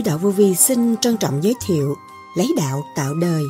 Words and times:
Suối 0.00 0.04
đạo 0.04 0.18
vô 0.18 0.30
vi 0.30 0.54
xin 0.54 0.96
trân 0.96 1.16
trọng 1.16 1.44
giới 1.44 1.54
thiệu 1.66 1.96
lấy 2.36 2.52
đạo 2.56 2.82
tạo 2.96 3.14
đời, 3.14 3.42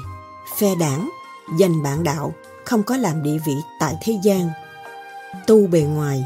phe 0.58 0.74
đảng, 0.80 1.10
dành 1.58 1.82
bạn 1.82 2.04
đạo, 2.04 2.34
không 2.64 2.82
có 2.82 2.96
làm 2.96 3.22
địa 3.22 3.38
vị 3.46 3.52
tại 3.80 3.94
thế 4.02 4.18
gian. 4.22 4.48
Tu 5.46 5.66
bề 5.66 5.80
ngoài 5.80 6.24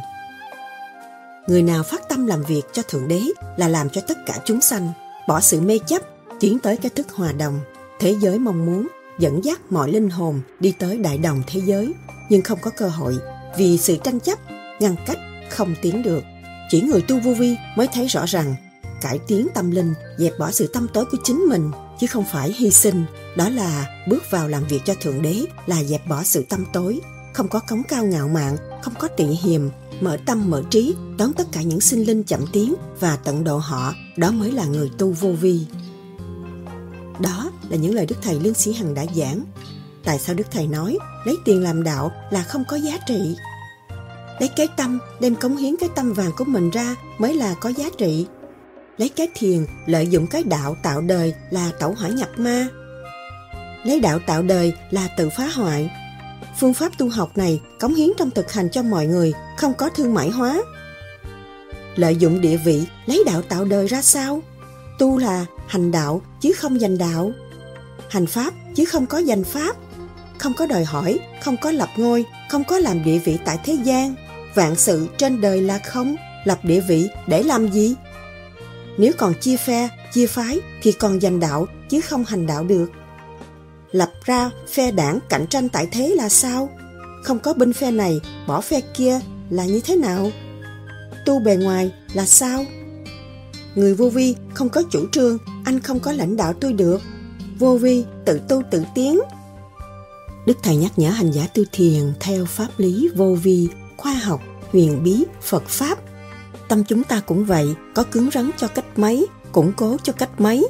Người 1.46 1.62
nào 1.62 1.82
phát 1.82 2.08
tâm 2.08 2.26
làm 2.26 2.42
việc 2.42 2.62
cho 2.72 2.82
Thượng 2.82 3.08
Đế 3.08 3.20
là 3.56 3.68
làm 3.68 3.90
cho 3.90 4.00
tất 4.08 4.18
cả 4.26 4.38
chúng 4.44 4.60
sanh, 4.60 4.92
bỏ 5.28 5.40
sự 5.40 5.60
mê 5.60 5.78
chấp, 5.86 6.02
tiến 6.40 6.58
tới 6.58 6.76
cái 6.76 6.90
thức 6.90 7.12
hòa 7.12 7.32
đồng. 7.32 7.60
Thế 7.98 8.16
giới 8.20 8.38
mong 8.38 8.66
muốn 8.66 8.86
dẫn 9.18 9.44
dắt 9.44 9.60
mọi 9.70 9.92
linh 9.92 10.10
hồn 10.10 10.40
đi 10.60 10.74
tới 10.78 10.98
đại 10.98 11.18
đồng 11.18 11.42
thế 11.46 11.60
giới, 11.64 11.92
nhưng 12.28 12.42
không 12.42 12.58
có 12.62 12.70
cơ 12.70 12.88
hội 12.88 13.18
vì 13.56 13.78
sự 13.78 13.96
tranh 13.96 14.20
chấp, 14.20 14.38
ngăn 14.80 14.96
cách, 15.06 15.18
không 15.50 15.74
tiến 15.82 16.02
được. 16.02 16.24
Chỉ 16.70 16.80
người 16.80 17.02
tu 17.02 17.20
vô 17.20 17.34
vi 17.34 17.56
mới 17.76 17.88
thấy 17.92 18.06
rõ 18.06 18.24
rằng 18.26 18.54
cải 19.04 19.18
tiến 19.18 19.46
tâm 19.54 19.70
linh, 19.70 19.94
dẹp 20.18 20.38
bỏ 20.38 20.50
sự 20.50 20.66
tâm 20.66 20.86
tối 20.92 21.04
của 21.04 21.18
chính 21.24 21.40
mình, 21.48 21.70
chứ 22.00 22.06
không 22.06 22.24
phải 22.32 22.52
hy 22.52 22.70
sinh. 22.70 23.04
Đó 23.36 23.48
là 23.48 23.86
bước 24.08 24.22
vào 24.30 24.48
làm 24.48 24.64
việc 24.64 24.80
cho 24.84 24.94
Thượng 24.94 25.22
Đế 25.22 25.44
là 25.66 25.84
dẹp 25.84 26.08
bỏ 26.08 26.22
sự 26.22 26.44
tâm 26.48 26.64
tối, 26.72 27.00
không 27.32 27.48
có 27.48 27.60
cống 27.60 27.82
cao 27.88 28.04
ngạo 28.04 28.28
mạn, 28.28 28.56
không 28.82 28.94
có 28.98 29.08
tị 29.08 29.24
hiềm, 29.24 29.60
mở 30.00 30.16
tâm 30.26 30.50
mở 30.50 30.62
trí, 30.70 30.94
đón 31.18 31.32
tất 31.32 31.46
cả 31.52 31.62
những 31.62 31.80
sinh 31.80 32.04
linh 32.04 32.22
chậm 32.22 32.40
tiến 32.52 32.74
và 33.00 33.16
tận 33.16 33.44
độ 33.44 33.58
họ, 33.58 33.94
đó 34.16 34.30
mới 34.30 34.52
là 34.52 34.64
người 34.64 34.90
tu 34.98 35.12
vô 35.12 35.28
vi. 35.40 35.60
Đó 37.20 37.50
là 37.68 37.76
những 37.76 37.94
lời 37.94 38.06
Đức 38.06 38.16
Thầy 38.22 38.40
Lương 38.40 38.54
Sĩ 38.54 38.72
Hằng 38.72 38.94
đã 38.94 39.04
giảng. 39.16 39.40
Tại 40.04 40.18
sao 40.18 40.34
Đức 40.34 40.46
Thầy 40.50 40.66
nói 40.66 40.98
lấy 41.24 41.36
tiền 41.44 41.62
làm 41.62 41.82
đạo 41.82 42.12
là 42.30 42.42
không 42.42 42.64
có 42.68 42.76
giá 42.76 42.98
trị? 43.06 43.36
Lấy 44.40 44.48
cái 44.56 44.68
tâm, 44.76 44.98
đem 45.20 45.34
cống 45.34 45.56
hiến 45.56 45.76
cái 45.80 45.88
tâm 45.94 46.12
vàng 46.12 46.30
của 46.36 46.44
mình 46.44 46.70
ra 46.70 46.96
mới 47.18 47.34
là 47.34 47.54
có 47.54 47.68
giá 47.68 47.90
trị 47.98 48.26
lấy 48.98 49.08
cái 49.08 49.28
thiền 49.34 49.66
lợi 49.86 50.06
dụng 50.06 50.26
cái 50.26 50.44
đạo 50.44 50.76
tạo 50.82 51.00
đời 51.00 51.34
là 51.50 51.70
tẩu 51.78 51.94
hỏa 51.94 52.08
nhập 52.08 52.28
ma. 52.36 52.68
Lấy 53.84 54.00
đạo 54.00 54.18
tạo 54.26 54.42
đời 54.42 54.74
là 54.90 55.08
tự 55.16 55.28
phá 55.36 55.46
hoại. 55.46 55.90
Phương 56.60 56.74
pháp 56.74 56.98
tu 56.98 57.08
học 57.08 57.36
này 57.36 57.60
cống 57.80 57.94
hiến 57.94 58.08
trong 58.18 58.30
thực 58.30 58.52
hành 58.52 58.68
cho 58.70 58.82
mọi 58.82 59.06
người, 59.06 59.32
không 59.58 59.74
có 59.74 59.88
thương 59.88 60.14
mại 60.14 60.30
hóa. 60.30 60.62
Lợi 61.96 62.16
dụng 62.16 62.40
địa 62.40 62.56
vị, 62.56 62.84
lấy 63.06 63.22
đạo 63.26 63.42
tạo 63.42 63.64
đời 63.64 63.86
ra 63.86 64.02
sao? 64.02 64.42
Tu 64.98 65.18
là 65.18 65.46
hành 65.66 65.92
đạo 65.92 66.22
chứ 66.40 66.52
không 66.52 66.78
giành 66.78 66.98
đạo. 66.98 67.32
Hành 68.10 68.26
pháp 68.26 68.54
chứ 68.74 68.84
không 68.84 69.06
có 69.06 69.22
giành 69.22 69.44
pháp. 69.44 69.76
Không 70.38 70.54
có 70.54 70.66
đòi 70.66 70.84
hỏi, 70.84 71.18
không 71.42 71.56
có 71.56 71.70
lập 71.70 71.88
ngôi, 71.96 72.24
không 72.50 72.64
có 72.64 72.78
làm 72.78 73.04
địa 73.04 73.18
vị 73.18 73.38
tại 73.44 73.58
thế 73.64 73.72
gian. 73.84 74.14
Vạn 74.54 74.76
sự 74.76 75.08
trên 75.18 75.40
đời 75.40 75.60
là 75.60 75.78
không, 75.78 76.16
lập 76.44 76.58
địa 76.62 76.80
vị 76.80 77.08
để 77.26 77.42
làm 77.42 77.72
gì? 77.72 77.94
Nếu 78.98 79.12
còn 79.18 79.34
chia 79.40 79.56
phe, 79.56 79.88
chia 80.12 80.26
phái 80.26 80.60
thì 80.82 80.92
còn 80.92 81.20
giành 81.20 81.40
đạo 81.40 81.66
chứ 81.88 82.00
không 82.00 82.24
hành 82.24 82.46
đạo 82.46 82.64
được. 82.64 82.86
Lập 83.92 84.12
ra 84.24 84.50
phe 84.68 84.90
đảng 84.90 85.18
cạnh 85.28 85.46
tranh 85.46 85.68
tại 85.68 85.88
thế 85.92 86.14
là 86.16 86.28
sao? 86.28 86.68
Không 87.22 87.38
có 87.38 87.54
bên 87.54 87.72
phe 87.72 87.90
này, 87.90 88.20
bỏ 88.46 88.60
phe 88.60 88.80
kia 88.80 89.20
là 89.50 89.64
như 89.64 89.80
thế 89.84 89.96
nào? 89.96 90.30
Tu 91.26 91.38
bề 91.38 91.56
ngoài 91.56 91.92
là 92.14 92.26
sao? 92.26 92.64
Người 93.74 93.94
vô 93.94 94.08
vi 94.08 94.34
không 94.54 94.68
có 94.68 94.82
chủ 94.90 95.06
trương, 95.12 95.38
anh 95.64 95.80
không 95.80 96.00
có 96.00 96.12
lãnh 96.12 96.36
đạo 96.36 96.52
tôi 96.60 96.72
được. 96.72 97.00
Vô 97.58 97.76
vi 97.76 98.04
tự 98.24 98.40
tu 98.48 98.62
tự 98.70 98.82
tiến. 98.94 99.20
Đức 100.46 100.58
Thầy 100.62 100.76
nhắc 100.76 100.92
nhở 100.98 101.10
hành 101.10 101.30
giả 101.30 101.46
tu 101.54 101.62
thiền 101.72 102.12
theo 102.20 102.44
pháp 102.44 102.68
lý 102.76 103.08
vô 103.16 103.36
vi, 103.42 103.68
khoa 103.96 104.14
học, 104.14 104.40
huyền 104.72 105.02
bí, 105.02 105.24
Phật 105.42 105.62
Pháp 105.66 105.98
Tâm 106.68 106.84
chúng 106.84 107.04
ta 107.04 107.20
cũng 107.20 107.44
vậy, 107.44 107.74
có 107.94 108.02
cứng 108.02 108.30
rắn 108.34 108.50
cho 108.56 108.68
cách 108.68 108.98
mấy, 108.98 109.26
củng 109.52 109.72
cố 109.72 109.96
cho 110.02 110.12
cách 110.12 110.40
mấy. 110.40 110.68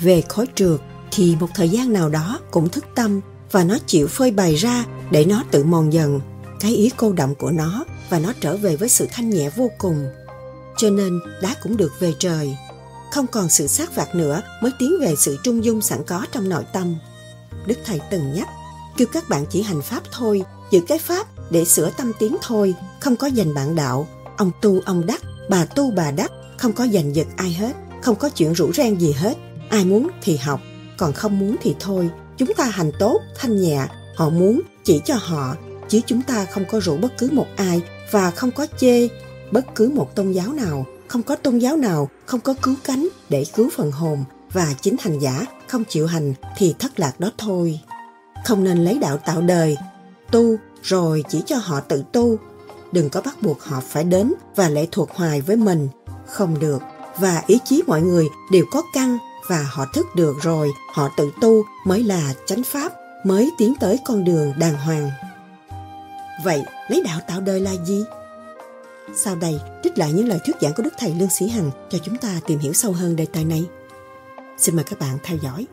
Về 0.00 0.22
khối 0.28 0.46
trượt 0.54 0.80
thì 1.10 1.36
một 1.40 1.48
thời 1.54 1.68
gian 1.68 1.92
nào 1.92 2.08
đó 2.08 2.40
cũng 2.50 2.68
thức 2.68 2.84
tâm 2.94 3.20
và 3.50 3.64
nó 3.64 3.78
chịu 3.86 4.06
phơi 4.06 4.30
bày 4.30 4.54
ra 4.54 4.84
để 5.10 5.24
nó 5.24 5.44
tự 5.50 5.64
mòn 5.64 5.92
dần 5.92 6.20
cái 6.60 6.76
ý 6.76 6.90
cô 6.96 7.12
động 7.12 7.34
của 7.34 7.50
nó 7.50 7.84
và 8.10 8.18
nó 8.18 8.32
trở 8.40 8.56
về 8.56 8.76
với 8.76 8.88
sự 8.88 9.06
thanh 9.12 9.30
nhẹ 9.30 9.50
vô 9.56 9.70
cùng. 9.78 10.06
Cho 10.76 10.90
nên 10.90 11.20
đá 11.42 11.54
cũng 11.62 11.76
được 11.76 11.92
về 12.00 12.12
trời. 12.18 12.56
Không 13.12 13.26
còn 13.26 13.48
sự 13.48 13.66
sát 13.66 13.92
phạt 13.92 14.14
nữa 14.14 14.42
mới 14.62 14.72
tiến 14.78 14.92
về 15.00 15.14
sự 15.16 15.38
trung 15.42 15.64
dung 15.64 15.80
sẵn 15.80 16.04
có 16.06 16.26
trong 16.32 16.48
nội 16.48 16.64
tâm. 16.72 16.96
Đức 17.66 17.78
Thầy 17.84 18.00
từng 18.10 18.34
nhắc, 18.34 18.48
kêu 18.96 19.08
các 19.12 19.28
bạn 19.28 19.46
chỉ 19.50 19.62
hành 19.62 19.82
pháp 19.82 20.02
thôi, 20.12 20.42
giữ 20.70 20.80
cái 20.88 20.98
pháp 20.98 21.26
để 21.50 21.64
sửa 21.64 21.90
tâm 21.90 22.12
tiến 22.18 22.36
thôi, 22.42 22.74
không 23.00 23.16
có 23.16 23.26
dành 23.26 23.54
bạn 23.54 23.74
đạo. 23.74 24.08
Ông 24.36 24.50
tu 24.60 24.80
ông 24.84 25.06
đắc 25.06 25.20
bà 25.48 25.64
tu 25.64 25.90
bà 25.90 26.10
đắc, 26.10 26.32
không 26.56 26.72
có 26.72 26.86
giành 26.86 27.14
giật 27.14 27.26
ai 27.36 27.52
hết, 27.52 27.72
không 28.02 28.16
có 28.16 28.28
chuyện 28.28 28.52
rủ 28.52 28.72
ren 28.72 28.98
gì 28.98 29.12
hết. 29.12 29.36
Ai 29.68 29.84
muốn 29.84 30.08
thì 30.22 30.36
học, 30.36 30.60
còn 30.96 31.12
không 31.12 31.38
muốn 31.38 31.56
thì 31.62 31.74
thôi. 31.80 32.10
Chúng 32.36 32.54
ta 32.54 32.64
hành 32.64 32.92
tốt, 32.98 33.20
thanh 33.38 33.60
nhẹ. 33.60 33.86
Họ 34.16 34.30
muốn, 34.30 34.60
chỉ 34.84 35.00
cho 35.04 35.14
họ, 35.14 35.56
chứ 35.88 36.00
chúng 36.06 36.22
ta 36.22 36.46
không 36.50 36.64
có 36.70 36.80
rủ 36.80 36.96
bất 36.96 37.18
cứ 37.18 37.28
một 37.32 37.46
ai 37.56 37.82
và 38.10 38.30
không 38.30 38.50
có 38.50 38.66
chê 38.78 39.08
bất 39.50 39.64
cứ 39.74 39.88
một 39.88 40.14
tôn 40.14 40.32
giáo 40.32 40.52
nào. 40.52 40.86
Không 41.08 41.22
có 41.22 41.36
tôn 41.36 41.58
giáo 41.58 41.76
nào 41.76 42.08
không 42.26 42.40
có 42.40 42.54
cứu 42.62 42.74
cánh 42.84 43.08
để 43.28 43.44
cứu 43.54 43.70
phần 43.76 43.92
hồn 43.92 44.24
và 44.52 44.74
chính 44.80 44.96
hành 45.00 45.18
giả 45.18 45.46
không 45.66 45.84
chịu 45.88 46.06
hành 46.06 46.34
thì 46.56 46.74
thất 46.78 47.00
lạc 47.00 47.20
đó 47.20 47.30
thôi. 47.38 47.80
Không 48.44 48.64
nên 48.64 48.84
lấy 48.84 48.98
đạo 48.98 49.16
tạo 49.16 49.40
đời. 49.40 49.76
Tu 50.30 50.56
rồi 50.82 51.24
chỉ 51.28 51.42
cho 51.46 51.56
họ 51.56 51.80
tự 51.80 52.04
tu 52.12 52.36
đừng 52.94 53.10
có 53.10 53.20
bắt 53.20 53.42
buộc 53.42 53.62
họ 53.62 53.80
phải 53.88 54.04
đến 54.04 54.32
và 54.56 54.68
lệ 54.68 54.86
thuộc 54.92 55.10
hoài 55.10 55.40
với 55.40 55.56
mình. 55.56 55.88
Không 56.26 56.58
được. 56.58 56.78
Và 57.18 57.42
ý 57.46 57.58
chí 57.64 57.82
mọi 57.86 58.02
người 58.02 58.28
đều 58.52 58.64
có 58.72 58.82
căn 58.94 59.18
và 59.48 59.66
họ 59.70 59.84
thức 59.94 60.06
được 60.16 60.36
rồi, 60.42 60.70
họ 60.94 61.08
tự 61.16 61.30
tu 61.40 61.62
mới 61.86 62.04
là 62.04 62.34
chánh 62.46 62.62
pháp, 62.62 62.92
mới 63.24 63.50
tiến 63.58 63.74
tới 63.80 63.98
con 64.04 64.24
đường 64.24 64.52
đàng 64.58 64.74
hoàng. 64.74 65.10
Vậy 66.44 66.62
lấy 66.88 67.02
đạo 67.04 67.20
tạo 67.28 67.40
đời 67.40 67.60
là 67.60 67.72
gì? 67.84 68.04
Sau 69.14 69.36
đây, 69.36 69.60
trích 69.82 69.98
lại 69.98 70.12
những 70.12 70.28
lời 70.28 70.38
thuyết 70.46 70.56
giảng 70.60 70.72
của 70.76 70.82
đức 70.82 70.94
thầy 70.98 71.14
lương 71.14 71.30
sĩ 71.30 71.48
hằng 71.48 71.70
cho 71.90 71.98
chúng 71.98 72.16
ta 72.16 72.40
tìm 72.46 72.58
hiểu 72.58 72.72
sâu 72.72 72.92
hơn 72.92 73.16
đề 73.16 73.26
tài 73.26 73.44
này. 73.44 73.64
Xin 74.58 74.76
mời 74.76 74.84
các 74.84 74.98
bạn 74.98 75.18
theo 75.22 75.36
dõi. 75.42 75.66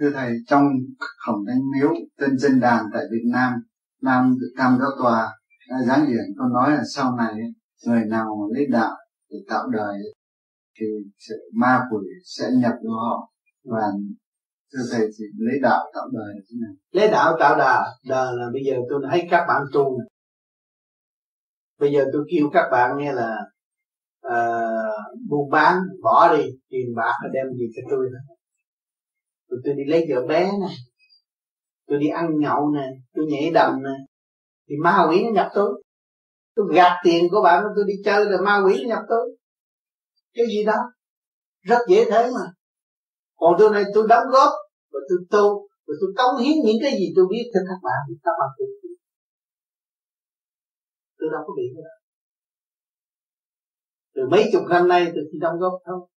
Thưa 0.00 0.10
thầy 0.10 0.32
trong 0.46 0.64
khổng 0.98 1.44
thánh 1.46 1.60
miếu 1.72 1.90
tên 2.18 2.38
dân 2.38 2.60
đàn 2.60 2.84
tại 2.92 3.02
Việt 3.10 3.24
Nam 3.32 3.52
Nam 4.02 4.34
Tam 4.58 4.78
Giáo 4.78 4.90
Tòa 4.98 5.28
đã 5.68 5.76
giáng 5.86 6.06
điển 6.06 6.24
con 6.38 6.52
nói 6.52 6.70
là 6.70 6.82
sau 6.94 7.16
này 7.16 7.34
người 7.86 8.04
nào 8.04 8.48
lấy 8.54 8.66
đạo 8.70 8.96
để 9.30 9.36
tạo 9.48 9.68
đời 9.68 9.98
thì 10.80 10.86
sẽ, 11.18 11.34
ma 11.54 11.80
quỷ 11.90 12.06
sẽ 12.24 12.50
nhập 12.50 12.72
vào 12.84 12.96
họ. 12.96 13.30
Và 13.64 13.82
thưa 14.72 14.82
thầy 14.92 15.00
thì 15.18 15.24
lấy 15.38 15.58
đạo 15.62 15.84
tạo 15.94 16.08
đời 16.12 16.34
là 16.34 16.40
thế 16.50 16.56
nào? 16.60 16.74
Lấy 16.92 17.10
đạo 17.10 17.36
tạo 17.40 17.58
đời 17.58 17.82
đời 18.08 18.36
là 18.36 18.46
bây 18.52 18.62
giờ 18.66 18.76
tôi 18.90 19.02
thấy 19.10 19.26
các 19.30 19.44
bạn 19.48 19.62
tu 19.72 19.98
này. 19.98 20.08
bây 21.80 21.92
giờ 21.92 22.04
tôi 22.12 22.22
kêu 22.30 22.50
các 22.52 22.68
bạn 22.72 22.90
nghe 22.98 23.12
là 23.12 23.36
uh, 24.26 25.18
buôn 25.28 25.50
bán 25.50 25.78
bỏ 26.02 26.36
đi 26.36 26.42
tiền 26.68 26.86
bạc 26.96 27.14
đem 27.32 27.46
gì 27.58 27.66
cho 27.76 27.82
tôi 27.90 28.08
đó 28.12 28.34
rồi 29.48 29.60
tôi 29.64 29.74
đi 29.74 29.82
lấy 29.86 30.06
vợ 30.10 30.26
bé 30.26 30.44
này 30.60 30.76
tôi 31.86 31.98
đi 31.98 32.08
ăn 32.08 32.38
nhậu 32.38 32.70
này 32.70 32.88
tôi 33.14 33.26
nhảy 33.28 33.50
đầm 33.50 33.82
này 33.82 33.98
thì 34.68 34.74
ma 34.84 35.06
quỷ 35.10 35.24
nó 35.24 35.30
nhập 35.30 35.48
tôi 35.54 35.82
tôi 36.54 36.66
gạt 36.74 37.00
tiền 37.04 37.28
của 37.30 37.42
bạn 37.42 37.64
tôi 37.76 37.84
đi 37.88 37.94
chơi 38.04 38.24
là 38.24 38.40
ma 38.44 38.62
quỷ 38.66 38.82
nó 38.82 38.88
nhập 38.88 39.02
tôi 39.08 39.38
cái 40.38 40.46
gì 40.46 40.64
đó. 40.64 40.76
Rất 41.60 41.78
dễ 41.88 42.04
thế 42.10 42.30
mà. 42.34 42.52
Còn 43.36 43.54
tôi 43.58 43.70
này, 43.70 43.84
tôi 43.94 44.06
đóng 44.08 44.26
góp 44.32 44.52
và 44.92 45.00
tôi 45.08 45.18
tu 45.30 45.68
và 45.86 45.94
tôi 46.00 46.10
cống 46.16 46.44
hiến 46.44 46.56
những 46.64 46.76
cái 46.82 46.92
gì 46.92 47.12
tôi 47.16 47.26
biết 47.30 47.50
cho 47.54 47.60
các 47.68 47.78
bạn 47.82 48.00
các 48.24 48.32
bạn 48.40 48.48
cũng 48.56 48.68
tôi 51.18 51.28
đâu 51.32 51.42
có 51.46 51.52
bị 51.56 51.62
cái 51.76 51.84
từ 54.14 54.22
mấy 54.30 54.50
chục 54.52 54.62
năm 54.70 54.88
nay 54.88 55.04
tôi 55.14 55.24
chỉ 55.32 55.38
đóng 55.40 55.58
góp 55.58 55.72
thôi 55.86 56.08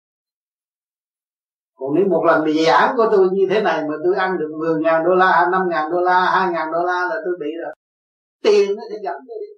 còn 1.81 1.95
nếu 1.95 2.05
một 2.09 2.25
lần 2.27 2.45
bị 2.45 2.65
giảng 2.67 2.95
của 2.97 3.09
tôi 3.13 3.29
như 3.33 3.47
thế 3.51 3.63
này 3.63 3.83
mà 3.89 3.95
tôi 4.05 4.15
ăn 4.15 4.39
được 4.39 4.51
10 4.59 4.83
ngàn 4.83 5.05
đô 5.05 5.15
la, 5.15 5.49
5 5.53 5.69
ngàn 5.71 5.91
đô 5.93 6.01
la, 6.01 6.21
2 6.21 6.53
ngàn 6.53 6.73
đô 6.73 6.79
la 6.85 7.09
là 7.11 7.17
tôi 7.25 7.35
bị 7.41 7.51
rồi. 7.65 7.75
Tiền 8.43 8.77
nó 8.77 8.83
sẽ 8.91 8.97
dẫn 9.03 9.17
tôi 9.29 9.37
đi. 9.41 9.51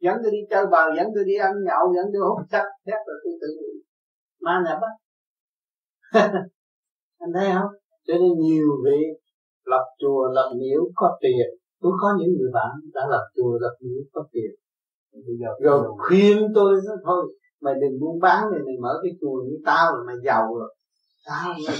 Dẫn 0.00 0.16
tôi 0.22 0.32
đi 0.32 0.38
chơi 0.50 0.66
bờ 0.66 0.84
dẫn 0.96 1.06
tôi 1.14 1.24
đi 1.24 1.34
ăn 1.34 1.52
nhậu 1.66 1.94
dẫn 1.96 2.06
tôi 2.12 2.22
hút 2.28 2.38
sách 2.52 2.66
thế 2.86 2.92
là 2.92 3.14
tôi 3.24 3.32
tự 3.40 3.48
bị 3.60 3.82
ma 4.40 4.62
nhập 4.64 4.78
á. 4.90 4.92
Anh 7.18 7.30
thấy 7.34 7.50
không? 7.54 7.72
Cho 8.06 8.14
nên 8.14 8.32
nhiều 8.38 8.68
vị 8.84 9.00
lập 9.64 9.84
chùa 9.98 10.28
lập 10.32 10.50
miếu 10.60 10.82
có 10.94 11.18
tiền. 11.20 11.46
Tôi 11.80 11.92
có 12.00 12.08
những 12.18 12.32
người 12.38 12.50
bạn 12.54 12.70
đã 12.94 13.02
lập 13.10 13.24
chùa 13.36 13.58
lập 13.60 13.74
miếu 13.80 14.02
có 14.12 14.24
tiền. 14.32 14.50
Bây 15.12 15.36
giờ 15.40 15.48
rồi 15.60 15.88
khuyên 15.98 16.52
tôi 16.54 16.80
thôi 17.04 17.36
mày 17.60 17.74
đừng 17.80 18.00
buôn 18.00 18.20
bán 18.20 18.50
này 18.50 18.60
mày 18.66 18.74
mở 18.82 19.00
cái 19.02 19.12
chùa 19.20 19.42
như 19.46 19.56
tao 19.64 19.96
là 19.96 20.02
mày 20.06 20.16
giàu 20.24 20.54
rồi 20.54 20.74
tao 21.26 21.54
đệ 21.68 21.74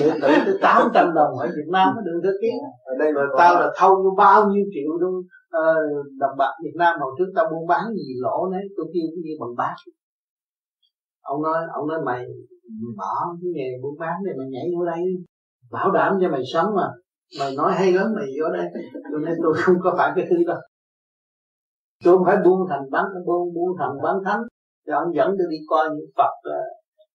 tử 0.00 0.10
tới 0.22 0.58
tám 0.62 0.88
trăm 0.94 1.14
đồng 1.14 1.38
ở 1.38 1.46
Việt 1.46 1.68
Nam 1.72 1.88
mới 1.94 2.04
được 2.04 2.20
thực 2.24 2.38
kiến 2.42 2.54
ở 2.84 2.94
đây 2.98 3.12
rồi 3.12 3.26
tao 3.38 3.54
là 3.54 3.72
thâu 3.76 3.94
vô 3.94 4.14
bao 4.16 4.48
nhiêu 4.48 4.64
triệu 4.74 4.98
luôn 5.00 5.14
uh, 5.18 6.06
đồng 6.18 6.36
bạc 6.38 6.52
Việt 6.64 6.74
Nam 6.78 7.00
hồi 7.00 7.12
trước 7.18 7.32
tao 7.34 7.44
buôn 7.50 7.66
bán 7.66 7.84
gì 7.94 8.14
lỗ 8.20 8.50
đấy 8.52 8.62
tôi 8.76 8.86
kêu 8.94 9.06
cái 9.14 9.22
gì 9.24 9.32
bằng 9.40 9.54
bát 9.56 9.74
ông 11.20 11.42
nói 11.42 11.58
ông 11.72 11.88
nói 11.88 11.98
mày 12.06 12.24
bỏ 12.96 13.36
cái 13.42 13.50
nghề 13.54 13.68
buôn 13.82 13.94
bán 13.98 14.14
này 14.24 14.34
mày 14.38 14.46
nhảy 14.50 14.66
vô 14.76 14.84
đây 14.84 15.02
bảo 15.72 15.90
đảm 15.90 16.18
cho 16.20 16.28
mày 16.28 16.42
sống 16.52 16.74
mà. 16.76 16.88
Mày 17.38 17.56
nói 17.56 17.72
hay 17.72 17.92
lắm 17.92 18.06
mày 18.16 18.26
vô 18.40 18.48
đây. 18.52 18.66
Cho 19.12 19.18
nên 19.26 19.34
tôi 19.42 19.54
không 19.56 19.76
có 19.82 19.94
phải 19.98 20.12
cái 20.16 20.26
thứ 20.30 20.36
đó. 20.46 20.60
Tôi 22.04 22.16
không 22.16 22.26
phải 22.26 22.36
buôn 22.44 22.68
thành 22.70 22.90
bán 22.90 23.04
buôn 23.26 23.54
buôn 23.54 23.76
thành 23.78 24.02
bán 24.02 24.16
thánh. 24.24 24.40
Rồi 24.86 24.96
ông 25.04 25.14
dẫn 25.14 25.28
tôi 25.38 25.46
đi 25.50 25.56
coi 25.68 25.88
những 25.90 26.10
Phật 26.16 26.32
ờ, 26.42 26.60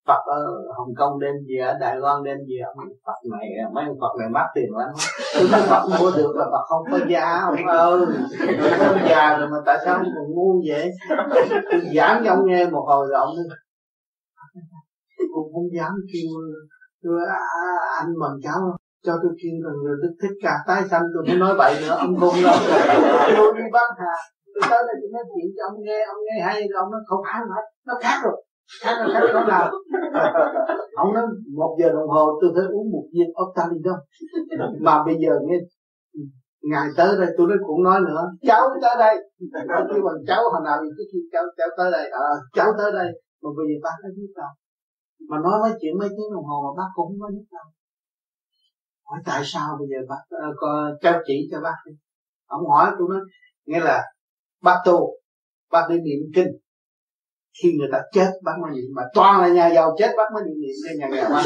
Phật 0.08 0.22
ở 0.26 0.42
Hồng 0.78 0.94
Kông 0.98 1.20
đem 1.20 1.34
gì 1.48 1.58
ở 1.58 1.74
Đài 1.80 1.96
Loan 1.96 2.24
đem 2.24 2.38
gì 2.48 2.56
ông 2.66 2.88
Phật 3.06 3.20
này 3.32 3.50
mấy 3.74 3.84
ông 3.86 3.98
Phật 4.02 4.14
này 4.20 4.30
mắc 4.30 4.46
tiền 4.56 4.70
lắm. 4.78 4.90
Tôi 5.52 5.62
Phật 5.70 5.84
mua 6.00 6.12
được 6.18 6.36
là 6.36 6.46
Phật 6.52 6.66
không 6.70 6.84
có 6.92 7.00
giá 7.10 7.42
ông 7.46 7.68
ơi 7.68 8.00
ừ, 8.48 8.70
không 8.78 8.98
già 9.10 9.38
rồi 9.38 9.48
mà 9.50 9.58
tại 9.66 9.78
sao 9.86 9.96
ông 9.96 10.04
còn 10.16 10.26
ngu 10.36 10.62
vậy? 10.68 10.92
Tôi 11.72 11.82
giảng 11.96 12.22
cho 12.26 12.32
ông 12.32 12.46
nghe 12.46 12.70
một 12.70 12.86
hồi 12.88 13.08
rồi 13.10 13.20
ông 13.20 13.36
cũng 15.34 15.54
không 15.54 15.68
dám 15.78 15.92
kêu 16.14 16.30
tôi 17.04 17.20
à, 17.30 17.40
anh 18.00 18.10
mừng 18.22 18.40
cháu 18.44 18.60
cho 19.06 19.14
tôi 19.24 19.32
kêu 19.44 19.56
rằng 19.66 19.78
người 19.84 19.98
đức 20.04 20.14
thích 20.22 20.36
cả 20.44 20.54
tái 20.68 20.82
sanh. 20.90 21.04
Tôi 21.14 21.24
mới 21.28 21.38
nói 21.44 21.54
vậy 21.58 21.74
nữa 21.82 21.96
ông 22.00 22.16
không 22.20 22.36
đâu 22.44 22.58
tôi 23.38 23.54
đi 23.58 23.64
bán 23.74 23.90
hàng 24.00 24.24
tôi 24.54 24.64
tới 24.72 24.82
đây 24.88 24.96
tôi 25.02 25.10
nói 25.14 25.24
chuyện 25.32 25.48
cho 25.56 25.64
ông 25.70 25.78
nghe 25.86 26.00
ông 26.14 26.20
nghe 26.26 26.38
hay 26.46 26.56
rồi 26.56 26.80
ông 26.84 26.92
nói 26.92 27.02
không 27.08 27.22
phải 27.26 27.40
hết 27.56 27.66
nó 27.88 27.94
khác 28.04 28.18
rồi 28.24 28.38
khác 28.82 28.96
nó 29.00 29.08
khác 29.14 29.22
chỗ 29.34 29.40
nào 29.48 29.72
ông 30.96 31.14
nói 31.14 31.24
một 31.56 31.78
giờ 31.80 31.90
đồng 31.90 32.10
hồ 32.10 32.40
tôi 32.42 32.52
phải 32.56 32.66
uống 32.66 32.92
một 32.92 33.06
viên 33.14 33.30
Octalidon 33.34 34.00
mà 34.82 35.04
bây 35.06 35.16
giờ 35.24 35.40
nghe 35.48 35.58
ngài 36.72 36.88
tới 36.98 37.18
đây 37.20 37.30
tôi 37.38 37.48
nói 37.48 37.58
cũng 37.68 37.84
nói 37.84 38.00
nữa. 38.08 38.24
Cháu 38.42 38.62
tới 38.82 38.96
đây. 39.00 39.16
Tôi 39.54 39.84
kêu 39.90 40.02
bằng 40.08 40.22
cháu 40.28 40.42
hồi 40.52 40.62
nào 40.66 40.78
thì 40.82 41.04
khi 41.12 41.20
cháu 41.32 41.44
cháu 41.58 41.68
tới 41.78 41.92
đây. 41.92 42.10
À, 42.10 42.28
cháu 42.54 42.68
tới 42.78 42.92
đây. 42.92 43.10
Mà 43.42 43.50
bây 43.58 43.66
giờ 43.70 43.78
bác 43.84 43.96
nó 44.04 44.10
biết 44.18 44.32
đâu. 44.36 44.52
Mà 45.30 45.38
nói 45.44 45.60
mấy 45.62 45.72
chuyện 45.82 45.94
mấy 46.00 46.10
tiếng 46.10 46.32
đồng 46.34 46.46
hồ 46.50 46.58
mà 46.66 46.72
bác 46.82 46.90
cũng 46.96 47.08
không 47.08 47.20
có 47.22 47.28
biết 47.36 47.48
đâu. 47.52 47.68
Hỏi 49.06 49.20
tại 49.26 49.42
sao 49.46 49.68
bây 49.80 49.88
giờ 49.92 50.00
bác 50.10 50.24
uh, 50.36 50.56
có 50.58 50.92
cháu 51.02 51.22
chỉ 51.28 51.48
cho 51.52 51.62
bác 51.62 51.78
đi? 51.86 51.94
Ông 52.46 52.68
hỏi 52.70 52.92
tôi 53.00 53.08
nói 53.12 53.22
nghĩa 53.66 53.80
là 53.80 54.04
bác 54.64 54.78
tu 54.86 55.10
bác 55.72 55.86
đi 55.90 55.96
niệm 55.96 56.22
kinh 56.36 56.52
khi 57.60 57.70
người 57.78 57.90
ta 57.92 58.00
chết 58.14 58.32
bác 58.44 58.56
mới 58.62 58.72
niệm. 58.76 58.90
Mà 58.96 59.04
toàn 59.14 59.42
là 59.42 59.48
nhà 59.48 59.68
giàu 59.76 59.96
chết 60.00 60.12
bác 60.18 60.30
mới 60.34 60.44
niệm 60.46 60.58
niệm 60.62 60.76
cho 60.84 60.92
nhà 61.00 61.08
nghèo 61.12 61.30
bác 61.30 61.44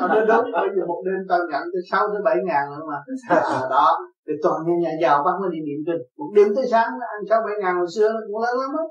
nó 0.00 0.24
đúng 0.28 0.52
bây 0.52 0.68
giờ 0.76 0.82
một 0.86 1.02
đêm 1.06 1.20
tao 1.28 1.38
nhận 1.50 1.62
tới 1.72 1.82
sáu 1.90 2.02
tới 2.12 2.22
bảy 2.24 2.36
ngàn 2.46 2.64
nữa 2.70 2.84
mà. 2.90 2.98
À, 3.36 3.60
đó 3.70 3.98
thì 4.26 4.32
toàn 4.42 4.56
nhà, 4.66 4.74
nhà 4.82 4.92
giàu 5.02 5.22
bác 5.24 5.32
mới 5.40 5.50
niệm 5.52 5.64
niệm 5.68 5.80
kinh. 5.86 6.02
Một 6.18 6.30
đêm 6.36 6.48
tới 6.56 6.64
sáng 6.70 6.88
ăn 7.14 7.20
sáu 7.30 7.40
bảy 7.46 7.54
ngàn 7.62 7.76
hồi 7.76 7.86
xưa 7.94 8.12
cũng 8.26 8.42
lớn 8.42 8.56
lắm 8.60 8.70
á. 8.78 8.84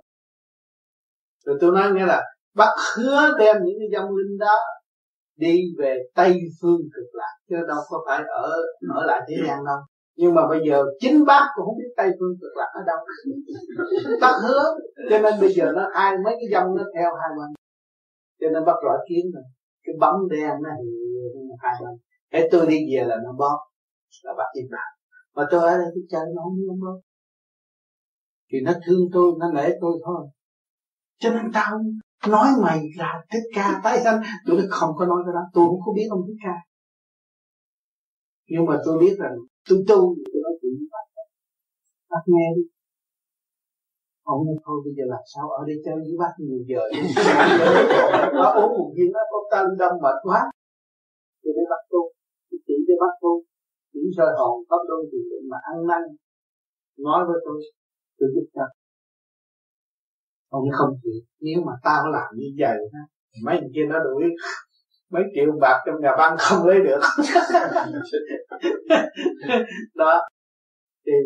Rồi 1.46 1.58
tôi 1.62 1.72
nói 1.72 1.92
nghe 1.92 2.06
là 2.06 2.24
bác 2.56 2.74
hứa 2.98 3.22
đem 3.40 3.56
những 3.64 3.76
cái 3.80 3.90
dòng 3.94 4.10
linh 4.16 4.38
đó 4.40 4.56
đi 5.38 5.60
về 5.80 5.98
tây 6.16 6.40
phương 6.62 6.80
cực 6.96 7.10
lạc 7.14 7.34
chứ 7.50 7.56
đâu 7.68 7.78
có 7.90 8.04
phải 8.08 8.24
ở 8.28 8.52
ở 8.96 9.06
lại 9.06 9.22
thế 9.28 9.36
gian 9.48 9.66
đâu 9.66 9.78
nhưng 10.16 10.36
mà 10.36 10.48
bây 10.48 10.60
giờ 10.70 10.84
chính 11.00 11.26
bác 11.26 11.48
cũng 11.56 11.66
không 11.66 11.78
biết 11.78 11.94
tây 11.98 12.12
phương 12.20 12.36
cực 12.42 12.52
lạc 12.56 12.72
ở 12.74 12.82
đâu. 12.88 12.98
Bác 14.22 14.38
hứa. 14.44 14.64
Cho 15.10 15.20
nên 15.20 15.34
bây 15.40 15.54
giờ 15.54 15.72
nó 15.76 15.90
hai 15.94 16.18
mấy 16.24 16.34
cái 16.34 16.48
dòng 16.52 16.76
nó 16.76 16.84
theo 16.96 17.16
hai 17.22 17.30
bên. 17.38 17.54
Cho 18.42 18.48
nên 18.54 18.66
bác 18.66 18.76
rõ 18.84 18.98
kiến 19.10 19.26
rồi 19.34 19.44
cái 19.84 19.96
bấm 20.00 20.30
đen 20.30 20.52
nó 20.64 20.70
hai 21.60 21.74
bên. 21.82 22.00
Thế 22.32 22.50
tôi 22.52 22.68
đi 22.68 22.78
về 22.92 23.04
là 23.04 23.18
nó 23.24 23.32
bóp, 23.40 23.58
là 24.24 24.34
bác 24.38 24.50
im 24.54 24.68
lặng. 24.70 24.94
Mà 25.36 25.48
tôi 25.52 25.62
ở 25.62 25.78
đây 25.78 25.88
tôi 25.96 26.04
chơi 26.10 26.26
nó 26.36 26.42
không 26.44 26.56
biết 26.56 26.68
bóp. 26.82 27.00
Thì 28.52 28.58
nó 28.62 28.72
thương 28.86 29.10
tôi, 29.14 29.32
nó 29.40 29.52
nể 29.52 29.70
tôi 29.82 29.94
thôi. 30.06 30.28
Cho 31.20 31.30
nên 31.30 31.52
tao 31.54 31.80
nói 32.28 32.48
mày 32.62 32.82
là 32.98 33.24
thích 33.32 33.44
ca. 33.56 33.82
Tái 33.84 34.00
sao 34.04 34.20
tôi 34.48 34.62
không 34.70 34.90
có 34.98 35.06
nói 35.06 35.22
cái 35.26 35.34
đó? 35.34 35.42
Tôi 35.54 35.66
không 35.66 35.80
có 35.86 35.94
biết 35.96 36.08
ông 36.10 36.22
thích 36.28 36.38
ca. 36.44 36.54
Nhưng 38.48 38.66
mà 38.66 38.82
tôi 38.86 39.00
biết 39.00 39.16
rằng 39.20 39.36
tôi 39.68 39.80
tu 39.90 40.00
tôi 40.32 40.40
nói 40.44 40.54
chuyện 40.60 40.74
với 40.80 40.88
bác 40.94 41.06
bác 42.12 42.24
nghe 42.32 42.48
đi. 42.56 42.64
Ông 44.34 44.42
nói 44.46 44.58
thôi 44.66 44.78
bây 44.86 44.94
giờ 44.98 45.04
làm 45.14 45.24
sao 45.34 45.46
ở 45.60 45.62
đây 45.68 45.78
chơi 45.86 45.96
với 46.06 46.18
bác 46.22 46.34
nhiều 46.46 46.62
giờ? 46.70 46.84
Bác 48.42 48.52
uống 48.60 48.72
một 48.80 48.90
viên 48.96 49.10
bác 49.16 49.26
có 49.32 49.40
tăng 49.52 49.68
đông 49.80 49.96
mệt 50.04 50.18
quá. 50.28 50.42
Tôi 51.42 51.52
để 51.56 51.64
bác 51.72 51.84
tu. 51.92 52.02
Tôi 52.50 52.60
chỉ 52.66 52.76
cho 52.88 52.96
bác 53.04 53.14
tu. 53.22 53.34
Chỉ 53.94 54.00
soi 54.18 54.32
hồn 54.40 54.56
pháp 54.70 54.82
luân 54.88 55.02
thì 55.12 55.18
mà 55.52 55.58
ăn 55.72 55.78
năn 55.90 56.04
nói 57.08 57.22
với 57.28 57.38
tôi 57.46 57.58
tôi 58.18 58.30
giúp 58.34 58.48
cho. 58.56 58.66
Ông 60.50 60.66
không 60.78 60.94
chịu. 61.04 61.20
Nếu 61.46 61.58
mà 61.68 61.74
tao 61.84 62.02
làm 62.16 62.30
như 62.40 62.50
vậy 62.62 62.78
mấy 63.46 63.56
người 63.60 63.72
kia 63.76 63.86
nó 63.90 63.98
đuổi 64.06 64.24
mấy 65.14 65.24
triệu 65.36 65.52
bạc 65.62 65.78
trong 65.86 66.02
nhà 66.02 66.12
băng 66.18 66.36
không 66.40 66.68
lấy 66.68 66.80
được. 66.88 67.02
Đó. 70.02 70.14
Thì 71.06 71.18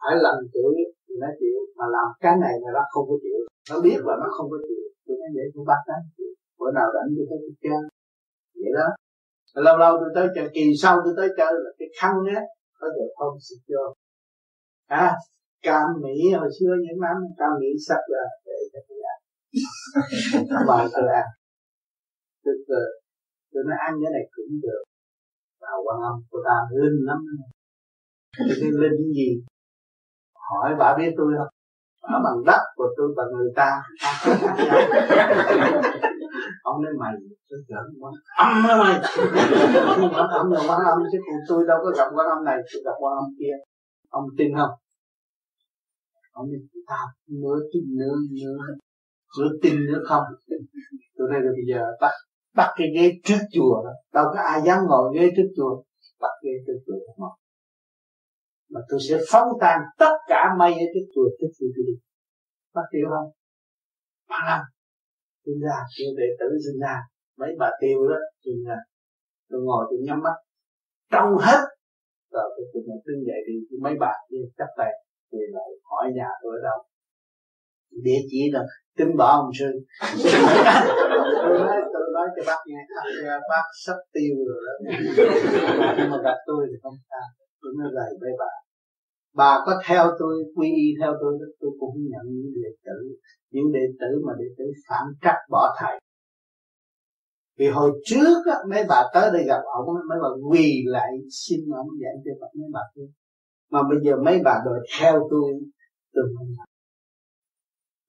phải 0.00 0.14
lần 0.24 0.36
tuổi 0.54 0.74
thì 1.08 1.14
nó 1.20 1.26
chịu 1.40 1.58
mà 1.78 1.84
làm 1.94 2.08
cái 2.20 2.34
này 2.40 2.54
là 2.62 2.70
nó 2.74 2.82
không 2.92 3.04
có 3.08 3.16
chịu. 3.22 3.38
Nó 3.70 3.80
biết 3.80 3.98
là 4.08 4.14
nó 4.22 4.28
không 4.36 4.50
có 4.50 4.56
chịu 4.68 4.84
tôi 5.06 5.16
nói 5.20 5.30
vậy 5.36 5.46
tôi 5.54 5.64
bắt 5.70 5.80
nó 5.88 5.94
bữa 6.58 6.70
nào 6.78 6.86
rảnh 6.94 7.08
tôi 7.16 7.26
tới 7.30 7.38
tôi 7.42 7.54
chơi 7.64 7.82
vậy 8.60 8.72
đó. 8.78 8.88
Lâu 9.66 9.76
lâu 9.78 9.92
tôi 10.00 10.10
tới 10.14 10.26
chơi 10.34 10.48
kỳ 10.54 10.64
sau 10.82 10.94
tôi 11.04 11.14
tới 11.16 11.28
chơi 11.38 11.52
là 11.64 11.70
cái 11.78 11.88
khăn 12.00 12.14
á 12.36 12.40
có 12.80 12.86
giờ 12.96 13.06
không? 13.18 13.34
Xịt 13.46 13.60
vô 13.68 13.84
à 14.86 15.16
cam 15.62 15.86
mỹ 16.02 16.32
hồi 16.38 16.48
xưa 16.60 16.72
những 16.84 17.00
năm 17.00 17.16
cam 17.38 17.50
mỹ 17.60 17.70
sắp 17.88 18.02
là 18.08 18.24
để 18.46 18.58
cho 18.72 18.80
tôi 18.88 18.98
ăn. 19.12 19.18
Bài 20.68 20.86
tôi 20.92 21.08
ăn 21.14 21.26
tức 22.44 22.58
là 22.66 22.82
tôi 23.52 23.62
nói 23.66 23.78
ăn 23.86 23.92
cái 24.02 24.10
này 24.16 24.24
cũng 24.34 24.60
được. 24.62 24.82
Vào 25.60 25.78
quan 25.84 25.98
âm 26.10 26.16
của 26.30 26.40
ta 26.46 26.56
linh 26.80 26.98
lắm. 27.08 27.18
Tôi 28.38 28.56
cái 28.60 28.70
linh 28.82 29.12
gì? 29.16 29.28
Hỏi 30.48 30.70
bà 30.78 30.96
biết 30.98 31.10
tôi 31.16 31.32
không? 31.38 31.52
Bà 32.02 32.18
bằng 32.24 32.44
đất 32.46 32.62
của 32.76 32.88
tôi 32.96 33.08
bằng 33.16 33.30
người 33.36 33.52
ta. 33.56 33.70
Ông 36.62 36.82
nói 36.82 36.92
mày, 37.00 37.12
tôi 37.48 37.60
giỡn 37.68 37.86
quá. 38.00 38.10
Âm 38.36 38.62
đó 38.68 38.74
mày 38.84 38.94
quán 40.14 40.28
âm 40.28 40.50
là 40.50 40.60
quan 40.68 40.80
âm 40.92 40.98
chứ 41.12 41.18
còn 41.26 41.38
tôi 41.48 41.64
đâu 41.68 41.78
có 41.82 41.90
gặp 41.96 42.08
quan 42.14 42.26
âm 42.28 42.44
này 42.44 42.56
tôi 42.72 42.82
gặp 42.84 42.96
quan 43.00 43.14
âm 43.16 43.24
kia. 43.38 43.54
Ông 44.08 44.24
tin 44.38 44.56
không? 44.56 44.70
Ông 46.32 46.46
nói, 46.46 46.60
ta 46.86 47.00
mới 47.42 47.60
tin 47.72 47.84
nữa 47.98 48.14
nữa. 48.32 48.58
Nữa 49.38 49.50
tin 49.62 49.86
nữa 49.86 50.00
không? 50.08 50.24
Tôi 51.16 51.28
đây 51.32 51.40
là 51.40 51.50
bây 51.52 51.64
giờ 51.68 51.82
bắt 52.00 52.12
bắt 52.54 52.68
cái 52.76 52.88
ghế 52.96 53.12
trước 53.24 53.42
chùa 53.52 53.84
đó. 53.84 53.90
Đâu 54.12 54.24
có 54.34 54.40
ai 54.40 54.62
dám 54.66 54.78
ngồi 54.88 55.18
ghế 55.18 55.28
trước 55.36 55.48
chùa. 55.56 55.82
Bắt 56.20 56.30
ghế 56.42 56.50
trước 56.66 56.78
chùa 56.86 56.94
ngồi. 57.16 57.30
Mà 58.70 58.80
tôi 58.88 59.00
sẽ 59.08 59.16
phóng 59.30 59.48
tan 59.60 59.80
tất 59.98 60.14
cả 60.28 60.44
mây 60.58 60.72
ở 60.72 60.86
trước 60.94 61.06
chùa, 61.14 61.28
trước 61.40 61.48
khi 61.60 61.66
tôi 61.76 61.84
đi. 61.86 61.94
Bác 62.74 62.82
hiểu 62.94 63.06
không? 63.10 63.30
Ba 64.28 64.38
năm. 64.46 64.60
Tôi 65.44 65.54
ra 65.62 65.78
kêu 65.98 66.10
đệ 66.18 66.28
tử, 66.38 66.46
sinh 66.64 66.80
ra. 66.80 66.96
Mấy 67.38 67.50
bà 67.58 67.70
tiêu 67.80 68.08
đó, 68.08 68.16
sinh 68.44 68.64
ra. 68.66 68.76
Tôi 69.50 69.60
ngồi, 69.62 69.86
tôi 69.90 69.98
nhắm 70.06 70.20
mắt. 70.22 70.36
Trong 71.12 71.28
hết. 71.40 71.60
Rồi 72.32 72.46
tôi 72.56 72.66
cũng 72.72 72.84
đứng 73.06 73.24
dậy 73.26 73.40
đi. 73.46 73.76
Mấy 73.80 73.94
bà 74.00 74.12
kia 74.30 74.44
chấp 74.58 74.70
tay 74.76 74.92
về 75.32 75.44
lại 75.52 75.68
hỏi 75.82 76.12
nhà 76.16 76.28
tôi 76.42 76.52
ở 76.58 76.60
đâu. 76.68 76.78
Địa 78.02 78.20
chỉ 78.30 78.50
là 78.52 78.62
tin 78.96 79.16
bỏ 79.16 79.26
ông 79.40 79.50
sư 79.58 79.70
tôi 81.42 81.58
nói 81.58 81.82
nói 82.24 82.30
cho 82.36 82.42
bác 82.46 82.60
nghe 82.66 82.80
bác 83.50 83.64
sắp 83.84 83.98
tiêu 84.14 84.34
rồi 84.48 84.60
đó. 84.66 84.74
Nhưng 85.98 86.10
mà 86.10 86.18
gặp 86.24 86.38
tôi 86.46 86.66
thì 86.70 86.76
không 86.82 86.96
sao. 87.10 87.26
Tôi 87.62 87.72
nói 87.78 87.88
lời 87.92 88.10
với 88.20 88.32
bà 88.38 88.52
bà 89.34 89.62
có 89.66 89.80
theo 89.86 90.04
tôi 90.18 90.34
quy 90.56 90.68
y 90.68 90.88
theo 91.00 91.12
tôi 91.20 91.32
tôi 91.60 91.70
cũng 91.80 91.94
nhận 92.10 92.26
những 92.26 92.52
đệ 92.62 92.70
tử 92.84 92.98
những 93.50 93.72
đệ 93.72 93.86
tử 94.00 94.10
mà 94.26 94.32
đệ 94.38 94.44
tử 94.58 94.64
phản 94.88 95.06
trắc 95.22 95.36
bỏ 95.50 95.76
thầy. 95.80 96.00
Vì 97.58 97.66
hồi 97.68 97.92
trước 98.04 98.38
á, 98.50 98.58
mấy 98.70 98.84
bà 98.88 99.02
tới 99.14 99.30
đây 99.32 99.44
gặp 99.46 99.62
ông 99.78 99.86
mấy 100.08 100.18
bà 100.22 100.28
quỳ 100.50 100.82
lại 100.86 101.12
xin 101.30 101.60
ông 101.76 101.88
dạy 102.02 102.14
cho 102.24 102.30
Phật 102.40 102.48
mấy 102.60 102.68
bà 102.72 102.80
tôi 102.94 103.06
mà 103.70 103.82
bây 103.82 103.98
giờ 104.04 104.12
mấy 104.24 104.40
bà 104.44 104.62
đòi 104.64 104.78
theo 105.00 105.12
tôi 105.30 105.52
tôi 106.14 106.24
không 106.36 106.46
nhận 106.48 106.73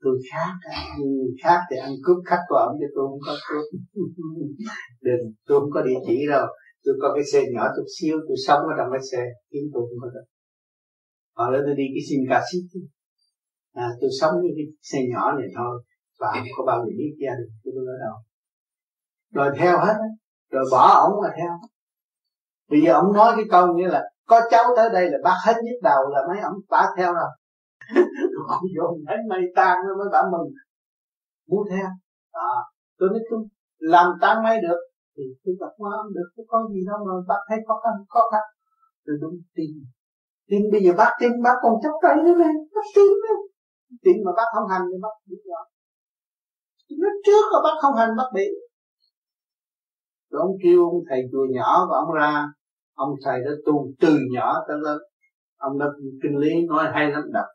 tôi 0.06 0.18
khác. 0.32 0.52
Người 1.00 1.32
khác 1.44 1.60
thì 1.70 1.76
ăn 1.88 1.92
cướp 2.04 2.18
khách 2.30 2.44
của 2.50 2.60
ông 2.66 2.74
chứ 2.80 2.88
tôi 2.96 3.04
không 3.10 3.24
có 3.28 3.34
cướp. 3.48 3.66
Đừng 5.08 5.24
tôi 5.48 5.60
không 5.60 5.72
có 5.76 5.82
địa 5.82 6.00
chỉ 6.08 6.18
đâu. 6.34 6.48
Tôi 6.84 6.96
có 7.02 7.08
cái 7.16 7.24
xe 7.32 7.40
nhỏ 7.54 7.64
chút 7.76 7.88
xíu 7.96 8.16
tôi 8.28 8.38
sống 8.48 8.62
ở 8.72 8.74
trong 8.78 8.90
cái 8.94 9.04
xe. 9.12 9.22
Kiếm 9.52 9.64
tôi 9.74 9.84
không 9.88 10.00
có 10.04 10.10
được. 10.16 10.28
Hoặc 11.38 11.50
là 11.52 11.60
tôi 11.66 11.76
đi 11.80 11.86
cái 11.96 12.04
sim 12.10 12.22
xít 12.50 12.64
à, 13.74 13.88
tôi 14.02 14.10
sống 14.20 14.34
với 14.42 14.52
cái 14.58 14.66
xe 14.90 15.00
nhỏ 15.12 15.24
này 15.40 15.48
thôi. 15.58 15.84
Và 16.20 16.28
không 16.34 16.56
có 16.58 16.64
bao 16.66 16.80
giờ 16.86 16.92
biết 16.98 17.14
gia 17.24 17.34
đình 17.40 17.52
của 17.64 17.72
tôi 17.76 17.86
ở 17.96 17.98
đâu. 18.06 18.16
Rồi 19.38 19.50
theo 19.60 19.80
hết 19.86 19.98
rồi 20.52 20.66
bỏ 20.72 20.86
ổng 21.08 21.16
mà 21.24 21.30
theo. 21.38 21.52
Bây 22.70 22.82
giờ 22.82 22.94
ổng 22.94 23.14
nói 23.14 23.34
cái 23.36 23.46
câu 23.50 23.68
như 23.78 23.88
là 23.88 24.04
có 24.26 24.42
cháu 24.52 24.64
tới 24.76 24.90
đây 24.94 25.10
là 25.12 25.18
bác 25.24 25.38
hết 25.46 25.54
nhức 25.64 25.80
đầu 25.84 26.02
là 26.10 26.20
mấy 26.28 26.40
ổng 26.44 26.60
bác 26.70 26.88
theo 26.98 27.14
rồi 27.14 27.30
ông 28.58 28.66
vô 28.76 28.88
thấy 29.08 29.18
mây 29.30 29.44
tan 29.56 29.76
rồi 29.86 29.96
mới 30.00 30.10
bảo 30.12 30.26
mừng. 30.34 30.50
Muốn 31.50 31.64
theo 31.70 31.86
à? 31.86 31.94
à, 32.32 32.56
tôi 32.98 33.10
nói 33.10 33.22
tôi 33.30 33.40
làm 33.94 34.08
tan 34.22 34.44
mây 34.44 34.58
được 34.66 34.80
thì 35.16 35.24
tôi 35.44 35.56
gặp 35.60 35.72
qua 35.78 35.92
không 35.98 36.14
được 36.14 36.30
cái 36.36 36.46
có 36.50 36.58
gì 36.74 36.82
đâu 36.90 37.00
mà 37.08 37.14
bác 37.28 37.42
thấy 37.50 37.58
khó 37.68 37.76
khăn 37.84 37.94
khó 38.10 38.22
khăn. 38.32 38.46
Tôi 39.06 39.16
đúng 39.22 39.36
tin. 39.56 39.72
Tin 40.50 40.62
bây 40.72 40.82
giờ 40.84 40.92
bác 40.98 41.12
tin 41.20 41.32
bác 41.46 41.56
còn 41.64 41.74
chấp 41.84 41.94
tay 42.04 42.16
nữa 42.26 42.36
này 42.44 42.54
bác 42.76 42.88
tin 42.96 43.10
nữa 43.24 43.40
tin 44.04 44.16
mà 44.26 44.32
bác 44.38 44.48
không 44.54 44.68
hành 44.72 44.86
thì 44.92 44.98
bác 45.02 45.16
biết 45.30 45.42
rồi. 45.52 45.66
Nó 47.02 47.10
trước 47.26 47.46
là 47.52 47.60
bác 47.64 47.76
không 47.82 47.96
hành 47.96 48.16
bác 48.18 48.30
bị. 48.34 48.48
Rồi 50.32 50.42
ông 50.42 50.56
kêu 50.64 50.80
ông 50.90 51.04
thầy 51.10 51.22
chùa 51.32 51.46
nhỏ 51.56 51.86
của 51.88 51.94
ông 51.94 52.12
ra 52.12 52.46
ông 52.94 53.10
thầy 53.26 53.40
đã 53.46 53.52
tu 53.66 53.88
từ 54.00 54.18
nhỏ 54.34 54.54
tới 54.68 54.78
lớn. 54.84 55.00
Ông 55.58 55.80
đã 55.80 55.86
kinh 56.24 56.38
lý 56.38 56.66
nói 56.68 56.86
hay 56.94 57.12
lắm 57.12 57.24
đọc 57.34 57.46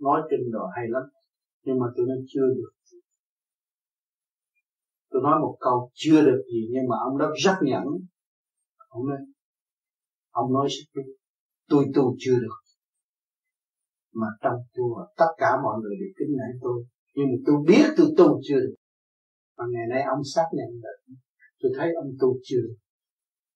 nói 0.00 0.20
kinh 0.30 0.50
đồ 0.52 0.66
hay 0.76 0.84
lắm, 0.88 1.02
nhưng 1.64 1.78
mà 1.80 1.86
tôi 1.96 2.06
nó 2.08 2.14
chưa 2.28 2.48
được. 2.56 2.72
Tôi 5.10 5.22
nói 5.22 5.40
một 5.40 5.56
câu, 5.60 5.90
chưa 5.94 6.20
được 6.22 6.42
gì 6.52 6.68
nhưng 6.70 6.88
mà 6.88 6.96
ông 7.06 7.18
đó 7.18 7.26
rất 7.44 7.56
nhẫn. 7.62 7.84
Ông 8.88 9.06
nói 9.08 9.18
ông 10.30 10.52
nói 10.52 10.68
tôi 11.68 11.84
tu 11.94 12.14
chưa 12.18 12.38
được. 12.40 12.58
Mà 14.14 14.26
trong 14.42 14.58
chùa 14.74 15.06
tất 15.16 15.32
cả 15.38 15.50
mọi 15.62 15.76
người 15.80 15.96
đều 16.00 16.08
kính 16.18 16.36
nể 16.36 16.58
tôi, 16.62 16.84
nhưng 17.14 17.26
mà 17.26 17.38
tôi 17.46 17.56
biết 17.68 17.86
tôi 17.96 18.06
tu 18.18 18.40
chưa 18.42 18.60
được. 18.60 18.74
Mà 19.56 19.64
ngày 19.72 19.86
nay 19.90 20.02
ông 20.02 20.24
xác 20.34 20.46
nhận 20.52 20.80
được 20.82 21.14
tôi 21.60 21.72
thấy 21.76 21.88
ông 22.02 22.10
tu 22.20 22.38
chưa 22.42 22.60
được. 22.66 22.76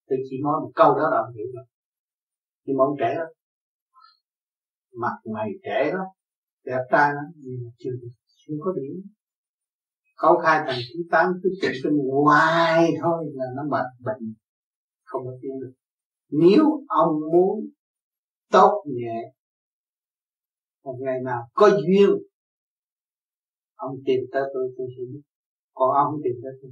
Tôi 0.08 0.18
chỉ 0.30 0.37
nói 0.42 0.61
một 0.61 0.70
câu 0.75 0.94
đó 0.94 1.11
là 1.11 1.16
ông 1.26 1.34
hiểu 1.34 1.46
rồi. 1.54 1.64
Nhưng 2.64 2.76
mà 2.76 2.84
ông 2.84 2.96
trẻ 3.00 3.14
lắm. 3.18 3.28
Mặt 5.00 5.16
mày 5.34 5.49
trẻ 5.64 5.92
lắm 5.94 6.06
đẹp 6.64 6.83
trai 6.90 7.14
lắm 7.14 7.25
nhưng 7.37 7.64
mà 7.64 7.71
chưa 7.78 7.90
được 7.90 8.12
chưa 8.37 8.54
có 8.64 8.73
điểm. 8.73 9.02
Câu 10.16 10.38
khai 10.42 10.64
thành 10.66 10.81
thứ 10.95 11.00
tám 11.11 11.26
cứ 11.42 11.50
tụng 11.62 11.71
kinh 11.85 11.99
hoài 12.25 12.92
thôi 13.02 13.25
là 13.35 13.45
nó 13.57 13.62
mệt 13.71 13.87
bệnh, 14.04 14.35
không 15.04 15.23
có 15.25 15.33
tiến 15.42 15.61
được. 15.61 15.73
Nếu 16.31 16.64
ông 16.88 17.21
muốn 17.33 17.71
tốt 18.50 18.85
nhẹ, 18.87 19.33
một 20.85 20.97
ngày 21.00 21.19
nào 21.25 21.42
có 21.52 21.71
duyên, 21.71 22.11
ông 23.75 23.97
tìm 24.07 24.21
tới 24.33 24.42
tôi 24.54 24.75
tôi 24.76 24.87
sẽ 24.97 25.02
biết. 25.12 25.23
Còn 25.75 25.90
ông 25.97 26.07
không 26.11 26.21
tìm 26.25 26.35
tới 26.42 26.52
tôi 26.62 26.71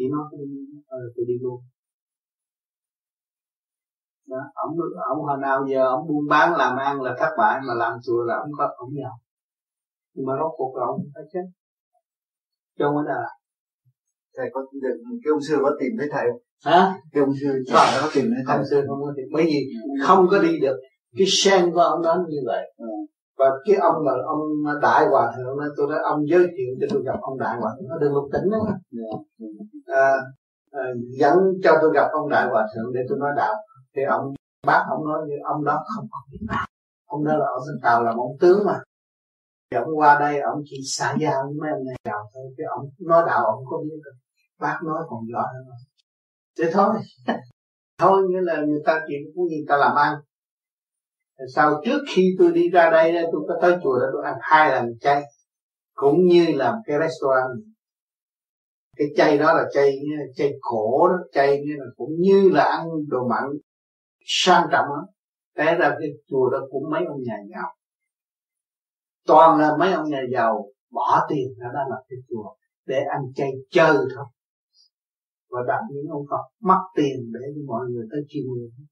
chỉ 0.00 0.08
nói 0.08 0.24
tôi 0.30 0.46
ờ 0.86 0.98
tôi 1.16 1.24
đi 1.28 1.34
luôn 1.40 1.60
đó 4.30 4.42
ông 4.54 4.76
ông 5.08 5.22
hồi 5.26 5.38
nào 5.42 5.66
giờ 5.70 5.86
ông 5.86 6.08
buôn 6.08 6.28
bán 6.28 6.56
làm 6.56 6.76
ăn 6.76 7.02
là 7.02 7.16
thất 7.18 7.30
bại 7.38 7.60
mà 7.68 7.74
làm 7.74 7.92
chùa 8.06 8.24
là 8.24 8.34
ông 8.34 8.50
có 8.58 8.68
ông 8.78 8.90
giàu 9.02 9.12
nhưng 10.14 10.26
mà 10.26 10.32
rốt 10.40 10.52
cuộc 10.56 10.76
là 10.76 10.86
ông 10.86 11.00
phải 11.14 11.24
chết. 11.32 11.44
Cho 12.78 12.86
ông 12.86 12.96
ở 12.96 13.02
đây 13.06 13.16
thầy 14.36 14.50
có 14.52 14.60
được 14.82 14.96
cái 15.24 15.30
ông 15.30 15.42
sư 15.48 15.56
có 15.62 15.70
tìm 15.80 15.92
thấy 15.98 16.08
thầy 16.12 16.24
không? 16.30 16.40
Hả? 16.64 16.94
Cái 17.12 17.20
ông 17.22 17.34
sư 17.40 17.62
chắc 17.66 18.00
có 18.02 18.08
tìm 18.14 18.24
thấy 18.34 18.42
thầy 18.46 18.56
ông 18.56 18.66
sư 18.70 18.84
không 18.88 19.00
có 19.02 19.12
tìm. 19.16 19.26
Bởi 19.32 19.44
vì 19.44 19.66
không 20.06 20.26
có 20.30 20.38
đi 20.38 20.60
được. 20.60 20.76
Cái 21.18 21.26
sen 21.28 21.70
của 21.74 21.80
ông 21.80 22.02
đó 22.02 22.16
như 22.28 22.38
vậy. 22.46 22.72
Ừ. 22.76 22.86
và 23.38 23.46
cái 23.66 23.76
ông 23.76 23.94
mà 24.06 24.12
ông 24.26 24.40
đại 24.82 25.06
hòa 25.10 25.32
thượng 25.36 25.58
đó 25.58 25.64
tôi 25.76 25.86
nói 25.90 25.98
ông 26.02 26.20
giới 26.30 26.46
thiệu 26.56 26.72
cho 26.80 26.86
tôi 26.90 27.02
gặp 27.06 27.18
ông 27.20 27.38
đại 27.38 27.56
hòa 27.60 27.70
thượng. 27.76 27.88
Ở 27.88 27.98
đường 28.00 28.14
lục 28.14 28.24
tỉnh 28.32 28.50
đó. 28.50 28.58
Dạ. 28.90 29.10
à, 29.94 30.12
à, 30.70 30.84
dẫn 31.20 31.36
cho 31.64 31.72
tôi 31.82 31.90
gặp 31.94 32.08
ông 32.12 32.28
đại 32.28 32.48
hòa 32.50 32.66
thượng 32.74 32.92
để 32.94 33.00
tôi 33.08 33.18
nói 33.18 33.30
đạo 33.36 33.54
thì 33.96 34.02
ông, 34.02 34.34
bác 34.66 34.84
ông 34.90 35.04
nói 35.04 35.20
như 35.28 35.34
ông 35.44 35.64
đó 35.64 35.84
không 35.96 36.06
có 36.10 36.18
biết 36.30 36.46
đạo 36.48 36.66
ông 37.10 37.24
đó 37.24 37.32
là 37.36 37.44
ở 37.44 37.58
bên 37.66 37.80
tàu 37.82 38.04
làm 38.04 38.16
ông 38.16 38.36
tướng 38.40 38.66
mà. 38.66 38.78
Thì 39.70 39.76
ông 39.76 39.98
qua 39.98 40.20
đây, 40.20 40.40
ông 40.40 40.62
chỉ 40.64 40.76
xã 40.86 41.16
giao 41.20 41.42
với 41.44 41.54
mấy 41.60 41.70
anh 41.70 41.84
này 41.84 41.96
đạo 42.04 42.30
thôi, 42.34 42.44
chứ 42.56 42.62
ông 42.76 42.90
nói 42.98 43.22
đạo 43.26 43.44
ông 43.44 43.64
không 43.66 43.82
biết 43.82 44.00
được. 44.04 44.16
Bác 44.60 44.78
nói 44.84 45.02
còn 45.08 45.20
giỏi 45.32 45.46
hơn 45.54 45.76
thế 46.58 46.70
thôi. 46.72 46.94
Thôi, 47.98 48.22
nghĩa 48.28 48.40
là 48.40 48.60
người 48.66 48.80
ta 48.84 49.00
chuyện 49.08 49.20
cũng 49.34 49.46
như 49.48 49.56
ta 49.68 49.76
làm 49.76 49.96
ăn. 49.96 50.14
Sau 51.54 51.80
trước 51.84 51.98
khi 52.08 52.36
tôi 52.38 52.52
đi 52.52 52.70
ra 52.70 52.90
đây, 52.90 53.12
tôi 53.32 53.42
có 53.48 53.58
tới 53.62 53.76
chùa 53.82 53.98
đó 54.00 54.06
tôi 54.12 54.24
ăn 54.24 54.34
hai 54.40 54.70
lần 54.70 54.98
chay, 55.00 55.22
cũng 55.94 56.26
như 56.26 56.46
là 56.54 56.76
cái 56.86 56.96
restaurant 56.98 57.62
cái 58.96 59.08
chay 59.16 59.38
đó 59.38 59.52
là 59.52 59.64
chay 59.74 59.98
chay 60.36 60.52
khổ 60.60 61.08
đó, 61.08 61.16
chay 61.32 61.60
như 61.66 61.74
là 61.78 61.84
cũng 61.96 62.10
như 62.18 62.50
là 62.52 62.64
ăn 62.64 62.86
đồ 63.08 63.28
mặn 63.28 63.44
sang 64.24 64.68
trọng 64.72 64.86
lắm. 64.86 65.04
Té 65.56 65.74
ra 65.74 65.96
cái 66.00 66.08
chùa 66.26 66.50
đó 66.50 66.58
cũng 66.70 66.90
mấy 66.90 67.04
ông 67.08 67.22
nhà 67.22 67.36
giàu. 67.54 67.70
Toàn 69.26 69.60
là 69.60 69.76
mấy 69.76 69.92
ông 69.92 70.08
nhà 70.10 70.22
giàu 70.32 70.66
bỏ 70.90 71.26
tiền 71.28 71.48
ra 71.58 71.68
đó 71.74 71.80
là 71.90 71.96
cái 72.08 72.18
chùa 72.28 72.54
để 72.86 72.98
ăn 73.10 73.20
chay 73.34 73.50
chơi 73.70 73.96
thôi. 74.14 74.24
Và 75.50 75.60
đặt 75.68 75.80
những 75.90 76.06
ông 76.10 76.24
Phật 76.30 76.44
mất 76.60 76.80
tiền 76.96 77.32
để 77.32 77.40
cho 77.54 77.62
mọi 77.66 77.86
người 77.90 78.06
tới 78.10 78.20
chiêm 78.28 78.44
ngưỡng. 78.46 78.86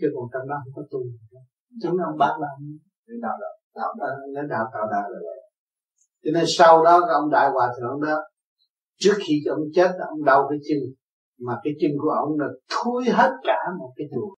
Chứ 0.00 0.06
còn 0.14 0.28
trong 0.32 0.48
đó 0.48 0.56
không 0.64 0.72
có 0.76 0.82
tu. 0.90 1.00
Chúng 1.82 1.96
ông 2.08 2.18
bác 2.18 2.34
làm. 2.40 2.78
Đạo 3.22 3.36
đạo 3.40 3.54
đạo 3.74 3.94
đạo 3.98 4.16
lãnh 4.34 4.48
đạo 4.48 4.64
tạo 4.72 4.86
đạo 4.92 5.10
là 5.10 5.18
vậy. 5.26 5.40
Cho 6.24 6.30
nên 6.34 6.44
sau 6.48 6.84
đó 6.84 7.00
ông 7.20 7.30
đại 7.30 7.50
hòa 7.50 7.66
thượng 7.80 8.00
đó, 8.00 8.16
trước 8.98 9.14
khi 9.26 9.34
ông 9.48 9.60
chết, 9.74 9.90
ông 10.10 10.24
đau 10.24 10.46
cái 10.50 10.58
chân 10.68 10.78
mà 11.38 11.60
cái 11.62 11.72
chân 11.80 11.90
của 12.02 12.10
ông 12.10 12.38
là 12.40 12.46
thui 12.68 13.04
hết 13.04 13.30
cả 13.42 13.58
một 13.78 13.92
cái 13.96 14.06
chùa 14.14 14.34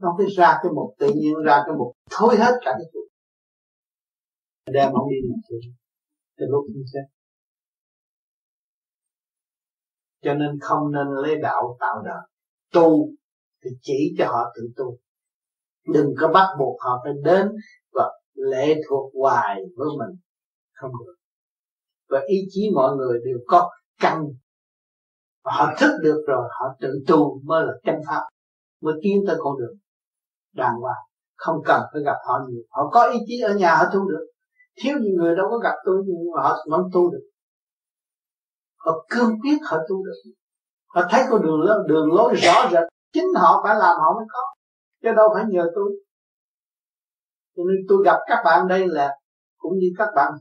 nó 0.00 0.14
phải 0.18 0.26
ra 0.36 0.58
cái 0.62 0.72
mục 0.72 0.94
tự 0.98 1.12
nhiên 1.14 1.34
ra 1.44 1.62
cái 1.66 1.74
mục 1.78 1.92
thối 2.10 2.36
hết 2.36 2.52
cả 2.64 2.70
cái 2.78 2.86
chùa 2.92 3.00
đem 4.72 4.92
ông 4.92 5.10
đi 5.10 5.16
làm 5.28 5.40
chùa 5.48 5.70
từ 6.40 6.46
lúc 6.48 6.64
như 6.68 6.84
thế, 6.94 7.00
cho 10.22 10.34
nên 10.34 10.58
không 10.60 10.92
nên 10.92 11.06
lấy 11.22 11.36
đạo 11.42 11.76
tạo 11.80 12.02
đời. 12.04 12.28
Tu 12.72 13.08
thì 13.64 13.70
chỉ 13.82 14.14
cho 14.18 14.26
họ 14.26 14.52
tự 14.56 14.70
tu. 14.76 14.96
Đừng 15.94 16.14
có 16.18 16.28
bắt 16.28 16.46
buộc 16.58 16.80
họ 16.80 17.00
phải 17.04 17.12
đến 17.24 17.48
và 17.92 18.04
lệ 18.34 18.74
thuộc 18.88 19.12
hoài 19.20 19.60
với 19.76 19.88
mình. 19.98 20.18
Không 20.72 20.90
được. 20.90 21.14
Và 22.08 22.20
ý 22.26 22.36
chí 22.50 22.70
mọi 22.74 22.96
người 22.96 23.20
đều 23.24 23.38
có 23.46 23.70
căn 24.00 24.24
họ 25.58 25.72
thức 25.80 25.98
được 26.02 26.24
rồi, 26.26 26.48
họ 26.50 26.66
tự 26.80 26.88
tu 27.06 27.40
mới 27.44 27.64
là 27.66 27.72
chân 27.84 27.94
pháp, 28.08 28.22
mới 28.80 28.94
tiến 29.02 29.24
tới 29.26 29.36
con 29.38 29.58
đường 29.58 29.76
đàng 30.54 30.74
hoàng. 30.80 31.02
Không 31.36 31.56
cần 31.64 31.82
phải 31.92 32.02
gặp 32.02 32.16
họ 32.26 32.40
nhiều. 32.48 32.62
Họ 32.70 32.90
có 32.92 33.10
ý 33.10 33.18
chí 33.26 33.40
ở 33.40 33.54
nhà 33.54 33.76
họ 33.76 33.84
tu 33.94 34.08
được. 34.10 34.26
Thiếu 34.82 34.98
gì 34.98 35.10
người 35.16 35.36
đâu 35.36 35.46
có 35.50 35.58
gặp 35.58 35.74
tôi 35.84 36.02
nhưng 36.06 36.16
mà 36.36 36.42
họ 36.42 36.56
vẫn 36.70 36.80
tu 36.92 37.10
được. 37.10 37.22
Họ 38.78 39.06
cương 39.10 39.40
quyết 39.42 39.58
họ 39.70 39.76
tu 39.88 40.04
được. 40.04 40.30
Họ 40.88 41.02
thấy 41.10 41.22
con 41.30 41.42
đường 41.42 41.60
đường 41.88 42.12
lối 42.12 42.34
rõ 42.34 42.68
rệt. 42.72 42.82
Chính 43.12 43.34
họ 43.36 43.60
phải 43.64 43.76
làm, 43.76 43.96
họ 44.00 44.14
mới 44.16 44.24
có. 44.28 44.40
Chứ 45.02 45.08
đâu 45.16 45.28
phải 45.34 45.44
nhờ 45.48 45.66
tôi. 45.74 45.92
Cho 47.56 47.62
nên 47.68 47.76
tôi 47.88 47.98
gặp 48.04 48.18
các 48.26 48.42
bạn 48.44 48.68
đây 48.68 48.88
là 48.88 49.14
cũng 49.58 49.72
như 49.78 49.88
các 49.98 50.08
bạn 50.16 50.32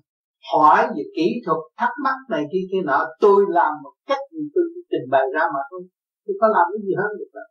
hỏi 0.51 0.87
về 0.95 1.03
kỹ 1.15 1.27
thuật, 1.45 1.61
thắc 1.79 1.91
mắc 2.03 2.17
này 2.29 2.43
kia 2.51 2.63
kia 2.71 2.83
nọ, 2.89 2.99
tôi 3.19 3.45
làm 3.49 3.71
một 3.83 3.93
cách 4.09 4.23
tôi 4.53 4.63
trình 4.91 5.07
bày 5.13 5.25
ra 5.33 5.43
mà 5.53 5.61
thôi, 5.71 5.81
tôi 6.25 6.35
có 6.41 6.47
làm 6.55 6.65
cái 6.73 6.81
gì 6.85 6.93
hết 7.01 7.11
được 7.19 7.31
đâu. 7.33 7.49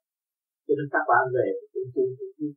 Cho 0.66 0.72
nên 0.78 0.86
các 0.94 1.04
bạn 1.10 1.22
về 1.34 1.46
tự 1.74 1.80
tu 1.94 2.02
tự 2.18 2.26
nhiên 2.36 2.52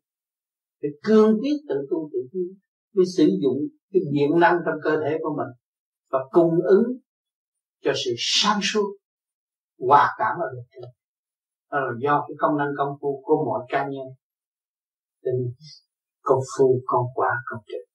để 0.81 0.89
cương 1.03 1.39
quyết 1.41 1.57
tự 1.69 1.75
tu 1.89 2.09
tự 2.13 2.19
nhiên 2.31 2.49
để 2.93 3.03
sử 3.17 3.25
dụng 3.43 3.57
cái 3.93 4.01
điện 4.11 4.39
năng 4.39 4.57
trong 4.65 4.75
cơ 4.83 4.91
thể 5.03 5.17
của 5.21 5.33
mình 5.37 5.51
và 6.11 6.19
cung 6.31 6.59
ứng 6.63 6.83
cho 7.83 7.91
sự 8.05 8.11
sáng 8.17 8.59
suốt, 8.63 8.87
hòa 9.87 10.09
cảm 10.17 10.35
ở 10.39 10.47
được 10.53 10.63
trên 10.71 10.81
đó 11.71 11.77
là 11.79 11.93
do 11.99 12.25
cái 12.27 12.35
công 12.39 12.57
năng 12.57 12.67
công 12.77 12.97
phu 13.01 13.21
của 13.23 13.45
mọi 13.45 13.65
cá 13.69 13.83
nhân. 13.83 14.07
Tình, 15.23 15.53
công 16.21 16.39
phu, 16.57 16.81
công 16.85 17.05
quả, 17.13 17.29
công 17.45 17.61
trình 17.67 17.90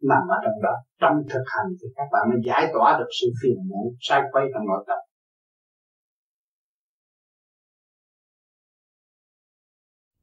nằm 0.00 0.22
ở 0.28 0.36
trong 0.44 0.62
đó, 0.62 0.74
trong 1.00 1.12
thực 1.30 1.42
hành 1.46 1.76
thì 1.80 1.88
các 1.96 2.04
bạn 2.12 2.22
mới 2.30 2.38
giải 2.46 2.70
tỏa 2.74 2.98
được 2.98 3.08
sự 3.20 3.26
phiền 3.42 3.68
muộn, 3.68 3.94
sai 4.00 4.20
quay 4.32 4.44
trong 4.54 4.66
nội 4.66 4.84
tâm. 4.86 4.98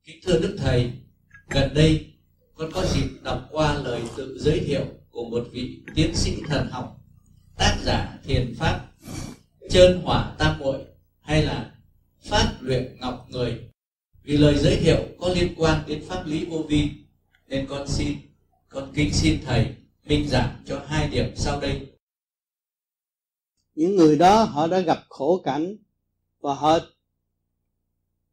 Kính 0.03 0.19
thưa 0.25 0.39
đức 0.39 0.55
thầy, 0.57 0.93
gần 1.49 1.71
đây 1.75 2.13
con 2.55 2.69
có 2.73 2.83
dịp 2.85 3.09
đọc 3.23 3.39
qua 3.51 3.73
lời 3.83 4.01
tự 4.17 4.37
giới 4.39 4.59
thiệu 4.59 4.85
của 5.11 5.29
một 5.29 5.43
vị 5.51 5.83
tiến 5.95 6.15
sĩ 6.15 6.41
thần 6.47 6.67
học, 6.71 6.97
tác 7.57 7.75
giả 7.83 8.19
thiền 8.23 8.53
pháp 8.59 8.87
trơn 9.69 10.01
hỏa 10.01 10.35
tam 10.37 10.59
muội 10.59 10.85
hay 11.19 11.43
là 11.43 11.75
pháp 12.29 12.53
luyện 12.61 12.97
ngọc 12.99 13.25
người. 13.29 13.71
Vì 14.23 14.37
lời 14.37 14.57
giới 14.57 14.77
thiệu 14.77 14.97
có 15.19 15.29
liên 15.35 15.53
quan 15.57 15.83
đến 15.87 16.03
pháp 16.09 16.23
lý 16.25 16.45
vô 16.45 16.57
vi, 16.69 16.91
nên 17.47 17.65
con 17.69 17.87
xin 17.87 18.17
con 18.75 18.91
kính 18.93 19.13
xin 19.13 19.39
thầy 19.45 19.75
minh 20.05 20.27
giảng 20.29 20.63
cho 20.65 20.85
hai 20.87 21.09
điểm 21.09 21.33
sau 21.35 21.59
đây. 21.59 21.87
Những 23.75 23.95
người 23.95 24.17
đó 24.17 24.43
họ 24.43 24.67
đã 24.67 24.79
gặp 24.79 24.99
khổ 25.09 25.41
cảnh 25.45 25.75
và 26.39 26.53
họ 26.53 26.79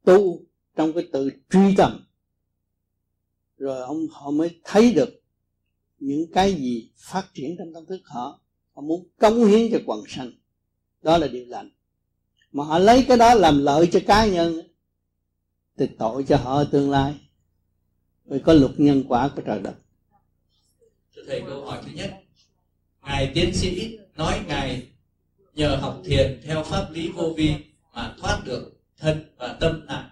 tu 0.05 0.45
trong 0.77 0.93
cái 0.93 1.09
tự 1.13 1.31
truy 1.51 1.75
tầm. 1.77 2.07
Rồi 3.57 3.83
ông, 3.83 4.07
họ 4.11 4.31
mới 4.31 4.61
thấy 4.65 4.93
được 4.93 5.23
những 5.99 6.33
cái 6.33 6.55
gì 6.55 6.91
phát 6.97 7.29
triển 7.35 7.57
trong 7.59 7.75
tâm 7.75 7.87
thức 7.87 8.01
họ. 8.05 8.41
Họ 8.73 8.83
muốn 8.83 9.09
cống 9.19 9.45
hiến 9.45 9.73
cho 9.73 9.79
quần 9.87 10.05
sanh. 10.09 10.33
Đó 11.03 11.19
là 11.19 11.27
điều 11.27 11.47
lành. 11.47 11.71
Mà 12.53 12.65
họ 12.65 12.79
lấy 12.79 13.05
cái 13.09 13.17
đó 13.17 13.35
làm 13.35 13.59
lợi 13.59 13.89
cho 13.93 14.01
cá 14.07 14.27
nhân, 14.27 14.61
thì 15.77 15.87
tội 15.99 16.25
cho 16.29 16.37
họ 16.37 16.65
tương 16.65 16.91
lai. 16.91 17.21
Vì 18.25 18.39
có 18.45 18.53
luật 18.53 18.73
nhân 18.77 19.05
quả 19.09 19.31
của 19.37 19.43
trời 19.47 19.61
đất 19.61 19.75
thầy, 21.27 21.43
câu 21.47 21.65
hỏi 21.65 21.83
thứ 21.87 21.91
nhất. 21.95 22.11
Ngài 23.03 23.31
tiến 23.35 23.55
sĩ 23.55 23.99
nói 24.17 24.41
ngài 24.47 24.87
nhờ 25.55 25.77
học 25.77 26.03
thiền 26.05 26.41
theo 26.45 26.65
pháp 26.65 26.91
lý 26.91 27.09
vô 27.09 27.35
vi 27.37 27.55
mà 27.95 28.15
thoát 28.19 28.43
được 28.45 28.81
thân 28.99 29.25
và 29.37 29.57
tâm 29.61 29.87
nạn. 29.87 30.11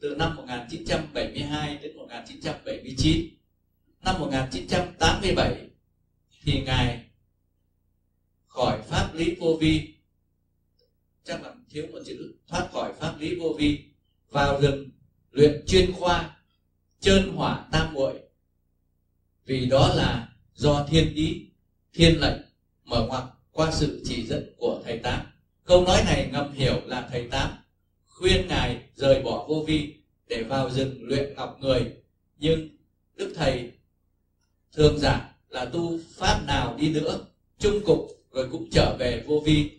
Từ 0.00 0.14
năm 0.14 0.36
1972 0.36 1.78
đến 1.78 1.96
1979 1.96 3.36
năm 4.02 4.20
1987 4.20 5.68
thì 6.42 6.60
ngài 6.60 7.04
khỏi 8.46 8.82
pháp 8.82 9.14
lý 9.14 9.34
vô 9.40 9.58
vi. 9.60 9.94
Chắc 11.24 11.42
là 11.42 11.54
thiếu 11.70 11.86
một 11.92 11.98
chữ, 12.06 12.34
thoát 12.48 12.68
khỏi 12.72 12.92
pháp 13.00 13.20
lý 13.20 13.34
vô 13.34 13.56
vi. 13.58 13.84
Vào 14.30 14.60
rừng, 14.60 14.90
luyện 15.30 15.64
chuyên 15.66 15.92
khoa, 15.92 16.36
trơn 17.00 17.28
hỏa 17.28 17.66
tam 17.72 17.94
muội. 17.94 18.20
Vì 19.44 19.66
đó 19.66 19.94
là 19.94 20.25
do 20.56 20.86
thiên 20.90 21.14
ý 21.14 21.46
thiên 21.92 22.20
lệnh 22.20 22.40
mở 22.84 23.06
ngoặt 23.08 23.24
qua 23.52 23.70
sự 23.72 24.02
chỉ 24.04 24.26
dẫn 24.26 24.54
của 24.58 24.80
thầy 24.84 24.98
tám. 24.98 25.26
Câu 25.64 25.84
nói 25.84 26.02
này 26.04 26.28
ngầm 26.32 26.52
hiểu 26.52 26.80
là 26.86 27.08
thầy 27.10 27.28
tám 27.28 27.50
khuyên 28.06 28.48
ngài 28.48 28.82
rời 28.94 29.22
bỏ 29.22 29.46
vô 29.48 29.64
vi 29.66 29.94
để 30.28 30.42
vào 30.42 30.70
rừng 30.70 30.98
luyện 31.02 31.34
ngọc 31.36 31.58
người. 31.60 31.92
Nhưng 32.38 32.68
đức 33.14 33.32
thầy 33.36 33.72
thường 34.72 34.98
giảng 34.98 35.32
là 35.48 35.64
tu 35.64 35.98
pháp 36.14 36.44
nào 36.46 36.76
đi 36.78 36.90
nữa 36.92 37.26
trung 37.58 37.80
cục 37.84 38.08
rồi 38.32 38.48
cũng 38.52 38.68
trở 38.70 38.96
về 38.98 39.24
vô 39.26 39.42
vi. 39.46 39.70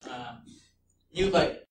À, 0.00 0.34
như 1.10 1.30
vậy 1.30 1.66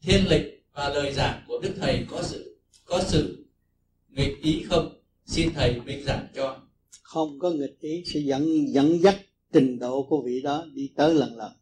thiên 0.00 0.28
lịch 0.28 0.66
và 0.72 0.88
lời 0.88 1.12
giảng 1.12 1.44
của 1.46 1.58
đức 1.62 1.74
thầy 1.80 2.06
có 2.10 2.22
sự 2.22 2.60
có 2.84 3.02
sự 3.06 3.46
nghịch 4.08 4.42
ý 4.42 4.64
không? 4.70 4.96
Xin 5.26 5.52
thầy 5.54 5.80
minh 5.80 6.04
giảng 6.04 6.26
cho 6.34 6.60
không 7.10 7.38
có 7.38 7.50
nghịch 7.50 7.80
ý, 7.80 8.02
sẽ 8.06 8.20
dẫn 8.20 8.72
dẫn 8.72 9.02
dắt 9.02 9.16
trình 9.52 9.78
độ 9.78 10.02
của 10.02 10.22
vị 10.22 10.42
đó 10.42 10.64
đi 10.74 10.92
tới 10.96 11.14
lần 11.14 11.36
lần. 11.36 11.52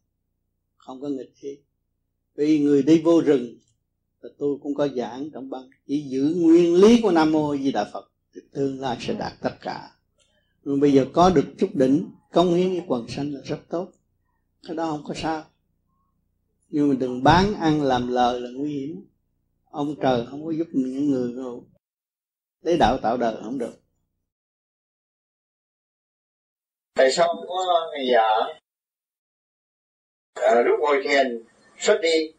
Không 0.77 1.01
có 1.01 1.09
nghịch 1.09 1.35
ý. 1.41 1.59
Vì 2.35 2.59
người 2.59 2.83
đi 2.83 3.03
vô 3.03 3.21
rừng 3.21 3.59
thì 4.23 4.29
tôi 4.39 4.59
cũng 4.63 4.75
có 4.75 4.89
giảng 4.89 5.31
trong 5.31 5.51
băng, 5.51 5.71
chỉ 5.87 6.03
giữ 6.09 6.35
nguyên 6.37 6.75
lý 6.75 7.01
của 7.03 7.11
nam 7.11 7.33
mô 7.33 7.57
di 7.57 7.73
đà 7.73 7.85
phật, 7.93 8.11
thì 8.35 8.41
tương 8.53 8.81
lai 8.81 8.97
sẽ 9.01 9.15
đạt 9.15 9.33
tất 9.43 9.57
cả. 9.61 9.91
Nhưng 10.65 10.81
bây 10.81 10.93
giờ 10.93 11.07
có 11.13 11.31
được 11.31 11.47
chút 11.59 11.71
đỉnh, 11.75 12.11
công 12.33 12.55
hiến 12.55 12.71
với 12.71 12.83
quần 12.87 13.09
sanh 13.09 13.35
là 13.35 13.41
rất 13.45 13.61
tốt. 13.69 13.93
Cái 14.67 14.77
đó 14.77 14.91
không 14.91 15.05
có 15.05 15.15
sao. 15.15 15.45
Nhưng 16.71 16.89
mà 16.89 16.95
đừng 16.95 17.23
bán 17.23 17.55
ăn 17.55 17.83
làm 17.83 18.09
lời 18.09 18.41
là 18.41 18.51
nguy 18.51 18.73
hiểm. 18.73 19.05
Ông 19.71 19.95
trời 20.01 20.27
không 20.27 20.45
có 20.47 20.51
giúp 20.51 20.69
những 20.73 21.11
người 21.11 21.33
đâu 21.33 21.65
lấy 22.63 22.77
đạo 22.77 22.99
tạo 23.03 23.17
đời 23.17 23.37
không 23.43 23.59
được. 23.59 23.88
Tại 26.99 27.11
sao 27.11 27.45
có 27.49 27.91
ngày 27.93 28.07
vợ 28.13 28.55
à, 30.35 30.63
lúc 30.67 30.81
ngồi 30.81 31.03
thiền 31.05 31.43
xuất 31.79 31.99
đi. 32.03 32.33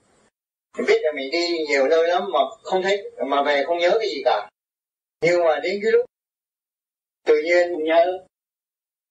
Mình 0.77 0.85
biết 0.87 0.99
là 1.01 1.11
mình 1.15 1.31
đi 1.31 1.57
nhiều 1.67 1.87
nơi 1.87 2.07
lắm 2.07 2.23
mà 2.33 2.39
không 2.63 2.81
thấy 2.83 3.11
mà 3.27 3.43
về 3.43 3.63
không 3.65 3.77
nhớ 3.77 3.91
cái 3.99 4.09
gì 4.09 4.21
cả. 4.25 4.49
Nhưng 5.21 5.43
mà 5.43 5.59
đến 5.63 5.79
cái 5.83 5.91
lúc 5.91 6.05
tự 7.25 7.41
nhiên 7.43 7.83
nhớ 7.83 8.25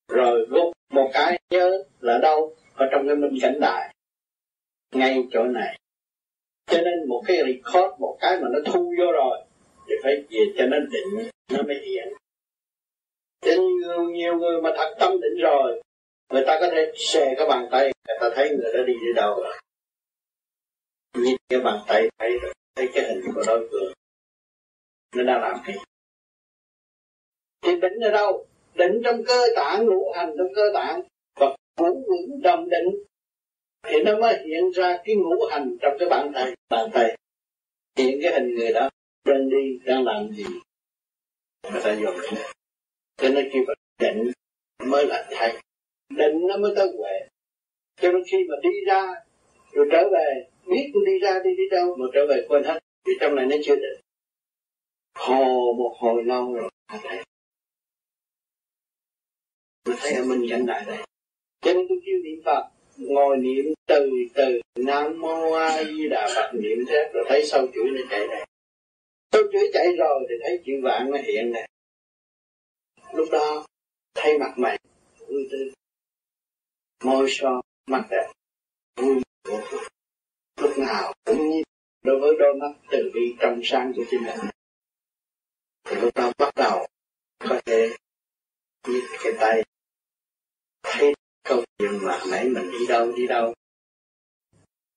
rồi 0.09 0.47
lúc 0.49 0.73
một 0.91 1.11
cái 1.13 1.41
nhớ 1.51 1.85
là 2.01 2.19
đâu 2.23 2.57
ở 2.75 2.87
trong 2.93 3.07
cái 3.07 3.17
minh 3.17 3.39
cảnh 3.43 3.61
đại 3.61 3.95
ngay 4.95 5.23
chỗ 5.33 5.43
này. 5.43 5.79
Cho 6.67 6.79
nên 6.79 7.09
một 7.09 7.23
cái 7.27 7.37
record 7.37 8.01
một 8.01 8.17
cái 8.21 8.41
mà 8.41 8.49
nó 8.53 8.59
thu 8.73 8.95
vô 8.99 9.13
rồi 9.13 9.45
thì 9.89 9.95
phải 10.03 10.25
về 10.31 10.41
cho 10.59 10.67
nó 10.67 10.77
định 10.79 11.29
nó 11.53 11.63
mới 11.63 11.77
hiện 11.87 12.09
cho 13.57 13.63
nhiều, 13.63 14.03
nhiều 14.11 14.37
người 14.37 14.63
mà 14.63 14.71
thật 14.77 14.95
tâm 15.01 15.13
định 15.21 15.43
rồi 15.43 15.83
người 16.33 16.45
ta 16.47 16.59
có 16.61 16.69
thể 16.73 16.93
xè 16.97 17.35
cái 17.37 17.47
bàn 17.49 17.69
tay 17.71 17.83
người 17.83 18.17
ta 18.21 18.31
thấy 18.35 18.51
người 18.51 18.73
đó 18.75 18.83
đi 18.87 18.93
đi 18.93 19.13
đâu 19.17 19.35
rồi. 19.43 19.55
Nhìn 21.15 21.37
cái 21.49 21.61
bàn 21.61 21.79
tay 21.89 22.09
thấy 22.19 22.39
rồi 22.43 22.53
thấy 22.77 22.89
cái 22.95 23.05
hình 23.05 23.21
của 23.35 23.43
đối 23.47 23.69
phương. 23.71 23.93
Nó 25.17 25.23
đang 25.25 25.41
làm 25.41 25.61
cái 25.67 25.77
thì 27.63 27.81
định 27.81 28.01
ở 28.01 28.11
đâu? 28.11 28.47
Định 28.75 29.03
trong 29.05 29.25
cơ 29.25 29.47
tạng 29.57 29.87
ngũ 29.87 30.13
hành 30.13 30.35
trong 30.39 30.47
cơ 30.55 30.63
tạng. 30.75 31.03
Và 31.41 31.57
ngũ 31.81 31.95
vững 31.95 32.43
đồng 32.43 32.69
định. 32.71 33.05
Thì 33.83 34.03
nó 34.05 34.19
mới 34.19 34.39
hiện 34.47 34.71
ra 34.71 34.99
cái 35.05 35.17
ngũ 35.17 35.47
hành 35.51 35.77
trong 35.81 35.93
cái 35.99 36.09
bàn 36.09 36.31
tay. 36.35 36.55
Bàn 36.69 36.91
tay. 36.93 37.17
Hiện 37.97 38.19
cái 38.23 38.33
hình 38.33 38.55
người 38.55 38.73
đó 38.73 38.91
đang 39.25 39.51
đi 39.51 39.79
đang 39.85 40.05
làm 40.05 40.29
gì. 40.33 40.45
Người 41.73 41.81
ta 41.85 41.97
dùng 42.01 42.15
cho 43.19 43.29
nên 43.29 43.51
khi 43.53 43.59
mà 43.67 43.75
định 43.99 44.33
mới 44.85 45.07
là 45.07 45.27
thầy, 45.31 45.53
định 46.11 46.47
nó 46.49 46.57
mới 46.57 46.73
tới 46.77 46.87
huệ 46.99 47.29
cho 48.01 48.13
nên 48.13 48.23
khi 48.31 48.39
mà 48.49 48.55
đi 48.63 48.71
ra, 48.87 49.15
rồi 49.73 49.89
trở 49.93 50.09
về, 50.13 50.49
biết 50.67 50.93
đi 51.07 51.19
ra 51.19 51.41
đi 51.45 51.51
đi 51.57 51.65
đâu, 51.71 51.97
mà 51.97 52.07
trở 52.15 52.27
về 52.29 52.47
quên 52.49 52.65
hết, 52.65 52.79
vì 53.05 53.13
trong 53.21 53.35
này 53.35 53.47
nó 53.47 53.57
chưa 53.65 53.77
định. 53.77 54.01
Hồ 55.15 55.75
một 55.79 55.95
hồi 55.99 56.25
lâu 56.25 56.55
rồi, 56.55 56.71
mà 56.93 56.99
thấy. 57.03 57.19
Mà 59.89 59.95
thấy 59.99 60.13
ở 60.13 60.25
mình 60.25 60.47
cảnh 60.51 60.67
đại 60.67 60.85
đây. 60.87 60.99
Cho 61.61 61.73
nên 61.75 61.87
tôi 61.89 61.99
kêu 62.07 62.19
niệm 62.25 62.43
phật, 62.45 62.69
ngồi 62.97 63.37
niệm 63.37 63.65
từ 63.87 64.11
từ, 64.35 64.61
nam 64.77 65.21
mô 65.21 65.53
a 65.53 65.85
di 65.85 66.09
đà 66.09 66.29
phật, 66.35 66.51
niệm 66.55 66.79
thế, 66.89 67.11
rồi 67.15 67.25
thấy 67.29 67.47
sâu 67.47 67.67
chuỗi 67.75 67.91
nó 67.91 68.01
chạy 68.11 68.27
này. 68.29 68.47
Sâu 69.33 69.43
chuỗi 69.53 69.71
chạy 69.73 69.87
rồi 69.99 70.27
thì 70.29 70.35
thấy 70.43 70.63
chữ 70.67 70.73
vạn 70.83 71.11
nó 71.11 71.19
hiện 71.25 71.53
này 71.53 71.69
lúc 73.13 73.29
đó, 73.33 73.67
thay 74.15 74.39
mặt 74.39 74.59
mày, 74.59 74.79
vui 75.29 75.49
tươi. 75.51 75.73
Môi 77.05 77.27
son, 77.31 77.61
mặt 77.87 78.07
đẹp, 78.11 78.33
vui 78.97 79.23
lúc 80.61 80.79
nào 80.79 81.13
cũng 81.25 81.51
như 81.51 81.63
đối 82.03 82.21
với 82.21 82.31
đôi 82.39 82.55
mắt 82.55 82.79
từ 82.91 83.11
bi 83.15 83.37
trong 83.41 83.61
sáng 83.65 83.93
của 83.97 84.05
chính 84.11 84.23
mình. 84.25 84.51
Thì 85.85 85.97
lúc 85.97 86.15
đó 86.15 86.33
bắt 86.39 86.55
đầu 86.57 86.87
có 87.39 87.61
thể 87.67 87.89
nhích 88.89 89.05
cái 89.23 89.33
tay. 89.41 89.65
Thấy 90.83 91.15
câu 91.43 91.65
chuyện 91.79 91.99
mà 92.03 92.21
nãy 92.31 92.45
mình 92.45 92.71
đi 92.71 92.87
đâu 92.89 93.13
đi 93.17 93.27
đâu. 93.27 93.55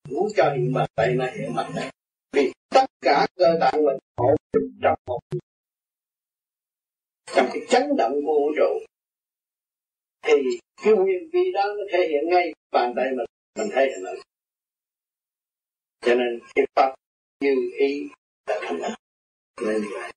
Muốn 0.09 0.27
cho 0.35 0.53
hiện 0.53 0.73
mặt 0.73 0.85
tay 0.95 1.15
nó 1.15 1.25
hiện 1.25 1.55
mặt 1.55 1.69
này 1.75 1.91
vì 2.31 2.51
tất 2.69 2.85
cả 3.01 3.27
cơ 3.35 3.57
tạng 3.59 3.85
mình 3.85 3.97
hỗ 4.17 4.35
trong 4.81 4.99
một 5.05 5.19
trong 7.35 7.49
cái 7.53 7.61
chấn 7.69 7.95
động 7.97 8.13
của 8.25 8.33
vũ 8.33 8.51
trụ. 8.57 8.85
Thì 10.21 10.33
cái 10.83 10.93
nguyên 10.93 11.29
vi 11.33 11.51
đó 11.53 11.65
nó 11.77 11.83
thể 11.91 12.07
hiện 12.07 12.29
ngay 12.29 12.53
bàn 12.71 12.93
tay 12.95 13.05
mình 13.15 13.25
mình 13.57 13.67
thấy 13.71 13.91
hình 13.95 14.05
ảnh 14.05 14.21
cho 16.01 16.15
nên 16.15 16.39
cái 16.55 16.65
pháp 16.75 16.95
như 17.39 17.55
ý 17.77 18.07
là 18.47 18.59
thành 18.61 18.79
nên 19.61 19.81
như 19.81 19.87
vậy. 19.93 20.11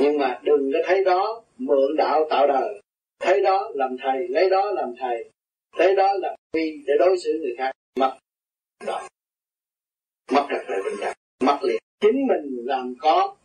Nhưng 0.00 0.18
mà 0.18 0.40
đừng 0.42 0.70
có 0.72 0.78
thấy 0.86 1.04
đó 1.04 1.42
mượn 1.58 1.96
đạo 1.96 2.26
tạo 2.30 2.46
đời. 2.46 2.82
Thấy 3.18 3.40
đó 3.40 3.70
làm 3.74 3.96
thầy, 4.02 4.28
lấy 4.28 4.50
đó 4.50 4.72
làm 4.72 4.94
thầy. 4.98 5.30
Thấy 5.78 5.94
đó 5.94 6.12
là 6.12 6.36
vi 6.52 6.82
để 6.86 6.94
đối 6.98 7.18
xử 7.18 7.38
người 7.42 7.54
khác. 7.58 7.72
Mất 8.00 8.18
rồi. 8.86 9.00
Mất 10.32 10.46
trật 10.50 10.62
tự 10.68 10.74
bình 10.84 11.00
đẳng, 11.00 11.16
mất 11.40 11.58
liền. 11.62 11.78
Chính 12.00 12.26
mình 12.26 12.64
làm 12.64 12.94
có 12.98 13.36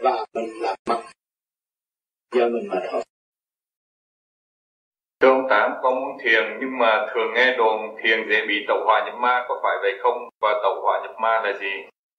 và 0.00 0.26
mình 0.34 0.50
làm 0.62 0.76
mất 0.88 1.02
do 2.34 2.48
mình 2.48 2.68
mà 2.68 2.80
thôi 2.90 3.02
Thưa 5.20 5.28
ông 5.28 5.46
Tám, 5.50 5.72
con 5.82 5.94
muốn 5.94 6.18
thiền 6.24 6.44
nhưng 6.60 6.78
mà 6.78 7.06
thường 7.14 7.34
nghe 7.34 7.56
đồn 7.56 7.80
thiền 8.02 8.18
dễ 8.30 8.46
bị 8.48 8.54
tẩu 8.68 8.84
hỏa 8.84 9.06
nhập 9.06 9.14
ma, 9.14 9.44
có 9.48 9.60
phải 9.62 9.76
vậy 9.82 9.92
không? 10.02 10.28
Và 10.40 10.48
tẩu 10.62 10.80
hỏa 10.82 11.00
nhập 11.02 11.14
ma 11.20 11.40
là 11.44 11.58
gì? 11.60 11.72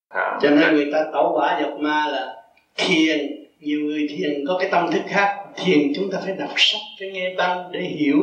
À, 0.10 0.40
cho 0.42 0.50
nên 0.50 0.76
người 0.76 0.90
ta 0.94 1.06
tẩu 1.14 1.32
hỏa 1.32 1.60
nhập 1.60 1.72
ma 1.80 2.08
là 2.08 2.36
thiền, 2.78 3.46
nhiều 3.60 3.80
người 3.80 4.08
thiền 4.10 4.46
có 4.48 4.58
cái 4.60 4.70
tâm 4.72 4.92
thức 4.92 5.02
khác. 5.08 5.38
Thiền 5.56 5.94
chúng 5.96 6.12
ta 6.12 6.20
phải 6.26 6.36
đọc 6.36 6.50
sách, 6.56 6.82
phải 7.00 7.12
nghe 7.12 7.36
băng 7.36 7.72
để 7.72 7.80
hiểu. 7.80 8.18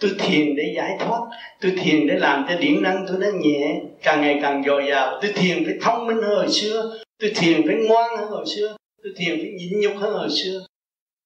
Tôi 0.00 0.10
thiền 0.18 0.56
để 0.56 0.72
giải 0.76 0.96
thoát, 1.00 1.20
tôi 1.60 1.72
thiền 1.82 2.06
để 2.06 2.14
làm 2.14 2.46
cho 2.48 2.56
điển 2.60 2.82
năng 2.82 3.04
tôi 3.08 3.16
nó 3.20 3.26
nhẹ, 3.40 3.80
càng 4.02 4.20
ngày 4.20 4.38
càng 4.42 4.62
dồi 4.66 4.86
dào. 4.88 5.18
Tôi 5.22 5.32
thiền 5.34 5.64
phải 5.64 5.74
thông 5.80 6.06
minh 6.06 6.16
hơn 6.16 6.36
hồi 6.36 6.48
xưa, 6.48 6.98
tôi 7.18 7.32
thiền 7.36 7.66
phải 7.66 7.76
ngoan 7.88 8.16
hơn 8.16 8.28
hồi 8.28 8.44
xưa, 8.56 8.76
tôi 9.02 9.12
thiền 9.16 9.38
phải 9.40 9.50
nhịn 9.50 9.80
nhục 9.80 9.96
hơn 9.96 10.14
hồi 10.14 10.28
xưa. 10.30 10.66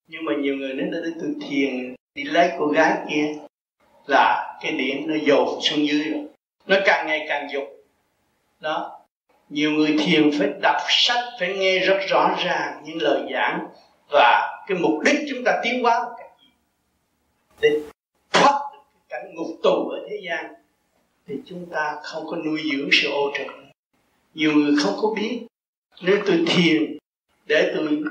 Nhưng 0.08 0.24
mà 0.24 0.32
nhiều 0.38 0.56
người 0.56 0.74
nói 0.74 0.88
đây 1.02 1.12
từ 1.20 1.34
thiền 1.48 1.94
đi 2.14 2.24
lấy 2.24 2.50
cô 2.58 2.66
gái 2.66 2.96
kia 3.10 3.34
là 4.06 4.58
cái 4.62 4.72
điểm 4.72 5.02
nó 5.06 5.14
dồn 5.26 5.60
xuống 5.62 5.86
dưới 5.86 6.02
rồi. 6.04 6.24
Nó 6.66 6.76
càng 6.84 7.06
ngày 7.06 7.26
càng 7.28 7.48
dục. 7.52 7.64
Đó. 8.60 8.98
Nhiều 9.48 9.70
người 9.70 9.96
thiền 9.98 10.30
phải 10.38 10.48
đọc 10.62 10.82
sách, 10.88 11.24
phải 11.40 11.56
nghe 11.56 11.78
rất 11.78 11.98
rõ 12.08 12.36
ràng 12.44 12.82
những 12.84 13.02
lời 13.02 13.22
giảng 13.32 13.66
và 14.10 14.62
cái 14.66 14.78
mục 14.78 15.00
đích 15.04 15.16
chúng 15.30 15.44
ta 15.44 15.60
tiến 15.64 15.82
hóa 15.82 15.98
là 15.98 16.08
cái 16.18 16.28
gì. 16.40 16.48
Để 17.60 17.80
thoát 18.32 18.60
được 18.72 18.78
cái 18.92 19.02
cảnh 19.08 19.34
ngục 19.34 19.58
tù 19.62 19.88
ở 19.88 20.06
thế 20.10 20.16
gian, 20.28 20.54
thì 21.26 21.34
chúng 21.46 21.66
ta 21.72 21.96
không 22.02 22.26
có 22.26 22.36
nuôi 22.36 22.62
dưỡng 22.72 22.88
sự 22.92 23.10
ô 23.10 23.32
trượt 23.38 23.46
nhiều 24.34 24.52
người 24.52 24.74
không 24.82 24.94
có 25.02 25.14
biết. 25.16 25.46
Nếu 26.02 26.18
tôi 26.26 26.44
thiền 26.46 26.98
để 27.46 27.72
tôi 27.76 28.02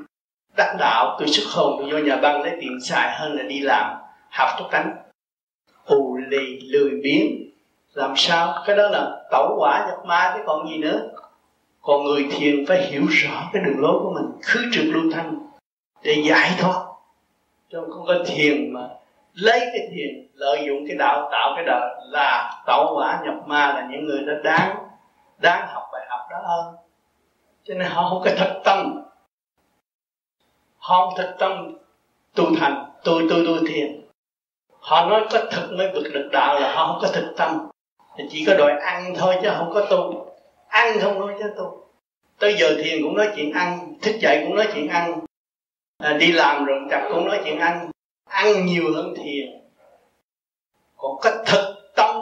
đắc 0.58 0.76
đạo 0.80 1.16
tôi 1.20 1.28
xuất 1.28 1.46
hồn 1.54 1.90
vô 1.92 1.98
nhà 1.98 2.16
băng 2.16 2.42
lấy 2.42 2.58
tiền 2.62 2.80
xài 2.82 3.20
hơn 3.20 3.36
là 3.36 3.44
đi 3.44 3.60
làm, 3.60 3.98
học 4.30 4.50
tốt 4.58 4.68
tánh. 4.72 4.96
Ù 5.86 6.18
lì 6.18 6.60
lười 6.60 6.92
biếng. 7.04 7.52
Làm 7.94 8.14
sao? 8.16 8.64
Cái 8.66 8.76
đó 8.76 8.90
là 8.92 9.22
tẩu 9.32 9.56
quả 9.60 9.86
nhập 9.88 10.06
ma 10.06 10.34
chứ 10.36 10.44
còn 10.46 10.70
gì 10.70 10.78
nữa. 10.78 11.10
Còn 11.82 12.04
người 12.04 12.28
thiền 12.32 12.66
phải 12.66 12.82
hiểu 12.82 13.06
rõ 13.10 13.50
cái 13.54 13.64
đường 13.64 13.80
lối 13.80 14.00
của 14.00 14.14
mình, 14.14 14.42
khứ 14.44 14.60
trực 14.74 14.86
lưu 14.86 15.04
thanh 15.14 15.38
để 16.04 16.24
giải 16.26 16.52
thoát. 16.60 16.86
Chứ 17.72 17.78
không 17.90 18.06
có 18.08 18.16
thiền 18.28 18.74
mà 18.74 18.82
lấy 19.34 19.60
cái 19.60 19.90
thiền, 19.92 20.28
lợi 20.34 20.64
dụng 20.68 20.86
cái 20.88 20.98
đạo, 20.98 21.30
tạo 21.32 21.54
cái 21.56 21.66
đạo 21.66 21.82
là 22.04 22.62
tẩu 22.66 22.94
quả 22.98 23.22
nhập 23.24 23.36
ma 23.46 23.74
là 23.74 23.88
những 23.92 24.06
người 24.06 24.22
đó 24.26 24.34
đáng 24.44 24.78
đáng 25.38 25.68
học 25.68 25.84
bài 25.94 26.02
học 26.10 26.20
đó 26.32 26.38
hơn. 26.44 26.76
Cho 27.64 27.74
nên 27.74 27.88
họ 27.88 28.10
không 28.10 28.22
có 28.26 28.32
thật 28.38 28.62
tâm 28.64 29.01
họ 30.92 31.06
không 31.06 31.14
thực 31.18 31.36
tâm 31.40 31.74
tu 32.36 32.46
thành 32.60 32.92
tôi 33.04 33.28
tôi 33.30 33.44
tôi 33.48 33.60
thiền. 33.68 34.02
Họ 34.80 35.10
nói 35.10 35.26
có 35.32 35.40
thực 35.52 35.72
mới 35.78 35.92
vực 35.94 36.04
được 36.14 36.30
đạo 36.32 36.60
là 36.60 36.76
họ 36.76 36.88
không 36.88 37.02
có 37.02 37.08
thực 37.08 37.34
tâm. 37.38 37.70
Chỉ 38.30 38.46
có 38.46 38.54
đòi 38.58 38.72
ăn 38.72 39.14
thôi 39.18 39.36
chứ 39.42 39.50
không 39.58 39.72
có 39.74 39.86
tu. 39.90 40.26
Ăn 40.68 41.00
không 41.02 41.20
nói 41.20 41.34
chứ 41.40 41.54
tu. 41.58 41.88
Tới 42.40 42.56
giờ 42.60 42.76
thiền 42.84 43.04
cũng 43.04 43.18
nói 43.18 43.30
chuyện 43.36 43.52
ăn 43.52 43.94
thức 44.02 44.16
dậy 44.20 44.44
cũng 44.48 44.56
nói 44.56 44.68
chuyện 44.74 44.88
ăn. 44.88 45.20
À, 45.98 46.14
đi 46.14 46.32
làm 46.32 46.66
rồi 46.66 46.80
chặt 46.90 47.10
cũng 47.14 47.28
nói 47.28 47.42
chuyện 47.44 47.60
ăn. 47.60 47.92
Ăn 48.30 48.66
nhiều 48.66 48.84
hơn 48.96 49.14
thiền. 49.18 49.62
Còn 50.98 51.18
có 51.22 51.32
thực 51.46 51.92
tâm 51.96 52.16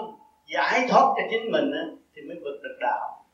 giải 0.48 0.88
thoát 0.90 1.14
cho 1.18 1.24
chính 1.32 1.52
mình 1.52 1.72
á, 1.72 1.84
thì 2.16 2.22
mới 2.22 2.38
vượt 2.44 2.60
được 2.64 2.78
đạo. 2.82 3.26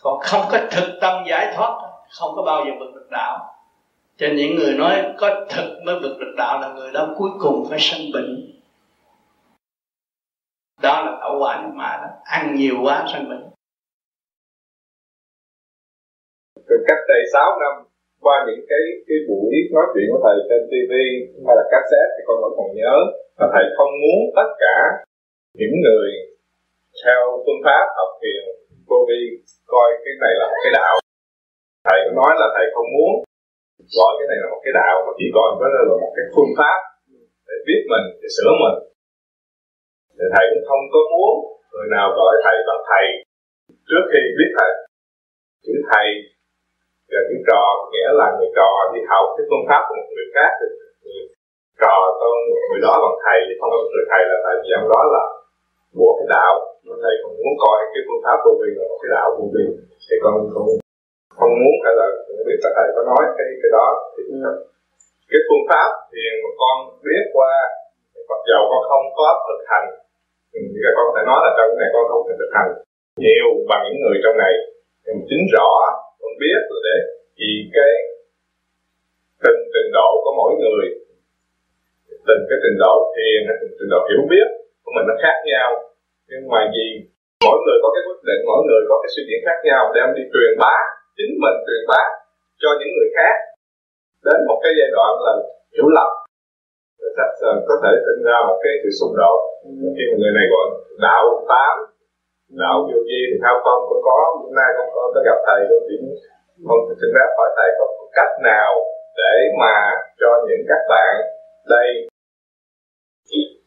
Còn 0.00 0.18
không 0.22 0.46
có 0.50 0.58
thực 0.70 0.98
tâm 1.00 1.24
giải 1.28 1.52
thoát 1.56 1.80
không 2.10 2.32
có 2.36 2.42
bao 2.42 2.64
giờ 2.64 2.70
vượt 2.78 2.94
được 2.94 3.08
đạo 3.10 3.53
cho 4.16 4.26
những 4.36 4.54
người 4.56 4.74
nói 4.74 5.14
có 5.18 5.46
thật 5.48 5.80
mới 5.84 5.94
vượt 6.02 6.16
được 6.20 6.34
đạo 6.36 6.60
là 6.60 6.74
người 6.74 6.92
đó 6.92 7.14
cuối 7.18 7.30
cùng 7.40 7.66
phải 7.70 7.78
sanh 7.80 8.00
bệnh. 8.14 8.60
Đó 10.82 11.02
là 11.06 11.18
tẩu 11.20 11.38
quả 11.40 11.70
mà 11.74 11.90
đó. 12.02 12.08
Ăn 12.24 12.54
nhiều 12.56 12.74
quá 12.84 13.06
sanh 13.12 13.28
bệnh. 13.28 13.44
Từ 16.68 16.76
cách 16.88 16.98
đây 17.08 17.22
6 17.32 17.58
năm, 17.60 17.74
qua 18.20 18.36
những 18.46 18.64
cái 18.70 18.82
cái 19.08 19.18
buổi 19.28 19.52
nói 19.74 19.84
chuyện 19.92 20.06
của 20.10 20.20
thầy 20.24 20.36
trên 20.48 20.62
TV 20.70 20.92
hay 21.46 21.54
là 21.58 21.64
cassette 21.72 22.12
thì 22.14 22.22
con 22.26 22.36
vẫn 22.42 22.52
còn 22.58 22.68
nhớ 22.80 22.94
là 23.38 23.46
thầy 23.54 23.64
không 23.76 23.92
muốn 24.02 24.20
tất 24.38 24.50
cả 24.64 24.76
những 25.58 25.74
người 25.84 26.08
theo 27.02 27.20
phương 27.44 27.62
pháp 27.66 27.84
học 27.98 28.10
thiền 28.20 28.42
vô 28.88 28.98
vi 29.08 29.20
coi 29.72 29.88
cái 30.04 30.14
này 30.24 30.32
là 30.40 30.46
một 30.50 30.60
cái 30.64 30.72
đạo. 30.78 30.94
Thầy 31.86 31.98
cũng 32.04 32.16
nói 32.22 32.32
là 32.40 32.46
thầy 32.56 32.66
không 32.74 32.88
muốn 32.96 33.12
gọi 33.96 34.12
cái 34.18 34.26
này 34.30 34.38
là 34.42 34.48
một 34.52 34.60
cái 34.64 34.72
đạo, 34.80 34.94
mà 35.06 35.12
chỉ 35.18 35.26
gọi 35.36 35.48
nó 35.60 35.66
là 35.74 35.82
một 36.02 36.12
cái 36.16 36.26
phương 36.34 36.52
pháp 36.58 36.78
để 37.48 37.56
biết 37.68 37.80
mình, 37.92 38.06
để 38.20 38.28
sửa 38.36 38.52
mình. 38.62 38.76
Thì 40.16 40.26
thầy 40.34 40.44
cũng 40.52 40.66
không 40.68 40.82
có 40.94 41.00
muốn 41.12 41.34
người 41.72 41.88
nào 41.96 42.06
gọi 42.18 42.32
thầy 42.44 42.56
bằng 42.68 42.82
thầy 42.90 43.04
trước 43.88 44.04
khi 44.10 44.22
biết 44.38 44.50
thầy. 44.58 44.72
Chữ 45.64 45.74
thầy 45.90 46.08
và 47.10 47.20
chữ 47.28 47.36
trò 47.48 47.62
nghĩa 47.92 48.10
là 48.20 48.26
người 48.36 48.50
trò 48.58 48.68
đi 48.94 49.00
học 49.10 49.24
cái 49.36 49.44
phương 49.48 49.66
pháp 49.68 49.82
của 49.86 49.94
một 49.98 50.08
người 50.14 50.28
khác, 50.34 50.50
thì 50.58 50.66
người 51.02 51.22
trò 51.82 51.94
tôn 52.20 52.36
người 52.68 52.80
đó 52.86 52.94
bằng 53.04 53.18
thầy 53.24 53.38
thì 53.46 53.54
không 53.58 53.70
có 53.74 53.78
người 53.92 54.06
thầy 54.10 54.22
là 54.30 54.36
tại 54.44 54.54
vì 54.62 54.68
ông 54.78 54.88
đó 54.92 55.00
là 55.14 55.24
của 55.98 56.12
cái 56.18 56.28
đạo. 56.36 56.54
Mà 56.86 56.94
thầy 57.02 57.14
không 57.22 57.34
muốn 57.38 57.54
coi 57.64 57.78
cái 57.92 58.02
phương 58.06 58.22
pháp 58.24 58.36
vô 58.44 58.52
vi 58.60 58.70
là 58.78 58.84
một 58.90 58.98
cái 59.02 59.10
đạo 59.16 59.28
vô 59.36 59.44
vi. 59.54 59.64
Thì 60.06 60.16
con 60.22 60.32
không 60.54 60.83
không 61.38 61.52
muốn 61.62 61.76
hay 61.84 61.94
là 62.00 62.06
biết 62.46 62.58
là 62.64 62.70
thầy 62.76 62.88
có 62.94 63.02
nói 63.10 63.22
cái 63.38 63.48
cái 63.60 63.70
đó 63.78 63.86
thì 64.14 64.22
ừ. 64.32 64.52
cái 65.30 65.40
phương 65.46 65.64
pháp 65.70 65.88
thiền 66.12 66.32
mà 66.42 66.50
con 66.60 66.76
biết 67.06 67.24
qua 67.36 67.52
mặc 68.30 68.40
dầu 68.50 68.62
con 68.70 68.82
không 68.90 69.04
có 69.18 69.28
thực 69.46 69.62
hành. 69.70 69.88
Thì 70.52 70.80
con 70.96 71.04
có 71.08 71.12
thể 71.16 71.22
nói 71.30 71.38
là 71.44 71.50
trong 71.56 71.68
cái 71.70 71.78
này 71.80 71.90
con 71.94 72.04
không 72.10 72.24
thể 72.26 72.34
thực 72.40 72.52
hành 72.58 72.70
nhiều 73.24 73.48
bằng 73.70 73.82
những 73.84 73.98
người 74.02 74.16
trong 74.24 74.36
này. 74.44 74.54
Nhưng 75.04 75.18
chính 75.28 75.44
rõ 75.54 75.70
con 76.20 76.32
biết 76.42 76.60
là 76.70 76.78
để 76.86 76.98
vì 77.38 77.52
cái 77.76 77.92
từng 79.44 79.60
trình 79.74 79.90
độ 79.98 80.08
của 80.22 80.32
mỗi 80.40 80.52
người 80.62 80.84
từng 82.28 82.42
cái 82.48 82.58
trình 82.64 82.78
độ 82.84 82.94
thiền 83.14 83.40
từng 83.60 83.74
trình 83.78 83.90
độ 83.94 84.00
hiểu 84.10 84.22
biết 84.32 84.48
của 84.84 84.92
mình 84.96 85.06
nó 85.08 85.14
khác 85.24 85.36
nhau. 85.52 85.68
Nhưng 86.30 86.44
mà 86.52 86.60
vì 86.74 86.86
mỗi 87.46 87.58
người 87.62 87.78
có 87.82 87.88
cái 87.94 88.02
quyết 88.06 88.20
định 88.30 88.42
mỗi 88.50 88.60
người 88.66 88.82
có 88.88 88.94
cái 89.02 89.10
suy 89.14 89.22
nghĩ 89.26 89.36
khác 89.46 89.58
nhau 89.68 89.82
đem 89.96 90.08
đi 90.16 90.22
truyền 90.32 90.52
bá 90.62 90.76
chính 91.18 91.32
mình 91.42 91.56
truyền 91.66 91.82
bá 91.90 92.02
cho 92.62 92.70
những 92.78 92.92
người 92.94 93.10
khác 93.16 93.36
đến 94.26 94.38
một 94.48 94.58
cái 94.62 94.72
giai 94.78 94.90
đoạn 94.96 95.12
là 95.26 95.32
hiểu 95.74 95.88
lầm. 95.96 96.10
Có 97.68 97.74
thể 97.82 97.92
sinh 98.06 98.20
ra 98.28 98.36
một 98.48 98.58
cái 98.64 98.74
sự 98.82 98.90
xung 98.98 99.14
đột. 99.20 99.38
Khi 99.96 100.04
mà 100.10 100.16
người 100.20 100.34
này 100.38 100.46
gọi 100.52 100.66
đạo 101.06 101.24
tám 101.50 101.76
đạo 102.62 102.76
vô 102.88 102.98
vi 103.08 103.20
thì 103.28 103.36
theo 103.42 103.54
con 103.64 103.78
con 103.88 104.00
có 104.08 104.16
hôm 104.42 104.54
nay 104.60 104.70
con 104.76 104.88
có, 104.94 105.02
có 105.14 105.20
gặp 105.28 105.38
thầy 105.46 105.60
con 105.68 105.80
chỉ 105.88 105.96
con 106.68 106.78
xin 107.00 107.10
phép 107.14 107.28
hỏi 107.36 107.48
thầy 107.56 107.68
có 107.78 107.84
cách 108.16 108.34
nào 108.50 108.70
để 109.20 109.34
mà 109.60 109.76
cho 110.20 110.30
những 110.48 110.62
các 110.70 110.82
bạn 110.92 111.12
đây. 111.74 111.88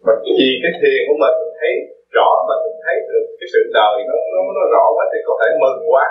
Mà 0.05 0.13
vì 0.23 0.49
cái 0.63 0.73
thiền 0.79 0.99
của 1.07 1.17
mình 1.23 1.35
mình 1.41 1.53
thấy 1.59 1.73
rõ 2.17 2.29
mình 2.49 2.77
thấy 2.85 2.95
được 3.09 3.25
cái 3.39 3.47
sự 3.53 3.61
đời 3.77 3.95
nó 4.09 4.15
nó 4.33 4.39
nó 4.57 4.63
rõ 4.73 4.85
quá 4.95 5.03
thì 5.11 5.19
có 5.27 5.33
thể 5.39 5.49
mừng 5.63 5.79
quá 5.93 6.07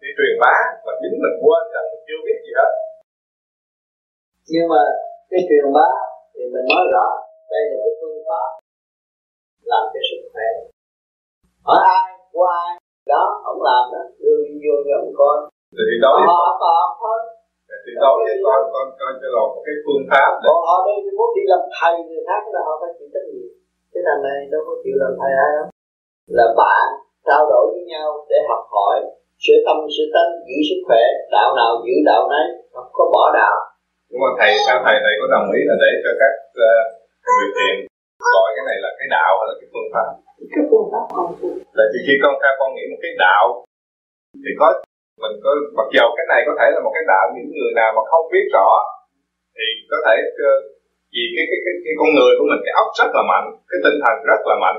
đi 0.00 0.08
truyền 0.16 0.34
bá 0.42 0.54
mà 0.84 0.92
chính 1.00 1.16
mình 1.22 1.36
quên 1.44 1.62
rằng 1.74 1.86
mình 1.90 2.02
chưa 2.06 2.20
biết 2.26 2.38
gì 2.46 2.52
hết. 2.58 2.72
Nhưng 4.52 4.66
mà 4.72 4.82
cái 5.30 5.40
truyền 5.48 5.66
bá 5.76 5.88
thì 6.32 6.42
mình 6.52 6.66
nói 6.72 6.84
rõ 6.94 7.06
đây 7.52 7.62
là 7.70 7.76
cái 7.84 7.92
phương 8.00 8.20
pháp 8.28 8.48
làm 9.70 9.82
cho 9.92 10.00
sức 10.08 10.20
khỏe. 10.32 10.48
Hỏi 11.66 11.78
ai 11.98 12.06
của 12.32 12.46
ai 12.62 12.70
đó 13.12 13.24
ông 13.50 13.60
làm 13.68 13.82
đó 13.94 14.02
đưa 14.22 14.38
vô 14.64 14.74
cho 14.86 14.94
ông 15.02 15.12
coi 15.20 15.36
thì 15.76 15.96
đó 16.04 16.12
họ 16.28 16.40
họ 16.62 16.78
thôi. 17.00 17.18
Thì 17.84 17.92
đó 18.02 18.10
với 18.18 18.34
con 18.46 18.60
con 18.74 18.86
con 18.98 19.12
cho 19.20 19.28
là 19.34 19.42
một 19.52 19.62
cái 19.66 19.76
phương 19.84 20.04
pháp 20.10 20.30
để... 20.42 20.48
họ 20.66 20.76
đây 20.86 20.96
muốn 21.18 21.30
đi 21.36 21.42
làm 21.52 21.62
thầy 21.76 21.94
người 22.06 22.22
khác 22.28 22.42
là 22.54 22.60
họ 22.66 22.72
phải 22.80 22.90
chịu 22.96 23.08
trách 23.14 23.26
nhiệm. 23.32 23.50
Cái 23.92 24.02
thằng 24.06 24.22
này 24.26 24.38
đâu 24.52 24.62
có 24.66 24.74
chịu 24.82 24.96
làm 25.02 25.12
thầy 25.20 25.32
ai 25.44 25.50
đâu. 25.56 25.66
Là 26.38 26.46
bạn 26.60 26.86
trao 27.26 27.42
đổi 27.52 27.64
với 27.72 27.84
nhau 27.92 28.06
để 28.30 28.38
học 28.50 28.62
hỏi 28.74 28.96
sửa 29.44 29.58
tâm 29.66 29.76
sửa 29.94 30.08
tánh 30.14 30.30
giữ 30.46 30.58
sức 30.68 30.80
khỏe 30.86 31.02
đạo 31.34 31.48
nào 31.58 31.72
giữ 31.84 31.94
đạo 32.10 32.22
nấy 32.32 32.46
không 32.72 32.90
có 32.96 33.04
bỏ 33.14 33.24
đạo. 33.40 33.56
Nhưng 34.10 34.20
mà 34.24 34.30
thầy 34.38 34.50
sao 34.66 34.76
thầy 34.84 34.96
thầy 35.04 35.14
có 35.20 35.26
đồng 35.34 35.46
ý 35.58 35.60
là 35.68 35.76
để 35.84 35.90
cho 36.04 36.12
các 36.22 36.34
uh, 36.68 36.84
người 37.26 37.46
thiền 37.56 37.74
gọi 38.34 38.48
cái 38.56 38.64
này 38.68 38.78
là 38.84 38.90
cái 38.98 39.08
đạo 39.16 39.32
hay 39.38 39.46
là 39.50 39.54
cái 39.60 39.68
phương 39.72 39.88
pháp? 39.92 40.06
Cái 40.52 40.64
phương 40.70 40.86
pháp 40.92 41.04
không 41.14 41.30
là 41.76 41.84
vì 41.92 42.00
khi 42.06 42.14
con 42.22 42.32
theo 42.40 42.52
con 42.60 42.68
nghĩ 42.72 42.84
một 42.92 43.00
cái 43.04 43.12
đạo 43.26 43.44
thì 44.44 44.52
có 44.60 44.66
mình 45.22 45.36
có 45.44 45.50
mặc 45.78 45.88
dầu 45.96 46.08
cái 46.16 46.26
này 46.32 46.40
có 46.48 46.52
thể 46.58 46.66
là 46.74 46.80
một 46.84 46.92
cái 46.96 47.04
đạo 47.12 47.24
những 47.34 47.48
người 47.58 47.72
nào 47.80 47.90
mà 47.96 48.02
không 48.10 48.24
biết 48.32 48.46
rõ 48.56 48.68
thì 49.56 49.66
có 49.90 49.98
thể 50.06 50.14
ờ, 50.50 50.52
vì 51.14 51.24
cái 51.34 51.44
cái 51.50 51.60
cái, 51.64 51.74
cái 51.84 51.94
con 52.00 52.10
người 52.16 52.32
của 52.38 52.46
mình 52.50 52.62
cái 52.66 52.74
óc 52.82 52.88
rất 53.00 53.10
là 53.16 53.22
mạnh 53.30 53.46
cái 53.70 53.78
tinh 53.84 53.98
thần 54.02 54.14
rất 54.30 54.40
là 54.48 54.56
mạnh 54.64 54.78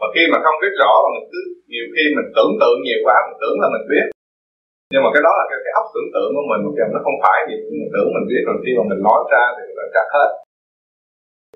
mà 0.00 0.06
khi 0.14 0.22
mà 0.32 0.38
không 0.44 0.58
biết 0.62 0.74
rõ 0.80 0.92
mà 1.04 1.08
mình 1.16 1.26
cứ 1.32 1.40
nhiều 1.72 1.86
khi 1.94 2.04
mình 2.16 2.28
tưởng 2.36 2.52
tượng 2.60 2.78
nhiều 2.86 3.00
quá 3.04 3.16
mình 3.26 3.38
tưởng 3.42 3.56
là 3.62 3.68
mình 3.74 3.86
biết. 3.92 4.06
Nhưng 4.92 5.02
mà 5.04 5.10
cái 5.14 5.22
đó 5.26 5.32
là 5.40 5.44
cái, 5.50 5.58
cái 5.64 5.72
óc 5.80 5.86
tưởng 5.94 6.10
tượng 6.14 6.30
của 6.36 6.46
mình 6.50 6.60
một 6.64 6.74
nó 6.94 7.00
không 7.06 7.18
phải 7.24 7.38
gì 7.48 7.56
mình 7.80 7.90
tưởng 7.94 8.08
mình 8.16 8.26
biết 8.30 8.42
rồi 8.46 8.56
khi 8.64 8.72
mà 8.78 8.84
mình 8.90 9.02
nói 9.08 9.20
ra 9.32 9.44
thì 9.56 9.64
nó 9.78 9.84
trật 9.94 10.08
hết. 10.16 10.30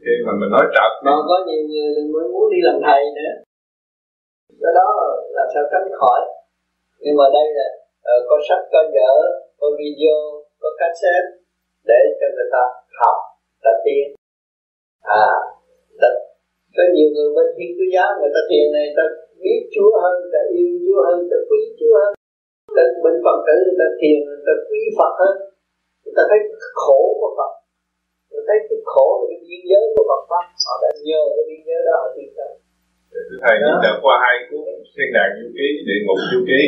Khi 0.04 0.14
mà 0.26 0.32
mình 0.40 0.50
nói 0.56 0.64
trật. 0.74 0.92
Mà 1.06 1.12
có 1.30 1.36
nhiều 1.46 1.62
người 1.70 1.92
mới 2.14 2.24
muốn 2.32 2.44
đi 2.52 2.60
làm 2.66 2.76
thầy 2.86 3.00
nữa. 3.18 3.32
Cái 4.62 4.72
đó 4.80 4.88
là 5.36 5.44
sao 5.52 5.64
tránh 5.72 5.88
khỏi. 6.00 6.20
Nhưng 7.02 7.16
mà 7.20 7.26
đây 7.36 7.46
là 7.58 7.68
uh, 8.10 8.22
có 8.28 8.36
sách 8.48 8.64
có 8.72 8.80
vở 8.94 9.14
có 9.60 9.66
video 9.78 10.16
có 10.62 10.68
cassette 10.80 11.30
để 11.90 12.00
cho 12.18 12.26
người 12.34 12.48
ta 12.54 12.62
học 13.00 13.18
ta 13.62 13.72
tiên 13.84 14.06
à 15.02 15.49
có 16.76 16.84
nhiều 16.94 17.08
người 17.14 17.28
bên 17.36 17.48
thiên 17.56 17.70
chúa 17.76 17.88
giáo 17.94 18.08
người 18.18 18.32
ta 18.34 18.42
thiền 18.48 18.66
này 18.76 18.86
ta 18.98 19.04
biết 19.42 19.60
chúa 19.74 19.92
hơn 20.04 20.16
ta 20.32 20.40
yêu 20.56 20.70
chúa 20.84 21.00
hơn 21.06 21.18
ta 21.30 21.38
quý 21.48 21.60
chúa 21.78 21.94
hơn. 22.00 22.12
Ta 22.76 22.82
bên 23.04 23.16
phật 23.24 23.38
tử 23.46 23.56
người 23.64 23.78
ta 23.80 23.88
thiền 24.00 24.16
người 24.26 24.40
ta 24.46 24.52
quý 24.68 24.80
phật 24.98 25.12
hơn. 25.20 25.34
Người 26.02 26.14
ta 26.16 26.22
thấy 26.30 26.38
khổ 26.82 27.00
của 27.20 27.30
phật. 27.38 27.52
Người 28.30 28.42
thấy 28.48 28.58
cái 28.68 28.78
khổ 28.92 29.06
là 29.20 29.24
cái 29.30 29.38
biên 29.48 29.62
giới 29.70 29.82
của 29.94 30.04
phật 30.10 30.22
pháp. 30.30 30.44
Họ 30.66 30.74
đã 30.82 30.90
nhờ 31.08 31.22
cái 31.34 31.44
biên 31.48 31.60
giới 31.66 31.80
đó 31.86 31.94
họ 32.02 32.08
tiến 32.16 32.30
tới. 32.36 32.52
Thầy 33.42 33.54
nhìn 33.62 33.76
đợt 33.84 33.96
qua 34.04 34.14
hai 34.24 34.34
cuốn 34.48 34.64
thiên 34.94 35.10
đàng 35.16 35.32
du 35.38 35.48
ký 35.56 35.66
địa 35.88 36.00
ngục 36.02 36.20
du 36.32 36.40
ký. 36.48 36.60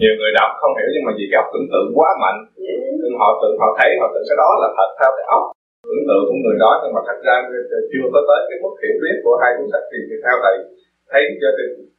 Nhiều 0.00 0.14
người 0.18 0.32
đọc 0.38 0.50
không 0.60 0.74
hiểu 0.78 0.88
nhưng 0.92 1.04
mà 1.06 1.12
vì 1.18 1.24
cái 1.30 1.38
óc 1.42 1.46
tưởng 1.52 1.70
tượng 1.72 1.88
quá 1.98 2.10
mạnh. 2.22 2.38
Nên 3.00 3.12
họ 3.20 3.28
tự 3.40 3.48
họ 3.60 3.68
thấy 3.78 3.90
họ 4.00 4.06
tưởng 4.12 4.26
cái 4.28 4.38
đó 4.42 4.50
là 4.62 4.68
thật 4.76 4.90
theo 4.98 5.10
cái 5.16 5.26
óc 5.36 5.42
tưởng 5.86 6.06
tượng 6.08 6.24
của 6.28 6.38
người 6.42 6.56
đó 6.64 6.70
nhưng 6.80 6.94
mà 6.96 7.02
thật 7.08 7.18
ra 7.26 7.36
chưa 7.90 8.06
có 8.12 8.20
tới 8.28 8.40
cái 8.48 8.58
mức 8.64 8.74
hiểu 8.82 8.96
biết 9.02 9.16
của 9.24 9.34
hai 9.40 9.50
cuốn 9.56 9.66
sách 9.72 9.84
thì 9.90 9.98
theo 10.24 10.36
thầy. 10.44 10.56
Thấy 11.10 11.22
cho 11.42 11.50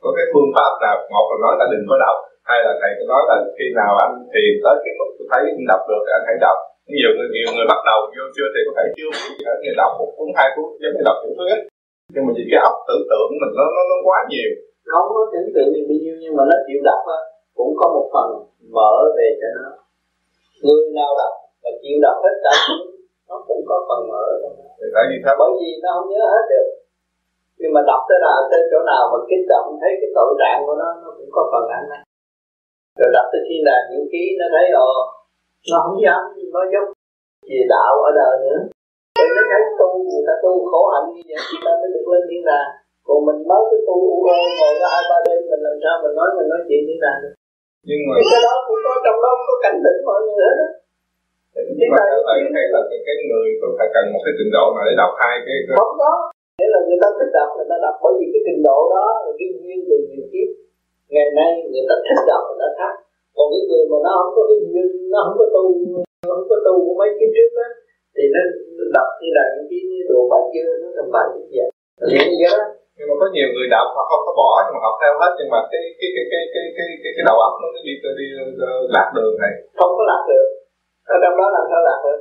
có 0.03 0.09
cái 0.17 0.25
phương 0.31 0.49
pháp 0.55 0.71
nào 0.83 0.95
một 1.13 1.25
là 1.31 1.37
nói 1.43 1.53
là 1.59 1.65
đừng 1.73 1.85
có 1.89 1.95
đọc 2.05 2.17
hay 2.49 2.59
là 2.65 2.73
thầy 2.81 2.91
có 2.97 3.03
nói 3.11 3.23
là 3.29 3.35
khi 3.57 3.67
nào 3.79 3.91
anh 4.05 4.13
tìm 4.33 4.53
tới 4.63 4.75
cái 4.83 4.93
mức 4.99 5.09
tôi 5.17 5.25
thấy 5.31 5.41
anh 5.57 5.67
đọc 5.71 5.81
được 5.89 6.01
thì 6.05 6.11
anh 6.17 6.25
hãy 6.27 6.37
đọc. 6.45 6.57
Nhiều 6.95 7.11
người 7.15 7.29
nhiều 7.35 7.49
người 7.51 7.67
bắt 7.71 7.81
đầu 7.89 7.99
vô 8.15 8.25
chưa 8.35 8.47
thì 8.53 8.61
có 8.67 8.71
thể 8.77 8.85
chưa 8.97 9.09
biết 9.15 9.31
gì 9.37 9.43
hết 9.47 9.75
đọc 9.81 9.91
một 9.99 10.09
cuốn 10.15 10.29
hai 10.37 10.47
cuốn 10.55 10.69
giống 10.81 10.93
như 10.95 11.01
đọc 11.09 11.17
tiểu 11.21 11.33
thuyết. 11.37 11.59
Nhưng 12.13 12.23
mà 12.25 12.31
chỉ 12.35 12.43
cái 12.51 12.59
óc 12.69 12.75
tưởng 12.87 13.03
tượng 13.09 13.29
mình 13.41 13.53
nó 13.57 13.65
nó, 13.75 13.81
nó 13.91 13.97
quá 14.07 14.19
nhiều. 14.31 14.51
Không 14.91 15.07
có 15.15 15.21
tưởng 15.31 15.49
tượng 15.55 15.69
thì 15.73 15.81
bao 15.89 15.97
nhiêu 16.03 16.15
nhưng 16.21 16.33
mà 16.37 16.43
nó 16.49 16.55
chịu 16.67 16.79
đọc 16.89 17.01
á 17.17 17.19
cũng 17.57 17.71
có 17.79 17.85
một 17.95 18.05
phần 18.13 18.29
mở 18.75 18.93
về 19.17 19.27
cho 19.39 19.49
nó. 19.57 19.69
Người 20.65 20.83
nào 20.97 21.11
đọc 21.21 21.33
và 21.63 21.71
chịu 21.81 21.97
đọc 22.05 22.17
hết 22.25 22.35
cả 22.45 22.53
nó 23.29 23.35
cũng 23.47 23.61
có 23.69 23.77
phần 23.87 24.01
mở 24.11 24.23
tại 24.95 25.03
vì 25.09 25.17
sao 25.23 25.33
bởi 25.41 25.51
vì 25.59 25.69
nó 25.83 25.89
không 25.95 26.07
nhớ 26.11 26.23
hết 26.33 26.45
được. 26.53 26.67
Nhưng 27.59 27.71
mà 27.75 27.81
đọc 27.89 28.01
tới 28.07 28.17
nào 28.25 28.37
tới 28.51 28.61
chỗ 28.71 28.79
nào 28.91 29.03
mà 29.11 29.17
kích 29.29 29.45
động 29.53 29.67
thấy 29.81 29.91
cái 30.01 30.09
tội 30.17 30.31
trạng 30.41 30.59
của 30.65 30.75
nó 30.81 30.89
nó 31.03 31.09
cũng 31.17 31.31
có 31.35 31.41
phần 31.51 31.65
ăn 31.77 31.83
này. 31.93 32.01
Rồi 32.99 33.09
đọc 33.15 33.27
tới 33.31 33.41
thiên 33.47 33.61
đàng 33.69 33.83
diệu 33.89 34.05
ký 34.13 34.23
nó 34.39 34.45
thấy 34.53 34.65
ồ 34.89 34.91
nó 35.71 35.77
không 35.83 35.97
dám 36.05 36.21
nó 36.55 36.61
giống 36.73 36.87
về 37.49 37.61
đạo 37.73 37.93
ở 38.07 38.09
đời 38.21 38.33
nữa. 38.45 38.59
Rồi 39.17 39.27
nó 39.35 39.43
thấy 39.51 39.61
tu 39.79 39.89
người 40.09 40.23
ta 40.27 40.33
tu 40.43 40.51
khổ 40.69 40.81
hạnh 40.93 41.07
như 41.13 41.21
vậy 41.29 41.39
người 41.49 41.63
ta 41.65 41.71
mới 41.79 41.89
được 41.93 42.05
lên 42.11 42.23
thiên 42.29 42.43
đàng. 42.51 42.69
Còn 43.07 43.17
mình 43.27 43.39
mới 43.49 43.61
cái 43.69 43.81
tu 43.87 43.95
u 44.13 44.17
ngồi 44.59 44.73
có 44.81 44.87
hai 44.93 45.03
ba 45.09 45.17
đêm 45.25 45.39
mình 45.49 45.63
làm 45.67 45.77
sao 45.83 45.95
mình 46.03 46.15
nói 46.19 46.29
mình 46.37 46.47
nói 46.51 46.61
chuyện 46.67 46.81
thiên 46.87 46.99
đàng 47.05 47.19
được? 47.23 47.33
Nhưng 47.87 48.01
mà 48.07 48.13
cái 48.31 48.41
đó 48.47 48.53
cũng 48.67 48.81
có 48.85 48.93
trong 49.05 49.19
đó 49.23 49.31
có 49.47 49.53
cảnh 49.63 49.77
tỉnh 49.83 49.99
mọi 50.09 50.19
người 50.25 50.41
hết 50.47 50.57
á 50.67 50.69
nhưng 51.79 51.89
mà 51.93 51.99
theo 52.07 52.19
thầy 52.27 52.37
thấy 52.55 52.65
là 52.73 52.81
cái, 52.89 52.99
cái 53.07 53.15
người 53.29 53.47
có 53.59 53.67
phải 53.77 53.87
cần 53.95 54.03
một 54.13 54.21
cái 54.25 54.33
trình 54.37 54.51
độ 54.55 54.65
nào 54.75 54.83
để 54.87 54.93
đọc 55.01 55.11
hai 55.21 55.35
cái, 55.45 55.57
không 55.79 55.95
có 56.03 56.11
nghĩa 56.57 56.69
là 56.73 56.79
người 56.87 56.99
ta 57.03 57.09
thích 57.17 57.31
đọc 57.37 57.49
người 57.55 57.69
ta 57.71 57.77
đọc 57.85 57.95
bởi 58.03 58.13
vì 58.19 58.27
cái 58.33 58.41
trình 58.47 58.61
độ 58.67 58.79
đó 58.95 59.05
là 59.25 59.31
cái 59.39 59.47
duyên 59.61 59.79
từ 59.89 59.95
nhiều 60.09 60.25
kiếp 60.31 60.49
ngày 61.15 61.29
nay 61.39 61.51
người 61.71 61.85
ta 61.89 61.95
thích 62.05 62.21
đọc 62.31 62.43
người 62.47 62.59
ta 62.63 62.69
khác 62.79 62.95
còn 63.35 63.45
cái 63.51 63.61
người 63.69 63.83
mà 63.91 63.97
nó 64.05 64.11
không 64.19 64.31
có 64.35 64.41
cái 64.49 64.59
duyên 64.71 64.87
nó 65.13 65.19
không 65.25 65.37
có 65.41 65.45
tu 65.55 65.63
nó 66.27 66.31
không 66.37 66.47
có 66.51 66.57
tu 66.65 66.73
của 66.85 66.95
mấy 67.01 67.09
kiếp 67.17 67.29
trước 67.35 67.51
á 67.65 67.69
thì 68.15 68.23
nó 68.33 68.41
đọc 68.97 69.09
như 69.21 69.29
là 69.37 69.43
những 69.53 69.67
cái 69.71 69.81
đồ 70.11 70.19
bát 70.31 70.43
dưa 70.53 70.69
nó 70.81 70.87
thành 70.95 71.11
bài 71.15 71.27
như 71.33 71.45
vậy 71.55 71.69
như 72.31 72.37
vậy 72.43 72.51
đó 72.59 72.65
nhưng 72.97 73.07
mà 73.09 73.15
có 73.21 73.27
nhiều 73.35 73.49
người 73.53 73.67
đọc 73.75 73.87
họ 73.95 74.03
không 74.11 74.23
có 74.27 74.33
bỏ 74.39 74.51
nhưng 74.63 74.73
mà 74.75 74.81
học 74.85 74.95
theo 75.01 75.13
hết 75.21 75.31
nhưng 75.39 75.49
mà 75.53 75.59
cái 75.71 75.83
cái 75.99 76.09
cái 76.15 76.25
cái 76.31 76.43
cái 76.53 76.65
cái 76.77 76.87
cái, 77.03 77.11
cái 77.15 77.23
đầu 77.29 77.37
óc 77.47 77.53
nó 77.61 77.67
đi 77.75 77.81
đi, 78.03 78.09
đi 78.19 78.25
lạc 78.95 79.07
đường 79.17 79.33
này 79.43 79.53
không 79.79 79.91
có 79.97 80.03
lạc 80.11 80.23
được 80.31 80.47
ở 81.13 81.15
trong 81.21 81.35
đó 81.39 81.45
làm 81.55 81.65
sao 81.71 81.81
lạc 81.87 81.99
được? 82.05 82.19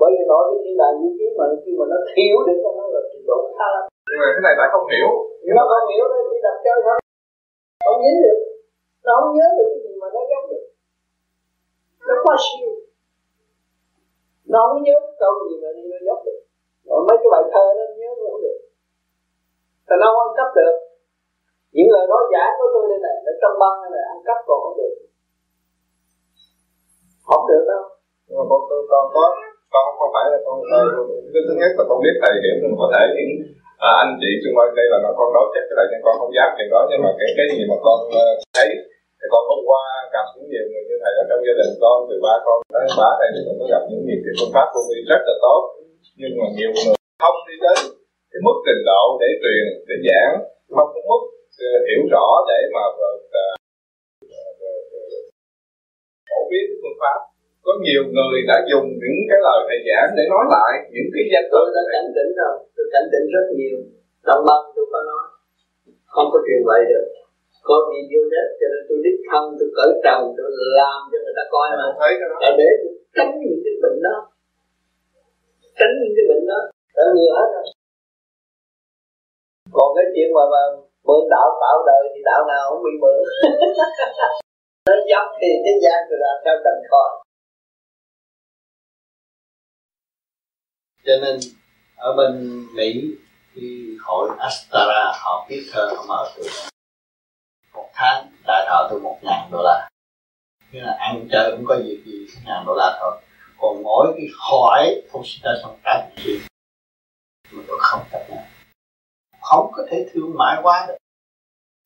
Bởi 0.00 0.10
vì 0.14 0.22
nói 0.30 0.42
cái 0.48 0.58
thiên 0.62 0.76
đàng 0.80 0.94
vũ 1.00 1.08
khí 1.16 1.26
mà 1.38 1.44
khi 1.62 1.72
mà 1.78 1.84
nó 1.92 1.98
thiếu 2.12 2.36
được 2.46 2.60
nó 2.78 2.84
là 2.94 3.00
trình 3.10 3.24
độ 3.30 3.38
khá 3.58 3.68
lắm 3.76 3.84
nhưng 4.08 4.20
mà 4.22 4.28
cái 4.34 4.42
này 4.46 4.54
tại 4.58 4.68
không 4.72 4.86
hiểu. 4.92 5.08
Nhưng 5.44 5.56
nó 5.58 5.64
không 5.70 5.86
hiểu 5.92 6.04
nó 6.12 6.16
chỉ 6.30 6.38
đặt 6.46 6.56
chơi 6.64 6.78
thôi. 6.86 6.98
Không 7.84 7.98
nhớ 8.02 8.12
được. 8.24 8.38
Nó 9.06 9.12
không 9.20 9.32
nhớ 9.38 9.48
được 9.58 9.68
cái 9.72 9.80
gì 9.84 9.92
mà 10.02 10.08
nó 10.14 10.20
giống 10.30 10.46
được. 10.52 10.64
Nó 12.06 12.14
quá 12.24 12.34
siêu. 12.44 12.70
Nó 14.52 14.60
không 14.68 14.82
nhớ 14.86 14.96
câu 15.22 15.32
gì 15.48 15.56
mà 15.62 15.68
đi 15.76 15.82
nó 15.92 15.98
giống 16.06 16.22
được. 16.26 16.40
Rồi 16.88 17.00
mấy 17.08 17.16
cái 17.20 17.30
bài 17.34 17.44
thơ 17.52 17.64
nó 17.78 17.84
nhớ 18.00 18.10
nó 18.18 18.24
không 18.30 18.42
được. 18.46 18.58
Thì 19.86 19.94
nó 20.00 20.06
không 20.12 20.22
ăn 20.26 20.32
cắp 20.38 20.50
được. 20.58 20.74
Những 21.74 21.90
lời 21.94 22.04
nói 22.12 22.22
giảng 22.32 22.52
của 22.58 22.68
tôi 22.74 22.84
đây 22.90 23.00
này 23.06 23.16
nó 23.24 23.32
trong 23.42 23.54
băng 23.62 23.76
này 23.94 24.04
ăn 24.14 24.18
cắp 24.28 24.38
còn 24.48 24.58
không 24.64 24.76
được. 24.80 24.94
Không 27.28 27.44
được 27.50 27.64
đâu 27.72 27.82
nhưng 28.26 28.36
mà 28.38 28.44
con 28.50 28.60
con 28.68 28.80
con 28.92 29.04
có 29.14 29.24
con 29.74 29.84
không 29.98 30.10
phải 30.14 30.26
là 30.32 30.38
con 30.46 30.56
cái 31.32 31.42
thứ 31.46 31.54
nhất 31.60 31.72
là 31.78 31.84
con 31.88 31.98
biết 32.04 32.16
thầy 32.22 32.32
hiểu 32.42 32.54
nhưng 32.60 32.70
mà 32.72 32.76
có 32.82 32.88
thể 32.94 33.02
những 33.16 33.32
à, 33.88 33.90
anh 34.02 34.12
chị 34.20 34.30
xung 34.42 34.56
quanh 34.56 34.72
đây 34.78 34.86
là 34.92 34.98
con 35.18 35.28
đối 35.36 35.46
chất 35.52 35.64
cái 35.68 35.76
này 35.78 35.86
nhưng 35.90 36.02
con 36.06 36.14
không 36.20 36.32
dám 36.36 36.48
chuyện 36.56 36.68
đó. 36.74 36.80
Nhưng 36.90 37.02
mà 37.04 37.10
cái 37.18 37.28
cái 37.36 37.46
gì 37.54 37.62
mà 37.70 37.76
con 37.86 37.98
uh, 38.20 38.36
thấy 38.56 38.68
thì 39.18 39.26
con 39.32 39.42
hôm 39.50 39.60
qua 39.70 39.82
gặp 40.14 40.26
những 40.34 40.48
nhiều 40.52 40.66
người 40.70 40.82
như 40.88 40.96
thầy 41.02 41.12
ở 41.22 41.24
trong 41.28 41.40
gia 41.46 41.54
đình 41.60 41.72
con 41.82 41.96
từ 42.08 42.16
ba 42.26 42.34
con 42.46 42.58
tới 42.74 42.86
ba 43.00 43.10
đây 43.20 43.28
thì 43.34 43.40
con 43.46 43.54
có 43.60 43.64
gặp 43.74 43.82
những 43.88 44.02
nhiều 44.06 44.20
cái 44.24 44.34
phương 44.38 44.54
pháp 44.54 44.66
vô 44.74 44.80
vi 44.88 44.98
rất 45.10 45.20
là 45.28 45.34
tốt. 45.44 45.60
Nhưng 46.20 46.32
mà 46.38 46.46
nhiều 46.58 46.70
người 46.74 46.96
không 47.22 47.38
đi 47.48 47.56
đến 47.64 47.78
cái 48.30 48.40
mức 48.46 48.56
trình 48.66 48.82
độ 48.90 49.02
để 49.22 49.28
truyền 49.42 49.64
để 49.88 49.96
giảng 50.06 50.34
không 50.76 50.90
có 50.94 51.00
mức 51.10 51.22
uh, 51.66 51.80
hiểu 51.88 52.02
rõ 52.14 52.26
để 52.50 52.60
mà 52.74 52.84
uh, 53.06 53.18
phổ 56.28 56.40
biến 56.50 56.66
phương 56.82 56.98
pháp 57.02 57.18
có 57.66 57.72
nhiều 57.86 58.02
người 58.14 58.36
đã 58.50 58.56
dùng 58.70 58.86
những 59.02 59.20
cái 59.28 59.38
lời 59.46 59.60
thầy 59.68 59.80
giảng 59.88 60.10
để 60.18 60.24
nói 60.32 60.44
lại 60.54 60.72
những 60.94 61.10
cái 61.14 61.24
danh 61.32 61.46
tôi 61.52 61.66
đã 61.74 61.82
cảnh 61.92 62.08
tỉnh 62.16 62.30
rồi. 62.40 62.54
Tôi 62.74 62.86
cảnh 62.94 63.06
tỉnh 63.12 63.26
rất 63.34 63.46
nhiều. 63.58 63.78
Trong 64.26 64.40
băng 64.48 64.64
tôi 64.74 64.86
có 64.92 65.00
nói 65.10 65.24
không 66.14 66.28
có 66.32 66.38
truyền 66.46 66.62
vậy 66.70 66.82
được. 66.90 67.06
Có 67.68 67.76
video 67.90 68.22
hết 68.32 68.48
cho 68.58 68.66
nên 68.72 68.82
tôi 68.88 68.98
đích 69.06 69.20
thân 69.28 69.44
tôi 69.58 69.68
cởi 69.78 69.90
trần 70.04 70.20
tôi 70.36 70.48
làm 70.80 70.98
cho 71.10 71.18
người 71.22 71.36
ta 71.38 71.44
coi 71.54 71.66
mà. 71.78 71.86
Thấy 72.00 72.12
cái 72.20 72.28
đó. 72.32 72.38
để 72.60 72.68
tôi 72.80 72.92
tránh 73.16 73.32
những 73.42 73.60
cái 73.64 73.74
bệnh 73.82 73.98
đó. 74.06 74.16
Tránh 75.78 75.94
những 76.00 76.14
cái 76.16 76.24
bệnh 76.30 76.44
đó. 76.52 76.60
Đã 76.96 77.04
ngừa 77.14 77.32
hết 77.38 77.48
rồi. 77.54 77.66
Còn 79.76 79.88
cái 79.96 80.06
chuyện 80.14 80.28
mà 80.36 80.44
mà 80.52 80.62
mượn 81.06 81.22
đạo 81.34 81.48
tạo 81.62 81.76
đời 81.90 82.02
thì 82.12 82.20
đạo 82.30 82.42
nào 82.52 82.62
không 82.70 82.82
bị 82.86 82.94
mượn. 83.02 83.18
Nó 84.88 84.94
dốc 85.10 85.26
thì 85.40 85.50
thế 85.64 85.72
gian 85.82 85.98
rồi 86.08 86.18
làm 86.24 86.36
sao 86.44 86.54
tránh 86.64 86.82
khỏi 86.90 87.10
cho 91.06 91.12
nên, 91.22 91.40
ở 91.96 92.12
bên 92.16 92.64
Mỹ 92.74 93.16
thì 93.54 93.96
hội 94.00 94.30
Astara 94.38 95.12
họ 95.22 95.46
biết 95.48 95.66
thơ, 95.72 95.94
họ 95.96 96.04
mở 96.08 96.32
từ 96.36 96.42
một 97.74 97.90
tháng 97.94 98.30
đại 98.46 98.66
thọ 98.68 98.88
từ 98.90 98.98
một 98.98 99.18
ngàn 99.22 99.48
đô 99.52 99.62
la. 99.62 99.88
Nghĩa 100.72 100.80
là 100.80 100.96
ăn 101.00 101.28
chơi 101.30 101.50
cũng 101.56 101.64
có 101.68 101.76
việc 101.84 102.02
gì 102.04 102.26
ngàn 102.44 102.64
đô 102.66 102.74
la 102.74 102.98
thôi. 103.00 103.20
Còn 103.58 103.82
mỗi 103.82 104.12
cái 104.16 104.26
hỏi, 104.38 105.02
không 105.12 105.22
ta 105.42 105.50
xong 105.62 105.78
cả 105.84 106.10
chuyện 106.16 106.40
mà 107.52 107.62
tôi 107.68 107.78
không 107.80 108.02
chấp 108.12 108.26
nhận. 108.28 108.44
Không 109.40 109.70
có 109.72 109.82
thể 109.90 110.06
thương 110.12 110.34
mại 110.38 110.56
quá 110.62 110.86
được. 110.88 110.96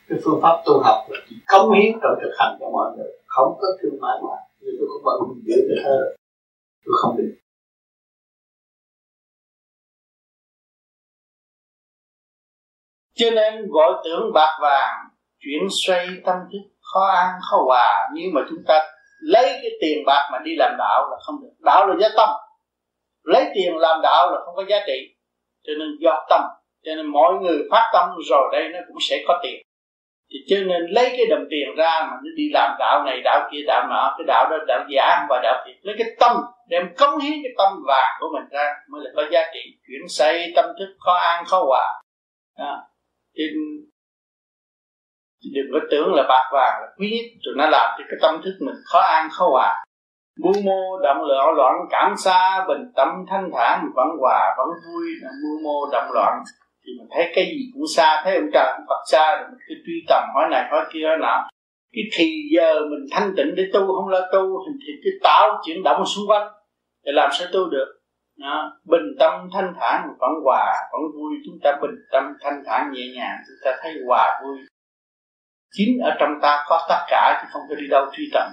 Cái 0.09 0.18
phương 0.24 0.40
pháp 0.42 0.62
tu 0.66 0.80
học 0.85 1.06
là 1.09 1.18
chỉ 1.28 1.37
cống 1.46 1.72
hiến 1.72 1.92
trong 2.02 2.18
thực 2.22 2.30
hành 2.38 2.56
cho 2.61 2.70
mọi 2.70 2.96
người. 2.96 3.12
Không 3.26 3.59
có 3.61 3.66
thương 3.83 4.00
mại 4.00 4.16
quá. 4.20 4.37
Nhưng 4.61 4.74
tôi 4.78 4.88
không 4.88 5.02
bận 5.04 5.40
giữ 5.44 5.56
cái 5.68 5.85
thơ. 5.85 6.14
Tôi 6.85 6.94
không 7.02 7.16
được. 7.16 7.35
Cho 13.20 13.30
nên 13.30 13.66
gọi 13.70 13.92
tưởng 14.04 14.33
bạc 14.35 14.59
vàng, 14.61 14.96
chuyển 15.40 15.68
xoay 15.87 16.06
tâm 16.24 16.37
thức, 16.52 16.59
khó 16.80 17.06
ăn, 17.06 17.28
khó 17.50 17.56
hòa. 17.66 18.09
Nhưng 18.14 18.35
mà 18.35 18.40
chúng 18.48 18.59
ta 18.66 18.87
lấy 19.20 19.44
cái 19.44 19.70
tiền 19.80 19.98
bạc 20.06 20.28
mà 20.33 20.38
đi 20.44 20.52
làm 20.59 20.72
đạo 20.78 21.09
là 21.11 21.16
không 21.26 21.37
được. 21.42 21.50
Đạo 21.64 21.87
là 21.87 21.94
giá 22.00 22.09
tâm. 22.16 22.28
Lấy 23.24 23.44
tiền 23.54 23.76
làm 23.76 24.00
đạo 24.02 24.30
là 24.30 24.40
không 24.44 24.54
có 24.56 24.64
giá 24.68 24.76
trị. 24.87 25.14
Cho 25.66 25.72
nên 25.78 25.88
do 26.00 26.26
tâm. 26.30 26.40
Cho 26.85 26.94
nên 26.96 27.06
mọi 27.06 27.33
người 27.35 27.59
phát 27.70 27.90
tâm 27.92 28.09
rồi 28.30 28.48
đây 28.52 28.68
nó 28.72 28.78
cũng 28.88 28.96
sẽ 29.00 29.24
có 29.28 29.40
tiền. 29.42 29.62
Thì 30.30 30.38
cho 30.48 30.56
nên 30.56 30.83
lấy 30.90 31.09
cái 31.16 31.26
đồng 31.30 31.44
tiền 31.50 31.68
ra 31.76 32.06
mà 32.11 32.16
nó 32.22 32.30
đi 32.37 32.50
làm 32.52 32.76
đạo 32.78 33.02
này, 33.06 33.20
đạo 33.24 33.48
kia, 33.52 33.59
đạo 33.66 33.87
nọ, 33.90 34.14
cái 34.18 34.24
đạo 34.26 34.48
đó, 34.50 34.56
đạo 34.68 34.85
giả 34.88 35.26
và 35.28 35.40
đạo 35.42 35.64
thiệt. 35.66 35.76
Lấy 35.83 35.96
cái 35.98 36.09
tâm, 36.20 36.37
đem 36.68 36.94
cống 36.98 37.18
hiến 37.18 37.33
cái 37.42 37.52
tâm 37.59 37.83
vàng 37.87 38.16
của 38.20 38.26
mình 38.35 38.48
ra 38.50 38.74
mới 38.88 39.00
là 39.04 39.11
có 39.16 39.22
giá 39.30 39.40
trị. 39.54 39.61
Chuyển 39.87 40.09
xây 40.09 40.52
tâm 40.56 40.64
thức, 40.78 40.96
khó 41.00 41.12
an 41.12 41.44
khó 41.44 41.64
hòa. 41.66 41.87
Thì 45.44 45.50
đừng 45.55 45.66
có 45.72 45.79
tưởng 45.90 46.14
là 46.14 46.22
bạc 46.29 46.50
vàng, 46.53 46.81
là 46.81 46.87
quý 46.98 47.11
nhất 47.11 47.26
rồi 47.42 47.55
nó 47.59 47.66
làm 47.66 47.90
cho 47.98 48.05
cái 48.09 48.18
tâm 48.22 48.40
thức 48.44 48.55
mình 48.61 48.74
khó 48.85 49.00
an, 49.00 49.29
khó 49.33 49.48
hòa. 49.50 49.85
Mưu 50.42 50.62
mô 50.64 50.98
động 51.03 51.22
loạn 51.29 51.55
loạn, 51.57 51.74
cảm 51.90 52.14
xa 52.16 52.64
bình 52.68 52.92
tâm 52.96 53.09
thanh 53.31 53.50
thản 53.55 53.85
vẫn 53.94 54.07
hòa, 54.20 54.55
vẫn 54.59 54.68
vui. 54.68 55.07
Mưu 55.42 55.61
mô 55.64 55.90
động 55.92 56.12
loạn, 56.14 56.42
thì 56.87 56.92
mình 56.98 57.09
thấy 57.14 57.33
cái 57.35 57.44
gì 57.44 57.70
cũng 57.74 57.83
xa, 57.96 58.20
thấy 58.24 58.37
ông 58.37 58.50
trời 58.53 58.72
cũng 58.76 58.87
Phật 58.88 59.03
xa, 59.07 59.37
rồi 59.37 59.48
mình 59.50 59.61
cứ 59.68 59.74
truy 59.87 60.05
tầm, 60.09 60.24
hỏi 60.35 60.44
này, 60.50 60.68
hỏi 60.70 60.85
kia, 60.92 61.07
hỏi 61.07 61.16
nào 61.20 61.50
cái 61.92 62.05
thì 62.12 62.26
giờ 62.57 62.74
mình 62.90 63.07
thanh 63.11 63.33
tịnh 63.37 63.55
để 63.57 63.64
tu, 63.72 63.81
không 63.81 64.09
lo 64.09 64.20
tu, 64.33 64.59
thì 64.87 64.92
cứ 65.05 65.11
tạo 65.22 65.62
chuyển 65.66 65.83
động 65.83 66.07
xung 66.07 66.24
quanh 66.29 66.48
để 67.05 67.12
làm 67.12 67.31
sao 67.33 67.48
tu 67.53 67.70
được 67.70 67.99
đó. 68.40 68.81
bình 68.85 69.16
tâm 69.18 69.48
thanh 69.53 69.72
thản 69.81 70.09
vẫn 70.20 70.31
hòa 70.44 70.74
vẫn 70.92 71.03
vui, 71.14 71.35
chúng 71.46 71.59
ta 71.62 71.79
bình 71.83 71.94
tâm 72.12 72.24
thanh 72.40 72.62
thản 72.66 72.90
nhẹ 72.92 73.03
nhàng, 73.14 73.37
chúng 73.46 73.57
ta 73.64 73.79
thấy 73.83 73.92
hòa 74.07 74.40
vui. 74.42 74.59
Chính 75.72 75.98
ở 75.98 76.16
trong 76.20 76.31
ta 76.42 76.64
có 76.68 76.87
tất 76.88 77.05
cả 77.09 77.40
chứ 77.42 77.48
không 77.53 77.62
có 77.68 77.74
đi 77.74 77.87
đâu 77.90 78.07
truy 78.12 78.31
tầm 78.33 78.53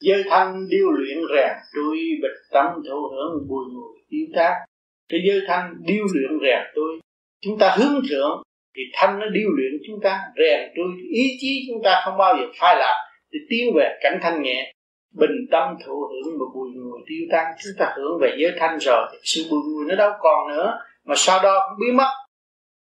giới 0.00 0.22
thanh 0.30 0.68
điêu 0.68 0.90
luyện 0.90 1.18
rèn 1.34 1.52
tôi 1.74 1.96
bình 2.22 2.40
tâm 2.50 2.66
thụ 2.88 3.08
hưởng, 3.12 3.48
bùi 3.48 3.64
ngùi 3.72 3.98
tiêu 4.10 4.26
tác. 4.34 4.64
Cái 5.08 5.20
giới 5.28 5.40
thanh 5.48 5.74
điêu 5.80 6.04
luyện 6.14 6.40
rèn 6.42 6.60
tôi 6.74 7.00
chúng 7.40 7.58
ta 7.58 7.76
hướng 7.78 8.00
thượng, 8.10 8.42
thì 8.76 8.82
thanh 8.94 9.18
nó 9.18 9.26
điêu 9.26 9.48
luyện 9.56 9.72
chúng 9.86 10.00
ta, 10.02 10.20
rèn 10.36 10.70
tôi 10.76 10.86
ý 11.12 11.36
chí 11.40 11.66
chúng 11.68 11.82
ta 11.84 12.02
không 12.04 12.18
bao 12.18 12.36
giờ 12.36 12.46
phai 12.60 12.76
lạc, 12.76 12.94
thì 13.32 13.38
tiến 13.50 13.74
về 13.76 13.98
cảnh 14.02 14.18
thanh 14.22 14.42
nhẹ 14.42 14.72
bình 15.14 15.46
tâm 15.50 15.74
thụ 15.84 15.92
hưởng 15.92 16.38
mà 16.38 16.44
bùi 16.54 16.68
ngùi 16.74 17.00
tiêu 17.08 17.26
tan, 17.32 17.46
chúng 17.62 17.72
ta 17.78 17.94
hưởng 17.96 18.18
về 18.20 18.36
giới 18.38 18.52
thanh 18.58 18.78
rồi. 18.78 19.06
Thì 19.12 19.18
sự 19.22 19.42
bùi 19.50 19.60
ngùi 19.66 19.84
nó 19.88 19.94
đâu 19.94 20.12
còn 20.20 20.48
nữa, 20.48 20.78
mà 21.04 21.14
sau 21.16 21.42
đó 21.42 21.68
cũng 21.68 21.78
biến 21.86 21.96
mất. 21.96 22.10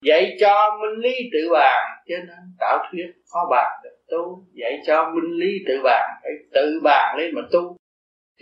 Dạy 0.04 0.36
cho 0.40 0.78
minh 0.80 1.00
lý 1.00 1.14
tự 1.32 1.48
bàn, 1.52 1.84
cho 2.08 2.16
nên 2.16 2.38
tạo 2.60 2.78
thuyết 2.90 3.06
khó 3.32 3.48
bàn 3.50 3.70
được 3.84 3.96
tu. 4.10 4.44
Dạy 4.52 4.80
cho 4.86 5.10
minh 5.14 5.32
lý 5.40 5.52
tự 5.68 5.80
bàn, 5.84 6.10
phải 6.22 6.32
tự 6.54 6.80
bàn 6.82 7.16
lên 7.18 7.34
mà 7.34 7.42
tu. 7.52 7.76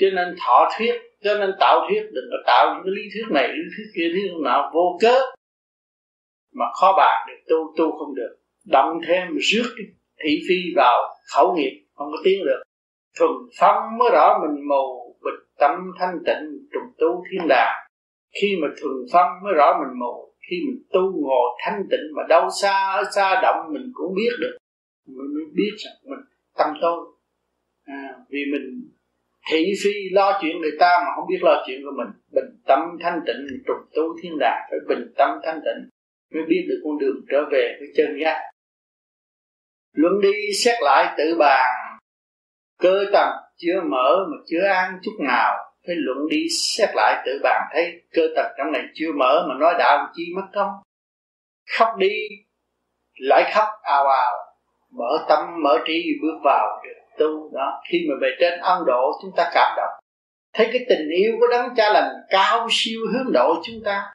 Cho 0.01 0.07
nên 0.15 0.37
thọ 0.47 0.71
thuyết, 0.79 0.95
cho 1.25 1.35
nên 1.39 1.51
tạo 1.61 1.87
thuyết, 1.89 2.03
đừng 2.13 2.25
có 2.31 2.37
tạo 2.47 2.75
những 2.75 2.83
cái 2.85 2.93
lý 2.97 3.03
thuyết 3.15 3.35
này, 3.35 3.49
lý 3.49 3.63
thuyết 3.77 3.85
kia, 3.97 4.09
lý 4.09 4.21
thuyết 4.21 4.45
nào 4.45 4.71
vô 4.75 4.99
cớ. 5.01 5.21
Mà 6.55 6.65
khó 6.81 6.95
bàn 6.97 7.27
được 7.29 7.41
tu 7.49 7.75
tu 7.77 7.99
không 7.99 8.15
được. 8.15 8.37
Động 8.67 9.01
thêm 9.07 9.37
rước 9.37 9.75
thị 10.25 10.39
phi 10.49 10.57
vào 10.77 11.03
khẩu 11.35 11.55
nghiệp, 11.57 11.85
không 11.95 12.09
có 12.13 12.19
tiến 12.25 12.45
được 12.45 12.63
thuần 13.19 13.31
phong 13.61 13.99
mới 13.99 14.09
rõ 14.13 14.39
mình 14.43 14.69
mù 14.69 15.17
bịch 15.25 15.41
tâm 15.59 15.71
thanh 15.99 16.19
tịnh 16.27 16.69
trùng 16.73 16.93
tu 16.99 17.25
thiên 17.31 17.49
đàng. 17.49 17.77
Khi 18.41 18.57
mà 18.63 18.69
thuần 18.81 18.95
phong 19.13 19.31
mới 19.45 19.55
rõ 19.55 19.79
mình 19.81 19.99
mù 19.99 20.35
khi 20.51 20.57
mình 20.67 20.83
tu 20.93 21.01
ngồi 21.01 21.49
thanh 21.65 21.83
tịnh 21.91 22.07
mà 22.17 22.23
đâu 22.29 22.49
xa 22.63 22.93
ở 22.97 23.03
xa 23.15 23.41
động 23.43 23.73
mình 23.73 23.91
cũng 23.95 24.15
biết 24.15 24.31
được. 24.41 24.57
Mình 25.07 25.35
mới 25.35 25.45
biết 25.55 25.73
rằng 25.77 25.95
mình 26.05 26.25
tâm 26.59 26.69
tôi 26.83 26.99
à, 27.87 28.15
vì 28.29 28.41
mình 28.53 28.91
thị 29.51 29.73
phi 29.85 29.91
lo 30.13 30.39
chuyện 30.43 30.61
người 30.61 30.77
ta 30.81 30.99
mà 31.07 31.11
không 31.17 31.29
biết 31.29 31.43
lo 31.43 31.65
chuyện 31.67 31.81
của 31.85 31.93
mình. 31.97 32.09
Bình 32.33 32.61
tâm 32.67 32.81
thanh 33.01 33.21
tịnh 33.27 33.63
trùng 33.67 33.87
tu 33.95 34.03
thiên 34.23 34.33
đàng 34.41 34.61
phải 34.71 34.79
bình 34.89 35.13
tâm 35.17 35.29
thanh 35.45 35.61
tịnh 35.65 35.89
mới 36.35 36.43
biết 36.49 36.67
được 36.69 36.81
con 36.85 36.99
đường 36.99 37.17
trở 37.31 37.45
về 37.53 37.77
với 37.79 37.89
chân 37.97 38.07
giác 38.23 38.41
luận 39.93 40.21
đi 40.21 40.53
xét 40.65 40.75
lại 40.83 41.15
tự 41.19 41.37
bàn 41.39 41.84
cơ 42.79 43.05
tầng 43.13 43.31
chưa 43.57 43.81
mở 43.91 44.17
mà 44.31 44.37
chưa 44.47 44.67
ăn 44.69 44.99
chút 45.03 45.17
nào. 45.21 45.55
Phải 45.87 45.97
luận 45.99 46.19
đi 46.31 46.47
xét 46.51 46.89
lại 46.95 47.23
tự 47.27 47.41
bàn 47.43 47.63
thấy 47.73 48.03
cơ 48.13 48.23
tầng 48.37 48.53
trong 48.59 48.73
này 48.73 48.83
chưa 48.95 49.13
mở 49.19 49.47
mà 49.49 49.55
nói 49.55 49.75
đạo 49.79 50.09
chi 50.15 50.25
mất 50.37 50.47
công. 50.55 50.71
Khóc 51.79 51.89
đi, 51.99 52.15
lại 53.15 53.53
khóc 53.55 53.69
ào 53.83 54.07
ào. 54.07 54.33
Mở 54.91 55.25
tâm, 55.29 55.39
mở 55.63 55.79
trí 55.87 56.05
bước 56.23 56.39
vào 56.45 56.83
được 56.85 57.01
tu 57.19 57.51
đó. 57.55 57.81
Khi 57.91 57.99
mà 58.09 58.15
về 58.21 58.29
trên 58.41 58.61
ân 58.61 58.85
độ, 58.87 59.13
chúng 59.23 59.31
ta 59.37 59.51
cảm 59.55 59.73
động. 59.77 60.01
Thấy 60.55 60.69
cái 60.73 60.87
tình 60.89 61.09
yêu 61.09 61.33
của 61.41 61.47
đấng 61.51 61.75
cha 61.77 61.93
lành 61.93 62.13
cao 62.29 62.67
siêu 62.71 63.01
hướng 63.13 63.33
độ 63.33 63.55
chúng 63.65 63.85
ta. 63.85 64.13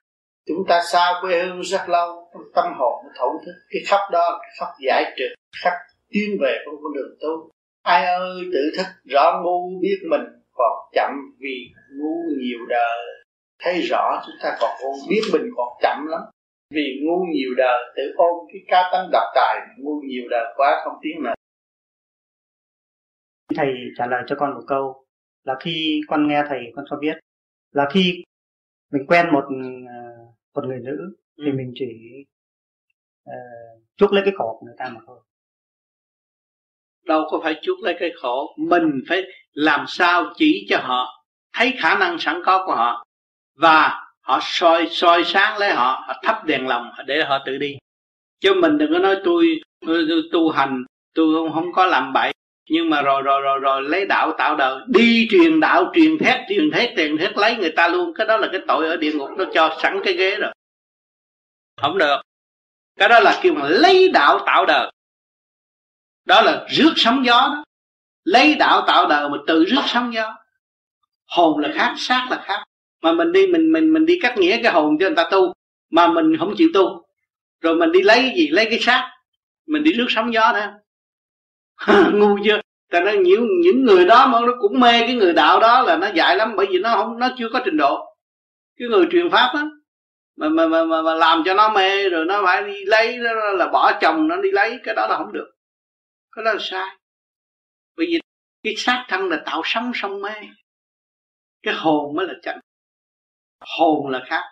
Chúng 0.48 0.65
ta 0.67 0.82
xa 0.91 1.13
quê 1.22 1.43
hương 1.43 1.62
rất 1.62 1.89
lâu 1.89 2.32
tâm 2.56 2.65
hồn 2.78 3.04
nó 3.04 3.10
thổn 3.19 3.32
thức. 3.45 3.52
Cái 3.69 3.82
khóc 3.89 4.00
đó 4.12 4.39
cái 4.41 4.50
khóc 4.60 4.69
giải 4.86 5.04
trượt 5.17 5.32
khóc 5.63 5.74
tiến 6.10 6.38
về 6.41 6.58
con 6.65 6.76
con 6.84 6.93
đường 6.93 7.17
tu 7.22 7.50
ai 7.93 8.06
ơi 8.06 8.41
tự 8.54 8.60
thức 8.78 8.88
rõ 9.13 9.41
ngu 9.43 9.80
biết 9.82 9.99
mình 10.10 10.25
còn 10.52 10.89
chậm 10.93 11.12
vì 11.39 11.56
ngu 11.97 12.15
nhiều 12.39 12.60
đời. 12.69 12.97
Thấy 13.60 13.82
rõ 13.82 14.21
chúng 14.25 14.36
ta 14.43 14.58
còn 14.62 14.71
ngu 14.82 14.93
biết 15.10 15.21
mình 15.34 15.49
còn 15.56 15.67
chậm 15.82 16.06
lắm. 16.08 16.21
Vì 16.69 16.99
ngu 17.04 17.17
nhiều 17.34 17.49
đời 17.58 17.80
tự 17.95 18.04
ôm 18.15 18.47
cái 18.54 18.62
cá 18.67 18.89
tánh 18.91 19.10
độc 19.12 19.28
tài 19.36 19.56
ngu 19.78 20.02
nhiều 20.02 20.23
đời 20.30 20.54
quá 20.58 20.82
không 20.84 20.93
tiến 21.02 21.23
nữa 21.23 21.34
thầy 23.56 23.67
trả 23.97 24.06
lời 24.06 24.23
cho 24.28 24.36
con 24.39 24.54
một 24.54 24.63
câu 24.67 25.06
là 25.43 25.56
khi 25.60 26.02
con 26.08 26.28
nghe 26.28 26.43
thầy 26.49 26.60
con 26.75 26.86
cho 26.89 26.97
biết 26.97 27.17
là 27.71 27.89
khi 27.93 28.23
mình 28.91 29.06
quen 29.08 29.25
một 29.34 29.43
ờ, 29.88 30.25
một 30.56 30.67
người 30.67 30.80
nữ 30.80 30.97
ừ. 31.36 31.43
thì 31.45 31.52
mình 31.52 31.71
chỉ 31.75 31.86
uh, 33.30 33.84
chuốc 33.97 34.13
lấy 34.13 34.23
cái 34.25 34.34
khổ 34.38 34.58
của 34.60 34.65
người 34.65 34.75
ta 34.78 34.89
mà 34.89 35.02
thôi 35.08 35.19
đâu 37.10 37.28
có 37.30 37.39
phải 37.43 37.56
chuốc 37.62 37.80
lấy 37.84 37.95
cái 38.00 38.12
khổ. 38.22 38.56
Mình 38.58 39.02
phải 39.10 39.24
làm 39.54 39.86
sao 39.88 40.34
chỉ 40.36 40.67
cho 40.69 40.80
họ 40.84 41.24
thấy 41.54 41.74
khả 41.80 41.98
năng 41.98 42.19
sẵn 42.19 42.41
có 42.45 42.65
của 42.65 42.76
họ. 42.76 43.06
Và 43.56 44.06
họ 44.22 44.39
soi 44.41 44.88
soi 44.91 45.24
sáng 45.24 45.58
lấy 45.58 45.74
họ 45.74 46.04
họ 46.08 46.13
thắp 46.24 46.45
đèn 46.45 46.67
lòng 46.67 46.91
để 47.06 47.24
họ 47.24 47.39
tự 47.45 47.58
đi. 47.58 47.78
Chứ 48.39 48.54
mình 48.54 48.78
đừng 48.78 48.93
có 48.93 49.00
nói 49.00 49.17
tôi, 49.24 49.62
tôi, 49.88 50.06
tôi 50.10 50.22
tu 50.32 50.50
hành 50.50 50.84
tôi 51.13 51.36
không, 51.36 51.54
không 51.54 51.74
có 51.74 51.86
làm 51.86 52.13
bậy. 52.13 52.32
Nhưng 52.69 52.89
mà 52.89 53.02
rồi 53.02 53.22
rồi 53.22 53.41
rồi 53.41 53.60
rồi 53.60 53.82
lấy 53.82 54.06
đạo 54.06 54.32
tạo 54.38 54.56
đời. 54.56 54.80
Đi 54.88 55.28
truyền 55.32 55.60
đạo 55.60 55.91
truyền 55.93 56.17
thét 56.17 56.39
truyền 56.50 56.72
thét 56.72 56.89
truyền 56.98 57.17
thét 57.17 57.38
lấy 57.38 57.56
người 57.56 57.72
ta 57.72 57.88
luôn. 57.88 58.13
Cái 58.13 58.28
đó 58.28 58.38
là 58.38 58.50
cái 58.52 58.62
tội 58.67 58.88
ở 58.88 58.98
địa 58.98 59.12
ngục 59.13 59.30
nó 59.38 59.45
cho 59.54 59.78
sẵn 59.82 60.00
cái 60.04 60.13
ghế 60.13 60.36
rồi. 60.36 60.52
Không 61.82 61.98
được. 61.98 62.22
Cái 63.00 63.10
đó 63.10 63.19
là 63.19 63.39
kêu 63.41 63.54
mà 63.54 63.69
lấy 63.69 64.10
đạo 64.13 64.39
tạo 64.45 64.65
đời 64.65 64.91
đó 66.30 66.42
là 66.42 66.65
rước 66.68 66.94
sóng 66.96 67.26
gió 67.26 67.34
đó. 67.34 67.63
Lấy 68.24 68.56
đạo 68.56 68.84
tạo 68.88 69.08
đời 69.08 69.30
mà 69.30 69.38
tự 69.48 69.65
rước 69.65 69.82
sóng 69.88 70.13
gió. 70.13 70.36
Hồn 71.28 71.60
là 71.60 71.70
khác 71.74 71.94
xác 71.98 72.28
là 72.32 72.42
khác. 72.46 72.63
Mà 73.02 73.13
mình 73.13 73.32
đi 73.32 73.48
mình 73.48 73.72
mình 73.72 73.94
mình 73.94 74.06
đi 74.06 74.20
cắt 74.22 74.38
nghĩa 74.38 74.60
cái 74.63 74.74
hồn 74.74 74.98
cho 75.00 75.06
người 75.06 75.15
ta 75.15 75.28
tu 75.32 75.54
mà 75.92 76.08
mình 76.08 76.38
không 76.39 76.54
chịu 76.58 76.70
tu. 76.74 77.06
Rồi 77.62 77.76
mình 77.76 77.92
đi 77.92 78.02
lấy 78.02 78.18
cái 78.18 78.34
gì? 78.36 78.48
Lấy 78.48 78.65
cái 78.70 78.80
xác. 78.80 79.12
Mình 79.68 79.84
đi 79.84 79.94
rước 79.94 80.06
sóng 80.10 80.34
gió 80.34 80.54
đó. 80.54 80.68
Ngu 82.13 82.38
chưa? 82.44 82.60
Tại 82.92 83.02
nó 83.02 83.12
những 83.12 83.48
những 83.63 83.86
người 83.86 84.06
đó 84.06 84.28
mà 84.28 84.39
nó 84.39 84.54
cũng 84.60 84.80
mê 84.80 85.00
cái 85.00 85.15
người 85.15 85.34
đạo 85.34 85.60
đó 85.60 85.82
là 85.82 85.98
nó 85.98 86.08
dại 86.15 86.36
lắm 86.36 86.54
bởi 86.58 86.65
vì 86.70 86.80
nó 86.80 86.96
không 86.96 87.20
nó 87.20 87.30
chưa 87.38 87.50
có 87.54 87.62
trình 87.65 87.78
độ. 87.78 88.06
Cái 88.80 88.88
người 88.88 89.08
truyền 89.12 89.30
pháp 89.32 89.52
á 89.54 89.63
mà, 90.38 90.50
mà 90.50 90.68
mà 90.68 90.84
mà 90.84 91.02
mà 91.02 91.13
làm 91.13 91.44
cho 91.46 91.54
nó 91.54 91.70
mê 91.70 92.10
rồi 92.10 92.26
nó 92.26 92.42
phải 92.46 92.63
đi 92.63 92.86
lấy 92.86 93.18
đó 93.18 93.34
là 93.34 93.68
bỏ 93.68 93.92
chồng 94.02 94.28
nó 94.28 94.38
đi 94.38 94.52
lấy 94.52 94.80
cái 94.84 94.96
đó 94.96 95.08
là 95.10 95.18
không 95.18 95.34
được 95.34 95.59
cái 96.32 96.46
đó 96.46 96.54
là 96.54 96.60
sai. 96.62 96.98
Bởi 97.98 98.08
vì 98.08 98.20
cái 98.63 98.76
xác 98.78 99.06
thân 99.10 99.30
là 99.30 99.44
tạo 99.46 99.62
sống 99.65 99.92
sông 99.96 100.22
mê. 100.22 100.34
Cái 101.63 101.74
hồn 101.74 102.15
mới 102.15 102.28
là 102.28 102.34
chân 102.44 102.60
hồn 103.60 104.10
là 104.10 104.24
khác. 104.26 104.44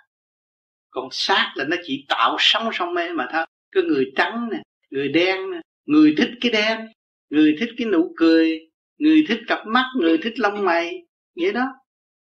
Còn 0.90 1.08
xác 1.12 1.54
là 1.56 1.66
nó 1.66 1.78
chỉ 1.84 2.06
tạo 2.10 2.36
sống 2.40 2.70
sông 2.74 2.94
mê 2.94 3.14
mà 3.14 3.28
thôi. 3.32 3.46
Cái 3.72 3.84
người 3.84 4.12
trắng 4.16 4.50
nè, 4.52 4.62
người 4.90 5.08
đen 5.08 5.52
nè, 5.52 5.62
người 5.86 6.16
thích 6.18 6.30
cái 6.42 6.52
đen, 6.52 6.88
người 7.30 7.56
thích 7.60 7.70
cái 7.78 7.88
nụ 7.88 8.14
cười, 8.18 8.70
người 8.98 9.26
thích 9.28 9.40
cặp 9.48 9.68
mắt, 9.68 9.86
người 10.00 10.18
thích 10.18 10.40
lông 10.40 10.66
mày, 10.66 11.06
vậy 11.36 11.54
đó. 11.54 11.66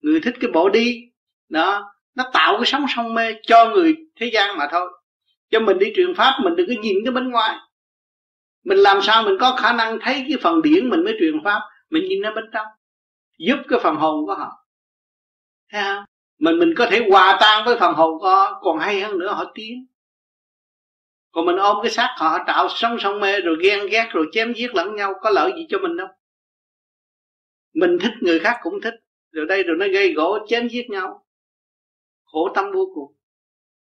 Người 0.00 0.20
thích 0.20 0.34
cái 0.40 0.50
bộ 0.50 0.68
đi. 0.68 1.02
Đó, 1.48 1.92
nó 2.14 2.30
tạo 2.32 2.56
cái 2.56 2.66
sóng 2.66 2.86
sông 2.96 3.14
mê 3.14 3.34
cho 3.42 3.70
người 3.70 3.96
thế 4.16 4.30
gian 4.32 4.58
mà 4.58 4.68
thôi. 4.70 4.90
Cho 5.50 5.60
mình 5.60 5.78
đi 5.78 5.92
truyền 5.96 6.14
pháp, 6.14 6.40
mình 6.44 6.56
đừng 6.56 6.66
có 6.68 6.74
nhìn 6.82 6.96
cái 7.04 7.12
bên 7.12 7.30
ngoài 7.30 7.56
mình 8.66 8.78
làm 8.78 9.02
sao 9.02 9.22
mình 9.22 9.36
có 9.40 9.56
khả 9.62 9.72
năng 9.72 9.98
thấy 10.00 10.14
cái 10.28 10.38
phần 10.42 10.62
điển 10.62 10.88
mình 10.88 11.04
mới 11.04 11.16
truyền 11.20 11.44
pháp? 11.44 11.60
Mình 11.90 12.08
nhìn 12.08 12.22
nó 12.22 12.34
bên 12.34 12.44
trong, 12.52 12.66
giúp 13.38 13.56
cái 13.68 13.78
phần 13.82 13.96
hồn 13.96 14.26
của 14.26 14.34
họ. 14.34 14.66
Thấy 15.72 15.82
không? 15.82 16.04
Mình 16.38 16.58
mình 16.58 16.74
có 16.76 16.86
thể 16.90 17.06
hòa 17.10 17.38
tan 17.40 17.64
với 17.64 17.76
phần 17.80 17.94
hồn 17.94 18.18
của 18.18 18.28
họ, 18.28 18.60
còn 18.62 18.78
hay 18.78 19.00
hơn 19.00 19.18
nữa, 19.18 19.32
họ 19.32 19.52
tiến. 19.54 19.86
Còn 21.32 21.46
mình 21.46 21.56
ôm 21.56 21.76
cái 21.82 21.90
xác 21.90 22.14
họ 22.18 22.38
tạo 22.46 22.68
sống 22.68 22.96
sông 23.00 23.20
mê, 23.20 23.40
rồi 23.40 23.56
ghen 23.62 23.86
ghét, 23.90 24.08
rồi 24.12 24.26
chém 24.32 24.52
giết 24.52 24.74
lẫn 24.74 24.96
nhau, 24.96 25.14
có 25.20 25.30
lợi 25.30 25.52
gì 25.56 25.66
cho 25.68 25.78
mình 25.78 25.96
đâu. 25.96 26.08
Mình 27.74 27.98
thích 28.00 28.12
người 28.20 28.38
khác 28.38 28.56
cũng 28.62 28.80
thích, 28.80 28.94
rồi 29.32 29.46
đây 29.46 29.62
rồi 29.62 29.76
nó 29.76 29.86
gây 29.92 30.12
gỗ, 30.12 30.38
chém 30.48 30.68
giết 30.68 30.90
nhau. 30.90 31.26
Khổ 32.24 32.48
tâm 32.54 32.64
vô 32.74 32.90
cùng. 32.94 33.16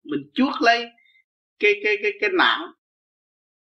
Mình 0.05 0.31
chuốt 0.35 0.55
lấy 0.61 0.87
cái 1.59 1.73
cái 1.85 1.97
cái 2.03 2.13
cái 2.21 2.31
nạn 2.39 2.61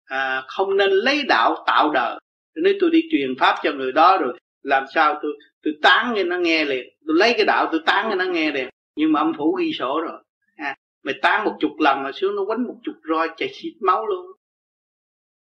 à, 0.08 0.44
không 0.48 0.76
nên 0.76 0.90
lấy 0.90 1.22
đạo 1.28 1.64
tạo 1.66 1.90
đời. 1.90 2.18
Nếu 2.54 2.74
tôi 2.80 2.90
đi 2.90 3.02
truyền 3.10 3.34
pháp 3.38 3.56
cho 3.62 3.72
người 3.72 3.92
đó 3.92 4.18
rồi 4.20 4.38
làm 4.62 4.84
sao 4.94 5.18
tôi 5.22 5.32
tôi 5.62 5.74
tán 5.82 6.14
cho 6.16 6.24
nó 6.24 6.38
nghe 6.38 6.64
liền. 6.64 6.88
Tôi 7.06 7.16
lấy 7.18 7.34
cái 7.36 7.46
đạo 7.46 7.68
tôi 7.72 7.80
tán 7.86 8.06
cho 8.10 8.14
nó 8.14 8.24
nghe 8.24 8.52
liền. 8.52 8.68
Nhưng 8.96 9.12
mà 9.12 9.20
âm 9.20 9.32
phủ 9.34 9.52
ghi 9.52 9.72
sổ 9.72 10.00
rồi. 10.00 10.22
À, 10.56 10.76
mày 11.02 11.14
tán 11.22 11.44
một 11.44 11.56
chục 11.60 11.70
lần 11.78 12.02
mà 12.02 12.12
xuống 12.12 12.36
nó 12.36 12.44
quánh 12.44 12.64
một 12.64 12.76
chục 12.84 12.94
roi 13.08 13.28
chạy 13.36 13.48
xịt 13.52 13.72
máu 13.80 14.06
luôn. 14.06 14.26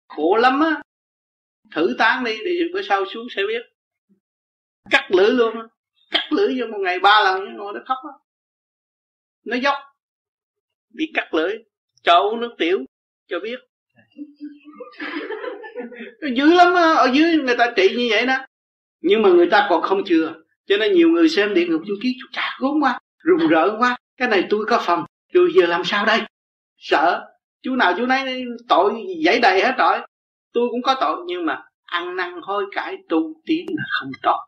Khổ 0.09 0.37
lắm 0.37 0.61
á. 0.61 0.83
Thử 1.75 1.95
tán 1.99 2.25
đi 2.25 2.39
thì 2.45 2.61
bữa 2.73 2.83
sau 2.83 3.05
xuống 3.07 3.27
sẽ 3.31 3.43
biết. 3.49 3.63
Cắt 4.91 5.09
lưỡi 5.11 5.31
luôn 5.31 5.55
á. 5.55 5.63
Cắt 6.11 6.29
lưỡi 6.31 6.57
cho 6.59 6.67
một 6.67 6.79
ngày 6.81 6.99
ba 6.99 7.21
lần 7.25 7.57
ngồi 7.57 7.73
nó 7.73 7.81
khóc 7.87 7.99
á. 8.03 8.15
Nó 9.45 9.57
dốc. 9.57 9.75
Bị 10.95 11.11
cắt 11.15 11.35
lưỡi. 11.35 11.55
Cho 12.03 12.19
uống 12.19 12.41
nước 12.41 12.55
tiểu 12.59 12.85
cho 13.29 13.41
biết 13.41 13.70
dữ 16.37 16.53
lắm 16.53 16.75
đó. 16.75 16.93
ở 16.93 17.11
dưới 17.13 17.37
người 17.37 17.57
ta 17.57 17.73
trị 17.77 17.95
như 17.97 18.09
vậy 18.11 18.27
đó. 18.27 18.37
Nhưng 19.01 19.23
mà 19.23 19.29
người 19.29 19.51
ta 19.51 19.67
còn 19.71 19.83
không 19.83 20.05
chừa. 20.05 20.35
Cho 20.67 20.77
nên 20.77 20.93
nhiều 20.93 21.09
người 21.09 21.29
xem 21.29 21.55
địa 21.55 21.67
ngục 21.67 21.83
chú 21.87 21.95
ký, 22.03 22.15
chú 22.21 22.27
chả 22.33 22.57
gốm 22.61 22.81
quá, 22.83 22.99
rùng 23.19 23.49
rợn 23.49 23.77
quá. 23.79 23.97
Cái 24.17 24.29
này 24.29 24.45
tôi 24.51 24.65
có 24.69 24.83
phần 24.87 25.05
tôi 25.33 25.53
giờ 25.55 25.67
làm 25.67 25.85
sao 25.85 26.07
đây? 26.07 26.21
Sợ. 26.77 27.27
Chú 27.63 27.77
nào 27.77 27.95
chú 27.97 28.07
nấy 28.07 28.45
tội 28.69 28.93
dãy 29.25 29.41
đầy 29.41 29.63
hết 29.63 29.75
rồi. 29.79 29.99
Tôi 30.53 30.69
cũng 30.71 30.83
có 30.83 30.97
tội, 31.01 31.17
nhưng 31.27 31.47
mà 31.47 31.63
ăn 31.85 32.17
năn 32.17 32.41
hối 32.43 32.65
cải 32.73 32.97
tu 33.09 33.35
tiến 33.47 33.67
là 33.69 33.85
không 33.91 34.11
tội. 34.23 34.39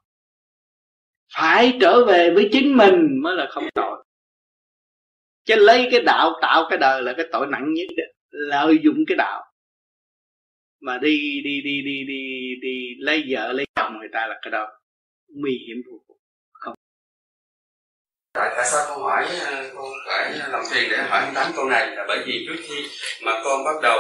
Phải 1.37 1.79
trở 1.81 2.05
về 2.05 2.31
với 2.35 2.49
chính 2.53 2.77
mình 2.77 3.21
mới 3.23 3.37
là 3.37 3.47
không 3.51 3.65
tội. 3.75 4.05
Chứ 5.45 5.55
lấy 5.57 5.89
cái 5.91 6.01
đạo, 6.01 6.33
tạo 6.43 6.67
cái 6.71 6.79
đời 6.79 7.03
là 7.03 7.13
cái 7.17 7.27
tội 7.33 7.47
nặng 7.47 7.73
nhất. 7.73 7.87
Đó. 7.97 8.05
lợi 8.31 8.79
dụng 8.83 9.05
cái 9.07 9.17
đạo 9.17 9.52
mà 10.83 10.99
đi 10.99 11.41
đi 11.45 11.61
đi 11.65 11.83
đi 11.85 12.05
đi 12.09 12.55
đi 12.63 12.95
lấy 12.99 13.25
vợ 13.29 13.53
lấy 13.53 13.67
chồng 13.77 13.99
người 13.99 14.09
ta 14.13 14.27
là 14.27 14.39
cái 14.43 14.51
đó. 14.51 14.69
Nguy 15.29 15.65
hiểm 15.67 15.77
vô 15.91 15.99
cùng. 16.07 16.17
Không. 16.53 16.75
Tại 18.35 18.51
tại 18.57 18.65
sao 18.65 18.87
con 18.89 19.03
hỏi 19.03 19.27
ờ, 19.47 19.71
con 19.75 19.91
phải 20.07 20.33
làm 20.49 20.63
phiền 20.71 20.89
để 20.91 20.97
hỏi 21.09 21.23
tám 21.35 21.53
câu 21.57 21.65
này? 21.65 21.97
Là 21.97 22.05
bởi 22.09 22.19
vì 22.27 22.47
trước 22.49 22.63
khi 22.69 22.89
mà 23.23 23.33
con 23.45 23.65
bắt 23.65 23.75
đầu 23.83 23.99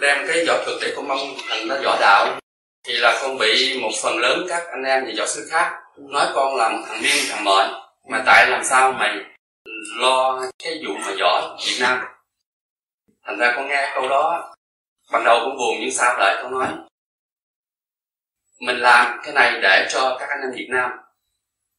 đem 0.00 0.26
cái 0.28 0.44
võ 0.46 0.64
thuật 0.64 0.76
để 0.82 0.92
con 0.96 1.08
mong 1.08 1.18
thành 1.48 1.68
nó 1.68 1.76
võ 1.84 1.98
đạo, 2.00 2.38
thì 2.84 2.94
là 2.96 3.18
con 3.22 3.38
bị 3.38 3.78
một 3.82 3.90
phần 4.02 4.18
lớn 4.18 4.46
các 4.48 4.62
anh 4.70 4.82
em 4.82 5.04
và 5.04 5.10
võ 5.18 5.26
sư 5.26 5.46
khác 5.50 5.80
nói 5.98 6.26
con 6.34 6.56
là 6.56 6.68
một 6.68 6.82
thằng 6.86 7.02
điên, 7.02 7.24
thằng 7.30 7.44
mệnh 7.44 7.70
mà 8.10 8.22
tại 8.26 8.50
làm 8.50 8.64
sao 8.64 8.92
mày 8.92 9.16
lo 10.00 10.42
cái 10.58 10.82
vụ 10.86 10.94
mà 10.94 11.12
võ 11.20 11.58
Việt 11.66 11.78
Nam? 11.80 11.98
Thành 13.26 13.38
ra 13.38 13.52
con 13.56 13.68
nghe 13.68 13.92
câu 13.94 14.08
đó 14.08 14.54
ban 15.12 15.24
đầu 15.24 15.40
cũng 15.44 15.56
buồn 15.58 15.76
nhưng 15.80 15.92
sao 15.92 16.18
lại 16.18 16.38
con 16.42 16.52
nói? 16.52 16.68
Mình 18.60 18.76
làm 18.76 19.20
cái 19.22 19.32
này 19.34 19.60
để 19.62 19.88
cho 19.90 20.16
các 20.20 20.28
anh 20.28 20.40
em 20.40 20.50
Việt 20.54 20.68
Nam 20.70 20.90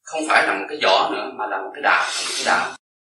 không 0.04 0.22
phải 0.30 0.48
là 0.48 0.54
một 0.54 0.66
cái 0.70 0.78
giỏ 0.82 1.10
nữa, 1.12 1.32
mà 1.36 1.48
là 1.48 1.58
một 1.58 1.72
cái 1.74 1.82
đạo 1.82 2.04
một 2.04 2.34
cái 2.36 2.46
đạo 2.46 2.76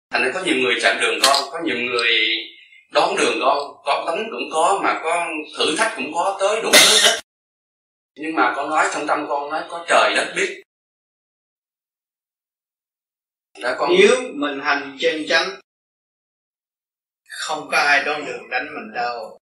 thành 0.09 0.23
ra 0.23 0.31
có 0.33 0.41
nhiều 0.45 0.55
người 0.55 0.75
chặn 0.81 0.97
đường 1.01 1.19
con, 1.23 1.35
có 1.51 1.59
nhiều 1.63 1.77
người 1.77 2.11
đón 2.91 3.15
đường 3.17 3.39
con, 3.41 3.57
có 3.85 4.03
tấn 4.07 4.27
cũng 4.31 4.49
có, 4.53 4.79
mà 4.83 4.99
có 5.03 5.27
thử 5.57 5.75
thách 5.77 5.93
cũng 5.95 6.11
có, 6.13 6.37
tới 6.39 6.61
đủ 6.61 6.71
thứ 6.71 6.97
hết. 7.03 7.19
Nhưng 8.15 8.35
mà 8.35 8.53
con 8.55 8.69
nói 8.69 8.89
trong 8.93 9.07
tâm 9.07 9.25
con 9.29 9.49
nói, 9.49 9.63
có 9.69 9.85
trời 9.89 10.13
đất 10.15 10.33
biết. 10.35 10.63
Đã 13.61 13.75
con 13.79 13.89
nếu 13.99 14.15
mình 14.33 14.59
hành 14.63 14.97
chân 14.99 15.23
chánh, 15.29 15.49
không 17.29 17.67
có 17.71 17.77
ai 17.77 18.03
đón 18.03 18.25
đường 18.25 18.49
đánh 18.49 18.65
mình 18.65 18.93
đâu 18.93 19.39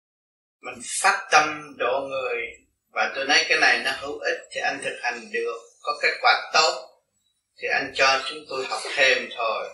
mình 0.61 0.81
phát 1.01 1.27
tâm 1.31 1.75
độ 1.77 2.01
người. 2.09 2.37
Và 2.91 3.11
tôi 3.15 3.25
nói 3.25 3.45
cái 3.49 3.59
này 3.59 3.81
nó 3.85 3.91
hữu 3.91 4.19
ích 4.19 4.37
thì 4.51 4.61
anh 4.61 4.79
thực 4.83 4.95
hành 5.01 5.31
được. 5.31 5.57
Có 5.81 5.99
kết 6.01 6.13
quả 6.21 6.49
tốt 6.53 6.89
thì 7.61 7.67
anh 7.67 7.91
cho 7.95 8.21
chúng 8.29 8.45
tôi 8.49 8.65
học 8.65 8.81
thêm 8.95 9.29
thôi. 9.37 9.69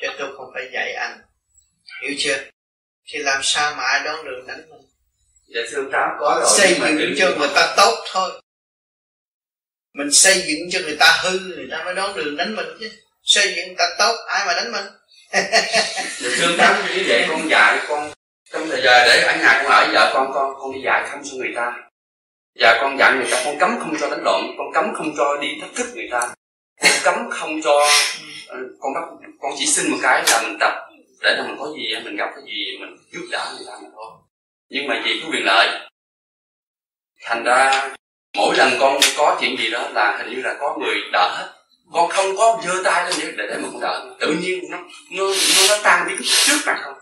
Chứ 0.00 0.06
tôi 0.18 0.36
không 0.36 0.50
phải 0.54 0.68
dạy 0.72 0.92
anh. 0.92 1.18
Hiểu 2.02 2.14
chưa? 2.18 2.38
Thì 3.06 3.18
làm 3.18 3.40
sao 3.42 3.74
mà 3.74 3.84
ai 3.84 4.00
đón 4.04 4.24
đường 4.24 4.46
đánh 4.46 4.70
mình? 4.70 4.80
Dạ 5.54 5.60
thưa 5.70 5.82
tám 5.92 6.10
có 6.20 6.40
rồi 6.42 6.58
xây 6.58 6.74
dựng 6.98 7.14
cho 7.18 7.34
người 7.38 7.48
ta 7.54 7.74
tốt 7.76 8.04
thôi. 8.12 8.30
Mình 9.92 10.10
xây 10.12 10.44
dựng 10.46 10.70
cho 10.70 10.80
người 10.80 10.96
ta 11.00 11.20
hư 11.22 11.38
người 11.38 11.68
ta 11.70 11.84
mới 11.84 11.94
đón 11.94 12.16
đường 12.16 12.36
đánh 12.36 12.56
mình 12.56 12.66
chứ. 12.80 12.90
Xây 13.22 13.54
dựng 13.56 13.66
người 13.66 13.76
ta 13.78 13.96
tốt 13.98 14.16
ai 14.28 14.46
mà 14.46 14.54
đánh 14.54 14.72
mình? 14.72 14.86
Dạ 16.20 16.30
thưa 16.38 16.56
tám 16.58 16.86
như 16.88 17.04
vậy 17.08 17.26
con 17.28 17.50
dạy 17.50 17.78
con 17.88 18.12
trong 18.52 18.68
thời 18.68 18.82
giờ 18.82 19.04
để 19.06 19.22
ở 19.22 19.36
nhà 19.36 19.60
con 19.62 19.72
ở 19.72 19.90
vợ 19.92 20.10
con 20.14 20.30
con 20.34 20.54
con 20.58 20.72
đi 20.72 20.80
dạy 20.80 21.08
không 21.08 21.20
cho 21.24 21.36
người 21.36 21.52
ta. 21.56 21.72
Và 22.60 22.78
con 22.80 22.98
dặn 22.98 23.18
người 23.18 23.30
ta 23.30 23.42
con 23.44 23.58
cấm 23.58 23.78
không 23.80 23.94
cho 24.00 24.10
đánh 24.10 24.22
lộn 24.24 24.42
con 24.58 24.72
cấm 24.74 24.94
không 24.94 25.14
cho 25.16 25.36
đi 25.40 25.48
thách 25.60 25.74
thức 25.74 25.86
người 25.94 26.08
ta. 26.10 26.20
Con 26.82 26.92
cấm 27.04 27.30
không 27.30 27.62
cho 27.62 27.80
ờ, 28.48 28.58
con 28.80 28.94
bắt 28.94 29.28
con 29.40 29.52
chỉ 29.58 29.66
xin 29.66 29.90
một 29.90 29.98
cái 30.02 30.22
là 30.26 30.42
mình 30.42 30.56
tập. 30.60 30.72
Để 31.22 31.34
là 31.36 31.42
mình 31.42 31.56
có 31.58 31.72
gì 31.76 32.04
mình 32.04 32.16
gặp 32.16 32.30
cái 32.34 32.44
gì 32.46 32.78
mình 32.80 32.96
giúp 33.12 33.26
đỡ 33.30 33.54
người 33.56 33.66
ta 33.66 33.72
mà 33.82 33.88
thôi 33.94 34.10
nhưng 34.68 34.88
mà 34.88 35.02
vì 35.04 35.20
cái 35.20 35.30
quyền 35.30 35.44
lợi 35.44 35.88
thành 37.22 37.44
ra 37.44 37.88
mỗi 38.36 38.56
lần 38.56 38.72
con 38.80 38.98
có 39.16 39.38
chuyện 39.40 39.56
gì 39.58 39.70
đó 39.70 39.88
là 39.94 40.16
hình 40.18 40.34
như 40.34 40.42
là 40.42 40.56
có 40.60 40.76
người 40.80 40.94
đỡ 41.12 41.28
hết. 41.38 41.52
Con 41.92 42.10
không 42.10 42.36
có 42.36 42.60
giơ 42.66 42.82
tay 42.84 43.12
lên 43.18 43.36
để 43.36 43.46
để 43.48 43.56
mà 43.62 43.68
con 43.72 43.80
đỡ. 43.80 44.16
Tự 44.20 44.36
nhiên 44.40 44.64
nó 44.70 44.78
nó 45.10 45.24
nó, 45.28 45.64
nó 45.68 45.76
tan 45.82 46.06
biến 46.08 46.16
trước 46.46 46.58
mặt 46.66 46.80
không 46.84 46.95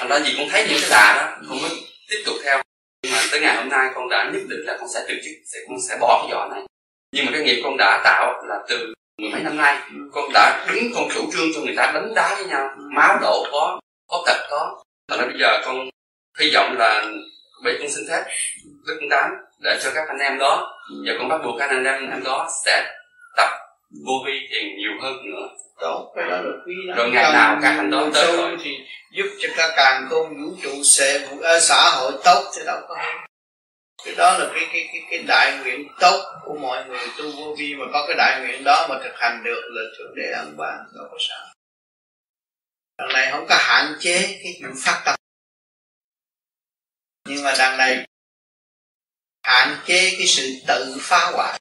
thành 0.00 0.08
ra 0.08 0.20
gì 0.20 0.34
con 0.38 0.46
thấy 0.50 0.66
những 0.68 0.78
cái 0.80 0.90
đà 0.90 1.14
đó 1.16 1.36
con 1.48 1.62
mới 1.62 1.70
tiếp 2.08 2.22
tục 2.26 2.34
theo. 2.44 2.62
Nhưng 3.02 3.12
mà 3.12 3.18
tới 3.30 3.40
ngày 3.40 3.56
hôm 3.56 3.68
nay 3.68 3.90
con 3.94 4.08
đã 4.08 4.30
nhất 4.32 4.42
định 4.48 4.60
là 4.66 4.76
con 4.80 4.88
sẽ 4.94 5.00
từ 5.08 5.14
chức, 5.14 5.32
sẽ, 5.52 5.58
con 5.68 5.76
sẽ 5.88 5.96
bỏ 6.00 6.22
cái 6.22 6.34
vỏ 6.34 6.48
này. 6.54 6.62
Nhưng 7.12 7.26
mà 7.26 7.32
cái 7.32 7.40
nghiệp 7.40 7.60
con 7.64 7.76
đã 7.76 8.00
tạo 8.04 8.42
là 8.48 8.58
từ 8.68 8.94
mười 9.18 9.30
mấy 9.30 9.42
năm 9.42 9.56
nay, 9.56 9.78
con 10.12 10.30
đã 10.34 10.66
đứng 10.72 10.92
con 10.94 11.08
chủ 11.14 11.32
trương 11.32 11.48
cho 11.54 11.60
người 11.60 11.74
ta 11.76 11.92
đánh 11.94 12.14
đá 12.14 12.34
với 12.34 12.44
nhau, 12.44 12.68
máu 12.94 13.18
đổ 13.22 13.46
có 13.52 13.80
có 14.08 14.22
tật 14.26 14.46
có. 14.50 14.82
Thành 15.08 15.18
ra 15.18 15.26
bây 15.26 15.36
giờ 15.40 15.62
con 15.64 15.88
hy 16.40 16.50
vọng 16.54 16.76
là 16.78 17.04
bây 17.64 17.76
con 17.78 17.88
xin 17.88 18.04
phép 18.10 18.22
đức 18.86 18.96
con 19.00 19.08
tám 19.10 19.30
để 19.60 19.78
cho 19.82 19.90
các 19.94 20.08
anh 20.08 20.18
em 20.18 20.38
đó, 20.38 20.80
và 21.06 21.12
con 21.18 21.28
bắt 21.28 21.40
buộc 21.44 21.58
các 21.58 21.70
anh 21.70 21.84
em 21.84 22.10
em 22.10 22.24
đó 22.24 22.48
sẽ 22.64 22.94
tập 23.36 23.50
vô 24.06 24.12
vi 24.26 24.32
thiền 24.50 24.76
nhiều 24.76 24.92
hơn 25.02 25.16
nữa 25.24 25.48
tốt 25.80 26.12
cái 26.16 26.30
đó 26.30 26.36
là 26.36 26.52
quý 26.66 26.74
lắm. 26.86 26.96
Rồi 26.96 27.10
ngày 27.10 27.32
nào 27.32 27.58
các 27.62 27.82
đó 27.90 28.08
tới 28.14 28.36
rồi. 28.36 28.56
thì 28.64 28.70
giúp 29.12 29.26
cho 29.40 29.48
các 29.56 29.70
càng 29.76 30.06
không 30.10 30.28
vũ 30.28 30.56
trụ 30.62 30.82
sẽ 30.84 31.28
ở 31.42 31.60
xã 31.60 31.90
hội 31.90 32.12
tốt 32.24 32.50
thì 32.56 32.62
đâu 32.66 32.80
có 32.88 32.96
cái 34.04 34.14
đó 34.14 34.38
là 34.38 34.50
cái 34.54 34.68
cái 34.72 34.88
cái 34.92 35.02
cái 35.10 35.24
đại 35.28 35.58
nguyện 35.62 35.88
tốt 36.00 36.40
của 36.44 36.54
mọi 36.60 36.84
người 36.84 37.06
tu 37.18 37.30
vô 37.36 37.54
vi 37.58 37.74
mà 37.74 37.84
có 37.92 38.04
cái 38.06 38.16
đại 38.18 38.40
nguyện 38.40 38.64
đó 38.64 38.86
mà 38.90 38.98
thực 39.04 39.12
hành 39.16 39.42
được 39.44 39.62
là 39.70 39.82
thượng 39.98 40.14
đế 40.16 40.30
ân 40.30 40.56
ban 40.56 40.78
đâu 40.94 41.08
có 41.10 41.18
sao. 41.28 41.46
Đằng 42.98 43.12
này 43.12 43.32
không 43.32 43.46
có 43.48 43.56
hạn 43.58 43.96
chế 44.00 44.38
cái 44.42 44.56
chuyện 44.58 44.70
phát 44.84 45.02
tâm. 45.04 45.14
Nhưng 47.28 47.44
mà 47.44 47.54
đằng 47.58 47.76
này 47.76 48.06
hạn 49.42 49.76
chế 49.86 50.10
cái 50.18 50.26
sự 50.26 50.52
tự 50.66 50.96
phá 51.00 51.30
hoại. 51.32 51.60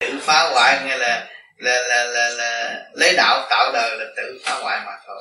Tự 0.00 0.18
phá 0.20 0.50
hoại 0.52 0.84
nghĩa 0.84 0.98
là 0.98 1.28
là 1.60 1.80
là 1.88 2.04
là, 2.04 2.28
là 2.28 2.82
lấy 2.92 3.14
đạo 3.16 3.46
tạo 3.50 3.72
đời 3.72 3.98
là 3.98 4.04
tự 4.16 4.40
phá 4.44 4.54
hoại 4.54 4.80
mà 4.86 4.92
thôi. 5.06 5.20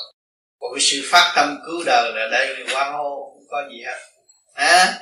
Còn 0.60 0.72
cái 0.74 0.82
sự 0.82 1.10
phát 1.12 1.34
tâm 1.36 1.60
cứu 1.66 1.84
đời 1.86 2.12
là 2.16 2.28
đây 2.32 2.66
quan 2.74 2.94
hô 2.94 3.34
không 3.34 3.48
có 3.50 3.64
gì 3.72 3.84
hết. 3.86 3.98
Hả? 4.56 4.94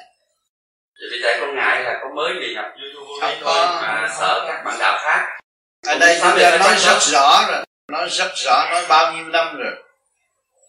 Vì 1.11 1.17
tại 1.23 1.37
con 1.39 1.55
ngại 1.55 1.83
là 1.83 1.99
con 2.01 2.15
mới 2.15 2.33
đi 2.41 2.53
nhập 2.53 2.65
youtube 2.65 3.17
thôi 3.21 3.35
có, 3.43 3.79
mà 3.81 4.09
sợ 4.19 4.45
các 4.47 4.63
bạn 4.65 4.75
đạo 4.79 4.99
khác. 5.01 5.39
Ở 5.87 5.97
đây 5.99 6.17
chúng 6.21 6.39
ta 6.39 6.57
nói 6.57 6.75
rất 6.77 6.99
rõ 7.01 7.45
rồi 7.51 7.63
nói 7.91 8.09
rất 8.09 8.31
rõ 8.35 8.69
nói 8.71 8.85
bao 8.89 9.13
nhiêu 9.13 9.25
năm 9.25 9.57
rồi. 9.57 9.73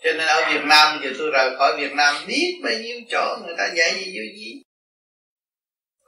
Cho 0.04 0.12
nên 0.12 0.26
ở 0.26 0.44
Việt 0.52 0.64
Nam 0.64 1.00
giờ 1.02 1.10
tôi 1.18 1.30
rời 1.30 1.56
khỏi 1.58 1.76
Việt 1.76 1.92
Nam 1.92 2.14
biết 2.26 2.60
bao 2.64 2.72
nhiêu 2.72 2.96
chỗ 3.10 3.36
người 3.46 3.54
ta 3.58 3.68
dạy 3.76 3.94
gì 3.94 4.04
vô 4.04 4.22
gì 4.36 4.62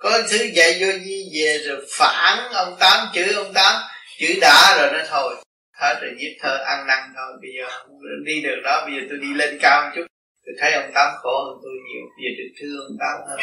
có 0.00 0.22
thứ 0.30 0.38
dạy 0.54 0.78
vô 0.80 0.92
gì 0.92 1.30
về 1.34 1.58
rồi 1.58 1.86
phản 1.98 2.52
ông 2.52 2.76
tám 2.80 3.08
chửi 3.14 3.34
ông 3.34 3.52
tám 3.52 3.82
chữ 4.20 4.38
đã 4.40 4.76
rồi 4.78 4.92
nó 4.92 5.04
thôi. 5.08 5.36
Hết 5.72 5.98
rồi, 6.02 6.10
giết 6.18 6.36
thơ 6.40 6.64
ăn 6.66 6.86
năn 6.86 7.12
thôi. 7.16 7.32
Bây 7.42 7.50
giờ 7.58 7.84
đi 8.24 8.42
được 8.42 8.60
đó. 8.64 8.86
Bây 8.86 8.94
giờ 8.94 9.06
tôi 9.08 9.18
đi 9.18 9.34
lên 9.34 9.58
cao 9.62 9.82
một 9.82 9.90
chút. 9.94 10.06
Tôi 10.46 10.54
thấy 10.60 10.72
ông 10.72 10.90
tám 10.94 11.14
khổ 11.22 11.44
hơn 11.44 11.58
tôi 11.62 11.72
nhiều. 11.72 12.02
Bây 12.16 12.22
giờ 12.24 12.30
được 12.38 12.52
thương 12.60 12.86
ông 12.88 12.96
tám 13.00 13.16
hơn. 13.28 13.38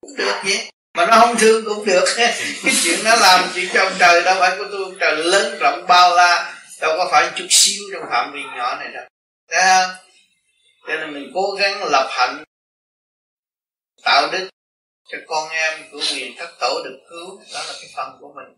Cũng 0.00 0.16
được 0.18 0.34
nhé. 0.44 0.70
Mà 0.96 1.06
nó 1.06 1.16
không 1.20 1.36
thương 1.38 1.64
cũng 1.64 1.86
được 1.86 2.04
cái 2.16 2.34
chuyện 2.82 2.98
nó 3.04 3.16
làm 3.16 3.50
chuyện 3.54 3.68
trong 3.74 3.92
trời 3.98 4.22
đâu. 4.22 4.36
Phải 4.40 4.58
của 4.58 4.64
tôi, 4.72 4.84
ông 4.84 4.96
trời 5.00 5.16
lớn 5.16 5.58
rộng 5.60 5.84
bao 5.88 6.16
la. 6.16 6.54
Đâu 6.80 6.94
có 6.98 7.08
phải 7.10 7.30
chút 7.36 7.46
xíu 7.50 7.82
trong 7.92 8.02
phạm 8.10 8.32
vi 8.32 8.40
nhỏ 8.56 8.76
này 8.76 8.88
đâu. 8.94 9.04
Thấy 9.50 9.62
không? 9.62 9.96
Cho 10.86 10.94
nên 10.94 11.14
mình 11.14 11.30
cố 11.34 11.50
gắng 11.58 11.84
lập 11.90 12.08
hạnh. 12.10 12.44
Tạo 14.04 14.28
đức 14.32 14.48
cho 15.08 15.18
con 15.26 15.48
em 15.50 15.80
của 15.92 16.00
quyền 16.12 16.36
thất 16.36 16.50
tổ 16.60 16.82
được 16.84 16.98
cứu. 17.10 17.40
Đó 17.54 17.60
là 17.66 17.72
cái 17.80 17.90
phần 17.96 18.16
của 18.20 18.32
mình 18.36 18.56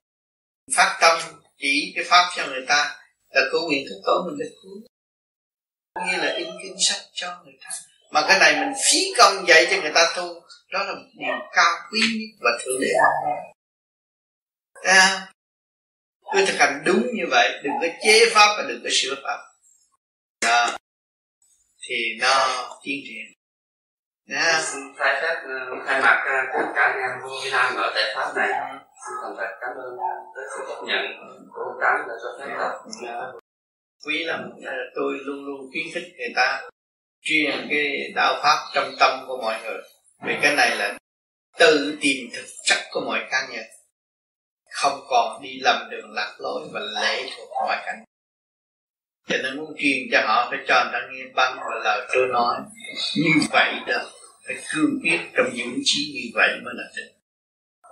phát 0.75 0.99
tâm 1.01 1.19
chỉ 1.59 1.93
cái 1.97 2.05
pháp 2.09 2.31
cho 2.37 2.47
người 2.47 2.65
ta 2.69 2.97
là 3.31 3.43
của 3.53 3.69
quyền 3.69 3.87
thất 3.89 3.97
tổ 4.07 4.25
mình 4.27 4.39
được 4.39 4.55
cứu. 4.63 4.83
Như 6.07 6.17
là 6.17 6.35
in 6.37 6.49
kinh 6.63 6.77
sách 6.89 7.03
cho 7.13 7.43
người 7.45 7.55
ta. 7.65 7.71
Mà 8.11 8.25
cái 8.29 8.39
này 8.39 8.57
mình 8.61 8.75
phí 8.91 8.99
công 9.19 9.49
dạy 9.49 9.67
cho 9.71 9.77
người 9.83 9.93
ta 9.95 10.13
tu 10.17 10.43
đó 10.73 10.83
là 10.85 10.95
một 10.95 11.09
điều 11.19 11.37
cao 11.53 11.75
quý 11.93 12.01
nhất 12.01 12.39
và 12.41 12.51
thượng 12.65 12.81
đế. 12.81 12.89
À, 14.85 15.33
cứ 16.33 16.45
thực 16.47 16.59
hành 16.59 16.83
đúng 16.87 17.07
như 17.15 17.25
vậy 17.31 17.61
đừng 17.63 17.73
có 17.81 17.87
chế 18.03 18.31
pháp 18.35 18.55
và 18.57 18.65
đừng 18.69 18.81
có 18.85 18.91
sửa 18.93 19.15
pháp. 19.25 19.39
Đó. 20.43 20.77
Thì 21.89 21.97
nó 22.21 22.69
tiến 22.85 23.01
triển. 23.05 23.27
Yeah. 24.37 24.65
Xin 24.65 24.81
thay 24.99 25.23
phép 25.23 25.37
uh, 25.45 25.87
thay 25.87 26.03
mặt 26.03 26.19
uh, 26.21 26.49
tất 26.55 26.73
cả 26.75 26.83
anh 26.83 27.01
em 27.01 27.11
vô 27.23 27.41
Việt 27.45 27.51
Nam 27.53 27.77
ở 27.77 27.93
tại 27.95 28.05
pháp 28.17 28.33
này. 28.37 28.49
Xin 28.49 28.86
thành 29.05 29.35
thật 29.37 29.51
cảm 29.61 29.71
ơn 29.71 29.97
tới 30.35 30.45
sự 30.57 30.65
chấp 30.69 30.81
nhận 30.87 31.05
của 31.53 31.63
ông 31.63 31.79
tám 31.81 32.09
đã 32.09 32.15
cho 32.23 32.39
phép 32.39 32.55
tập 32.59 32.73
dạ. 33.03 33.33
quý 34.07 34.25
lắm 34.25 34.51
à, 34.67 34.77
tôi 34.95 35.19
luôn 35.25 35.45
luôn 35.47 35.71
khuyến 35.71 35.87
khích 35.95 36.13
người 36.19 36.33
ta 36.37 36.63
truyền 37.27 37.67
cái 37.71 38.13
đạo 38.15 38.41
pháp 38.43 38.59
trong 38.75 38.95
tâm 39.01 39.25
của 39.27 39.37
mọi 39.43 39.61
người. 39.63 39.81
Vì 40.27 40.35
cái 40.43 40.57
này 40.57 40.77
là 40.77 40.99
tự 41.59 41.99
tìm 42.01 42.31
thực 42.35 42.47
chất 42.65 42.79
của 42.91 43.01
mọi 43.01 43.21
cá 43.31 43.49
nhân. 43.53 43.65
Không 44.71 45.01
còn 45.09 45.43
đi 45.43 45.59
lầm 45.61 45.91
đường 45.91 46.13
lạc 46.13 46.37
lối 46.39 46.69
và 46.73 46.81
lệ 46.81 47.31
thuộc 47.37 47.49
ngoại 47.49 47.83
cảnh. 47.87 48.05
Cho 49.29 49.37
nên 49.43 49.57
muốn 49.57 49.75
truyền 49.79 49.99
cho 50.13 50.21
họ 50.27 50.49
phải 50.51 50.59
cho 50.69 50.85
người 50.85 50.93
ta 50.93 51.09
nghe 51.11 51.25
băng 51.35 51.59
và 51.59 51.81
lời 51.85 52.09
tôi 52.15 52.27
nói. 52.33 52.57
Như 53.17 53.31
vậy 53.51 53.75
đó, 53.87 54.03
phải 54.47 54.57
cương 54.75 54.99
quyết 55.03 55.21
trong 55.37 55.47
dũng 55.53 55.79
chí 55.85 56.13
như 56.15 56.31
vậy 56.35 56.49
mới 56.65 56.75
là 56.77 56.85
thật 56.97 57.16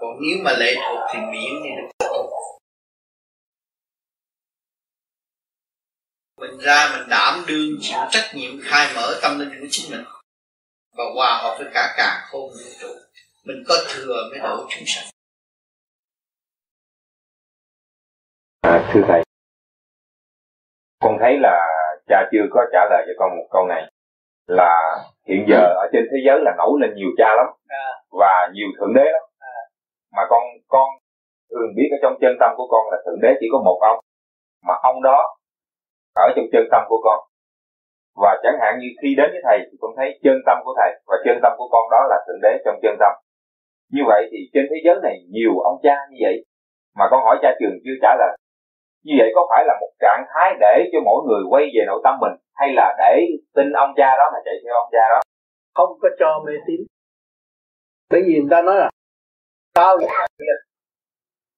còn 0.05 0.17
nếu 0.23 0.39
mà 0.45 0.53
lệ 0.59 0.75
thuộc 0.75 1.01
thì 1.13 1.19
miễn 1.21 1.63
đi 1.63 1.71
được. 1.77 2.07
Mình 6.41 6.59
ra 6.59 6.91
mình 6.93 7.09
đảm 7.09 7.45
đương 7.49 7.79
chịu 7.81 7.99
trách 8.11 8.31
nhiệm 8.35 8.53
khai 8.63 8.93
mở 8.97 9.19
tâm 9.23 9.39
linh 9.39 9.61
của 9.61 9.67
chính 9.71 9.91
mình. 9.91 10.05
Và 10.97 11.05
hòa 11.15 11.41
hợp 11.43 11.57
với 11.59 11.69
cả 11.75 11.95
cả 11.97 12.27
khôn 12.31 12.51
vũ 12.51 12.71
trụ. 12.81 12.89
Mình 13.45 13.65
có 13.69 13.75
thừa 13.89 14.17
mới 14.31 14.39
độ 14.39 14.67
chúng 14.69 14.85
sanh. 14.87 15.05
À, 18.63 18.91
thưa 18.93 19.01
thầy. 19.09 19.23
Con 21.01 21.17
thấy 21.21 21.39
là 21.41 21.67
cha 22.09 22.29
chưa 22.33 22.47
có 22.51 22.61
trả 22.73 22.81
lời 22.91 23.05
cho 23.07 23.13
con 23.19 23.31
một 23.37 23.49
câu 23.51 23.67
này. 23.69 23.93
Là 24.47 24.73
hiện 25.29 25.47
giờ 25.49 25.61
ở 25.61 25.89
trên 25.93 26.03
thế 26.11 26.17
giới 26.27 26.39
là 26.43 26.53
nổi 26.59 26.79
lên 26.81 26.95
nhiều 26.95 27.11
cha 27.19 27.29
lắm. 27.37 27.47
À. 27.69 27.87
và 28.21 28.51
nhiều 28.55 28.69
thượng 28.79 28.95
đế 28.95 29.05
lắm 29.13 29.23
mà 30.17 30.23
con 30.31 30.43
con 30.69 30.89
thường 31.51 31.71
biết 31.77 31.89
ở 31.97 31.99
trong 32.03 32.15
chân 32.21 32.35
tâm 32.41 32.51
của 32.57 32.67
con 32.73 32.85
là 32.91 32.99
thượng 33.05 33.21
đế 33.23 33.31
chỉ 33.41 33.47
có 33.53 33.59
một 33.69 33.79
ông. 33.81 33.99
Mà 34.67 34.75
ông 34.83 35.03
đó 35.03 35.19
ở 36.15 36.27
trong 36.37 36.47
chân 36.53 36.65
tâm 36.73 36.83
của 36.89 37.01
con. 37.07 37.19
Và 38.23 38.33
chẳng 38.43 38.59
hạn 38.61 38.73
như 38.81 38.89
khi 39.03 39.15
đến 39.19 39.29
với 39.33 39.43
thầy 39.47 39.59
thì 39.69 39.77
con 39.81 39.93
thấy 39.97 40.09
chân 40.25 40.37
tâm 40.47 40.59
của 40.65 40.75
thầy 40.79 40.91
và 41.09 41.17
chân 41.25 41.37
tâm 41.43 41.53
của 41.59 41.69
con 41.73 41.85
đó 41.95 42.01
là 42.11 42.17
thượng 42.27 42.41
đế 42.43 42.53
trong 42.65 42.77
chân 42.83 42.95
tâm. 43.01 43.13
Như 43.93 44.03
vậy 44.07 44.29
thì 44.31 44.39
trên 44.53 44.65
thế 44.71 44.77
giới 44.85 44.97
này 45.03 45.17
nhiều 45.35 45.53
ông 45.59 45.79
cha 45.83 45.97
như 46.11 46.19
vậy. 46.27 46.37
Mà 46.99 47.05
con 47.11 47.21
hỏi 47.25 47.37
cha 47.43 47.51
trường 47.61 47.77
chưa 47.85 47.97
trả 48.03 48.13
lời. 48.19 48.37
Như 49.05 49.15
vậy 49.19 49.31
có 49.35 49.47
phải 49.51 49.65
là 49.67 49.75
một 49.81 49.93
trạng 50.01 50.25
thái 50.31 50.55
để 50.61 50.75
cho 50.93 50.99
mỗi 51.05 51.21
người 51.27 51.43
quay 51.51 51.65
về 51.75 51.83
nội 51.87 52.01
tâm 52.05 52.15
mình 52.21 52.35
hay 52.55 52.69
là 52.77 52.95
để 52.99 53.13
tin 53.55 53.73
ông 53.73 53.93
cha 53.97 54.11
đó 54.19 54.31
mà 54.33 54.39
chạy 54.45 54.55
theo 54.65 54.75
ông 54.75 54.89
cha 54.93 55.05
đó? 55.11 55.21
Không 55.75 55.91
có 56.03 56.09
cho 56.19 56.43
mê 56.47 56.53
tín. 56.67 56.81
Bởi 58.11 58.23
vì 58.27 58.35
người 58.41 58.51
ta 58.51 58.63
nói 58.63 58.77
là 58.77 58.91
sao 59.75 59.97
vậy 59.99 60.09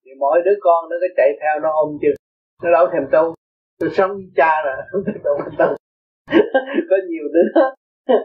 thì 0.05 0.11
mỗi 0.19 0.43
đứa 0.45 0.57
con 0.61 0.89
nó 0.91 0.97
cứ 1.01 1.15
chạy 1.17 1.31
theo 1.41 1.61
nó 1.63 1.71
ôm 1.73 1.99
chừng 2.03 2.15
nó 2.63 2.71
đâu 2.71 2.87
thèm 2.93 3.03
tu 3.13 3.35
tôi 3.81 3.91
sống 3.91 4.11
với 4.11 4.31
cha 4.37 4.53
rồi 4.65 4.77
không 4.91 5.03
thèm 5.07 5.17
tu 5.25 5.33
tu 5.59 5.77
có 6.91 6.97
nhiều 7.09 7.25
đứa 7.35 7.61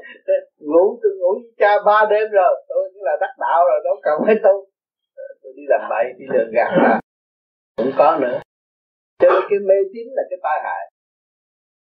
ngủ, 0.59 0.99
tôi 1.03 1.11
ngủ 1.19 1.31
với 1.33 1.51
cha 1.57 1.71
ba 1.85 2.05
đêm 2.09 2.31
rồi. 2.31 2.53
Tôi 2.69 2.91
cũng 2.93 3.03
là 3.03 3.17
đắc 3.21 3.33
đạo 3.39 3.59
rồi, 3.69 3.79
đâu 3.83 3.95
cần 4.03 4.21
phải 4.25 4.35
tu. 4.43 4.55
Ờ, 5.15 5.23
tôi 5.43 5.53
đi 5.55 5.63
làm 5.69 5.81
bậy, 5.89 6.05
đi 6.17 6.25
đường 6.33 6.51
gạt 6.53 6.71
là 6.83 6.99
cũng 7.77 7.91
có 7.97 8.17
nữa. 8.21 8.41
Cho 9.19 9.29
nên 9.29 9.41
cái 9.49 9.59
mê 9.59 9.75
tín 9.93 10.07
là 10.11 10.23
cái 10.29 10.39
tai 10.43 10.59
hại. 10.63 10.91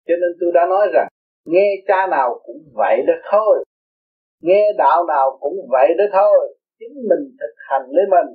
Cho 0.08 0.14
nên 0.22 0.32
tôi 0.39 0.51
đã 0.53 0.66
nói 0.70 0.88
rằng, 0.93 1.08
nghe 1.45 1.76
cha 1.88 2.08
nào 2.08 2.39
cũng 2.43 2.58
vậy 2.74 3.01
đó 3.08 3.14
thôi. 3.32 3.64
Nghe 4.41 4.72
đạo 4.78 5.06
nào 5.08 5.38
cũng 5.41 5.53
vậy 5.70 5.88
đó 5.97 6.03
thôi 6.14 6.56
chính 6.80 6.93
mình 7.09 7.23
thực 7.39 7.53
hành 7.69 7.86
lấy 7.95 8.05
mình 8.15 8.30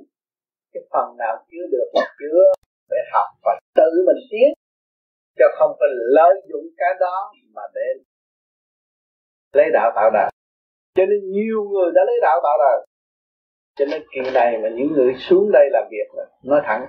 cái 0.73 0.83
phần 0.91 1.17
nào 1.17 1.45
chưa 1.51 1.65
được 1.71 1.87
chưa 2.19 2.43
phải 2.89 3.03
học 3.13 3.27
và 3.43 3.59
tự 3.75 3.89
mình 4.07 4.21
tiến 4.31 4.49
cho 5.39 5.45
không 5.57 5.71
phải 5.79 5.89
lợi 5.91 6.35
dụng 6.49 6.65
cái 6.77 6.93
đó 6.99 7.31
mà 7.53 7.61
để 7.73 7.87
lấy 9.53 9.69
đạo 9.73 9.91
tạo 9.95 10.09
đời 10.13 10.29
cho 10.93 11.05
nên 11.05 11.31
nhiều 11.31 11.63
người 11.63 11.91
đã 11.95 12.01
lấy 12.05 12.15
đạo 12.21 12.39
tạo 12.43 12.57
đời 12.59 12.87
cho 13.75 13.85
nên 13.85 14.03
kỳ 14.11 14.31
này 14.33 14.57
mà 14.57 14.69
những 14.69 14.93
người 14.93 15.13
xuống 15.17 15.51
đây 15.51 15.69
làm 15.71 15.83
việc 15.91 16.23
nói 16.43 16.61
thẳng. 16.63 16.87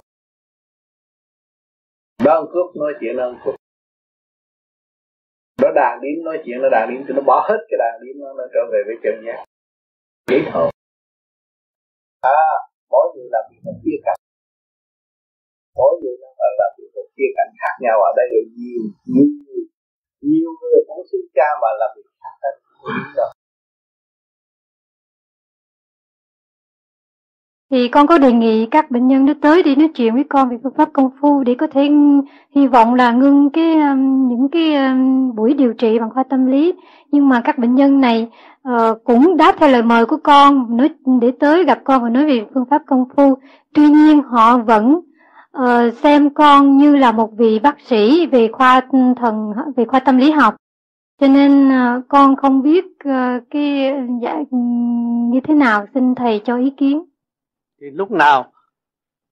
Đó 2.24 2.34
ông 2.34 2.48
cướp 2.52 2.76
nói 2.76 2.92
chuyện 3.00 3.16
đó 3.16 3.24
ông 3.24 3.38
cướp 3.44 3.54
đó 5.62 5.72
đàn 5.74 6.00
điểm 6.00 6.24
nói 6.24 6.42
chuyện 6.44 6.62
nó 6.62 6.68
đàn 6.68 6.90
điểm 6.90 7.04
thì 7.08 7.14
nó 7.14 7.22
bỏ 7.22 7.46
hết 7.48 7.58
cái 7.68 7.78
đàn 7.78 8.00
điểm 8.02 8.16
nó, 8.20 8.32
nó 8.32 8.44
trở 8.54 8.60
về 8.72 8.78
với 8.86 8.96
chân 9.02 9.24
giác 9.26 9.44
dễ 10.30 10.38
thôi 10.52 10.70
à 12.22 12.42
mỗi 12.92 13.06
người 13.12 13.28
làm 13.34 13.44
việc 13.50 13.60
một 13.66 13.76
khía 13.84 13.98
cạnh. 14.04 14.20
Mỗi 15.78 15.92
người 16.00 16.16
làm 16.60 16.70
việc 16.78 16.90
một 16.96 17.06
khía 17.14 17.30
cạnh 17.36 17.50
khác 17.60 17.74
nhau 17.84 17.96
ở 18.08 18.10
đây 18.18 18.26
là 18.32 18.40
nhiều 18.56 18.82
nhiều 19.12 19.26
nhiều 20.30 20.50
người 20.60 20.78
cũng 20.86 21.02
sinh 21.10 21.26
cha 21.36 21.48
mà 21.62 21.68
làm 21.80 21.90
việc 21.96 22.08
khác 22.20 22.34
hết 22.42 22.54
rồi. 23.18 23.31
Thì 27.72 27.88
con 27.88 28.06
có 28.06 28.18
đề 28.18 28.32
nghị 28.32 28.66
các 28.66 28.90
bệnh 28.90 29.08
nhân 29.08 29.24
nó 29.24 29.32
tới 29.40 29.62
đi 29.62 29.76
nói 29.76 29.88
chuyện 29.94 30.14
với 30.14 30.24
con 30.24 30.48
về 30.48 30.56
phương 30.62 30.72
pháp 30.76 30.88
công 30.92 31.10
phu 31.20 31.44
để 31.44 31.54
có 31.54 31.66
thể 31.66 31.90
hy 32.54 32.66
vọng 32.66 32.94
là 32.94 33.12
ngưng 33.12 33.50
cái 33.50 33.74
um, 33.74 34.28
những 34.28 34.48
cái 34.52 34.74
um, 34.74 35.34
buổi 35.34 35.54
điều 35.54 35.72
trị 35.72 35.98
bằng 35.98 36.10
khoa 36.10 36.22
tâm 36.22 36.46
lý. 36.46 36.74
Nhưng 37.12 37.28
mà 37.28 37.40
các 37.40 37.58
bệnh 37.58 37.74
nhân 37.74 38.00
này 38.00 38.28
uh, 38.68 39.04
cũng 39.04 39.36
đáp 39.36 39.54
theo 39.58 39.68
lời 39.68 39.82
mời 39.82 40.06
của 40.06 40.16
con 40.24 40.76
nói 40.76 40.90
để 41.20 41.32
tới 41.40 41.64
gặp 41.64 41.78
con 41.84 42.02
và 42.02 42.08
nói 42.08 42.26
về 42.26 42.46
phương 42.54 42.64
pháp 42.70 42.82
công 42.86 43.04
phu. 43.16 43.34
Tuy 43.74 43.88
nhiên 43.88 44.22
họ 44.22 44.58
vẫn 44.58 45.00
uh, 45.58 45.94
xem 46.02 46.30
con 46.30 46.76
như 46.76 46.96
là 46.96 47.12
một 47.12 47.30
vị 47.38 47.58
bác 47.58 47.80
sĩ 47.80 48.26
về 48.26 48.48
khoa 48.52 48.80
thần 49.16 49.52
về 49.76 49.84
khoa 49.84 50.00
tâm 50.00 50.16
lý 50.18 50.30
học. 50.30 50.54
Cho 51.20 51.28
nên 51.28 51.68
uh, 51.68 52.04
con 52.08 52.36
không 52.36 52.62
biết 52.62 52.84
uh, 52.84 53.42
cái 53.50 53.92
dạ, 54.22 54.38
như 55.30 55.40
thế 55.44 55.54
nào 55.54 55.86
xin 55.94 56.14
thầy 56.14 56.40
cho 56.44 56.56
ý 56.56 56.70
kiến 56.70 57.02
thì 57.82 57.90
lúc 57.90 58.10
nào 58.10 58.52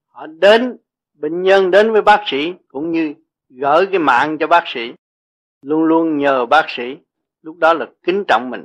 họ 0.07 0.27
đến, 0.27 0.77
bệnh 1.15 1.43
nhân 1.43 1.71
đến 1.71 1.93
với 1.93 2.03
bác 2.03 2.23
sĩ 2.27 2.55
cũng 2.69 2.93
như 2.93 3.15
gửi 3.49 3.87
cái 3.87 3.99
mạng 3.99 4.37
cho 4.41 4.47
bác 4.47 4.65
sĩ, 4.67 4.93
luôn 5.63 5.85
luôn 5.85 6.19
nhờ 6.19 6.47
bác 6.47 6.67
sĩ. 6.69 6.97
Lúc 7.43 7.57
đó 7.57 7.75
là 7.75 7.87
kính 8.03 8.25
trọng 8.29 8.51
mình. 8.51 8.65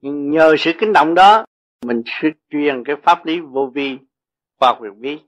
Nhưng 0.00 0.30
nhờ 0.30 0.54
sự 0.58 0.72
kính 0.78 0.92
trọng 0.94 1.14
đó, 1.14 1.44
mình 1.84 2.02
sẽ 2.06 2.28
truyền 2.50 2.84
cái 2.84 2.96
pháp 3.02 3.26
lý 3.26 3.40
vô 3.40 3.70
vi, 3.74 3.98
khoa 4.58 4.68
học 4.68 4.78
vi 4.98 5.18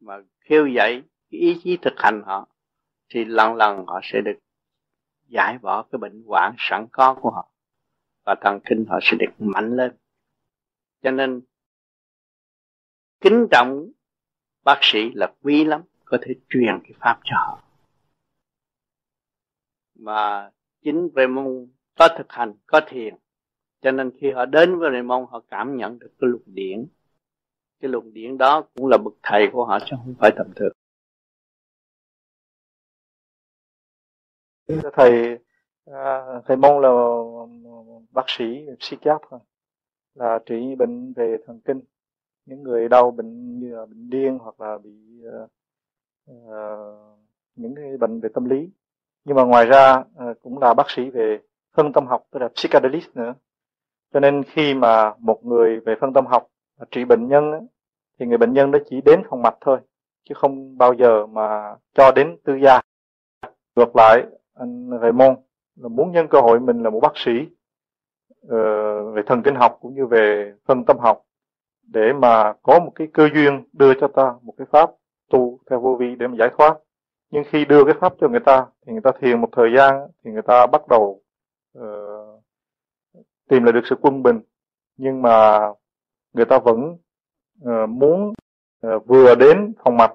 mà 0.00 0.14
khiêu 0.40 0.66
dậy 0.66 1.02
cái 1.30 1.40
ý 1.40 1.60
chí 1.64 1.78
thực 1.82 1.94
hành 1.96 2.22
họ, 2.26 2.48
thì 3.08 3.24
lần 3.24 3.54
lần 3.54 3.84
họ 3.86 4.00
sẽ 4.02 4.20
được 4.20 4.38
giải 5.28 5.58
bỏ 5.58 5.82
cái 5.82 5.98
bệnh 5.98 6.22
hoạn 6.26 6.54
sẵn 6.58 6.86
có 6.92 7.14
của 7.14 7.30
họ 7.30 7.48
và 8.24 8.34
thần 8.40 8.60
kinh 8.64 8.84
họ 8.88 8.98
sẽ 9.02 9.16
được 9.20 9.32
mạnh 9.38 9.76
lên. 9.76 9.92
Cho 11.02 11.10
nên 11.10 11.40
kính 13.28 13.46
trọng 13.50 13.90
bác 14.64 14.78
sĩ 14.82 15.10
là 15.14 15.34
quý 15.42 15.64
lắm 15.64 15.82
có 16.04 16.18
thể 16.22 16.34
truyền 16.48 16.80
cái 16.82 16.92
pháp 17.00 17.20
cho 17.24 17.36
họ. 17.36 17.62
Mà 19.94 20.50
chính 20.82 21.08
về 21.14 21.26
môn 21.26 21.68
có 21.98 22.08
thực 22.18 22.26
hành 22.32 22.54
có 22.66 22.80
thiền. 22.86 23.16
Cho 23.80 23.90
nên 23.92 24.10
khi 24.20 24.30
họ 24.30 24.46
đến 24.46 24.78
với 24.78 25.02
môn 25.02 25.26
họ 25.30 25.40
cảm 25.48 25.76
nhận 25.76 25.98
được 25.98 26.12
cái 26.20 26.30
luồng 26.30 26.42
điển. 26.46 26.86
Cái 27.80 27.90
luồng 27.90 28.12
điển 28.12 28.38
đó 28.38 28.64
cũng 28.74 28.86
là 28.86 28.98
bậc 28.98 29.14
thầy 29.22 29.48
của 29.52 29.64
họ 29.64 29.78
chứ 29.80 29.96
không 30.04 30.14
phải 30.18 30.30
tầm 30.36 30.46
thường. 30.56 30.72
Thầy 34.92 35.38
à, 35.84 36.24
thầy 36.46 36.56
mong 36.56 36.80
là 36.80 36.90
bác 38.10 38.24
sĩ 38.26 38.44
psychiatr 38.78 39.34
là 40.14 40.38
trị 40.46 40.74
bệnh 40.78 41.12
về 41.12 41.36
thần 41.46 41.60
kinh 41.64 41.80
những 42.46 42.62
người 42.62 42.88
đau 42.88 43.10
bệnh 43.10 43.58
như 43.58 43.76
là 43.76 43.86
bệnh 43.86 44.10
điên 44.10 44.38
hoặc 44.38 44.60
là 44.60 44.78
bị 44.78 45.22
uh, 45.28 45.50
uh, 46.30 47.18
những 47.56 47.74
cái 47.74 47.96
bệnh 47.96 48.20
về 48.20 48.28
tâm 48.34 48.44
lý. 48.44 48.70
Nhưng 49.24 49.36
mà 49.36 49.44
ngoài 49.44 49.66
ra 49.66 49.96
uh, 49.96 50.42
cũng 50.42 50.58
là 50.58 50.74
bác 50.74 50.90
sĩ 50.90 51.10
về 51.10 51.40
phân 51.74 51.92
tâm 51.92 52.06
học 52.06 52.26
tức 52.30 52.40
là 52.40 52.48
psychedelic 52.48 53.16
nữa. 53.16 53.34
Cho 54.12 54.20
nên 54.20 54.42
khi 54.42 54.74
mà 54.74 55.14
một 55.18 55.44
người 55.44 55.80
về 55.80 55.94
phân 56.00 56.12
tâm 56.12 56.26
học 56.26 56.46
trị 56.90 57.04
bệnh 57.04 57.28
nhân 57.28 57.66
thì 58.18 58.26
người 58.26 58.38
bệnh 58.38 58.52
nhân 58.52 58.70
đó 58.70 58.78
chỉ 58.90 59.00
đến 59.04 59.22
phòng 59.30 59.42
mạch 59.42 59.56
thôi 59.60 59.78
chứ 60.28 60.34
không 60.34 60.78
bao 60.78 60.92
giờ 60.92 61.26
mà 61.26 61.76
cho 61.94 62.12
đến 62.12 62.36
tư 62.44 62.54
gia. 62.64 62.80
Ngược 63.76 63.96
lại 63.96 64.24
anh 64.54 64.90
Raymond 65.02 65.38
là 65.76 65.88
muốn 65.88 66.12
nhân 66.12 66.26
cơ 66.30 66.40
hội 66.40 66.60
mình 66.60 66.82
là 66.82 66.90
một 66.90 67.00
bác 67.00 67.12
sĩ 67.14 67.32
uh, 68.44 68.50
về 69.14 69.22
thần 69.26 69.42
kinh 69.42 69.54
học 69.54 69.78
cũng 69.80 69.94
như 69.94 70.06
về 70.06 70.52
phân 70.66 70.84
tâm 70.84 70.98
học 70.98 71.25
để 71.86 72.12
mà 72.12 72.52
có 72.62 72.80
một 72.80 72.92
cái 72.94 73.08
cơ 73.12 73.28
duyên 73.34 73.64
đưa 73.72 73.94
cho 74.00 74.08
ta 74.08 74.34
một 74.42 74.54
cái 74.58 74.66
pháp 74.70 74.90
tu 75.30 75.58
theo 75.70 75.80
vô 75.80 75.96
vi 76.00 76.14
để 76.14 76.26
mà 76.26 76.36
giải 76.38 76.48
thoát. 76.58 76.78
Nhưng 77.30 77.44
khi 77.50 77.64
đưa 77.64 77.84
cái 77.84 77.94
pháp 78.00 78.14
cho 78.20 78.28
người 78.28 78.40
ta 78.40 78.66
thì 78.86 78.92
người 78.92 79.00
ta 79.00 79.10
thiền 79.20 79.40
một 79.40 79.48
thời 79.52 79.68
gian 79.76 80.08
thì 80.24 80.30
người 80.30 80.42
ta 80.42 80.66
bắt 80.66 80.88
đầu 80.88 81.22
uh, 81.78 82.42
tìm 83.48 83.64
lại 83.64 83.72
được 83.72 83.80
sự 83.84 83.96
quân 84.00 84.22
bình. 84.22 84.40
Nhưng 84.96 85.22
mà 85.22 85.60
người 86.32 86.44
ta 86.44 86.58
vẫn 86.58 86.96
uh, 87.62 87.88
muốn 87.88 88.32
uh, 88.86 89.06
vừa 89.06 89.34
đến 89.34 89.72
phòng 89.84 89.96
mạch 89.96 90.12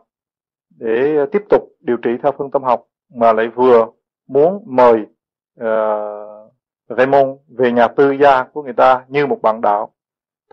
để 0.69 1.25
tiếp 1.31 1.41
tục 1.49 1.61
điều 1.79 1.97
trị 1.97 2.09
theo 2.23 2.31
phương 2.37 2.51
tâm 2.51 2.63
học 2.63 2.87
mà 3.15 3.33
lại 3.33 3.47
vừa 3.47 3.87
muốn 4.27 4.63
mời 4.65 5.05
uh, 5.59 6.51
Raymond 6.97 7.39
về 7.47 7.71
nhà 7.71 7.87
tư 7.87 8.11
gia 8.11 8.43
của 8.43 8.63
người 8.63 8.73
ta 8.73 9.05
như 9.07 9.27
một 9.27 9.39
bạn 9.41 9.61
đạo 9.61 9.93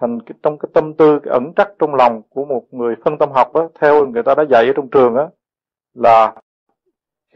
thành 0.00 0.20
cái, 0.22 0.34
trong 0.42 0.58
cái 0.58 0.70
tâm 0.74 0.94
tư 0.94 1.18
cái 1.22 1.32
ẩn 1.32 1.52
trắc 1.56 1.68
trong 1.78 1.94
lòng 1.94 2.22
của 2.28 2.44
một 2.44 2.64
người 2.70 2.94
phân 3.04 3.18
tâm 3.18 3.30
học 3.32 3.54
đó, 3.54 3.68
theo 3.80 4.06
người 4.06 4.22
ta 4.22 4.34
đã 4.34 4.44
dạy 4.50 4.66
ở 4.66 4.72
trong 4.76 4.90
trường 4.90 5.16
á 5.16 5.24
là 5.94 6.34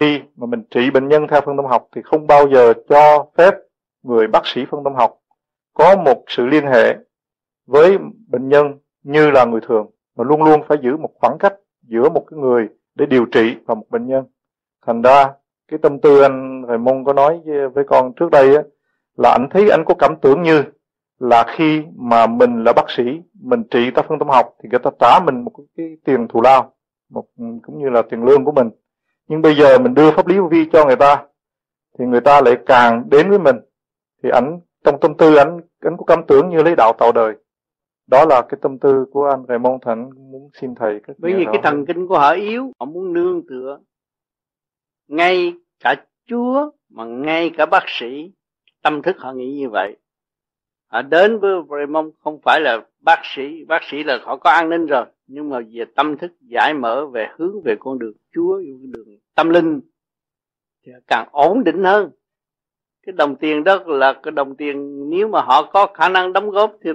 khi 0.00 0.20
mà 0.36 0.46
mình 0.46 0.62
trị 0.70 0.90
bệnh 0.90 1.08
nhân 1.08 1.26
theo 1.30 1.40
phân 1.40 1.56
tâm 1.56 1.66
học 1.66 1.88
thì 1.94 2.02
không 2.04 2.26
bao 2.26 2.48
giờ 2.48 2.72
cho 2.88 3.26
phép 3.36 3.54
người 4.02 4.26
bác 4.26 4.46
sĩ 4.46 4.64
phân 4.70 4.84
tâm 4.84 4.94
học 4.94 5.18
có 5.74 5.96
một 5.96 6.24
sự 6.26 6.46
liên 6.46 6.66
hệ 6.66 6.96
với 7.66 7.98
bệnh 8.28 8.48
nhân 8.48 8.78
như 9.02 9.30
là 9.30 9.44
người 9.44 9.60
thường 9.68 9.90
mà 10.16 10.24
luôn 10.24 10.42
luôn 10.42 10.62
phải 10.68 10.78
giữ 10.82 10.96
một 10.96 11.10
khoảng 11.20 11.38
cách 11.38 11.54
giữa 11.82 12.08
một 12.08 12.24
cái 12.30 12.38
người 12.38 12.68
để 12.94 13.06
điều 13.06 13.26
trị 13.32 13.56
và 13.66 13.74
một 13.74 13.86
bệnh 13.90 14.06
nhân. 14.06 14.24
Thành 14.86 15.02
ra 15.02 15.32
cái 15.68 15.78
tâm 15.82 16.00
tư 16.00 16.22
anh 16.22 16.62
thầy 16.68 16.78
môn 16.78 17.04
có 17.04 17.12
nói 17.12 17.40
với 17.74 17.84
con 17.84 18.12
trước 18.16 18.30
đây 18.30 18.56
á 18.56 18.62
là 19.16 19.30
anh 19.30 19.48
thấy 19.50 19.70
anh 19.70 19.84
có 19.84 19.94
cảm 19.98 20.16
tưởng 20.22 20.42
như 20.42 20.64
là 21.22 21.44
khi 21.56 21.82
mà 21.96 22.26
mình 22.26 22.64
là 22.64 22.72
bác 22.72 22.90
sĩ 22.90 23.02
mình 23.42 23.62
trị 23.70 23.90
ta 23.90 24.02
phân 24.02 24.18
tâm 24.18 24.28
học 24.28 24.54
thì 24.62 24.68
người 24.68 24.78
ta 24.78 24.90
trả 25.00 25.20
mình 25.24 25.44
một 25.44 25.52
cái 25.76 25.86
tiền 26.04 26.28
thù 26.28 26.40
lao 26.40 26.74
một 27.10 27.24
cũng 27.62 27.82
như 27.82 27.88
là 27.88 28.02
tiền 28.02 28.24
lương 28.24 28.44
của 28.44 28.52
mình. 28.52 28.70
Nhưng 29.28 29.42
bây 29.42 29.54
giờ 29.54 29.78
mình 29.78 29.94
đưa 29.94 30.10
pháp 30.10 30.26
lý 30.26 30.36
vi 30.50 30.68
cho 30.72 30.86
người 30.86 30.96
ta 30.96 31.26
thì 31.98 32.04
người 32.04 32.20
ta 32.20 32.40
lại 32.40 32.56
càng 32.66 33.04
đến 33.10 33.30
với 33.30 33.38
mình 33.38 33.56
thì 34.22 34.30
ảnh 34.30 34.60
trong 34.84 35.00
tâm 35.00 35.14
tư 35.18 35.36
ảnh 35.36 35.60
ảnh 35.80 35.96
có 35.98 36.04
cảm 36.04 36.22
tưởng 36.28 36.48
như 36.48 36.62
lấy 36.62 36.74
đạo 36.76 36.92
tạo 36.98 37.12
đời. 37.12 37.34
Đó 38.06 38.24
là 38.24 38.42
cái 38.48 38.58
tâm 38.62 38.78
tư 38.78 39.04
của 39.12 39.26
anh 39.26 39.44
thầy 39.48 39.58
mong 39.58 39.78
thành 39.82 40.10
muốn 40.30 40.50
xin 40.60 40.74
thầy 40.74 41.00
cái 41.06 41.16
bởi 41.18 41.34
vì 41.34 41.44
cái 41.44 41.60
thần 41.62 41.86
kinh 41.86 42.06
của 42.06 42.18
họ 42.18 42.30
yếu 42.30 42.72
họ 42.80 42.86
muốn 42.86 43.12
nương 43.12 43.42
tựa. 43.46 43.78
Ngay 45.08 45.52
cả 45.84 45.94
chúa 46.26 46.70
mà 46.90 47.04
ngay 47.04 47.50
cả 47.56 47.66
bác 47.66 47.84
sĩ 47.86 48.32
tâm 48.82 49.02
thức 49.02 49.16
họ 49.18 49.32
nghĩ 49.32 49.58
như 49.58 49.70
vậy 49.70 49.96
họ 50.92 51.02
đến 51.02 51.38
với 51.38 51.54
Raymond, 51.70 52.08
không 52.18 52.40
phải 52.42 52.60
là 52.60 52.80
bác 53.00 53.20
sĩ 53.22 53.64
bác 53.64 53.82
sĩ 53.90 54.04
là 54.04 54.18
họ 54.22 54.36
có 54.36 54.50
an 54.50 54.70
ninh 54.70 54.86
rồi, 54.86 55.04
nhưng 55.26 55.48
mà 55.48 55.60
về 55.72 55.84
tâm 55.94 56.16
thức 56.18 56.32
giải 56.40 56.74
mở, 56.74 57.06
về 57.06 57.28
hướng 57.36 57.62
về 57.64 57.76
con 57.80 57.98
đường 57.98 58.12
Chúa 58.34 58.58
đường 58.82 59.18
tâm 59.34 59.50
linh, 59.50 59.80
thì 60.84 60.92
càng 61.06 61.28
ổn 61.32 61.64
định 61.64 61.84
hơn. 61.84 62.10
Cái 63.06 63.12
đồng 63.12 63.36
tiền 63.36 63.64
đó 63.64 63.78
là 63.86 64.12
cái 64.22 64.32
đồng 64.32 64.56
tiền, 64.56 65.08
nếu 65.10 65.28
mà 65.28 65.40
họ 65.40 65.70
có 65.72 65.86
khả 65.94 66.08
năng 66.08 66.32
đóng 66.32 66.50
góp 66.50 66.76
thì 66.82 66.90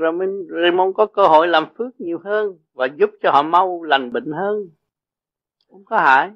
Raymond 0.62 0.96
có 0.96 1.06
cơ 1.06 1.28
hội 1.28 1.48
làm 1.48 1.66
phước 1.78 2.02
nhiều 2.02 2.20
hơn 2.24 2.58
và 2.74 2.86
giúp 2.86 3.10
cho 3.22 3.32
họ 3.32 3.44
mau 3.44 3.84
lành 3.84 4.12
bệnh 4.12 4.32
hơn. 4.32 4.70
Không 5.72 5.86
có 5.86 5.98
hại. 5.98 6.32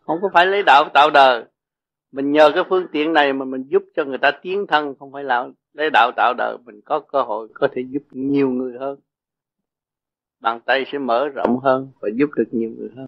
Không 0.00 0.18
có 0.22 0.30
phải 0.34 0.46
lấy 0.46 0.62
đạo 0.62 0.84
tạo 0.94 1.10
đời. 1.10 1.44
Mình 2.12 2.32
nhờ 2.32 2.50
cái 2.54 2.64
phương 2.68 2.86
tiện 2.92 3.12
này 3.12 3.32
mà 3.32 3.44
mình 3.44 3.64
giúp 3.68 3.82
cho 3.96 4.04
người 4.04 4.18
ta 4.18 4.30
tiến 4.42 4.66
thân, 4.68 4.94
không 4.98 5.12
phải 5.12 5.24
là 5.24 5.48
lấy 5.74 5.90
đạo 5.90 6.12
tạo 6.16 6.34
đời, 6.38 6.58
mình 6.64 6.80
có 6.84 7.00
cơ 7.00 7.22
hội 7.22 7.48
có 7.54 7.68
thể 7.72 7.82
giúp 7.88 8.02
nhiều 8.10 8.50
người 8.50 8.78
hơn. 8.78 8.98
Bàn 10.40 10.60
tay 10.66 10.84
sẽ 10.92 10.98
mở 10.98 11.28
rộng 11.28 11.58
hơn 11.58 11.92
và 12.00 12.08
giúp 12.14 12.30
được 12.36 12.48
nhiều 12.50 12.70
người 12.70 12.90
hơn. 12.96 13.06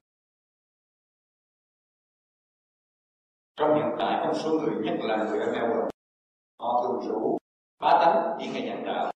Trong 3.57 3.75
hiện 3.75 3.95
tại, 3.99 4.21
trong 4.25 4.35
số 4.35 4.51
người 4.51 4.85
nhất 4.85 4.97
là 5.03 5.17
người 5.17 5.41
ở 5.41 5.53
Melbourne, 5.53 5.91
họ 6.59 6.83
thường 6.83 7.09
rủ 7.09 7.39
ba 7.81 7.91
tánh 8.01 8.39
đi 8.39 8.47
ngày 8.53 8.63
nhận 8.63 8.85
đạo. 8.85 9.13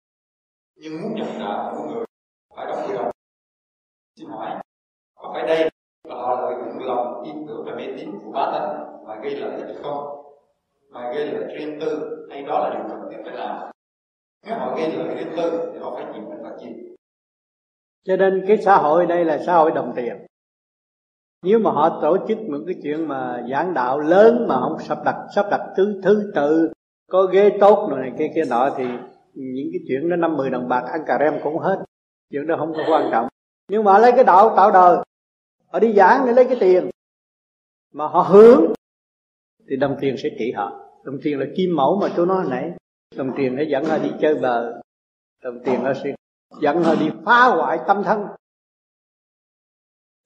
Nhưng 0.77 1.03
muốn 1.03 1.15
nhận 1.15 1.39
đạo 1.39 1.75
của 1.75 1.89
người 1.89 2.05
phải 2.57 2.67
đóng 2.67 2.89
quy 2.89 2.95
đồng 2.95 3.11
xin 4.17 4.29
hỏi, 4.29 4.63
có 5.15 5.31
phải 5.35 5.43
đây 5.47 5.71
là 6.05 6.15
họ 6.15 6.41
lợi 6.41 6.55
dụng 6.59 6.87
lòng 6.87 7.23
tin 7.25 7.47
tưởng 7.49 7.65
và 7.67 7.75
mê 7.77 7.87
tín 7.97 8.11
của 8.25 8.33
ba 8.33 8.51
tánh 8.53 9.05
mà 9.07 9.21
gây 9.23 9.37
lợi 9.37 9.63
ích 9.63 9.77
không? 9.83 10.20
Mà 10.91 11.13
gây 11.15 11.27
lợi 11.27 11.45
riêng 11.59 11.79
tư, 11.81 12.27
hay 12.31 12.43
đó 12.43 12.69
là 12.69 12.75
điều 12.75 12.89
cần 12.89 13.09
thiết 13.11 13.23
phải 13.25 13.35
làm. 13.35 13.71
Nếu 14.47 14.55
họ 14.55 14.77
gây 14.77 14.93
lợi 14.97 15.15
riêng 15.15 15.33
tư, 15.37 15.71
thì 15.73 15.79
họ 15.79 15.95
phải 15.95 16.05
chịu 16.15 16.23
hình 16.23 16.43
phạt 16.43 16.57
chịu 16.61 16.73
cho 18.05 18.17
nên 18.17 18.45
cái 18.49 18.57
xã 18.57 18.77
hội 18.77 19.07
đây 19.07 19.25
là 19.25 19.39
xã 19.47 19.57
hội 19.57 19.71
đồng 19.71 19.93
tiền. 19.97 20.27
Nếu 21.43 21.59
mà 21.59 21.71
họ 21.71 21.99
tổ 22.03 22.17
chức 22.29 22.39
những 22.39 22.65
cái 22.67 22.75
chuyện 22.83 23.09
mà 23.09 23.47
giảng 23.51 23.75
đạo 23.75 23.99
lớn 23.99 24.47
mà 24.49 24.61
không 24.61 24.79
sắp 24.79 24.99
đặt 25.05 25.17
sắp 25.35 25.47
đặt 25.51 25.61
thứ 25.77 26.01
thứ 26.05 26.33
tự, 26.35 26.73
có 27.11 27.23
ghế 27.33 27.57
tốt 27.61 27.89
rồi 27.91 28.01
này 28.01 28.13
kia 28.19 28.31
kia 28.35 28.45
nọ, 28.51 28.71
thì 28.77 28.85
những 29.35 29.69
cái 29.73 29.81
chuyện 29.89 30.09
đó 30.11 30.17
năm 30.17 30.37
mười 30.37 30.51
đồng 30.51 30.69
bạc 30.69 30.83
ăn 30.93 31.01
cà 31.07 31.19
rem 31.21 31.41
cũng 31.43 31.59
hết. 31.59 31.85
Chuyện 32.31 32.47
đó 32.47 32.57
không 32.59 32.73
có 32.77 32.83
quan 32.89 33.09
trọng. 33.13 33.29
Nhưng 33.69 33.85
mà 33.85 33.99
lấy 33.99 34.13
cái 34.13 34.25
đạo 34.25 34.57
tạo 34.57 34.71
đời. 34.71 34.97
Họ 35.73 35.79
đi 35.79 35.93
giảng 35.93 36.27
để 36.27 36.33
lấy 36.33 36.45
cái 36.45 36.57
tiền. 36.61 36.91
Mà 37.93 38.07
họ 38.07 38.21
hướng 38.23 38.70
thì 39.71 39.77
đồng 39.77 39.97
tiền 40.01 40.17
sẽ 40.19 40.29
trị 40.39 40.53
họ. 40.53 40.91
Đồng 41.05 41.19
tiền 41.23 41.39
là 41.39 41.47
kim 41.57 41.77
mẫu 41.77 41.99
mà 42.01 42.09
tôi 42.17 42.27
nói 42.27 42.47
nãy 42.51 42.73
đồng 43.17 43.33
tiền 43.37 43.57
nó 43.57 43.63
dẫn 43.63 43.85
họ 43.85 43.99
đi 43.99 44.11
chơi 44.21 44.35
bờ. 44.35 44.81
Đồng 45.43 45.59
tiền 45.65 45.83
nó 45.83 45.93
sẽ 45.95 46.15
dẫn 46.61 46.83
họ 46.83 46.95
đi 46.95 47.11
phá 47.25 47.45
hoại 47.45 47.79
tâm 47.87 48.03
thân. 48.05 48.27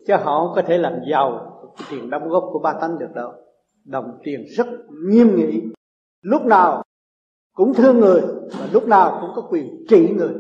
Chứ 0.07 0.15
họ 0.17 0.47
không 0.47 0.53
có 0.55 0.63
thể 0.67 0.79
làm 0.79 0.93
giàu 1.11 1.51
cái 1.77 1.87
tiền 1.91 2.11
đóng 2.11 2.29
góp 2.29 2.45
của 2.53 2.59
ba 2.59 2.75
tánh 2.81 2.99
được 2.99 3.11
đâu. 3.15 3.33
Đồng 3.85 4.19
tiền 4.25 4.45
rất 4.57 4.67
nghiêm 5.09 5.37
nghị. 5.37 5.63
Lúc 6.21 6.43
nào 6.43 6.83
cũng 7.53 7.75
thương 7.75 8.01
người 8.01 8.21
và 8.59 8.69
lúc 8.73 8.89
nào 8.89 9.19
cũng 9.21 9.31
có 9.35 9.49
quyền 9.51 9.85
trị 9.89 10.09
người. 10.17 10.35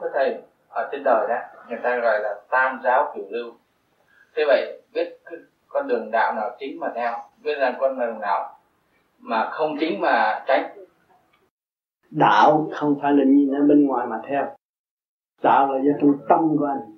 Thưa 0.00 0.08
thầy, 0.14 0.42
ở 0.68 0.88
trên 0.92 1.02
đời 1.04 1.26
đó, 1.28 1.36
người 1.68 1.78
ta 1.82 2.00
gọi 2.02 2.20
là 2.20 2.42
tam 2.50 2.80
giáo 2.84 3.12
cửu 3.14 3.24
lưu 3.30 3.52
thế 4.36 4.44
vậy 4.46 4.82
biết 4.94 5.18
con 5.68 5.88
đường 5.88 6.10
đạo 6.10 6.34
nào 6.34 6.50
chính 6.58 6.80
mà 6.80 6.92
theo 6.94 7.12
biết 7.44 7.54
rằng 7.58 7.74
con 7.80 7.98
đường 7.98 8.20
nào 8.20 8.58
mà 9.18 9.50
không 9.50 9.76
chính 9.80 10.00
mà 10.00 10.44
tránh. 10.46 10.76
Đạo 12.10 12.68
không 12.72 12.98
phải 13.02 13.12
là 13.12 13.24
nhìn 13.24 13.54
ở 13.54 13.60
bên 13.68 13.86
ngoài 13.86 14.06
mà 14.06 14.20
theo. 14.28 14.46
Đạo 15.42 15.72
là 15.72 15.78
do 15.78 15.92
trong 16.00 16.12
tâm 16.28 16.56
của 16.58 16.64
anh. 16.64 16.96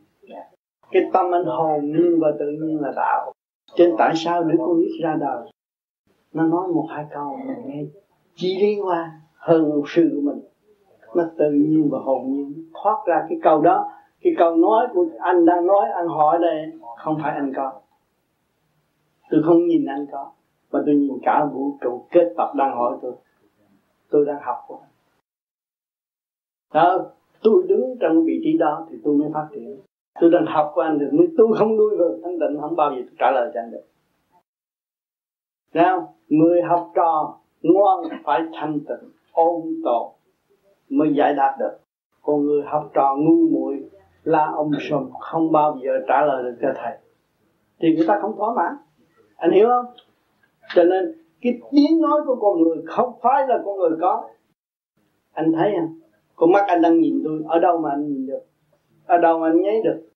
Cái 0.91 1.03
tâm 1.13 1.35
anh 1.35 1.45
hồn 1.45 1.85
nhiên 1.85 2.21
và 2.21 2.29
tự 2.39 2.47
nhiên 2.47 2.81
là 2.81 2.93
đạo. 2.97 3.33
Trên 3.75 3.95
tại 3.99 4.13
sao 4.17 4.45
đứa 4.45 4.55
con 4.59 4.81
nít 4.81 4.91
ra 5.03 5.17
đời? 5.21 5.53
Nó 6.33 6.47
nói 6.47 6.69
một 6.69 6.87
hai 6.91 7.05
câu 7.11 7.37
mình 7.47 7.67
nghe 7.67 7.83
chỉ 8.35 8.59
lý 8.61 8.81
qua 8.83 9.21
hơn 9.35 9.83
sư 9.87 10.11
của 10.15 10.21
mình. 10.21 10.41
Nó 11.15 11.25
tự 11.39 11.51
nhiên 11.51 11.89
và 11.91 11.99
hồn 11.99 12.33
nhiên 12.33 12.71
thoát 12.83 12.97
ra 13.07 13.27
cái 13.29 13.39
câu 13.43 13.61
đó 13.61 13.91
cái 14.23 14.33
câu 14.39 14.57
nói 14.57 14.87
của 14.95 15.07
anh 15.19 15.47
đang 15.47 15.67
nói, 15.67 15.89
anh 15.95 16.09
hỏi 16.09 16.39
đây, 16.41 16.73
không 16.97 17.19
phải 17.23 17.35
anh 17.35 17.53
có. 17.57 17.73
Tôi 19.31 19.43
không 19.47 19.67
nhìn 19.67 19.87
anh 19.87 20.07
có, 20.13 20.33
mà 20.73 20.83
tôi 20.87 20.95
nhìn 20.95 21.19
cả 21.23 21.45
vũ 21.53 21.79
trụ 21.81 22.07
kết 22.11 22.35
tập 22.37 22.53
đang 22.57 22.77
hỏi 22.77 22.99
tôi. 23.03 23.13
Tôi 24.11 24.27
đang 24.27 24.39
học 24.43 24.57
của 24.67 24.79
anh. 24.83 24.91
Đó, 26.75 27.07
tôi 27.43 27.63
đứng 27.69 27.97
trong 28.01 28.25
vị 28.25 28.41
trí 28.45 28.59
đó 28.59 28.87
thì 28.91 28.97
tôi 29.05 29.15
mới 29.15 29.31
phát 29.35 29.49
triển. 29.55 29.81
Tôi 30.21 30.31
đang 30.31 30.47
học 30.47 30.73
của 30.75 30.81
anh 30.81 30.99
được 30.99 31.09
nếu 31.13 31.27
tôi 31.39 31.49
không 31.59 31.77
nuôi 31.77 31.97
được 31.99 32.21
thanh 32.25 32.39
tịnh 32.41 32.61
không 32.61 32.77
bao 32.77 32.91
giờ 32.91 32.97
tôi 32.97 33.15
trả 33.19 33.31
lời 33.31 33.51
cho 33.55 33.61
anh 33.61 33.71
được. 33.71 33.85
Nào, 35.75 36.15
người 36.29 36.63
học 36.63 36.91
trò 36.95 37.39
ngoan 37.63 38.01
phải 38.25 38.43
thanh 38.53 38.81
tịnh, 38.89 39.11
ôn 39.33 39.63
tồn 39.85 40.13
mới 40.89 41.15
giải 41.15 41.35
đáp 41.35 41.57
được. 41.59 41.79
Còn 42.23 42.47
người 42.47 42.63
học 42.67 42.91
trò 42.95 43.17
ngu 43.17 43.49
muội 43.51 43.91
là 44.29 44.53
ông 44.55 44.71
sùm 44.81 45.11
không 45.21 45.53
bao 45.53 45.79
giờ 45.83 45.91
trả 46.09 46.25
lời 46.27 46.43
được 46.43 46.57
cho 46.63 46.69
thầy. 46.77 46.99
Thì 47.81 47.95
người 47.97 48.07
ta 48.09 48.19
không 48.23 48.37
thỏa 48.37 48.55
mãn. 48.55 48.73
Anh 49.37 49.51
hiểu 49.51 49.69
không? 49.69 49.95
Cho 50.75 50.85
nên, 50.85 51.13
cái 51.41 51.61
tiếng 51.71 52.01
nói 52.01 52.21
của 52.27 52.37
con 52.37 52.63
người 52.63 52.77
không 52.87 53.13
phải 53.23 53.47
là 53.49 53.59
con 53.65 53.77
người 53.77 53.91
có. 54.01 54.29
Anh 55.33 55.53
thấy 55.53 55.73
không? 55.81 55.99
Con 56.37 56.53
mắt 56.53 56.65
anh 56.67 56.83
đang 56.83 57.01
nhìn 57.01 57.23
tôi, 57.25 57.43
ở 57.49 57.59
đâu 57.59 57.79
mà 57.79 57.91
anh 57.91 58.07
nhìn 58.09 58.27
được? 58.27 58.41
Ở 59.07 59.19
đâu 59.19 59.39
mà 59.39 59.49
anh 59.49 59.61
nháy 59.63 59.81
được? 59.85 60.09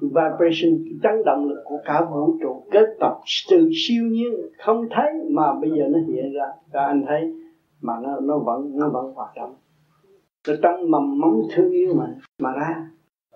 Vibration, 0.00 0.84
cái 0.84 0.94
chấn 1.02 1.24
động 1.24 1.48
lực 1.48 1.62
của 1.64 1.78
cả 1.84 2.06
vũ 2.10 2.36
trụ 2.40 2.64
kết 2.70 2.86
tập 3.00 3.18
từ 3.50 3.70
siêu 3.74 4.04
nhiên 4.04 4.32
không 4.58 4.86
thấy 4.90 5.12
mà 5.30 5.52
bây 5.60 5.70
giờ 5.70 5.84
nó 5.88 5.98
hiện 5.98 6.32
ra. 6.32 6.46
Và 6.72 6.84
anh 6.84 7.04
thấy 7.08 7.34
mà 7.80 7.94
nó 8.02 8.20
nó 8.20 8.38
vẫn 8.38 8.70
nó 8.74 8.88
vẫn 8.88 9.14
hoạt 9.14 9.36
động. 9.36 9.54
Nó 10.48 10.54
trong 10.62 10.90
mầm 10.90 11.20
móng 11.20 11.42
thương 11.54 11.70
yêu 11.70 11.94
mà 11.94 12.14
mà 12.42 12.52
ra 12.52 12.90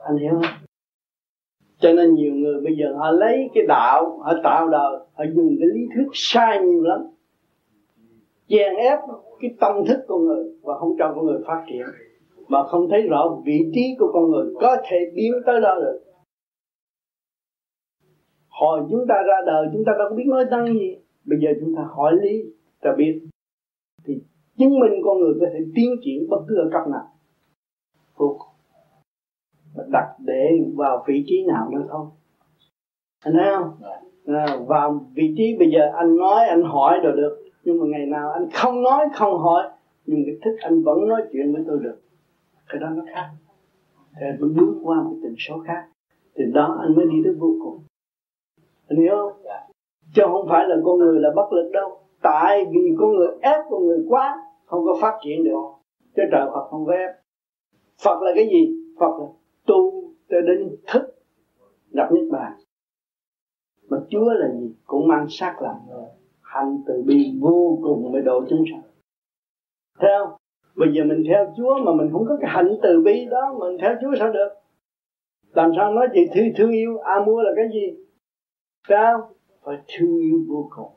anh 0.08 0.18
hiểu 0.18 0.30
không? 0.32 0.42
Cho 1.78 1.92
nên 1.92 2.14
nhiều 2.14 2.34
người 2.34 2.60
bây 2.60 2.76
giờ 2.76 2.94
họ 2.98 3.10
lấy 3.10 3.50
cái 3.54 3.64
đạo, 3.68 4.18
họ 4.18 4.32
tạo 4.44 4.68
đời, 4.68 4.98
họ 5.14 5.24
dùng 5.34 5.56
cái 5.60 5.68
lý 5.74 5.80
thuyết 5.94 6.08
sai 6.12 6.62
nhiều 6.62 6.82
lắm. 6.82 7.00
Chèn 8.48 8.74
ép 8.76 8.98
cái 9.40 9.54
tâm 9.60 9.84
thức 9.88 10.04
con 10.08 10.24
người 10.24 10.44
và 10.62 10.78
không 10.78 10.96
cho 10.98 11.12
con 11.14 11.26
người 11.26 11.38
phát 11.46 11.64
triển. 11.68 11.86
Mà 12.48 12.64
không 12.68 12.88
thấy 12.90 13.02
rõ 13.02 13.40
vị 13.44 13.70
trí 13.74 13.96
của 13.98 14.10
con 14.12 14.30
người 14.30 14.54
có 14.60 14.76
thể 14.90 14.96
biến 15.14 15.32
tới 15.46 15.60
đó 15.60 15.74
được. 15.80 16.00
Hồi 18.48 18.80
chúng 18.90 19.06
ta 19.08 19.14
ra 19.26 19.36
đời, 19.46 19.66
chúng 19.72 19.84
ta 19.86 19.92
đâu 19.98 20.08
biết 20.16 20.24
nói 20.26 20.44
năng 20.50 20.74
gì. 20.74 20.96
Bây 21.24 21.38
giờ 21.42 21.48
chúng 21.60 21.74
ta 21.76 21.82
hỏi 21.90 22.12
lý 22.22 22.44
ta 22.80 22.94
biết. 22.98 23.20
Thì 24.04 24.14
chứng 24.58 24.80
minh 24.80 24.92
con 25.04 25.18
người 25.18 25.34
có 25.40 25.46
thể 25.52 25.58
tiến 25.74 25.96
triển 26.04 26.28
bất 26.28 26.38
cứ 26.48 26.56
ở 26.56 26.68
cấp 26.72 26.82
nào 26.88 27.08
vô 29.78 29.84
đặt 29.90 30.14
để 30.18 30.50
vào 30.76 31.04
vị 31.06 31.24
trí 31.26 31.44
nào 31.46 31.70
nữa 31.70 31.86
thôi. 31.90 32.06
Anh 33.24 33.34
thấy 33.34 33.54
không? 33.56 33.70
À, 34.26 34.56
vào 34.66 35.00
vị 35.14 35.34
trí 35.36 35.56
bây 35.58 35.70
giờ 35.70 35.80
anh 35.94 36.16
nói 36.16 36.46
anh 36.48 36.62
hỏi 36.62 36.98
rồi 37.02 37.16
được. 37.16 37.44
Nhưng 37.64 37.80
mà 37.80 37.86
ngày 37.88 38.06
nào 38.06 38.30
anh 38.30 38.48
không 38.52 38.82
nói 38.82 39.06
không 39.14 39.38
hỏi 39.38 39.68
nhưng 40.06 40.22
cái 40.26 40.34
thức 40.44 40.56
anh 40.60 40.82
vẫn 40.82 41.08
nói 41.08 41.22
chuyện 41.32 41.52
với 41.52 41.64
tôi 41.66 41.78
được. 41.82 42.00
Cái 42.68 42.80
đó 42.80 42.88
nó 42.88 43.02
khác. 43.14 43.28
Thì 44.20 44.26
mới 44.40 44.50
bước 44.50 44.80
qua 44.82 45.02
một 45.02 45.16
tình 45.22 45.34
số 45.38 45.58
khác. 45.66 45.84
Thì 46.36 46.44
đó 46.54 46.78
anh 46.80 46.96
mới 46.96 47.06
đi 47.06 47.16
tới 47.24 47.34
vô 47.38 47.54
cùng. 47.64 47.78
Anh 48.88 48.98
hiểu 48.98 49.16
không? 49.16 49.42
Chứ 50.14 50.22
không 50.26 50.46
phải 50.48 50.68
là 50.68 50.76
con 50.84 50.98
người 50.98 51.20
là 51.20 51.30
bất 51.36 51.52
lực 51.52 51.70
đâu. 51.72 52.00
Tại 52.22 52.64
vì 52.70 52.94
con 52.98 53.10
người 53.16 53.28
ép 53.40 53.60
con 53.70 53.86
người 53.86 54.04
quá 54.08 54.38
không 54.64 54.84
có 54.84 54.98
phát 55.00 55.18
triển 55.24 55.44
được. 55.44 55.60
Chứ 56.16 56.22
trời 56.32 56.46
Phật 56.54 56.68
không 56.70 56.86
có 56.86 56.92
ép. 56.92 57.10
Phật 58.04 58.22
là 58.22 58.32
cái 58.34 58.48
gì? 58.48 58.74
Phật 59.00 59.18
là 59.20 59.26
tu 59.68 60.12
cho 60.28 60.40
đến 60.40 60.76
thức 60.92 61.02
gặp 61.90 62.12
niết 62.12 62.30
bàn. 62.30 62.52
Mà 63.88 63.98
Chúa 64.10 64.32
là 64.32 64.48
gì? 64.52 64.74
Cũng 64.84 65.08
mang 65.08 65.26
sắc 65.28 65.62
làm 65.62 65.76
người, 65.88 66.08
hành 66.40 66.78
từ 66.86 67.02
bi 67.06 67.32
vô 67.40 67.78
cùng 67.82 68.12
mới 68.12 68.22
độ 68.22 68.44
chúng 68.50 68.64
sanh. 68.70 68.82
Thấy 69.98 70.10
không? 70.18 70.36
Bây 70.76 70.88
giờ 70.94 71.04
mình 71.04 71.24
theo 71.28 71.52
Chúa 71.56 71.78
mà 71.84 71.92
mình 71.92 72.12
không 72.12 72.24
có 72.28 72.38
cái 72.40 72.50
hạnh 72.50 72.68
từ 72.82 73.02
bi 73.04 73.26
đó, 73.30 73.56
mình 73.58 73.78
theo 73.80 73.94
Chúa 74.00 74.14
sao 74.18 74.32
được? 74.32 74.48
Làm 75.52 75.70
sao 75.76 75.92
nói 75.92 76.08
chuyện 76.12 76.28
thương 76.34 76.48
thương 76.56 76.70
yêu, 76.70 76.98
a 76.98 77.24
mua 77.26 77.42
là 77.42 77.50
cái 77.56 77.68
gì? 77.72 78.04
Sao 78.88 79.30
phải 79.62 79.76
thương 79.96 80.18
yêu 80.18 80.44
vô 80.48 80.68
cùng. 80.76 80.92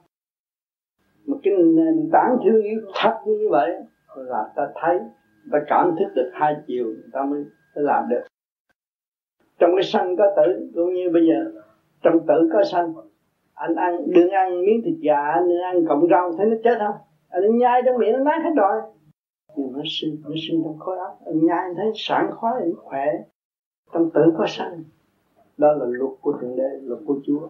Mà 1.26 1.38
cái 1.44 1.54
nền 1.58 2.10
tảng 2.12 2.38
thương 2.46 2.64
yêu 2.64 2.82
thật 2.94 3.22
như 3.26 3.48
vậy 3.52 3.70
là 4.16 4.52
ta 4.56 4.68
thấy, 4.76 5.00
ta 5.52 5.60
cảm 5.68 5.96
thức 6.00 6.12
được 6.16 6.32
hai 6.34 6.56
chiều 6.68 6.96
ta 7.14 7.26
mới 7.26 7.44
làm 7.74 8.10
được 8.10 8.22
trong 9.62 9.72
cái 9.76 9.84
sanh 9.84 10.16
có 10.18 10.26
tử, 10.36 10.70
cũng 10.76 10.94
như 10.94 11.10
bây 11.14 11.28
giờ, 11.28 11.62
trong 12.02 12.20
tử 12.28 12.50
có 12.54 12.64
sanh, 12.64 12.94
anh 13.54 13.76
ăn, 13.76 13.98
đừng 14.08 14.30
ăn 14.30 14.62
miếng 14.62 14.82
thịt 14.86 14.96
gà, 15.02 15.32
anh 15.34 15.50
đừng 15.50 15.62
ăn 15.62 15.86
cọng 15.88 16.08
rau, 16.10 16.32
thấy 16.38 16.46
nó 16.46 16.56
chết 16.64 16.78
không? 16.80 16.96
Anh 17.30 17.58
nhai 17.58 17.82
trong 17.86 17.98
miệng, 17.98 18.14
nó 18.14 18.20
nát 18.20 18.42
hết 18.44 18.52
rồi. 18.56 18.82
Nhưng 19.56 19.74
nó 19.74 19.82
sinh 19.86 20.18
nó 20.24 20.36
sinh 20.48 20.64
trong 20.64 20.80
khối 20.80 20.98
óc. 20.98 21.20
Anh 21.26 21.46
nhai, 21.46 21.58
anh 21.58 21.76
thấy 21.76 21.92
sảng 21.96 22.32
khoái, 22.32 22.54
anh 22.54 22.74
khỏe. 22.78 23.06
Trong 23.94 24.10
tử 24.10 24.22
có 24.38 24.46
sanh. 24.48 24.84
Đó 25.58 25.74
là 25.74 25.86
luật 25.86 26.12
của 26.22 26.34
thượng 26.42 26.56
đế, 26.56 26.70
luật 26.84 27.00
của 27.06 27.20
chúa. 27.26 27.50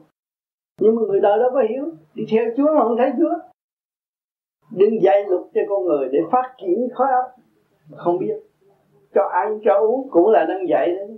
Nhưng 0.80 0.96
mà 0.96 1.02
người 1.08 1.20
đời 1.20 1.40
đâu 1.40 1.50
có 1.54 1.64
hiểu? 1.70 1.86
Đi 2.16 2.24
theo 2.32 2.44
chúa 2.58 2.76
mà 2.76 2.84
không 2.84 2.98
thấy 2.98 3.12
chúa. 3.20 3.34
Đừng 4.72 5.02
dạy 5.02 5.26
luật 5.28 5.42
cho 5.54 5.62
con 5.70 5.84
người 5.84 6.10
để 6.12 6.20
phát 6.32 6.54
triển 6.62 6.88
khối 6.94 7.08
óc. 7.12 7.26
Không 7.92 8.18
biết. 8.20 8.36
Cho 9.14 9.30
ăn, 9.32 9.60
cho 9.66 9.80
uống 9.80 10.10
cũng 10.10 10.30
là 10.30 10.46
đang 10.46 10.68
dạy 10.70 10.96
đấy 10.96 11.18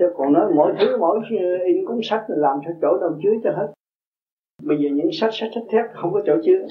chứ 0.00 0.06
còn 0.16 0.32
nói 0.32 0.52
mỗi 0.54 0.72
thứ, 0.80 0.96
mỗi 1.00 1.20
in 1.66 1.86
cuốn 1.86 2.00
sách 2.02 2.24
làm 2.28 2.58
cho 2.64 2.70
chỗ 2.82 2.98
đâu 3.00 3.10
chứa 3.22 3.34
cho 3.44 3.50
hết. 3.50 3.72
Bây 4.62 4.78
giờ 4.78 4.88
những 4.92 5.12
sách 5.12 5.30
sách 5.32 5.50
sách 5.54 5.64
thép 5.70 5.84
không 5.92 6.12
có 6.12 6.22
chỗ 6.26 6.36
chứa. 6.44 6.66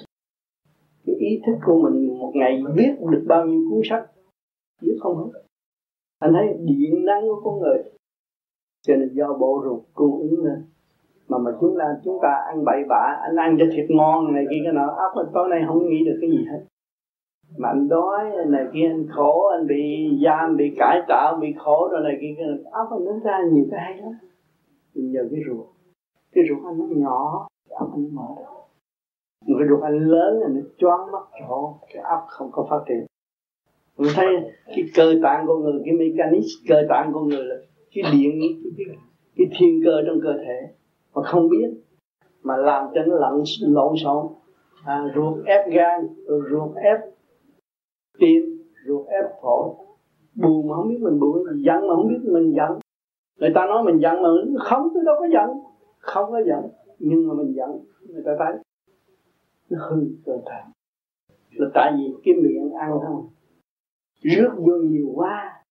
Cái 1.05 1.15
ý 1.15 1.41
thức 1.45 1.57
của 1.65 1.81
mình 1.83 2.19
một 2.19 2.31
ngày 2.35 2.63
viết 2.75 2.91
được 3.11 3.23
bao 3.27 3.45
nhiêu 3.45 3.69
cuốn 3.69 3.81
sách 3.89 4.05
viết 4.81 4.97
không 4.99 5.17
hết. 5.17 5.39
Anh 6.19 6.33
thấy 6.33 6.57
điện 6.59 7.05
năng 7.05 7.21
của 7.21 7.41
con 7.43 7.59
người. 7.59 7.83
Cho 8.87 8.95
nên 8.95 9.09
do 9.13 9.33
bộ 9.39 9.61
ruột 9.63 9.83
cung 9.93 10.19
ứng 10.19 10.45
lên 10.45 10.63
mà 11.27 11.37
mà 11.37 11.51
chúng 11.61 11.75
ta 11.79 11.85
chúng 12.03 12.19
ta 12.21 12.29
ăn 12.47 12.65
bậy 12.65 12.83
bạ, 12.89 13.17
anh 13.21 13.35
ăn 13.35 13.55
cho 13.59 13.65
thịt 13.71 13.85
ngon 13.89 14.33
này 14.33 14.45
kia, 14.49 14.61
cái 14.63 14.73
nọ. 14.73 14.87
Ốc 14.87 15.27
tối 15.33 15.49
nay 15.49 15.63
không 15.67 15.89
nghĩ 15.89 16.05
được 16.05 16.17
cái 16.21 16.29
gì 16.29 16.45
hết 16.51 16.65
mà 17.57 17.69
anh 17.69 17.87
đói 17.89 18.45
này 18.47 18.65
kia 18.73 18.87
anh 18.87 19.07
khổ 19.09 19.47
anh 19.47 19.67
bị 19.67 20.09
giam 20.25 20.57
bị 20.57 20.75
cải 20.77 21.01
tạo 21.07 21.37
bị 21.41 21.53
khổ 21.57 21.89
rồi 21.91 22.01
này 22.03 22.17
kia 22.21 22.33
cái 22.37 22.45
ốc 22.71 22.87
anh 22.91 23.05
nó 23.05 23.11
ra 23.23 23.39
nhiều 23.51 23.65
cái 23.71 23.79
hay 23.79 23.97
lắm. 23.97 24.11
Bây 24.95 25.03
nhờ 25.03 25.27
cái 25.31 25.41
ruột. 25.47 25.67
Cái 26.31 26.43
ruột 26.49 26.65
anh 26.65 26.77
nó 26.77 26.85
nhỏ 26.89 27.47
cái 27.69 27.77
ốc 27.79 27.89
anh 27.93 28.03
nó 28.03 28.21
mở 28.21 28.35
được 28.37 28.59
một 29.47 29.55
cái 29.59 29.67
ruột 29.69 29.83
anh 29.83 29.99
lớn 29.99 30.39
là 30.39 30.47
nó 30.47 30.61
choáng 30.77 31.11
mất 31.11 31.25
chỗ 31.39 31.73
cái 31.93 32.03
ốc 32.03 32.25
không 32.27 32.49
có 32.51 32.67
phát 32.69 32.79
triển. 32.87 33.05
Mình 33.97 34.11
thấy 34.15 34.25
cái 34.67 34.85
cơ 34.95 35.13
tạng 35.23 35.47
của 35.47 35.57
người 35.57 35.81
cái 35.85 35.93
mechanism 35.93 36.67
cơ 36.69 36.75
tạng 36.89 37.13
của 37.13 37.19
người 37.19 37.43
là 37.45 37.55
cái 37.93 38.03
điện 38.13 38.31
cái, 38.41 38.73
cái, 38.77 38.95
cái 39.35 39.47
thiên 39.59 39.81
cơ 39.85 39.91
trong 40.07 40.19
cơ 40.23 40.33
thể. 40.45 40.73
Mà 41.15 41.21
không 41.23 41.49
biết 41.49 41.69
mà 42.43 42.57
làm 42.57 42.87
cho 42.93 43.01
nó 43.07 43.15
lộn 43.15 43.43
lộn 43.61 43.93
xộn. 44.03 44.27
À, 44.85 45.11
ruột 45.15 45.45
ép 45.45 45.69
gan 45.71 46.07
rồi 46.27 46.41
ruột 46.51 46.75
ép 46.75 46.99
tim 48.19 48.63
ruột 48.87 49.07
ép 49.07 49.25
phổi 49.41 49.69
buồn 50.35 50.67
mà 50.67 50.75
không 50.75 50.89
biết 50.89 50.99
mình 51.01 51.19
buồn 51.19 51.43
giận 51.65 51.87
mà 51.87 51.95
không 51.95 52.07
biết 52.07 52.19
mình 52.23 52.53
giận. 52.55 52.79
Người 53.39 53.51
ta 53.55 53.65
nói 53.65 53.83
mình 53.83 53.99
giận 54.01 54.21
mà 54.21 54.29
không, 54.59 54.87
tôi 54.93 55.03
đâu 55.05 55.15
có 55.19 55.27
giận. 55.33 55.49
Không 55.99 56.31
có 56.31 56.41
giận, 56.47 56.69
nhưng 56.99 57.27
mà 57.27 57.33
mình 57.33 57.53
giận, 57.55 57.69
người 58.07 58.23
ta 58.25 58.31
thấy 58.39 58.53
nó 59.69 59.87
hư 59.89 60.07
cơ 60.25 60.37
thể. 60.45 60.61
Là 61.51 61.69
tại 61.73 61.93
vì 61.97 62.13
cái 62.23 62.33
miệng 62.43 62.73
ăn 62.73 62.99
không 63.05 63.27
rước 64.21 64.51
vô 64.57 64.73
nhiều 64.73 65.11
quá. 65.15 65.63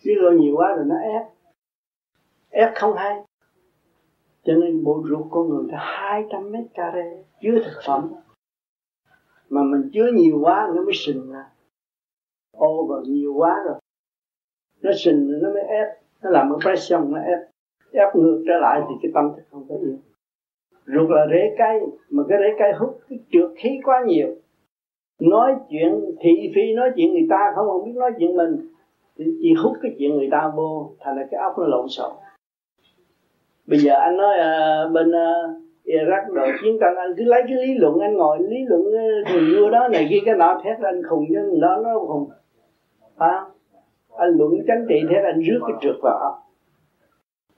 Rước 0.00 0.14
vô 0.22 0.30
nhiều 0.30 0.54
quá 0.56 0.74
rồi 0.76 0.84
nó 0.88 0.96
ép. 0.96 1.26
Ép 2.50 2.72
không 2.74 2.94
hay. 2.96 3.24
Cho 4.44 4.52
nên 4.54 4.84
bộ 4.84 5.04
ruột 5.08 5.26
con 5.30 5.48
người 5.48 5.64
là 5.68 5.78
200 5.80 6.50
mét 6.50 6.64
care 6.74 7.24
chứa 7.40 7.58
thực 7.64 7.80
phẩm 7.86 8.12
mà 9.52 9.62
mình 9.62 9.90
chứa 9.92 10.10
nhiều 10.14 10.40
quá 10.42 10.72
nó 10.74 10.82
mới 10.82 10.94
sình 10.94 11.32
ra. 11.32 11.44
Vào 12.58 13.02
nhiều 13.04 13.34
quá 13.34 13.62
rồi. 13.66 13.74
Nó 14.82 14.90
sình 15.04 15.40
nó 15.42 15.50
mới 15.50 15.62
ép. 15.62 15.86
Nó 16.22 16.30
làm 16.30 16.48
một 16.48 16.58
pressure 16.62 17.04
nó 17.08 17.18
ép. 17.18 17.38
Ép 17.92 18.16
ngược 18.16 18.44
trở 18.46 18.54
lại 18.60 18.80
thì 18.88 18.94
cái 19.02 19.10
tâm 19.14 19.32
thức 19.36 19.42
không 19.50 19.66
có 19.68 19.74
yên. 19.74 19.98
Ruột 20.86 21.10
là 21.10 21.26
rễ 21.30 21.54
cây 21.58 21.80
mà 22.10 22.22
cái 22.28 22.38
rễ 22.38 22.56
cây 22.58 22.72
hút 22.72 23.00
cái 23.08 23.18
trượt 23.32 23.50
khí 23.56 23.80
quá 23.84 24.04
nhiều. 24.06 24.28
Nói 25.20 25.56
chuyện 25.70 26.16
thị 26.20 26.52
phi 26.54 26.74
nói 26.74 26.90
chuyện 26.96 27.12
người 27.12 27.26
ta 27.30 27.52
không 27.54 27.66
không 27.66 27.84
biết 27.84 27.94
nói 27.94 28.10
chuyện 28.18 28.36
mình. 28.36 28.68
Thì 29.16 29.24
chỉ 29.42 29.54
hút 29.54 29.76
cái 29.82 29.94
chuyện 29.98 30.14
người 30.14 30.28
ta 30.30 30.52
vô 30.56 30.90
thành 31.00 31.16
là 31.16 31.26
cái 31.30 31.40
óc 31.40 31.58
nó 31.58 31.66
lộn 31.66 31.88
xộn. 31.88 32.12
Bây 33.66 33.78
giờ 33.78 33.94
anh 33.94 34.16
nói 34.16 34.34
uh, 34.38 34.92
bên 34.92 35.10
uh, 35.10 35.62
Dạ, 35.84 35.94
Iraq 35.94 36.34
đồ 36.34 36.42
chiến 36.62 36.76
tranh. 36.80 36.96
Anh 36.96 37.14
cứ 37.16 37.24
lấy 37.24 37.42
cái 37.48 37.56
lý 37.66 37.74
luận 37.74 37.98
anh 38.00 38.16
ngồi 38.16 38.38
lý 38.40 38.56
luận 38.66 38.82
ờ, 38.92 39.00
thì 39.26 39.56
vua 39.56 39.70
đó 39.70 39.88
này 39.88 40.06
kia 40.10 40.20
cái 40.24 40.34
nọ 40.34 40.60
thét 40.64 40.78
anh 40.80 41.02
khùng 41.08 41.24
chứ 41.28 41.58
đó 41.62 41.76
nó 41.84 41.98
khùng 41.98 42.30
à, 43.16 43.44
anh 44.16 44.30
luận 44.30 44.52
chánh 44.66 44.86
trị 44.88 45.00
thét 45.10 45.24
anh 45.24 45.40
rước 45.40 45.58
cái 45.66 45.76
trượt 45.80 45.96
vào 46.02 46.18
óc. 46.18 46.34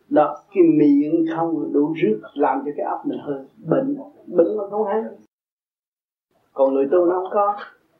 Đó 0.09 0.37
cái 0.55 0.65
miệng 0.79 1.25
không 1.37 1.73
đủ 1.73 1.93
rước 1.97 2.21
làm 2.35 2.63
cho 2.65 2.73
cái 2.77 2.87
óc 2.87 3.07
mình 3.07 3.19
hơi 3.19 3.39
bệnh 3.67 3.97
bệnh 4.27 4.57
mà 4.57 4.65
không 4.71 4.87
hay. 4.87 5.03
Còn 6.53 6.75
người 6.75 6.89
tu 6.91 7.05
nó 7.05 7.15
không 7.15 7.31
có. 7.31 7.57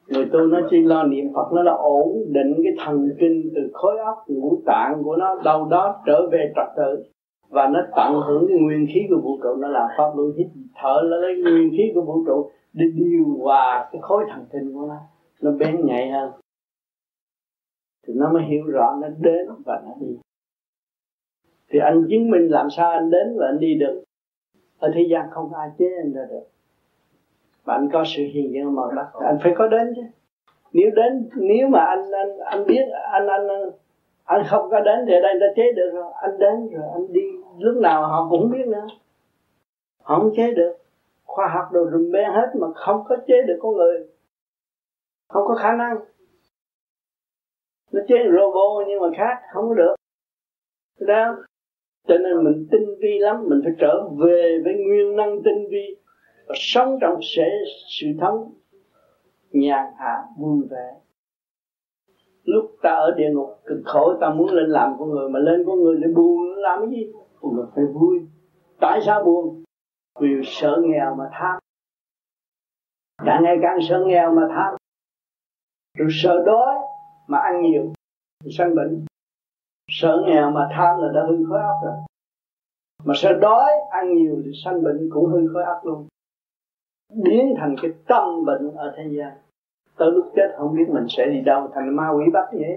Người 0.07 0.25
tu 0.33 0.39
nó 0.39 0.59
chỉ 0.69 0.81
lo 0.81 1.03
niệm 1.03 1.25
phật 1.33 1.53
nó 1.53 1.63
là 1.63 1.73
ổn 1.73 2.23
định 2.27 2.53
cái 2.63 2.73
thần 2.85 3.09
kinh 3.19 3.51
từ 3.55 3.61
khối 3.73 3.99
óc 3.99 4.23
ngũ 4.27 4.61
tạng 4.65 5.01
của 5.03 5.15
nó 5.15 5.35
đâu 5.43 5.67
đó 5.71 6.01
trở 6.05 6.27
về 6.31 6.53
trật 6.55 6.67
tự 6.77 7.03
và 7.49 7.67
nó 7.67 7.79
tận 7.95 8.13
hưởng 8.27 8.45
cái 8.47 8.57
nguyên 8.57 8.87
khí 8.93 9.07
của 9.09 9.21
vũ 9.23 9.39
trụ, 9.43 9.55
nó 9.55 9.67
làm 9.67 9.89
pháp 9.97 10.11
luân 10.15 10.33
hít 10.37 10.47
thở, 10.75 11.01
nó 11.09 11.17
lấy 11.17 11.35
nguyên 11.41 11.69
khí 11.77 11.91
của 11.95 12.01
vũ 12.01 12.23
trụ 12.25 12.51
để 12.73 12.85
điều 12.93 13.25
hòa 13.39 13.89
cái 13.91 14.01
khối 14.01 14.23
thần 14.29 14.45
kinh 14.53 14.73
của 14.73 14.87
nó. 14.87 14.97
Nó 15.41 15.51
bén 15.51 15.85
nhạy 15.85 16.11
hơn. 16.11 16.31
Thì 18.07 18.13
nó 18.13 18.33
mới 18.33 18.43
hiểu 18.43 18.63
rõ 18.65 18.97
nó 19.01 19.07
đến 19.19 19.47
và 19.65 19.81
nó 19.85 19.91
đi. 19.99 20.17
Thì 21.69 21.79
anh 21.79 22.07
chứng 22.09 22.29
minh 22.29 22.51
làm 22.51 22.69
sao 22.69 22.91
anh 22.91 23.09
đến 23.09 23.37
và 23.37 23.45
anh 23.45 23.59
đi 23.59 23.75
được? 23.75 24.03
Ở 24.79 24.91
thế 24.95 25.01
gian 25.11 25.29
không 25.31 25.53
ai 25.53 25.69
chế 25.77 25.85
anh 26.03 26.13
ra 26.13 26.25
được. 26.29 26.43
Mà 27.65 27.73
anh 27.73 27.89
có 27.93 28.03
sự 28.05 28.23
hiện 28.23 28.51
diện 28.51 28.75
màu 28.75 28.91
đất 28.91 29.07
anh 29.19 29.37
phải 29.43 29.53
có 29.57 29.67
đến 29.67 29.93
chứ. 29.95 30.01
Nếu 30.73 30.91
đến 30.95 31.29
nếu 31.35 31.67
mà 31.67 31.79
anh 31.79 32.11
anh 32.11 32.37
anh 32.45 32.67
biết, 32.67 32.85
anh 33.11 33.27
anh 33.27 33.47
anh 33.47 33.69
anh 34.25 34.43
không 34.49 34.69
có 34.71 34.79
đến 34.79 35.05
thì 35.07 35.13
đây 35.21 35.35
ta 35.39 35.45
chế 35.55 35.71
được 35.75 35.91
rồi. 35.93 36.13
Anh 36.21 36.39
đến 36.39 36.69
rồi 36.71 36.89
anh 36.93 37.13
đi. 37.13 37.31
Lúc 37.59 37.77
nào 37.77 38.07
họ 38.07 38.27
cũng 38.29 38.51
biết 38.51 38.67
nữa. 38.67 38.87
Họ 40.01 40.19
không 40.19 40.31
chế 40.35 40.53
được. 40.53 40.73
Khoa 41.25 41.47
học 41.47 41.65
đồ 41.71 41.89
rùm 41.91 42.11
beng 42.11 42.31
hết 42.31 42.47
mà 42.59 42.67
không 42.75 43.03
có 43.09 43.17
chế 43.27 43.41
được 43.47 43.57
con 43.61 43.75
người. 43.75 44.07
Không 45.29 45.43
có 45.47 45.55
khả 45.55 45.73
năng. 45.73 45.97
Nó 47.91 48.01
chế 48.07 48.15
robot 48.31 48.87
nhưng 48.87 48.99
mà 49.01 49.07
khác 49.17 49.41
không 49.53 49.69
có 49.69 49.73
được. 49.73 49.95
Đó 50.99 51.37
cho 52.07 52.17
nên 52.17 52.43
mình 52.43 52.67
tinh 52.71 52.95
vi 52.99 53.19
lắm. 53.19 53.45
Mình 53.49 53.61
phải 53.63 53.73
trở 53.79 54.09
về 54.09 54.61
với 54.63 54.73
nguyên 54.73 55.15
năng 55.15 55.43
tinh 55.43 55.67
vi. 55.69 55.97
Và 56.47 56.55
sống 56.57 56.97
trong 57.01 57.19
sự, 57.21 57.43
sự 57.99 58.07
thống. 58.21 58.53
Nhàn 59.51 59.85
hạ 59.97 60.23
vui 60.37 60.67
vẻ 60.69 61.04
lúc 62.45 62.75
ta 62.81 62.89
ở 62.89 63.11
địa 63.17 63.29
ngục, 63.33 63.59
cực 63.65 63.81
khổ, 63.85 64.17
ta 64.21 64.29
muốn 64.29 64.49
lên 64.49 64.69
làm 64.69 64.95
con 64.99 65.09
người, 65.09 65.29
mà 65.29 65.39
lên 65.39 65.63
con 65.67 65.83
người 65.83 65.97
để 66.01 66.07
buồn 66.15 66.55
làm 66.55 66.79
cái 66.79 66.89
gì? 66.89 67.11
Con 67.41 67.55
người 67.55 67.65
phải 67.75 67.85
vui. 67.85 68.27
Tại 68.79 69.01
sao 69.05 69.23
buồn? 69.23 69.63
Vì 70.19 70.29
sợ 70.43 70.81
nghèo 70.81 71.15
mà 71.15 71.29
tham. 71.31 71.59
Càng 73.25 73.43
ngày 73.43 73.57
càng 73.61 73.77
sợ 73.89 74.03
nghèo 74.07 74.33
mà 74.33 74.47
tham. 74.49 74.75
Rồi 75.97 76.09
sợ 76.11 76.43
đói 76.45 76.75
mà 77.27 77.37
ăn 77.37 77.61
nhiều 77.61 77.93
thì 78.43 78.51
sanh 78.51 78.75
bệnh. 78.75 79.05
Sợ 79.91 80.23
nghèo 80.25 80.51
mà 80.51 80.69
tham 80.71 80.99
là 80.99 81.11
đã 81.13 81.25
hư 81.29 81.45
khối 81.49 81.61
óc 81.61 81.75
rồi. 81.83 81.95
Mà 83.03 83.13
sợ 83.17 83.33
đói, 83.41 83.71
ăn 83.91 84.15
nhiều 84.15 84.41
thì 84.45 84.51
sanh 84.63 84.83
bệnh 84.83 85.09
cũng 85.13 85.25
hư 85.25 85.53
khối 85.53 85.63
óc 85.63 85.85
luôn. 85.85 86.07
Biến 87.23 87.55
thành 87.57 87.75
cái 87.81 87.91
tâm 88.07 88.45
bệnh 88.45 88.75
ở 88.75 88.93
thế 88.97 89.03
gian 89.17 89.37
tới 89.97 90.11
lúc 90.11 90.31
chết 90.35 90.55
không 90.57 90.75
biết 90.75 90.85
mình 90.93 91.05
sẽ 91.09 91.25
đi 91.25 91.41
đâu, 91.45 91.71
thành 91.75 91.95
ma 91.95 92.09
quỷ 92.15 92.23
bắt 92.33 92.47
vậy. 92.51 92.75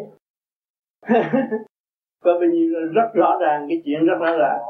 Có 2.24 2.32
bao 2.32 2.48
nhiêu 2.52 2.68
rất 2.94 3.10
rõ 3.14 3.38
ràng, 3.40 3.66
cái 3.68 3.82
chuyện 3.84 4.06
rất 4.06 4.14
rõ 4.20 4.32
ràng. 4.38 4.60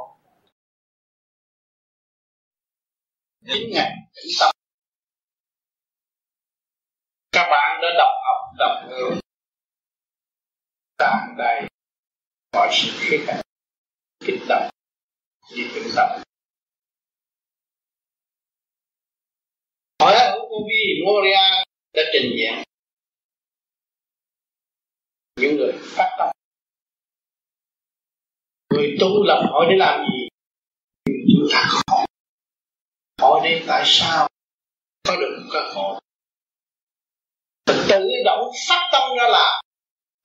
Chính 3.45 3.71
ngày 3.73 3.91
tĩnh 4.15 4.33
tâm 4.41 4.51
các 7.33 7.49
bạn 7.51 7.81
đã 7.83 7.89
đọc 7.99 8.13
học 8.25 8.55
đọc 8.59 8.91
hướng 8.91 9.19
tràn 10.99 11.35
đầy 11.39 11.69
mọi 12.53 12.69
sự 12.73 12.89
khía 13.01 13.25
cạnh 13.27 13.41
kích 14.21 14.41
tâm 14.49 14.63
đi 15.57 15.63
tĩnh 15.75 15.89
tâm 15.97 16.09
hỏi 20.03 20.15
ở 20.15 20.39
Ubi 20.39 21.03
Moria 21.07 21.68
đã 21.93 22.03
trình 22.13 22.33
diễn. 22.39 22.63
Những 25.41 25.57
người 25.57 25.73
phát 25.83 26.17
tâm. 26.19 26.29
Người 28.71 28.97
tu 29.01 29.25
lập 29.25 29.43
hỏi 29.51 29.67
để 29.71 29.77
làm 29.77 30.07
gì? 30.13 30.29
Chúng 31.07 31.49
ta 31.53 31.65
hỏi 31.67 32.07
hỏi 33.21 33.41
để 33.45 33.65
tại 33.67 33.83
sao 33.87 34.29
có 35.05 35.17
được 35.21 35.49
cơ 35.53 35.61
hội 35.75 36.01
tự 37.89 38.09
động 38.25 38.51
phát 38.69 38.89
tâm 38.93 39.03
ra 39.19 39.29
làm. 39.29 39.65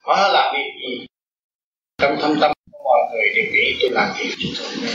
Hóa 0.04 0.30
làm 0.34 0.56
việc 0.56 0.72
gì? 0.82 1.06
Trong 1.98 2.18
thâm 2.22 2.38
tâm 2.42 2.52
của 2.72 2.84
mọi 2.84 3.00
người 3.12 3.34
đều 3.36 3.46
nghĩ 3.54 3.78
tôi 3.82 3.90
làm 3.94 4.14
việc 4.20 4.36
cho 4.40 4.50
tôi. 4.60 4.94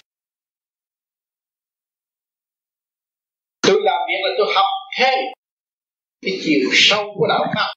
Tôi 3.62 3.80
làm 3.82 4.00
việc 4.08 4.20
là 4.22 4.30
tôi 4.38 4.54
học 4.54 4.66
thêm 4.98 5.37
cái 6.22 6.40
chiều 6.44 6.70
sâu 6.72 7.04
của 7.14 7.26
đạo 7.28 7.44
pháp. 7.54 7.72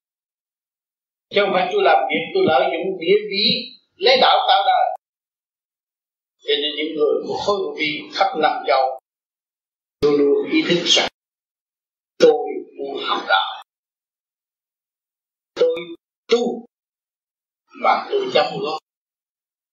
Chứ 1.30 1.42
không 1.42 1.54
phải 1.54 1.70
tôi 1.72 1.82
làm 1.84 1.98
việc, 2.10 2.24
tôi 2.34 2.44
lợi 2.48 2.64
dụng 2.72 3.00
địa 3.00 3.20
vị, 3.32 3.46
lấy 3.96 4.18
đạo 4.22 4.38
tạo 4.50 4.64
đời 4.66 4.92
cho 6.44 6.54
nên 6.62 6.72
những 6.78 6.96
người 6.96 7.16
của 7.28 7.38
khối 7.46 7.60
vi 7.78 8.02
khắp 8.14 8.28
năm 8.42 8.64
châu, 8.68 9.00
luôn 10.02 10.14
luôn 10.18 10.52
ý 10.52 10.62
thức 10.70 10.84
rằng 10.86 11.08
tôi 12.18 12.48
muốn 12.78 13.04
học 13.04 13.24
đạo. 13.28 13.64
Tôi 15.56 15.80
tu 16.28 16.66
và 17.84 18.08
tôi 18.12 18.22
chấp 18.34 18.52
góp 18.62 18.80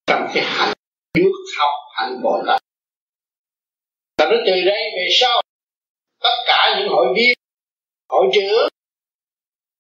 trong 0.06 0.26
cái 0.34 0.44
hành 0.44 0.72
bước 1.14 1.44
học 1.58 1.74
hành 1.96 2.22
bồ 2.22 2.42
lại 2.44 2.60
và 4.18 4.24
nó 4.24 4.36
từ 4.46 4.52
đây 4.52 4.82
về 4.96 5.08
sau, 5.20 5.42
tất 6.20 6.36
cả 6.46 6.76
những 6.78 6.88
hội 6.88 7.06
viên 7.16 7.38
hội 8.08 8.26
trưởng 8.34 8.68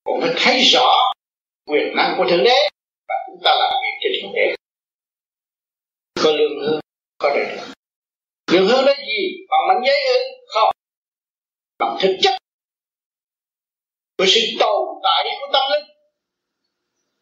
cũng 0.04 0.20
phải 0.20 0.34
thấy 0.36 0.60
rõ 0.60 0.90
quyền 1.66 1.96
năng 1.96 2.14
của 2.18 2.24
thượng 2.30 2.44
đế 2.44 2.58
và 3.08 3.14
chúng 3.26 3.40
ta 3.44 3.50
làm 3.60 3.72
việc 3.82 3.98
cho 4.02 4.08
thượng 4.22 4.32
đế. 4.34 4.54
Có 6.22 6.30
lương 6.30 6.60
hương 6.60 6.80
có 7.18 7.30
đời 7.34 7.56
được 7.56 7.72
lương 8.50 8.68
hương 8.68 8.84
là 8.84 8.94
gì? 9.06 9.46
Bằng 9.50 9.60
mảnh 9.68 9.82
giấy 9.86 9.96
ư? 10.06 10.18
Không. 10.46 10.70
Bằng 11.78 11.96
thực 12.00 12.16
chất. 12.22 12.38
Của 14.18 14.24
sự 14.28 14.40
tồn 14.60 14.88
tại 15.02 15.24
của 15.40 15.48
tâm 15.52 15.62
linh. 15.70 15.88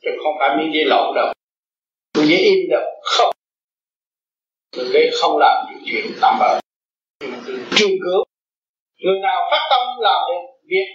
Chứ 0.03 0.11
không 0.23 0.35
phải 0.39 0.57
miếng 0.57 0.75
giấy 0.75 0.85
lộn 0.85 1.15
đâu. 1.15 1.33
Miếng 2.15 2.29
giấy 2.29 2.39
in 2.39 2.71
đâu? 2.71 2.83
Không. 3.03 3.35
Thượng 4.73 4.93
đế 4.93 5.11
không 5.21 5.39
làm 5.39 5.67
những 5.71 5.83
chuyện 5.87 6.07
tạm 6.21 6.37
bỡ 6.41 6.61
trường 7.79 7.99
cứu, 8.05 8.25
người 8.97 9.21
nào 9.23 9.49
phát 9.51 9.67
tâm 9.71 9.81
làm 10.01 10.21
được 10.29 10.56
biết 10.67 10.87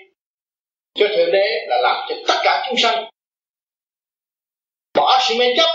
cho 0.93 1.07
thượng 1.07 1.31
đế 1.31 1.65
là 1.67 1.77
làm 1.81 2.05
cho 2.09 2.15
tất 2.27 2.41
cả 2.43 2.65
chúng 2.67 2.77
sanh 2.77 3.09
bỏ 4.93 5.19
sự 5.21 5.35
mê 5.39 5.45
chấp, 5.57 5.69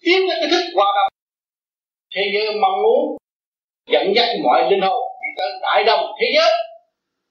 tiến 0.00 0.28
đến 0.28 0.36
cái 0.40 0.48
thức 0.50 0.64
hòa 0.74 0.86
đồng. 0.96 1.12
Thế 2.14 2.22
giới 2.34 2.60
mong 2.60 2.82
muốn 2.82 3.16
dẫn 3.90 4.12
dắt 4.16 4.28
mọi 4.44 4.70
linh 4.70 4.80
hồn 4.80 5.02
đi 5.22 5.28
tới 5.36 5.48
đại 5.62 5.84
đồng 5.84 6.14
thế 6.20 6.26
giới, 6.36 6.50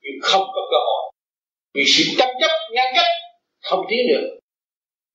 nhưng 0.02 0.22
không 0.22 0.42
có 0.42 0.62
cơ 0.72 0.78
hội. 0.78 1.12
Vì 1.74 1.84
sự 1.88 2.04
tranh 2.18 2.36
chấp, 2.42 2.52
ngăn 2.72 2.94
cách 2.96 3.08
không 3.62 3.86
tiến 3.90 4.00
được. 4.10 4.40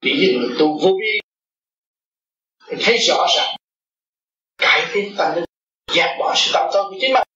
Vì 0.03 0.13
những 0.21 0.41
người 0.41 0.57
tu 0.59 0.79
vô 0.83 0.99
vi 1.01 1.21
thấy 2.81 2.99
rõ 2.99 3.27
ràng 3.37 3.57
cải 4.59 4.87
tiến 4.95 5.15
tâm 5.19 5.35
linh, 5.35 5.45
dẹp 5.95 6.19
bỏ 6.19 6.35
sự 6.37 6.51
tâm 6.55 6.67
tối 6.73 6.85
của 6.91 6.97
chính 7.01 7.13
mình. 7.13 7.29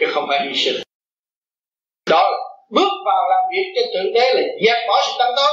Chứ 0.00 0.06
không 0.14 0.24
phải 0.28 0.46
hy 0.46 0.54
sinh 0.64 0.82
đó 2.14 2.24
bước 2.76 2.92
vào 3.06 3.22
làm 3.32 3.42
việc 3.52 3.66
cho 3.74 3.82
thượng 3.92 4.10
đế 4.14 4.26
là 4.34 4.42
dẹp 4.64 4.78
bỏ 4.88 4.94
sự 5.06 5.12
tâm 5.18 5.28
tốt 5.36 5.52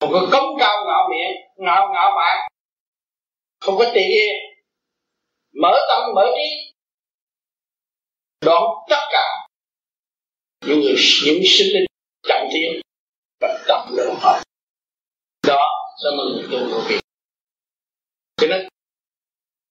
không 0.00 0.10
có 0.12 0.20
cống 0.32 0.48
cao 0.60 0.76
ngạo 0.86 1.08
miệng 1.10 1.48
ngạo 1.58 1.92
ngạo 1.92 2.10
mạn, 2.16 2.48
không 3.60 3.74
có 3.78 3.84
tiền 3.94 4.08
yên. 4.08 4.34
Mở 5.62 5.72
tâm, 5.88 6.14
mở 6.14 6.26
trí. 6.36 6.74
Đón 8.40 8.62
tất 8.90 9.02
cả 9.10 9.48
những 10.66 10.80
người, 10.80 10.94
những 11.26 11.42
sinh 11.44 11.68
linh 11.74 11.86
trọng 12.28 12.48
thiên 12.52 12.80
và 13.40 13.58
tập 13.68 13.86
lượng 13.90 14.14
họ. 14.20 14.38
Đó 15.46 15.68
là 16.04 16.10
một 16.16 16.24
người 16.32 16.48
tu 16.52 16.58
vô 16.72 16.80
vi. 16.88 16.98
Cho 18.36 18.46
nên, 18.46 18.68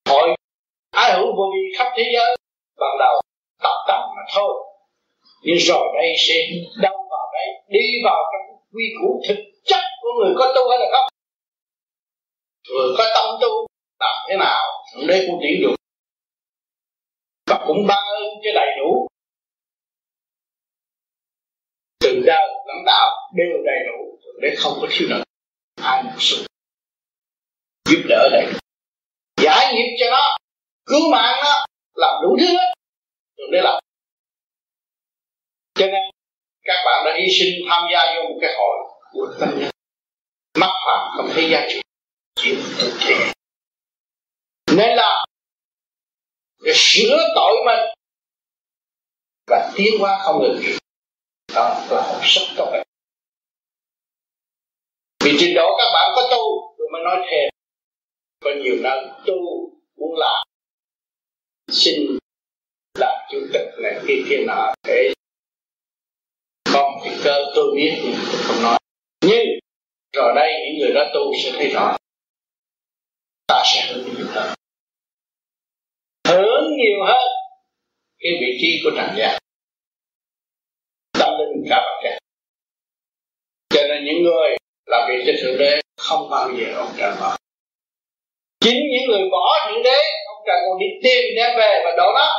hội 0.10 0.36
ai 0.92 1.14
hữu 1.14 1.36
vô 1.38 1.44
vi 1.54 1.78
khắp 1.78 1.94
thế 1.98 2.04
giới, 2.14 2.36
ban 2.80 2.98
đầu 3.00 3.22
tập 3.64 3.86
tập 3.88 4.02
mà 4.16 4.22
thôi 4.34 4.77
nhưng 5.48 5.58
rồi 5.60 5.86
đây 6.02 6.10
sẽ 6.28 6.36
đâu 6.82 6.98
vào 7.12 7.26
đây 7.34 7.48
đi 7.68 7.86
vào 8.06 8.20
trong 8.32 8.58
quy 8.74 8.84
củ 9.00 9.22
thực 9.28 9.38
chất 9.66 9.84
của 10.02 10.10
người 10.18 10.34
có 10.38 10.54
tu 10.56 10.70
hay 10.70 10.80
là 10.80 10.88
không? 10.94 11.10
Người 12.70 12.96
có 12.98 13.04
tâm 13.16 13.40
tu, 13.42 13.68
làm 14.00 14.16
thế 14.30 14.36
nào? 14.38 14.64
Thượng 14.94 15.08
đế 15.08 15.26
cũng 15.28 15.40
tuyển 15.42 15.62
dụng 15.62 15.76
và 17.50 17.64
cũng 17.68 17.88
ban 17.88 18.04
ơn 18.18 18.24
cho 18.44 18.50
đầy 18.56 18.70
đủ. 18.80 19.08
Từ 22.00 22.24
đời 22.26 22.48
lãnh 22.66 22.84
đạo 22.86 23.10
đều 23.36 23.58
đầy 23.66 23.80
đủ. 23.88 24.20
Thượng 24.24 24.42
đế 24.42 24.56
không 24.58 24.74
có 24.82 24.88
thiếu 24.92 25.08
nợ 25.12 25.24
ai 25.82 26.04
một 26.04 26.18
sự 26.20 26.46
giúp 27.90 28.02
đỡ 28.10 28.30
đầy 28.32 28.46
đủ. 28.52 28.58
Giải 29.44 29.74
nghiệp 29.74 29.98
cho 30.00 30.06
nó. 30.12 30.38
Cứu 30.86 31.12
mạng 31.12 31.40
nó. 31.44 31.66
Làm 31.96 32.14
đủ 32.24 32.38
thứ 32.40 32.48
hết. 32.48 32.74
Thượng 33.38 33.52
đế 33.52 33.62
làm 33.62 33.87
cho 35.80 35.86
nên 35.86 36.04
các 36.64 36.84
bạn 36.86 37.06
đã 37.06 37.12
hy 37.20 37.28
sinh 37.40 37.66
tham 37.70 37.84
gia 37.94 38.00
vô 38.16 38.30
một 38.30 38.38
cái 38.42 38.54
hội 38.58 38.78
của 39.12 39.36
tâm 39.40 39.50
nhân. 39.60 39.70
Mắc 40.60 40.72
phạm 40.86 41.18
không 41.18 41.30
thấy 41.34 41.50
giá 41.52 41.68
trị. 41.70 41.82
Chịu 42.36 42.56
tự 42.80 42.98
trị 43.00 43.16
nên 44.76 44.96
là 44.96 45.26
để 46.64 46.72
sửa 46.76 47.18
tội 47.36 47.56
mình 47.66 47.94
và 49.48 49.72
tiến 49.76 50.00
hóa 50.00 50.20
không 50.24 50.42
ngừng. 50.42 50.60
Nghỉ 50.62 50.78
đó 51.56 51.86
là 51.90 52.02
học 52.02 52.22
sức 52.24 52.48
các 52.58 52.66
bạn 52.72 52.88
vì 55.24 55.38
trình 55.40 55.56
độ 55.56 55.78
các 55.78 55.92
bạn 55.94 56.12
có 56.16 56.22
tu 56.32 56.76
tôi 56.78 56.88
mới 56.92 57.02
nói 57.04 57.28
thêm. 57.32 57.50
Có 58.40 58.50
nhiều 58.64 58.76
nơi 58.84 59.06
tu, 59.26 59.36
muốn 59.96 60.18
làm. 60.18 60.48
Xin 61.72 62.18
làm 63.00 63.16
chủ 63.32 63.38
tịch 63.54 63.68
này, 63.84 64.00
kia 64.08 64.24
kia 64.30 64.44
nọ. 64.48 64.74
Để 64.88 65.14
còn 66.78 67.00
cái 67.04 67.14
cơ, 67.24 67.52
tôi 67.56 67.66
biết 67.76 67.94
thì 68.02 68.12
tôi 68.32 68.42
không 68.44 68.64
nói. 68.64 68.80
Nhưng, 69.22 69.46
rồi 70.14 70.34
đây 70.36 70.54
những 70.66 70.80
người 70.80 70.94
đó 70.96 71.04
tu 71.14 71.32
sẽ 71.44 71.52
thấy 71.56 71.70
rõ. 71.70 71.98
Ta 73.48 73.64
sẽ 73.66 73.86
hưởng 73.90 74.06
nhiều 74.18 74.28
hơn 74.30 74.54
hưởng 76.28 76.64
nhiều 76.78 77.06
hơn 77.08 77.28
cái 78.20 78.32
vị 78.42 78.58
trí 78.62 78.68
của 78.84 78.90
trần 78.98 79.10
gian. 79.18 79.40
Tâm 81.20 81.30
linh 81.40 81.66
cả 81.70 81.82
bậc 81.86 82.04
trời 82.04 82.20
cho 83.70 83.88
nên 83.88 84.06
những 84.06 84.24
người 84.24 84.50
làm 84.86 85.10
việc 85.10 85.24
cho 85.28 85.34
thượng 85.42 85.58
đế 85.60 85.80
không 85.98 86.30
bao 86.30 86.50
giờ 86.58 86.74
ông 86.76 86.92
trời 86.98 87.12
bỏ. 87.22 87.38
Chính 88.60 88.80
những 88.92 89.10
người 89.10 89.30
bỏ 89.32 89.70
thượng 89.70 89.84
đế, 89.84 90.00
ông 90.28 90.44
trời 90.48 90.58
còn 90.66 90.80
đi 90.80 90.86
tìm 91.04 91.24
đem 91.36 91.58
về 91.58 91.82
và 91.86 91.92
đổ 91.98 92.14
đó 92.14 92.34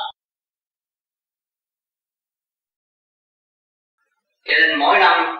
cho 4.48 4.54
nên 4.60 4.78
mỗi 4.78 4.98
năm 4.98 5.38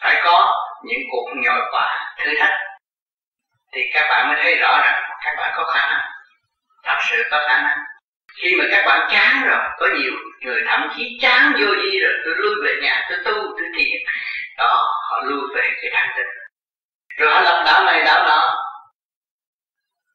phải 0.00 0.20
có 0.24 0.52
những 0.84 1.00
cuộc 1.10 1.30
nhồi 1.34 1.60
quả 1.72 2.14
thử 2.18 2.30
thách. 2.38 2.54
Thì 3.72 3.80
các 3.94 4.06
bạn 4.10 4.28
mới 4.28 4.36
thấy 4.42 4.56
rõ 4.56 4.80
rằng 4.84 5.02
các 5.24 5.34
bạn 5.36 5.52
có 5.56 5.64
khả 5.64 5.90
năng, 5.90 6.10
thật 6.84 6.98
sự 7.10 7.24
có 7.30 7.44
khả 7.48 7.62
năng. 7.62 7.78
Khi 8.42 8.56
mà 8.58 8.64
các 8.70 8.84
bạn 8.86 9.08
chán 9.10 9.42
rồi, 9.48 9.58
có 9.78 9.86
nhiều 9.94 10.12
người 10.40 10.62
thậm 10.68 10.88
chí 10.96 11.18
chán 11.22 11.52
vô 11.52 11.66
gì 11.66 11.98
rồi, 11.98 12.12
tôi 12.24 12.34
lui 12.36 12.54
về 12.64 12.74
nhà, 12.82 13.06
tôi 13.08 13.18
tu, 13.24 13.32
tôi 13.32 13.68
thiền. 13.76 14.00
Đó, 14.58 14.88
họ 15.10 15.20
lui 15.24 15.40
về 15.54 15.70
cái 15.82 15.90
thanh 15.94 16.10
tịnh. 16.16 16.26
Rồi 17.18 17.32
họ 17.32 17.40
lập 17.40 17.62
đạo 17.66 17.84
này 17.84 18.02
đạo 18.04 18.24
nọ. 18.26 18.54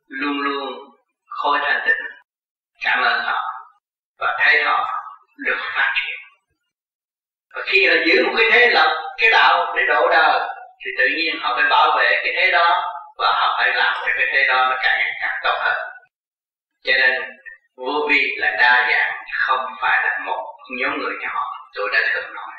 Luôn 0.07 0.41
luôn 0.41 0.73
khôi 1.27 1.59
thanh 1.63 1.81
tịnh. 1.85 1.95
Cảm 2.83 3.03
ơn 3.03 3.23
họ 3.23 3.41
và 4.19 4.37
thấy 4.39 4.63
họ 4.63 5.03
được 5.37 5.57
phát 5.75 5.93
triển 5.95 6.26
và 7.57 7.63
khi 7.65 7.87
họ 7.87 7.95
giữ 8.05 8.23
một 8.25 8.33
cái 8.37 8.47
thế 8.51 8.69
lập 8.69 8.91
cái 9.17 9.29
đạo 9.31 9.73
để 9.77 9.83
độ 9.87 10.09
đời, 10.09 10.39
thì 10.85 10.91
tự 10.97 11.07
nhiên 11.17 11.35
họ 11.41 11.55
phải 11.55 11.69
bảo 11.69 11.97
vệ 11.97 12.21
cái 12.23 12.33
thế 12.35 12.51
đó 12.51 12.93
và 13.17 13.31
họ 13.31 13.55
phải 13.57 13.73
làm 13.73 13.93
cho 13.93 14.11
cái 14.17 14.27
thế 14.33 14.45
đó 14.47 14.67
nó 14.69 14.75
càng 14.83 14.95
ngày 14.97 15.11
càng 15.21 15.39
tốt 15.43 15.57
hơn. 15.59 15.77
Cho 16.83 16.93
nên, 16.97 17.21
vô 17.77 18.07
vi 18.09 18.35
là 18.37 18.51
đa 18.51 18.87
dạng, 18.91 19.11
không 19.47 19.65
phải 19.81 20.03
là 20.03 20.17
một 20.25 20.45
nhóm 20.79 20.99
người 20.99 21.13
nhỏ 21.21 21.43
tôi 21.75 21.89
đã 21.93 21.99
thường 22.13 22.33
nói. 22.33 22.53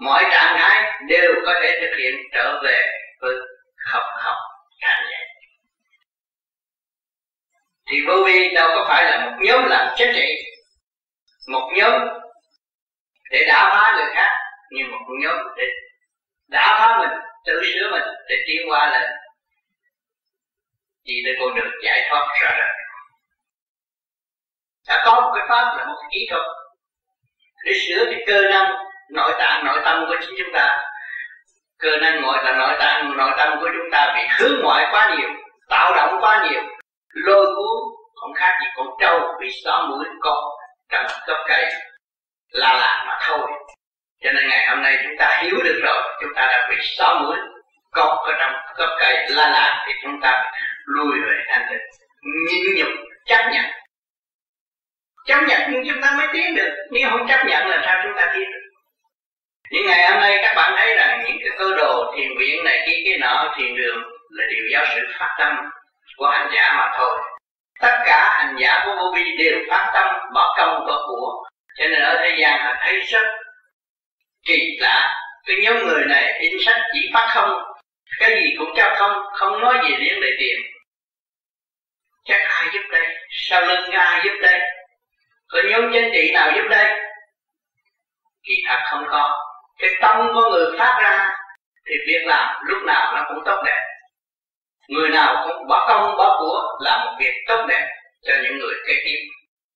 Mọi 0.00 0.24
trạng 0.30 0.56
thái 0.58 0.92
đều 1.08 1.32
có 1.46 1.54
thể 1.62 1.78
thực 1.80 1.96
hiện 1.98 2.14
trở 2.32 2.60
về 2.64 2.86
với 3.20 3.34
học 3.92 4.04
học 4.22 4.36
thanh 4.82 5.04
nhẹ 5.10 5.24
thì 7.90 7.96
vô 8.06 8.24
vi 8.26 8.54
đâu 8.54 8.68
có 8.74 8.84
phải 8.88 9.04
là 9.04 9.26
một 9.26 9.36
nhóm 9.40 9.64
làm 9.64 9.94
chính 9.96 10.12
trị, 10.14 10.26
một 11.48 11.70
nhóm 11.76 11.92
để 13.30 13.44
đả 13.48 13.70
phá 13.74 13.92
người 13.96 14.14
khác, 14.14 14.30
nhưng 14.70 14.90
một 14.90 14.98
nhóm 15.22 15.36
để 15.56 15.64
đả 16.48 16.76
phá 16.78 16.98
mình, 16.98 17.18
tự 17.46 17.62
sửa 17.62 17.90
mình 17.90 18.08
để 18.28 18.36
tiến 18.46 18.70
qua 18.70 18.90
lên 18.90 19.10
đi 21.04 21.14
tới 21.24 21.34
con 21.40 21.54
đường 21.54 21.72
giải 21.84 22.06
thoát 22.08 22.26
rõ 22.42 22.50
ràng 22.58 22.74
đã 24.88 25.02
có 25.04 25.20
một 25.20 25.32
cái 25.34 25.46
pháp 25.48 25.76
là 25.76 25.84
một 25.84 25.94
cái 26.00 26.08
kỹ 26.12 26.26
thuật. 26.30 26.42
Để 27.64 27.72
sửa 27.72 28.04
cái 28.10 28.24
cơ 28.26 28.42
năng 28.50 28.72
nội 29.10 29.32
tạng, 29.38 29.64
nội 29.64 29.80
tâm 29.84 30.04
của 30.08 30.16
chính 30.20 30.34
chúng 30.38 30.54
ta. 30.54 30.82
Cơ 31.78 31.96
năng 31.96 32.22
nội 32.22 32.38
là 32.44 32.52
nội 32.52 32.76
tạng, 32.78 33.16
nội 33.16 33.30
tâm 33.38 33.58
của 33.60 33.66
chúng 33.66 33.90
ta 33.92 34.14
bị 34.16 34.22
hướng 34.38 34.60
ngoại 34.62 34.86
quá 34.92 35.14
nhiều, 35.16 35.28
tạo 35.68 35.92
động 35.96 36.18
quá 36.20 36.46
nhiều. 36.50 36.62
Lôi 37.08 37.46
cuốn, 37.46 37.94
không 38.14 38.34
khác 38.34 38.58
gì 38.60 38.66
con 38.76 38.86
trâu 39.00 39.20
bị 39.40 39.48
xóa 39.64 39.86
mũi 39.86 40.04
con, 40.20 40.44
cầm 40.88 41.06
gốc 41.26 41.38
cây 41.48 41.72
là 42.54 42.72
là 42.74 43.04
mà 43.06 43.18
thôi. 43.26 43.46
Cho 44.22 44.32
nên 44.32 44.48
ngày 44.48 44.66
hôm 44.68 44.82
nay 44.82 44.98
chúng 45.02 45.16
ta 45.18 45.40
hiểu 45.42 45.56
được 45.64 45.80
rồi, 45.84 46.02
chúng 46.20 46.34
ta 46.34 46.42
đã 46.42 46.66
bị 46.70 46.76
xó 46.98 47.20
mũi 47.22 47.36
cọp 47.92 48.18
ở 48.26 48.32
trong 48.38 48.52
gốc 48.76 48.90
cây 49.00 49.26
la 49.28 49.48
là, 49.48 49.84
thì 49.86 49.92
chúng 50.02 50.20
ta 50.20 50.44
lùi 50.84 51.20
về 51.26 51.44
thanh 51.48 51.66
tịnh. 51.70 51.80
Nhịn 52.22 52.74
nhục, 52.76 52.88
chấp 53.26 53.48
nhận. 53.52 53.64
Chấp 55.26 55.40
nhận 55.48 55.60
nhưng 55.70 55.84
chúng 55.88 56.02
ta 56.02 56.10
mới 56.18 56.26
tiến 56.32 56.54
được. 56.56 56.74
Nếu 56.90 57.08
không 57.10 57.28
chấp 57.28 57.46
nhận 57.46 57.66
là 57.68 57.82
sao 57.84 58.00
chúng 58.02 58.12
ta 58.16 58.30
tiến 58.34 58.52
được? 58.52 58.60
Những 59.70 59.86
ngày 59.86 60.10
hôm 60.10 60.20
nay 60.20 60.38
các 60.42 60.54
bạn 60.56 60.72
thấy 60.76 60.94
rằng 60.96 61.24
những 61.26 61.36
cái 61.40 61.58
cơ 61.58 61.74
đồ 61.76 62.14
thiền 62.16 62.28
viện 62.38 62.64
này 62.64 62.84
kia 62.86 63.02
cái 63.04 63.18
nọ 63.18 63.54
thiền 63.56 63.76
đường 63.76 64.02
là 64.30 64.44
điều 64.50 64.64
do 64.72 64.84
sự 64.94 65.00
phát 65.18 65.36
tâm 65.38 65.56
của 66.16 66.26
hành 66.26 66.50
giả 66.54 66.74
mà 66.78 66.92
thôi. 66.98 67.18
Tất 67.80 67.98
cả 68.06 68.36
hành 68.38 68.56
giả 68.58 68.82
của 68.84 68.92
vô 68.96 69.12
vi 69.14 69.36
đều 69.38 69.58
phát 69.70 69.90
tâm 69.94 70.06
bỏ 70.34 70.54
công 70.58 70.86
bỏ 70.86 71.06
của 71.08 71.44
cho 71.78 71.88
nên 71.88 72.00
ở 72.00 72.16
thế 72.22 72.36
gian 72.40 72.64
là 72.64 72.78
thấy 72.80 73.00
rất 73.00 73.24
kỳ 74.46 74.76
lạ. 74.80 75.14
Cái 75.46 75.56
nhóm 75.62 75.86
người 75.86 76.04
này 76.08 76.38
in 76.40 76.52
sách 76.64 76.80
chỉ 76.92 77.10
phát 77.14 77.28
không, 77.34 77.50
cái 78.18 78.30
gì 78.30 78.54
cũng 78.58 78.70
cho 78.76 78.94
không 78.98 79.22
không 79.32 79.60
nói 79.60 79.78
gì 79.88 79.96
liên 79.96 80.20
để 80.20 80.28
tiền. 80.38 80.56
Chắc 82.24 82.40
ai 82.48 82.68
giúp 82.72 82.82
đây? 82.92 83.16
Sau 83.30 83.66
lưng 83.66 83.90
ai 83.90 84.20
giúp 84.24 84.38
đây? 84.42 84.60
Có 85.48 85.58
nhóm 85.70 85.90
chính 85.92 86.10
trị 86.14 86.30
nào 86.34 86.50
giúp 86.56 86.64
đây? 86.70 87.00
Kỳ 88.42 88.54
thật 88.68 88.78
không 88.90 89.04
có. 89.10 89.40
Cái 89.78 89.90
tâm 90.00 90.16
của 90.34 90.50
người 90.50 90.78
phát 90.78 90.98
ra 91.02 91.30
thì 91.86 91.94
việc 92.06 92.26
làm 92.26 92.64
lúc 92.64 92.78
nào 92.86 93.12
nó 93.14 93.24
cũng 93.28 93.44
tốt 93.44 93.62
đẹp. 93.66 93.80
Người 94.88 95.08
nào 95.08 95.46
cũng 95.46 95.66
bỏ 95.68 95.86
công, 95.88 96.16
bỏ 96.16 96.36
của 96.38 96.78
làm 96.80 97.04
một 97.04 97.16
việc 97.18 97.34
tốt 97.46 97.66
đẹp 97.68 97.88
cho 98.22 98.34
những 98.42 98.58
người 98.58 98.74
kế 98.86 98.94
tiếp. 99.04 99.18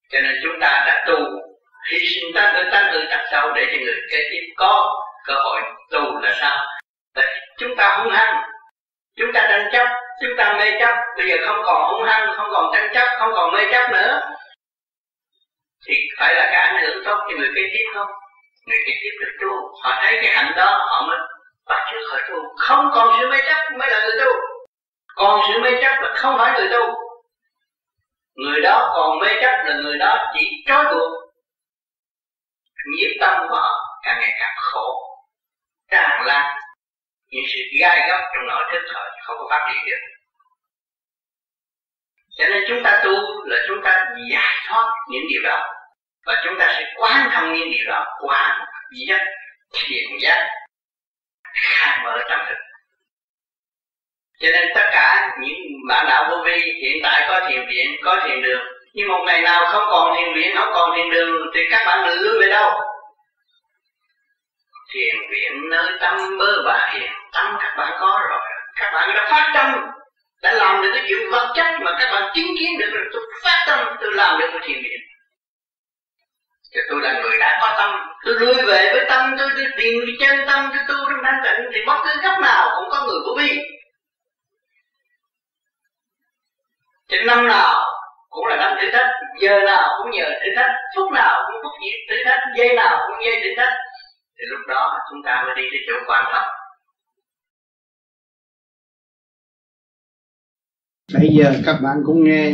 Cho 0.09 0.21
nên 0.21 0.35
chúng 0.43 0.59
ta 0.61 0.83
đã 0.87 1.05
tu 1.07 1.17
hy 1.91 1.99
sinh 1.99 2.31
ta 2.35 2.51
tự 2.55 2.69
ta 2.71 2.89
tự 2.93 3.05
đặt 3.05 3.25
sau 3.31 3.53
để 3.53 3.65
cho 3.71 3.77
người 3.85 3.95
kế 4.11 4.17
tiếp 4.31 4.53
có 4.57 5.03
cơ 5.27 5.33
hội 5.33 5.61
tu 5.91 6.19
là 6.21 6.37
sao? 6.41 6.57
Là 7.15 7.25
chúng 7.57 7.75
ta 7.75 7.97
hung 7.97 8.13
hăng. 8.13 8.43
Chúng 9.17 9.33
ta 9.33 9.47
tranh 9.49 9.69
chấp, 9.71 9.87
chúng 10.21 10.37
ta 10.37 10.53
mê 10.59 10.79
chấp. 10.79 10.95
Bây 11.17 11.27
giờ 11.29 11.35
không 11.45 11.61
còn 11.65 11.91
hung 11.91 12.07
hăng, 12.07 12.27
không 12.37 12.49
còn 12.51 12.73
tranh 12.73 12.89
chấp, 12.93 13.07
không 13.19 13.31
còn 13.33 13.53
mê 13.53 13.59
chấp 13.71 13.91
nữa. 13.91 14.21
Thì 15.87 15.93
phải 16.19 16.35
là 16.35 16.45
cái 16.51 16.61
ảnh 16.61 16.83
hưởng 16.83 17.03
tốt 17.05 17.17
cho 17.29 17.37
người 17.37 17.49
kế 17.55 17.61
tiếp 17.73 17.85
không? 17.95 18.07
Người 18.67 18.79
kế 18.85 18.93
tiếp 19.01 19.11
được 19.19 19.31
tu. 19.41 19.51
Họ 19.83 19.95
thấy 20.01 20.19
cái 20.21 20.31
hạnh 20.35 20.53
đó, 20.57 20.85
họ 20.89 21.05
mới 21.07 21.17
bắt 21.69 21.91
chước 21.91 22.11
họ 22.11 22.17
tu. 22.29 22.35
Không 22.57 22.91
còn 22.95 23.15
sự 23.19 23.29
mê 23.31 23.37
chấp 23.47 23.77
mới 23.77 23.89
là 23.91 24.01
người 24.03 24.25
tu. 24.25 24.31
Còn 25.15 25.41
sự 25.47 25.59
mê 25.59 25.71
chấp 25.81 26.01
là 26.01 26.13
không 26.15 26.37
phải 26.37 26.59
người 26.59 26.69
tu. 26.71 26.95
Người 28.35 28.61
đó 28.61 28.91
còn 28.95 29.19
mê 29.19 29.27
chấp 29.41 29.63
là 29.65 29.75
người 29.83 29.97
đó 29.97 30.31
chỉ 30.33 30.63
trói 30.67 30.85
buộc 30.85 31.28
nhiếp 32.85 33.11
tâm 33.21 33.47
của 33.49 33.55
họ 33.55 33.99
càng 34.03 34.19
ngày 34.19 34.33
càng 34.39 34.55
khổ, 34.57 35.17
tràn 35.91 36.25
lan. 36.25 36.55
Những 37.27 37.43
sự 37.53 37.59
gai 37.79 38.09
góc 38.09 38.19
trong 38.33 38.47
nội 38.47 38.63
thức 38.71 38.81
họ 38.93 39.01
không 39.23 39.37
có 39.39 39.47
phát 39.49 39.71
triển 39.73 39.85
được. 39.85 40.01
Cho 42.37 42.45
nên 42.49 42.63
chúng 42.67 42.83
ta 42.83 43.01
tu 43.03 43.11
là 43.45 43.57
chúng 43.67 43.81
ta 43.83 44.05
giải 44.31 44.55
thoát 44.67 44.93
những 45.09 45.23
điều 45.29 45.41
đó. 45.43 45.75
Và 46.25 46.41
chúng 46.45 46.59
ta 46.59 46.73
sẽ 46.77 46.93
quán 46.97 47.29
thông 47.33 47.53
những 47.53 47.71
điều 47.71 47.85
đó 47.87 48.05
qua 48.19 48.67
giác 49.07 49.21
thiền 49.73 50.17
giác, 50.21 50.49
khai 51.53 51.99
mở 52.03 52.17
tâm 52.29 52.39
thức. 52.49 52.57
Cho 54.39 54.47
nên 54.53 54.67
tất 54.75 54.89
cả 54.91 55.37
những 55.41 55.57
bạn 55.89 56.05
đạo 56.09 56.27
vô 56.31 56.43
vi 56.45 56.61
hiện 56.83 56.99
tại 57.03 57.25
có 57.29 57.47
thiền 57.47 57.65
viện, 57.69 57.87
có 58.03 58.21
thiền 58.27 58.41
đường 58.41 58.78
nhưng 58.93 59.07
một 59.07 59.23
ngày 59.25 59.41
nào 59.41 59.65
không 59.71 59.83
còn 59.89 60.15
thiền 60.15 60.33
viện 60.35 60.55
không 60.55 60.69
còn 60.73 60.89
thiền 60.95 61.09
đường, 61.09 61.41
thì 61.55 61.61
các 61.71 61.83
bạn 61.85 62.19
lưu 62.19 62.41
về 62.41 62.49
đâu? 62.49 62.71
Thiền 64.93 65.15
viện 65.31 65.69
nơi 65.69 65.91
tâm 66.01 66.37
bơ 66.39 66.63
bà 66.65 66.89
hiền 66.93 67.11
tâm 67.33 67.55
các 67.59 67.73
bạn 67.77 67.97
có 67.99 68.19
rồi. 68.29 68.39
Các 68.75 68.91
bạn 68.93 69.09
đã 69.15 69.27
phát 69.31 69.51
tâm, 69.53 69.75
đã 70.41 70.51
làm 70.51 70.81
được 70.81 70.91
cái 70.93 71.03
chuyện 71.07 71.31
vật 71.31 71.53
chất 71.55 71.65
mà 71.81 71.91
các 71.99 72.11
bạn 72.13 72.31
chứng 72.35 72.55
kiến 72.59 72.79
được 72.79 72.89
rồi, 72.93 73.05
tôi 73.13 73.21
phát 73.43 73.63
tâm, 73.67 73.95
tôi 74.01 74.11
làm 74.13 74.39
được 74.39 74.47
cái 74.51 74.59
thiền 74.63 74.77
viện 74.83 74.99
thì 76.73 76.79
tôi 76.89 77.01
là 77.01 77.21
người 77.21 77.37
đã 77.39 77.57
có 77.61 77.75
tâm, 77.77 77.99
tôi 78.25 78.35
lui 78.35 78.53
về 78.53 78.93
với 78.93 79.05
tâm, 79.09 79.35
tôi 79.37 79.49
tôi 79.55 79.65
tìm 79.77 80.03
cái 80.05 80.15
chân 80.19 80.47
tâm, 80.47 80.69
tôi 80.69 80.83
tu 80.87 81.05
trong 81.09 81.19
thanh 81.23 81.41
tịnh, 81.43 81.65
thì 81.73 81.79
bất 81.85 81.97
cứ 82.03 82.21
góc 82.23 82.39
nào 82.41 82.69
cũng 82.75 82.89
có 82.91 83.03
người 83.03 83.19
vô 83.25 83.35
vi 83.37 83.57
thì 87.09 87.19
năm 87.19 87.47
nào 87.47 87.85
cũng 88.39 88.47
là 88.49 88.55
năm 88.55 88.77
thử 88.81 88.87
thách 88.91 89.11
Giờ 89.41 89.53
nào 89.65 89.87
cũng 89.97 90.11
nhờ 90.11 90.25
thử 90.41 90.49
thách 90.55 90.71
Phút 90.95 91.11
nào 91.11 91.35
cũng 91.47 91.57
phút 91.63 91.73
gì 91.83 91.91
thử 92.09 92.15
thách 92.25 92.43
Giây 92.57 92.75
nào 92.75 92.97
cũng 93.07 93.17
giây 93.25 93.35
thử 93.43 93.49
thách 93.57 93.73
Thì 94.35 94.43
lúc 94.51 94.59
đó 94.67 94.97
chúng 95.09 95.21
ta 95.25 95.43
mới 95.45 95.55
đi 95.55 95.67
tới 95.71 95.79
chỗ 95.87 95.93
quan 96.07 96.25
trọng 96.33 96.49
Bây 101.13 101.29
giờ 101.37 101.61
các 101.65 101.79
bạn 101.83 101.97
cũng 102.05 102.23
nghe 102.23 102.53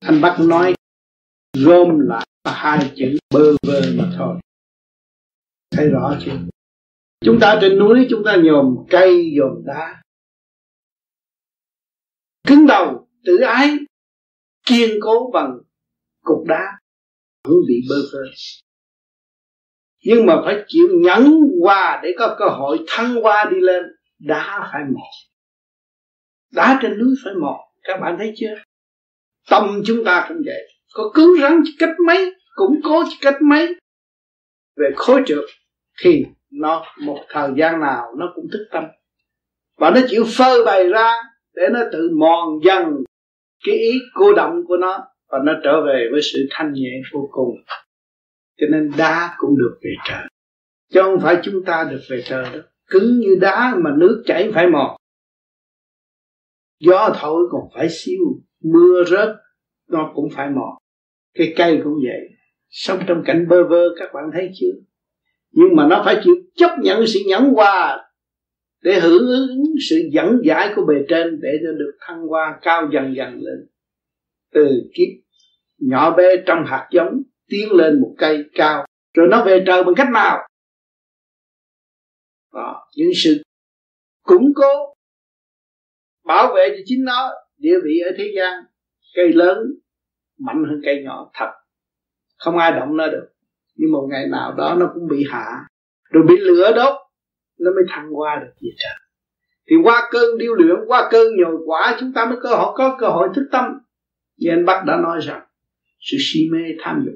Anh 0.00 0.20
Bắc 0.20 0.36
nói, 0.40 0.74
Gom 1.64 1.98
lại 1.98 2.26
là 2.44 2.52
hai 2.52 2.92
chữ 2.96 3.18
bơ 3.34 3.52
vơ 3.66 3.82
mà 3.96 4.04
thôi. 4.18 4.36
Thấy 5.70 5.88
rõ 5.88 6.16
chưa? 6.24 6.38
Chúng 7.24 7.38
ta 7.40 7.58
trên 7.60 7.78
núi, 7.78 8.06
chúng 8.10 8.22
ta 8.24 8.36
nhòm 8.42 8.76
cây, 8.90 9.32
nhòm 9.36 9.64
đá. 9.64 10.02
Cứng 12.46 12.66
đầu, 12.66 13.08
tự 13.24 13.36
ái 13.36 13.78
kiên 14.70 14.90
cố 15.00 15.30
bằng 15.34 15.58
cục 16.22 16.46
đá 16.46 16.64
vẫn 17.44 17.56
bị 17.68 17.74
bơ 17.88 17.96
vơ. 18.12 18.18
Nhưng 20.04 20.26
mà 20.26 20.42
phải 20.44 20.64
chịu 20.66 20.88
nhẫn 20.92 21.40
qua 21.60 22.00
để 22.02 22.14
có 22.18 22.36
cơ 22.38 22.44
hội 22.48 22.78
thăng 22.86 23.24
qua 23.24 23.50
đi 23.50 23.60
lên, 23.60 23.82
đá 24.18 24.68
phải 24.72 24.82
mòn. 24.84 25.10
Đá 26.52 26.78
trên 26.82 26.98
núi 26.98 27.14
phải 27.24 27.34
mòn, 27.34 27.60
các 27.82 27.96
bạn 28.00 28.16
thấy 28.18 28.32
chưa? 28.36 28.54
Tâm 29.50 29.82
chúng 29.86 30.04
ta 30.04 30.26
cũng 30.28 30.42
vậy. 30.46 30.68
Có 30.94 31.10
cứng 31.14 31.34
rắn 31.40 31.62
cách 31.78 31.96
mấy 32.06 32.34
cũng 32.54 32.80
cố 32.84 33.04
cách 33.20 33.36
mấy. 33.42 33.74
Về 34.76 34.90
khối 34.96 35.22
trượt 35.26 35.44
thì 36.02 36.24
nó, 36.50 36.84
một 37.00 37.24
thời 37.28 37.50
gian 37.58 37.80
nào 37.80 38.14
nó 38.18 38.32
cũng 38.34 38.46
thức 38.52 38.68
tâm. 38.72 38.84
Và 39.76 39.90
nó 39.90 40.00
chịu 40.08 40.24
phơi 40.38 40.64
bày 40.64 40.88
ra 40.88 41.12
để 41.54 41.62
nó 41.72 41.80
tự 41.92 42.10
mòn 42.18 42.48
dần 42.64 42.84
cái 43.66 43.74
ý 43.74 43.92
cô 44.14 44.32
động 44.32 44.64
của 44.68 44.76
nó 44.76 44.98
và 45.28 45.38
nó 45.44 45.52
trở 45.64 45.84
về 45.86 46.08
với 46.12 46.20
sự 46.32 46.46
thanh 46.50 46.72
nhẹ 46.72 46.90
vô 47.12 47.28
cùng. 47.32 47.56
Cho 48.60 48.66
nên 48.70 48.90
đá 48.98 49.34
cũng 49.38 49.58
được 49.58 49.78
về 49.84 49.90
trời. 50.08 50.28
Chứ 50.92 51.00
không 51.02 51.20
phải 51.20 51.38
chúng 51.42 51.64
ta 51.64 51.88
được 51.90 52.00
về 52.10 52.22
trời 52.26 52.44
đó 52.52 52.60
cứng 52.90 53.18
như 53.20 53.38
đá 53.40 53.74
mà 53.84 53.90
nước 53.98 54.22
chảy 54.26 54.50
phải 54.54 54.66
mòn. 54.66 54.96
Gió 56.80 57.10
thổi 57.20 57.42
còn 57.50 57.60
phải 57.74 57.88
siêu 57.90 58.20
mưa 58.64 59.04
rớt, 59.04 59.28
nó 59.88 60.12
cũng 60.14 60.28
phải 60.34 60.50
mòn. 60.50 60.78
Cái 61.34 61.54
cây 61.56 61.80
cũng 61.84 61.94
vậy. 61.94 62.28
Sống 62.68 62.98
trong 63.06 63.22
cảnh 63.26 63.48
bơ 63.48 63.68
vơ, 63.68 63.88
các 63.98 64.10
bạn 64.14 64.24
thấy 64.32 64.50
chưa? 64.54 64.72
Nhưng 65.50 65.76
mà 65.76 65.86
nó 65.86 66.02
phải 66.04 66.20
chịu 66.24 66.34
chấp 66.54 66.76
nhận 66.82 67.06
sự 67.06 67.20
nhẫn 67.26 67.44
hòa 67.54 68.09
để 68.82 69.00
hưởng 69.00 69.26
ứng 69.26 69.64
sự 69.90 69.96
dẫn 70.12 70.40
giải 70.44 70.72
của 70.76 70.86
bề 70.86 70.94
trên 71.08 71.40
để 71.42 71.48
cho 71.62 71.72
được 71.72 71.92
thăng 72.00 72.26
hoa 72.26 72.58
cao 72.62 72.88
dần 72.92 73.14
dần 73.16 73.40
lên. 73.42 73.68
Từ 74.52 74.66
kiếp 74.94 75.08
nhỏ 75.78 76.16
bé 76.16 76.24
trong 76.46 76.64
hạt 76.66 76.88
giống 76.92 77.22
tiến 77.48 77.72
lên 77.72 78.00
một 78.00 78.14
cây 78.18 78.44
cao 78.54 78.86
rồi 79.14 79.28
nó 79.30 79.44
về 79.44 79.64
trời 79.66 79.84
bằng 79.84 79.94
cách 79.96 80.08
nào? 80.12 80.48
Đó, 82.52 82.88
những 82.96 83.10
sự 83.24 83.42
củng 84.22 84.52
cố 84.54 84.94
bảo 86.24 86.54
vệ 86.54 86.68
cho 86.68 86.82
chính 86.86 87.04
nó 87.04 87.30
địa 87.58 87.74
vị 87.84 87.98
ở 88.04 88.10
thế 88.18 88.32
gian 88.36 88.62
cây 89.14 89.32
lớn 89.32 89.58
mạnh 90.38 90.64
hơn 90.68 90.80
cây 90.84 91.02
nhỏ 91.04 91.30
thật 91.34 91.50
không 92.38 92.58
ai 92.58 92.72
động 92.72 92.96
nó 92.96 93.06
được 93.06 93.28
nhưng 93.74 93.92
một 93.92 94.08
ngày 94.10 94.26
nào 94.26 94.54
đó 94.54 94.76
nó 94.80 94.90
cũng 94.94 95.08
bị 95.08 95.24
hạ 95.30 95.66
rồi 96.10 96.24
bị 96.28 96.36
lửa 96.38 96.72
đốt 96.76 96.94
nó 97.60 97.70
mới 97.70 97.84
thăng 97.88 98.18
qua 98.18 98.38
được 98.40 98.52
gì 98.60 98.68
trời. 98.78 98.96
Thì 99.70 99.76
qua 99.84 100.08
cơn 100.10 100.38
điêu 100.38 100.54
luyện, 100.54 100.76
qua 100.86 101.08
cơn 101.10 101.36
nhồi 101.36 101.56
quả 101.66 101.96
chúng 102.00 102.12
ta 102.12 102.24
mới 102.24 102.38
cơ 102.42 102.48
hội, 102.48 102.72
có 102.76 102.96
cơ 103.00 103.08
hội 103.08 103.28
thức 103.34 103.48
tâm. 103.52 103.64
Như 104.38 104.50
anh 104.50 104.64
Bắc 104.64 104.84
đã 104.86 104.96
nói 104.96 105.20
rằng, 105.22 105.42
sự 106.00 106.16
si 106.20 106.40
mê 106.52 106.58
tham 106.80 107.02
dục 107.06 107.14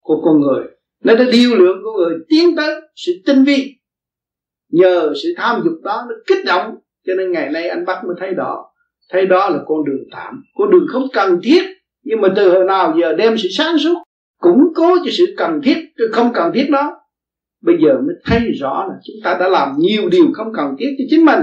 của 0.00 0.22
con 0.24 0.40
người, 0.40 0.64
nó 1.04 1.14
đã 1.14 1.24
điêu 1.32 1.50
luyện 1.54 1.76
của 1.84 1.92
người 1.92 2.18
tiến 2.28 2.56
tới 2.56 2.80
sự 2.96 3.12
tinh 3.26 3.44
vi. 3.44 3.76
Nhờ 4.72 5.12
sự 5.22 5.28
tham 5.36 5.60
dục 5.64 5.74
đó 5.82 6.06
nó 6.08 6.14
kích 6.26 6.44
động, 6.46 6.76
cho 7.06 7.14
nên 7.14 7.32
ngày 7.32 7.50
nay 7.50 7.68
anh 7.68 7.84
Bắc 7.86 8.04
mới 8.06 8.16
thấy 8.20 8.34
đó. 8.34 8.66
Thấy 9.10 9.26
đó 9.26 9.48
là 9.48 9.58
con 9.66 9.84
đường 9.84 10.04
tạm, 10.12 10.42
con 10.54 10.70
đường 10.70 10.86
không 10.88 11.06
cần 11.12 11.40
thiết. 11.42 11.62
Nhưng 12.02 12.20
mà 12.20 12.28
từ 12.36 12.50
hồi 12.50 12.64
nào 12.64 12.96
giờ 13.00 13.12
đem 13.12 13.38
sự 13.38 13.48
sáng 13.52 13.78
suốt, 13.78 13.94
củng 14.38 14.72
cố 14.74 14.96
cho 15.04 15.10
sự 15.12 15.34
cần 15.36 15.60
thiết 15.62 15.76
không 16.12 16.32
cần 16.34 16.52
thiết 16.54 16.66
đó 16.70 17.00
bây 17.60 17.76
giờ 17.82 18.00
mới 18.06 18.14
thấy 18.24 18.52
rõ 18.60 18.86
là 18.88 18.94
chúng 19.04 19.16
ta 19.24 19.36
đã 19.40 19.48
làm 19.48 19.76
nhiều 19.78 20.08
điều 20.12 20.24
không 20.34 20.52
cần 20.56 20.74
thiết 20.78 20.94
cho 20.98 21.04
chính 21.10 21.24
mình. 21.24 21.40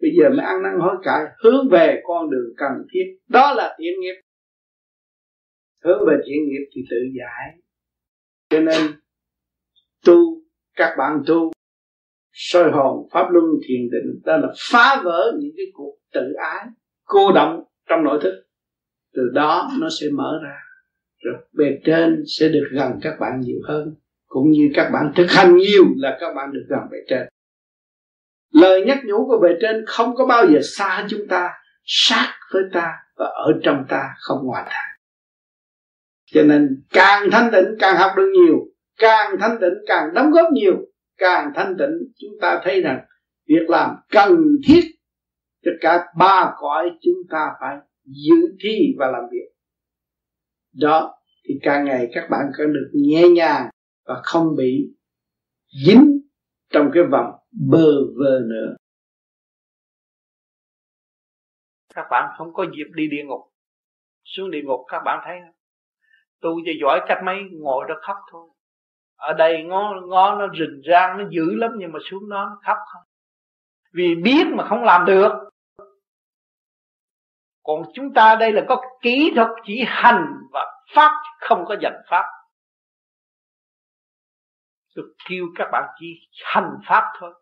Bây 0.00 0.10
giờ 0.18 0.28
mới 0.28 0.46
ăn 0.46 0.62
năn 0.62 0.72
hối 0.80 0.96
cải, 1.02 1.24
hướng 1.44 1.68
về 1.70 2.00
con 2.04 2.30
đường 2.30 2.54
cần 2.56 2.72
thiết. 2.92 3.04
Đó 3.28 3.54
là 3.54 3.76
thiện 3.78 4.00
nghiệp. 4.00 4.14
Hướng 5.84 5.98
về 6.08 6.14
thiện 6.26 6.48
nghiệp 6.48 6.66
thì 6.74 6.82
tự 6.90 6.96
giải. 7.18 7.58
Cho 8.50 8.60
nên, 8.60 8.92
tu, 10.06 10.42
các 10.76 10.94
bạn 10.98 11.22
tu, 11.26 11.52
soi 12.32 12.70
hồn, 12.70 13.08
pháp 13.12 13.30
luân, 13.30 13.44
thiền 13.68 13.90
định, 13.90 14.20
đó 14.24 14.36
là 14.36 14.48
phá 14.70 15.02
vỡ 15.04 15.32
những 15.40 15.52
cái 15.56 15.66
cuộc 15.72 15.98
tự 16.12 16.32
ái, 16.32 16.66
cô 17.04 17.32
động 17.32 17.64
trong 17.88 18.04
nội 18.04 18.20
thức. 18.22 18.44
Từ 19.14 19.22
đó 19.34 19.70
nó 19.80 19.88
sẽ 20.00 20.06
mở 20.12 20.40
ra. 20.44 20.58
Rồi 21.18 21.34
bề 21.52 21.78
trên 21.84 22.22
sẽ 22.26 22.48
được 22.48 22.68
gần 22.72 22.92
các 23.02 23.16
bạn 23.20 23.40
nhiều 23.40 23.58
hơn 23.64 23.94
cũng 24.32 24.50
như 24.50 24.70
các 24.74 24.90
bạn 24.92 25.12
thực 25.16 25.26
hành 25.30 25.56
nhiều 25.56 25.84
là 25.96 26.16
các 26.20 26.34
bạn 26.34 26.52
được 26.52 26.66
gần 26.68 26.80
bề 26.90 26.98
trên. 27.08 27.28
Lời 28.52 28.84
nhắc 28.86 28.98
nhủ 29.04 29.26
của 29.26 29.38
bề 29.42 29.48
trên 29.60 29.84
không 29.86 30.14
có 30.14 30.26
bao 30.26 30.46
giờ 30.46 30.58
xa 30.62 31.06
chúng 31.08 31.28
ta, 31.28 31.50
sát 31.84 32.34
với 32.52 32.62
ta 32.72 32.92
và 33.16 33.26
ở 33.26 33.52
trong 33.62 33.84
ta 33.88 34.14
không 34.18 34.38
ngoài 34.46 34.62
ta. 34.66 34.82
Cho 36.32 36.42
nên 36.42 36.82
càng 36.90 37.28
thanh 37.32 37.50
tịnh 37.52 37.76
càng 37.78 37.96
học 37.96 38.10
được 38.16 38.32
nhiều, 38.34 38.56
càng 38.98 39.36
thanh 39.40 39.58
tịnh 39.60 39.74
càng 39.86 40.14
đóng 40.14 40.30
góp 40.30 40.52
nhiều, 40.52 40.74
càng 41.18 41.52
thanh 41.54 41.76
tịnh 41.78 42.12
chúng 42.16 42.32
ta 42.40 42.60
thấy 42.64 42.82
rằng 42.82 43.00
việc 43.48 43.70
làm 43.70 43.96
cần 44.10 44.36
thiết 44.68 44.80
cho 45.64 45.70
cả 45.80 46.04
ba 46.18 46.52
cõi 46.58 46.90
chúng 47.02 47.22
ta 47.30 47.50
phải 47.60 47.76
giữ 48.04 48.36
thi 48.64 48.78
và 48.98 49.06
làm 49.06 49.22
việc. 49.32 49.48
Đó 50.80 51.14
thì 51.48 51.54
càng 51.62 51.84
ngày 51.84 52.08
các 52.14 52.30
bạn 52.30 52.42
càng 52.58 52.72
được 52.72 52.90
nhẹ 52.92 53.28
nhàng 53.28 53.71
và 54.04 54.20
không 54.24 54.56
bị 54.56 54.94
dính 55.86 56.20
trong 56.70 56.90
cái 56.94 57.02
vòng 57.10 57.32
bơ 57.70 57.86
vơ 58.16 58.40
nữa. 58.40 58.76
Các 61.94 62.06
bạn 62.10 62.34
không 62.38 62.52
có 62.52 62.64
dịp 62.76 62.90
đi 62.94 63.08
địa 63.08 63.22
ngục. 63.24 63.40
Xuống 64.24 64.50
địa 64.50 64.62
ngục 64.64 64.80
các 64.88 65.02
bạn 65.04 65.20
thấy 65.24 65.40
không? 65.40 65.54
Tu 66.40 66.50
cho 66.66 66.72
giỏi 66.80 67.00
cách 67.08 67.18
mấy, 67.24 67.36
ngồi 67.52 67.84
đó 67.88 67.94
khóc 68.02 68.16
thôi. 68.30 68.48
Ở 69.16 69.32
đây 69.32 69.62
ngó 69.64 69.94
ngó 70.08 70.34
nó 70.34 70.48
rình 70.58 70.82
rang, 70.90 71.18
nó 71.18 71.24
dữ 71.30 71.54
lắm 71.54 71.70
nhưng 71.78 71.92
mà 71.92 71.98
xuống 72.10 72.28
đó 72.28 72.44
nó 72.50 72.60
khóc 72.64 72.78
không? 72.92 73.02
Vì 73.92 74.14
biết 74.14 74.44
mà 74.56 74.64
không 74.68 74.84
làm 74.84 75.06
được. 75.06 75.32
Còn 77.62 77.82
chúng 77.94 78.12
ta 78.14 78.36
đây 78.40 78.52
là 78.52 78.64
có 78.68 78.82
kỹ 79.02 79.32
thuật 79.34 79.48
chỉ 79.64 79.84
hành 79.86 80.26
và 80.52 80.84
pháp, 80.94 81.10
không 81.40 81.64
có 81.68 81.76
dành 81.82 82.02
pháp 82.10 82.24
tôi 84.94 85.04
kêu 85.28 85.44
các 85.54 85.68
bạn 85.72 85.84
chỉ 86.00 86.28
hành 86.44 86.78
pháp 86.86 87.12
thôi 87.20 87.34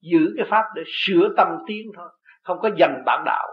giữ 0.00 0.34
cái 0.36 0.46
pháp 0.50 0.64
để 0.74 0.82
sửa 0.86 1.28
tâm 1.36 1.48
tiến 1.66 1.92
thôi 1.96 2.08
không 2.42 2.58
có 2.62 2.70
dành 2.78 3.02
bản 3.06 3.22
đạo. 3.26 3.48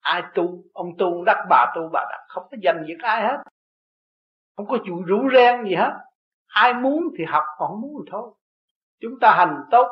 Ai 0.00 0.22
tu 0.34 0.64
ông 0.72 0.86
tu 0.98 1.24
đắc 1.24 1.46
bà 1.50 1.72
tu 1.76 1.88
bà 1.92 2.00
đắc 2.10 2.24
không 2.28 2.46
có 2.50 2.56
dành 2.62 2.84
việc 2.86 2.98
ai 3.02 3.22
hết. 3.22 3.36
Không 4.56 4.66
có 4.66 4.78
chủ 4.86 5.02
rủ 5.06 5.28
ren 5.34 5.64
gì 5.64 5.74
hết. 5.74 5.92
Ai 6.46 6.74
muốn 6.74 7.02
thì 7.18 7.24
học 7.24 7.44
họ 7.58 7.66
không 7.66 7.80
muốn 7.80 7.92
thì 8.04 8.10
thôi. 8.12 8.30
Chúng 9.00 9.18
ta 9.20 9.34
hành 9.36 9.64
tốt 9.70 9.86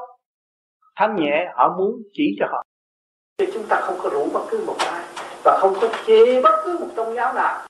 thanh 0.96 1.16
nhẹ 1.16 1.52
họ 1.54 1.76
muốn 1.78 2.02
chỉ 2.12 2.36
cho 2.38 2.46
họ. 2.50 2.62
Thì 3.38 3.46
chúng 3.54 3.64
ta 3.68 3.80
không 3.80 3.96
có 4.02 4.08
rủ 4.12 4.30
bất 4.34 4.46
cứ 4.50 4.64
một 4.66 4.76
ai 4.78 5.04
và 5.44 5.58
không 5.60 5.74
có 5.80 5.88
chê 6.06 6.42
bất 6.42 6.62
cứ 6.64 6.78
một 6.80 6.88
tôn 6.96 7.14
giáo 7.14 7.32
nào. 7.34 7.66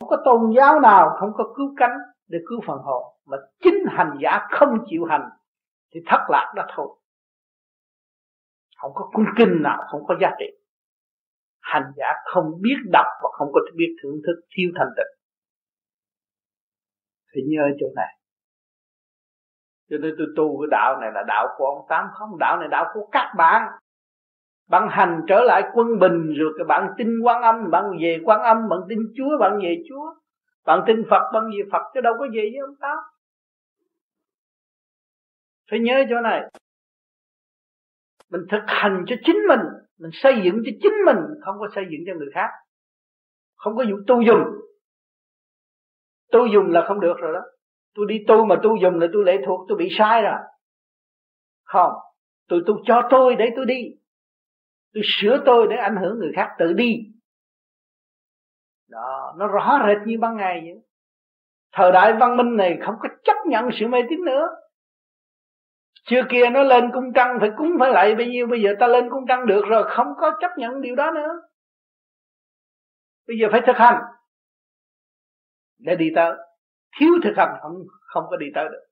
Không 0.00 0.08
có 0.08 0.16
tôn 0.24 0.52
giáo 0.56 0.80
nào 0.80 1.16
không 1.20 1.32
có 1.36 1.44
cứu 1.56 1.74
cánh 1.76 1.98
để 2.28 2.38
cứu 2.48 2.60
phần 2.66 2.78
hồn, 2.78 3.14
mà 3.26 3.36
chính 3.62 3.84
hành 3.88 4.18
giả 4.22 4.46
không 4.50 4.78
chịu 4.86 5.04
hành, 5.04 5.28
thì 5.94 6.00
thất 6.06 6.20
lạc 6.28 6.52
đó 6.56 6.66
thôi. 6.76 6.88
Không 8.76 8.92
có 8.94 9.10
cung 9.12 9.24
kinh 9.36 9.62
nào, 9.62 9.84
không 9.90 10.00
có 10.08 10.14
giá 10.20 10.30
trị. 10.38 10.46
Hành 11.60 11.92
giả 11.96 12.06
không 12.24 12.46
biết 12.60 12.76
đọc 12.92 13.06
và 13.22 13.28
không 13.32 13.48
có 13.52 13.60
biết 13.76 13.96
thưởng 14.02 14.20
thức 14.26 14.46
thiếu 14.56 14.70
thành 14.76 14.88
tịnh. 14.96 15.18
Thì 17.34 17.40
nhớ 17.46 17.62
chỗ 17.80 17.86
này. 17.96 18.14
Cho 19.90 19.96
nên 20.00 20.14
tôi 20.18 20.26
tu 20.36 20.60
cái 20.60 20.68
đạo 20.70 21.00
này 21.00 21.10
là 21.14 21.22
đạo 21.26 21.46
của 21.56 21.64
ông 21.64 21.86
tám 21.88 22.06
không, 22.12 22.38
đạo 22.38 22.56
này 22.56 22.68
đạo 22.68 22.90
của 22.94 23.08
các 23.12 23.34
bạn. 23.36 23.68
Bạn 24.68 24.88
hành 24.90 25.24
trở 25.28 25.40
lại 25.40 25.62
quân 25.74 25.98
bình, 26.00 26.32
rồi 26.38 26.54
các 26.58 26.64
bạn 26.68 26.94
tin 26.98 27.08
quan 27.24 27.42
âm, 27.42 27.70
bạn 27.70 27.84
về 28.00 28.18
quan 28.24 28.40
âm, 28.40 28.68
bạn 28.68 28.78
tin 28.88 28.98
chúa, 29.16 29.38
bạn 29.40 29.58
về 29.62 29.82
chúa 29.88 30.14
bạn 30.68 30.84
tin 30.86 31.04
phật, 31.10 31.30
bạn 31.32 31.44
gì 31.50 31.62
phật 31.72 31.82
chứ 31.94 32.00
đâu 32.00 32.14
có 32.18 32.26
gì 32.34 32.40
với 32.40 32.58
ông 32.66 32.76
ta 32.80 32.94
phải 35.70 35.78
nhớ 35.78 36.04
chỗ 36.10 36.20
này. 36.20 36.42
Mình 38.30 38.40
thực 38.50 38.62
hành 38.66 39.04
cho 39.06 39.16
chính 39.24 39.36
mình 39.48 39.60
mình 39.98 40.10
xây 40.12 40.40
dựng 40.44 40.62
cho 40.64 40.70
chính 40.82 40.92
mình, 41.06 41.16
không 41.44 41.56
có 41.58 41.68
xây 41.74 41.84
dựng 41.90 42.00
cho 42.06 42.12
người 42.18 42.28
khác. 42.34 42.48
Không 43.56 43.76
có 43.76 43.82
dụng 43.82 44.00
tu 44.06 44.22
dùng. 44.22 44.44
Tu 46.32 46.46
dùng 46.46 46.70
là 46.70 46.84
không 46.88 47.00
được 47.00 47.14
rồi 47.18 47.32
đó. 47.32 47.40
Tôi 47.94 48.06
đi 48.08 48.24
tu 48.28 48.44
mà 48.44 48.56
tu 48.62 48.76
dùng 48.82 49.00
là 49.00 49.06
tôi 49.12 49.24
lệ 49.24 49.36
thuộc, 49.46 49.66
tôi 49.68 49.78
bị 49.78 49.88
sai 49.98 50.22
rồi. 50.22 50.38
Không, 51.64 51.92
tôi 52.48 52.62
tu 52.66 52.74
cho 52.86 53.08
tôi 53.10 53.36
để 53.38 53.50
tôi 53.56 53.66
đi. 53.66 53.82
Tôi 54.94 55.02
sửa 55.06 55.42
tôi 55.46 55.66
để 55.70 55.76
ảnh 55.76 55.96
hưởng 55.96 56.18
người 56.18 56.32
khác 56.36 56.48
tự 56.58 56.72
đi 56.72 56.98
đó 59.28 59.34
nó 59.38 59.46
rõ 59.46 59.80
rệt 59.86 60.06
như 60.06 60.18
ban 60.20 60.36
ngày 60.36 60.60
vậy. 60.64 60.82
Thời 61.72 61.92
đại 61.92 62.12
văn 62.12 62.36
minh 62.36 62.56
này 62.56 62.78
không 62.82 62.94
có 63.02 63.08
chấp 63.24 63.36
nhận 63.46 63.68
sự 63.80 63.86
mê 63.88 63.98
tín 64.10 64.24
nữa. 64.24 64.48
Chưa 66.04 66.22
kia 66.30 66.50
nó 66.50 66.62
lên 66.62 66.90
cung 66.94 67.12
trăng 67.14 67.36
phải 67.40 67.50
cúng 67.56 67.76
phải 67.78 67.92
lại 67.92 68.14
bao 68.14 68.26
nhiêu, 68.26 68.46
bây 68.46 68.62
giờ 68.62 68.70
ta 68.80 68.86
lên 68.86 69.10
cung 69.10 69.24
trăng 69.28 69.46
được 69.46 69.62
rồi, 69.68 69.84
không 69.88 70.06
có 70.20 70.30
chấp 70.40 70.50
nhận 70.56 70.80
điều 70.80 70.96
đó 70.96 71.10
nữa. 71.10 71.42
Bây 73.28 73.36
giờ 73.40 73.48
phải 73.52 73.60
thực 73.66 73.76
hành. 73.76 74.02
Để 75.78 75.96
đi 75.96 76.10
tới. 76.16 76.32
Thiếu 77.00 77.12
thực 77.24 77.32
hành 77.36 77.56
không 77.62 77.74
không 78.00 78.24
có 78.30 78.36
đi 78.36 78.46
tới 78.54 78.64
được. 78.64 78.84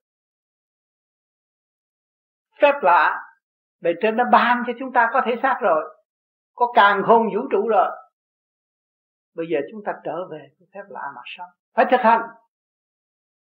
Phép 2.61 2.73
lạ, 2.81 3.23
bề 3.81 3.93
trên 4.01 4.17
nó 4.17 4.23
ban 4.31 4.63
cho 4.67 4.73
chúng 4.79 4.93
ta 4.93 5.09
có 5.13 5.21
thể 5.25 5.35
xác 5.43 5.57
rồi. 5.61 5.97
Có 6.53 6.71
càng 6.75 7.03
khôn 7.05 7.29
vũ 7.35 7.41
trụ 7.51 7.67
rồi 7.67 7.89
bây 9.37 9.47
giờ 9.47 9.59
chúng 9.71 9.81
ta 9.85 9.93
trở 10.03 10.27
về 10.31 10.49
cái 10.59 10.67
phép 10.73 10.83
lạ 10.89 11.11
mà 11.15 11.21
sống 11.37 11.49
phải 11.73 11.85
thực 11.91 12.01
hành. 12.01 12.21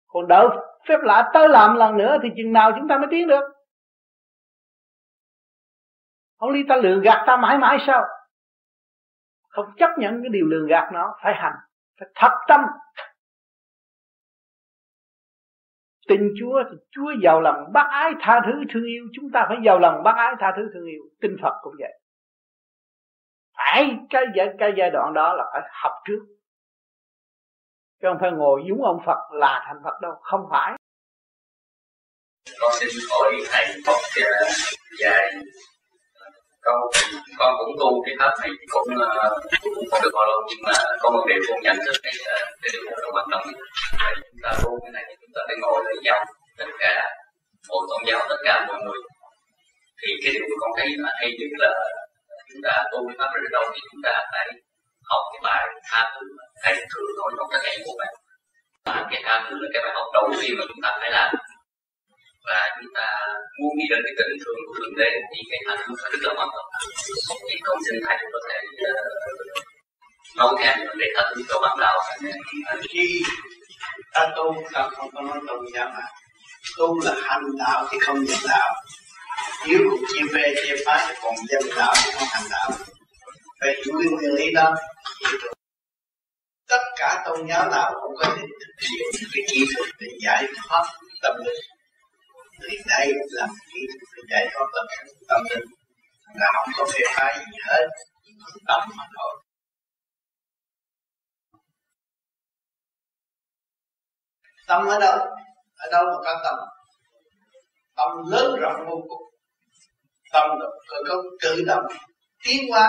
Còn 0.07 0.29
đợi 0.29 0.47
phép 0.89 0.99
lạ 1.03 1.31
tới 1.35 1.49
làm 1.49 1.77
lần 1.77 1.97
nữa 1.97 2.19
thì 2.23 2.29
chừng 2.37 2.53
nào 2.53 2.73
chúng 2.79 2.89
ta 2.89 2.99
mới 2.99 3.07
tiến 3.11 3.29
được? 3.29 3.45
Không 6.39 6.51
lý 6.51 6.61
ta 6.69 6.77
lừa 6.77 7.01
gạt 7.01 7.25
ta 7.27 7.37
mãi 7.37 7.59
mãi 7.59 7.79
sao? 7.87 8.03
Không 9.49 9.66
chấp 9.77 9.91
nhận 9.99 10.23
cái 10.23 10.29
điều 10.29 10.47
lừa 10.47 10.66
gạt 10.69 10.91
nó, 10.93 11.15
phải 11.23 11.35
hành, 11.35 11.55
phải 12.01 12.09
thật 12.15 12.33
tâm. 12.49 12.61
Tình 16.09 16.35
Chúa 16.41 16.62
thì 16.71 16.77
Chúa 16.91 17.12
giàu 17.23 17.41
lòng 17.41 17.73
bác 17.73 17.87
ái 17.91 18.12
tha 18.21 18.41
thứ 18.47 18.53
thương 18.71 18.85
yêu, 18.85 19.05
chúng 19.12 19.31
ta 19.33 19.45
phải 19.49 19.57
giàu 19.65 19.79
lòng 19.79 20.03
bác 20.03 20.16
ái 20.16 20.35
tha 20.39 20.53
thứ 20.57 20.71
thương 20.75 20.87
yêu. 20.87 21.03
Tin 21.21 21.37
Phật 21.43 21.55
cũng 21.62 21.75
vậy 21.79 22.01
phải 23.56 23.90
cái 24.10 24.22
giai, 24.36 24.47
cái 24.59 24.72
giai 24.78 24.90
đoạn 24.90 25.14
đó 25.14 25.35
là 25.35 25.44
phải 25.52 25.62
học 25.82 25.93
trước. 26.09 26.20
Chứ 28.02 28.09
không 28.09 28.18
phải 28.20 28.31
ngồi 28.32 28.62
dúng 28.68 28.85
ông 28.85 29.01
Phật 29.06 29.18
là 29.32 29.64
thành 29.66 29.76
Phật 29.85 30.01
đâu 30.02 30.12
không 30.22 30.47
phải. 30.51 30.72
Con 32.60 32.72
xin 32.81 32.89
hỏi 33.10 33.32
thầy 33.52 33.66
một 33.86 34.01
vài 35.01 35.35
con 36.64 36.81
con 37.39 37.55
cũng 37.59 37.76
tu 37.81 37.90
cái 38.05 38.14
pháp 38.20 38.32
này 38.40 38.51
cũng 38.72 38.82
uh, 38.82 39.74
cũng 39.74 39.86
không 39.90 40.02
được 40.05 40.10
bao 40.14 40.26
lâu 40.31 40.40
nhưng 40.48 40.62
mà 40.66 40.72
có 41.01 41.10
một 41.10 41.24
điều 41.28 41.40
con 41.48 41.59
nhận 41.62 41.76
thức 41.86 41.97
cái 42.02 42.12
là 42.26 42.39
cái 42.62 42.70
điều 42.72 42.82
rất 42.90 43.10
quan 43.14 43.26
trọng. 43.31 43.44
Chúng 44.31 44.40
ta 44.43 44.51
tu 44.62 44.70
cái 44.82 44.93
này 44.97 45.05
chúng 45.20 45.32
ta 45.35 45.40
phải 45.47 45.56
ngồi 45.62 45.78
với 45.85 45.97
nhau 46.05 46.20
tất 46.59 46.70
cả 46.78 46.94
một 47.68 47.82
tôn 47.89 48.01
giáo 48.09 48.20
tất 48.28 48.40
cả 48.44 48.64
mọi 48.68 48.78
người. 48.85 49.01
Thì 50.01 50.09
cái 50.22 50.32
điều 50.35 50.47
con 50.60 50.70
thấy 50.76 50.89
là 50.97 51.10
hay 51.20 51.31
nhất 51.39 51.52
là 51.62 51.72
chúng 52.55 52.64
ta 52.66 52.74
tu 52.93 52.98
cái 53.09 53.16
pháp 53.18 53.31
ở 53.36 53.40
đâu 53.56 53.64
thì 53.74 53.81
chúng 53.90 54.02
ta 54.06 54.14
phải 54.32 54.47
học 55.10 55.22
cái 55.32 55.40
bài 55.47 55.62
tha 55.89 56.01
thứ 56.14 56.26
thầy 56.62 56.74
thường 56.90 57.10
nói 57.18 57.31
trong 57.36 57.48
cái 57.52 57.60
ngày 57.64 57.76
của 57.85 57.97
bạn 58.01 58.14
và 58.86 59.06
cái 59.10 59.20
tha 59.26 59.35
thứ 59.47 59.55
là 59.62 59.68
cái 59.72 59.82
bài 59.85 59.93
học 59.98 60.06
đầu 60.16 60.26
tiên 60.40 60.52
mà 60.59 60.64
chúng 60.68 60.82
ta 60.85 60.90
phải 61.01 61.10
làm. 61.10 61.31
Và 62.47 62.60
chúng 62.76 62.93
ta 62.98 63.06
muốn 63.59 63.72
đi 63.78 63.85
đến 63.90 64.01
cái 64.06 64.14
tình 64.18 64.39
thương 64.43 64.59
của 64.66 64.74
thượng 64.78 64.94
đế 65.01 65.10
thì 65.31 65.40
cái 65.51 65.60
tha 65.66 65.74
thứ 65.82 65.93
rất 66.12 66.20
là 66.22 66.32
quan 66.39 66.48
trọng. 66.55 66.68
Thì 67.48 67.56
công 67.66 67.81
xin 67.86 67.97
thầy 68.06 68.16
có 68.32 68.39
thể 68.47 68.59
uh, 68.90 69.06
nói 70.39 70.52
thêm 70.60 70.76
để 71.01 71.06
tha 71.16 71.22
thứ 71.31 71.43
cho 71.48 71.60
bạn 71.64 71.76
đạo. 71.81 71.98
Khi 72.90 73.22
ta 74.14 74.22
tu 74.36 74.47
ta 74.72 74.89
không 74.97 75.10
có 75.14 75.20
nói 75.20 75.39
tu 75.48 75.56
giáo 75.74 75.89
mà. 75.94 76.06
Tu 76.78 77.01
là 77.05 77.14
hành 77.22 77.47
đạo 77.59 77.86
thì 77.90 77.98
không 77.98 78.24
nhận 78.24 78.39
đạo 78.48 78.70
nếu 79.69 79.79
cũng 79.91 80.05
chia 80.12 80.27
về 80.35 80.55
chia 80.62 80.77
thì 80.87 81.15
còn 81.23 81.35
dân 81.49 81.62
đạo 81.77 81.95
thì 82.05 82.11
không 82.15 82.29
thành 82.33 82.49
đạo. 82.51 82.71
Về 83.61 83.75
chủ 83.85 83.99
yếu 83.99 84.11
nguyên 84.11 84.35
lý 84.35 84.53
đó. 84.55 84.75
Tất 86.69 86.83
cả 86.97 87.23
tôn 87.25 87.47
giáo 87.49 87.71
nào 87.71 87.93
cũng 88.03 88.15
có 88.19 88.25
thể 88.37 88.43
thực 88.43 88.75
hiện 88.83 89.07
cái 89.33 89.43
kỹ 89.49 89.65
thuật 89.75 89.91
để 90.01 90.07
giải 90.25 90.45
thoát 90.69 90.85
tâm 91.23 91.37
linh. 91.37 91.65
Thì 92.71 92.77
đây 92.87 93.12
là 93.31 93.47
một 93.47 93.55
kỹ 93.75 93.81
thuật 93.89 94.11
để 94.16 94.23
giải 94.31 94.47
thoát 94.53 94.66
tâm 94.75 94.87
tâm 95.29 95.41
linh 95.51 95.65
là 96.35 96.47
không 96.55 96.73
có 96.77 96.85
phê 96.93 97.01
phái 97.15 97.39
gì 97.39 97.59
hết 97.69 97.87
tâm 98.66 98.81
mà 98.97 99.05
thôi. 99.16 99.43
Tâm 104.66 104.87
ở 104.87 104.99
đâu? 105.01 105.19
Ở 105.77 105.91
đâu 105.93 106.05
mà 106.07 106.19
có 106.25 106.41
tâm? 106.45 106.55
Tâm 107.97 108.11
lớn 108.31 108.61
rộng 108.61 108.87
vô 108.89 109.05
cùng 109.09 109.34
tâm 110.35 110.47
động, 110.61 110.77
cơ 110.90 110.97
cấu 111.09 111.19
tự 111.43 111.65
động, 111.66 111.86
tiến 112.44 112.61
hóa, 112.70 112.86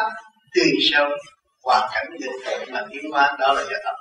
tùy 0.56 0.70
sâu 0.92 1.10
hoàn 1.64 1.90
cảnh 1.94 2.08
dịch 2.22 2.38
tự 2.46 2.72
mà 2.74 2.82
tiến 2.92 3.12
hóa, 3.12 3.38
đó 3.40 3.54
là 3.54 3.64
do 3.64 3.78
tâm. 3.86 3.96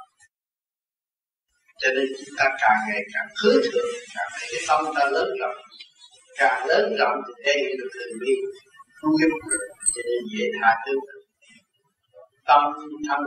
Cho 1.81 1.89
nên 1.97 2.07
chúng 2.19 2.35
ta 2.39 2.45
càng 2.61 2.79
ngày 2.89 3.03
càng 3.15 3.29
khứ 3.43 3.53
thượng 3.65 3.91
càng 4.15 4.31
thấy 4.33 4.49
cái 4.53 4.63
tâm 4.69 4.95
ta 4.97 5.05
lớn 5.11 5.29
rộng. 5.41 5.57
Càng 6.39 6.67
lớn 6.67 6.97
rộng 6.99 7.17
thì 7.27 7.33
đây 7.47 7.63
được 7.79 7.89
thường 7.95 8.13
vi 8.21 8.35
không 8.95 9.13
giúp 9.21 9.33
cho 9.95 10.03
nên 10.09 10.23
dễ 10.33 10.45
tha 10.61 10.71
thứ. 10.87 10.95
Tâm 12.47 12.61
thân 13.09 13.21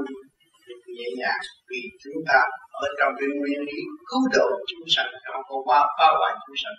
nhẹ 0.97 1.07
nhàng, 1.19 1.41
vì 1.69 1.81
chúng 2.03 2.19
ta 2.27 2.39
ở 2.71 2.87
trong 2.99 3.11
cái 3.19 3.27
nguyên 3.39 3.59
lý 3.67 3.77
cứu 4.09 4.21
độ 4.33 4.47
chúng 4.67 4.85
sanh, 4.95 5.09
không 5.33 5.43
có 5.49 5.55
quá 5.65 5.79
phá 5.97 6.07
hoại 6.19 6.33
chúng 6.47 6.55
sanh 6.63 6.77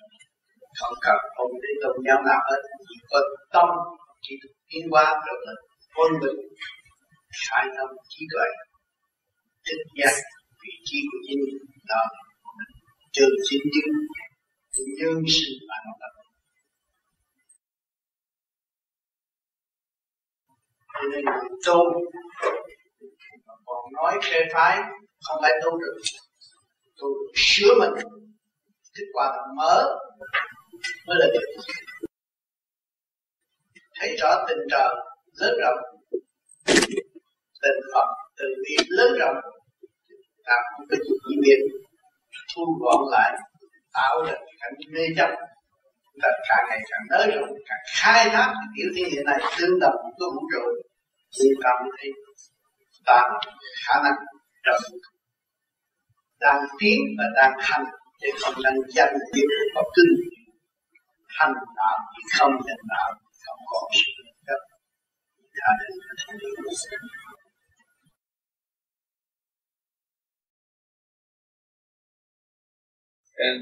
không 0.79 0.95
cần 1.07 1.19
ông 1.43 1.53
đến 1.63 1.75
tôn 1.83 1.97
giáo 2.07 2.19
nào 2.29 2.41
hết 2.51 2.61
chỉ 2.89 2.97
có 3.11 3.19
tâm 3.55 3.69
chỉ 4.23 4.35
được 4.43 4.53
tiến 4.69 4.85
hóa 4.91 5.05
rồi 5.27 5.39
là 5.47 5.53
quân 5.97 6.13
bình 6.23 6.39
sai 7.43 7.65
tâm 7.77 7.89
trí 8.09 8.23
tuệ. 8.33 8.49
Thích 9.67 9.83
giác 9.99 10.15
vị 10.63 10.73
trí 10.85 10.99
của 11.11 11.19
chính 11.27 11.43
đó 11.89 12.03
trường 13.13 13.35
sinh 13.51 13.65
chứng 13.75 13.93
nhân 14.99 15.23
sinh 15.29 15.59
và 15.69 15.77
nó 15.87 15.93
tập 16.01 16.13
cho 20.95 21.09
nên 21.13 21.25
tu 21.67 21.81
còn 23.67 23.93
nói 23.93 24.19
phê 24.25 24.41
phái, 24.53 24.77
không 25.23 25.39
phải 25.43 25.53
tu 25.65 25.79
được. 25.79 25.97
Tu 26.99 27.09
sửa 27.35 27.75
mình 27.81 28.05
kết 28.95 29.05
quả 29.13 29.27
là 29.37 29.43
mở 29.57 29.99
mới 31.07 31.17
là 31.21 31.27
được 31.35 31.63
thấy 34.01 34.17
rõ 34.21 34.45
tình 34.49 34.59
trời 34.71 34.89
lớn 35.41 35.55
rộng. 35.63 35.79
Tình 37.63 37.81
Phật 37.95 38.09
từ 38.37 38.45
bi 38.65 38.77
lớn 38.89 39.13
rộng. 39.21 39.37
Ta 40.45 40.55
không 40.71 40.87
có 40.91 40.97
gì 40.97 41.15
chỉ 41.29 41.35
biết 41.43 41.59
thu 42.55 42.63
gọn 42.81 43.01
lại. 43.11 43.33
Tạo 43.93 44.25
ra 44.27 44.33
cảnh 44.61 44.73
mê 44.95 45.03
chấp. 45.17 45.31
Ta 46.23 46.29
càng 46.49 46.65
ngày 46.69 46.81
càng 46.91 47.01
nới 47.11 47.37
rộng 47.37 47.51
càng 47.69 47.79
khai 47.97 48.29
thác 48.33 48.53
cái 48.55 48.67
tiểu 48.77 48.89
thiên 48.97 49.09
địa 49.13 49.23
này 49.25 49.41
tương 49.59 49.79
đồng 49.81 49.97
với 50.19 50.29
vũ 50.35 50.43
trụ 50.53 50.65
thì 51.39 51.49
ta 51.63 51.71
mới 51.83 51.91
thấy 51.99 52.11
ta 53.07 53.23
khả 53.87 53.95
năng 54.05 54.19
rộng, 54.63 54.83
đang 56.41 56.63
tiến 56.79 56.99
và 57.19 57.25
đang 57.37 57.53
hành 57.59 57.85
để 58.21 58.29
không 58.41 58.55
đang 58.65 58.75
danh 58.89 59.15
tiếp 59.33 59.47
và 59.75 59.83
kinh 59.97 60.38
hành 61.39 61.55
đạo 61.79 61.97
thì 62.13 62.23
không 62.37 62.55
thành 62.67 62.85
đạo 62.93 63.09
không 63.45 63.61
có 63.71 63.79
sự 63.99 64.23
cấp 64.47 64.61
gia 65.59 65.71
đình 65.81 65.97
và 66.07 66.15
thành 66.21 66.39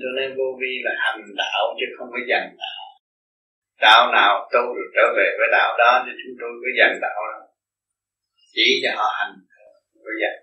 cho 0.03 0.11
nên 0.17 0.29
vô 0.39 0.49
vi 0.61 0.73
là 0.87 0.93
hành 1.05 1.23
đạo 1.43 1.63
chứ 1.79 1.87
không 1.97 2.09
phải 2.13 2.25
dành 2.31 2.49
đạo. 2.63 2.83
Đạo 3.81 4.03
nào 4.13 4.33
tu 4.53 4.65
được 4.77 4.91
trở 4.97 5.07
về 5.17 5.29
với 5.39 5.49
đạo 5.57 5.71
đó 5.79 5.91
thì 6.05 6.13
chúng 6.21 6.35
tôi 6.41 6.51
cứ 6.61 6.69
dành 6.79 6.95
đạo 7.05 7.21
đó 7.33 7.39
chỉ 8.55 8.67
cho 8.83 8.91
họ 8.99 9.09
hành 9.19 9.35
có 10.05 10.13
dành 10.23 10.39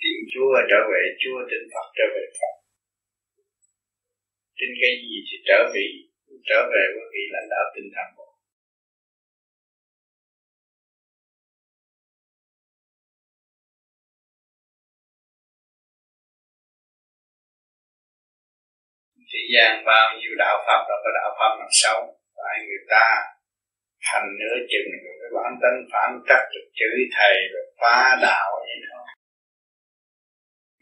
Tìm 0.00 0.18
Chúa 0.32 0.54
trở 0.70 0.80
về 0.92 1.02
Chúa, 1.22 1.38
tin 1.50 1.62
Phật 1.72 1.86
trở 1.96 2.06
về 2.14 2.24
Phật. 2.38 2.59
Tin 4.60 4.70
cái 4.80 4.92
gì 5.02 5.16
thì 5.28 5.36
trở 5.48 5.58
về, 5.74 5.84
trở 6.48 6.60
về 6.72 6.84
với 6.94 7.06
vị 7.12 7.24
lãnh 7.34 7.48
đạo 7.52 7.64
tinh 7.74 7.88
thần 7.94 8.08
bộ. 8.16 8.28
Thế 19.32 19.42
gian 19.54 19.84
bao 19.86 20.06
nhiêu 20.18 20.32
đạo 20.38 20.56
Pháp 20.66 20.80
đó 20.88 20.96
có 21.04 21.10
đạo 21.18 21.30
Pháp 21.38 21.52
nào 21.58 21.68
sâu 21.70 21.98
Tại 22.36 22.56
người 22.66 22.84
ta 22.92 23.06
thành 24.06 24.28
nửa 24.40 24.56
chừng 24.70 24.90
rồi 25.04 25.14
cái 25.20 25.30
bản 25.36 25.52
tính 25.62 25.78
phản 25.92 26.10
trắc 26.28 26.42
rồi 26.52 26.64
chửi 26.78 26.98
thầy 27.16 27.34
rồi 27.52 27.64
phá 27.80 28.18
đạo 28.22 28.50
như 28.66 28.76
thôi 28.90 29.06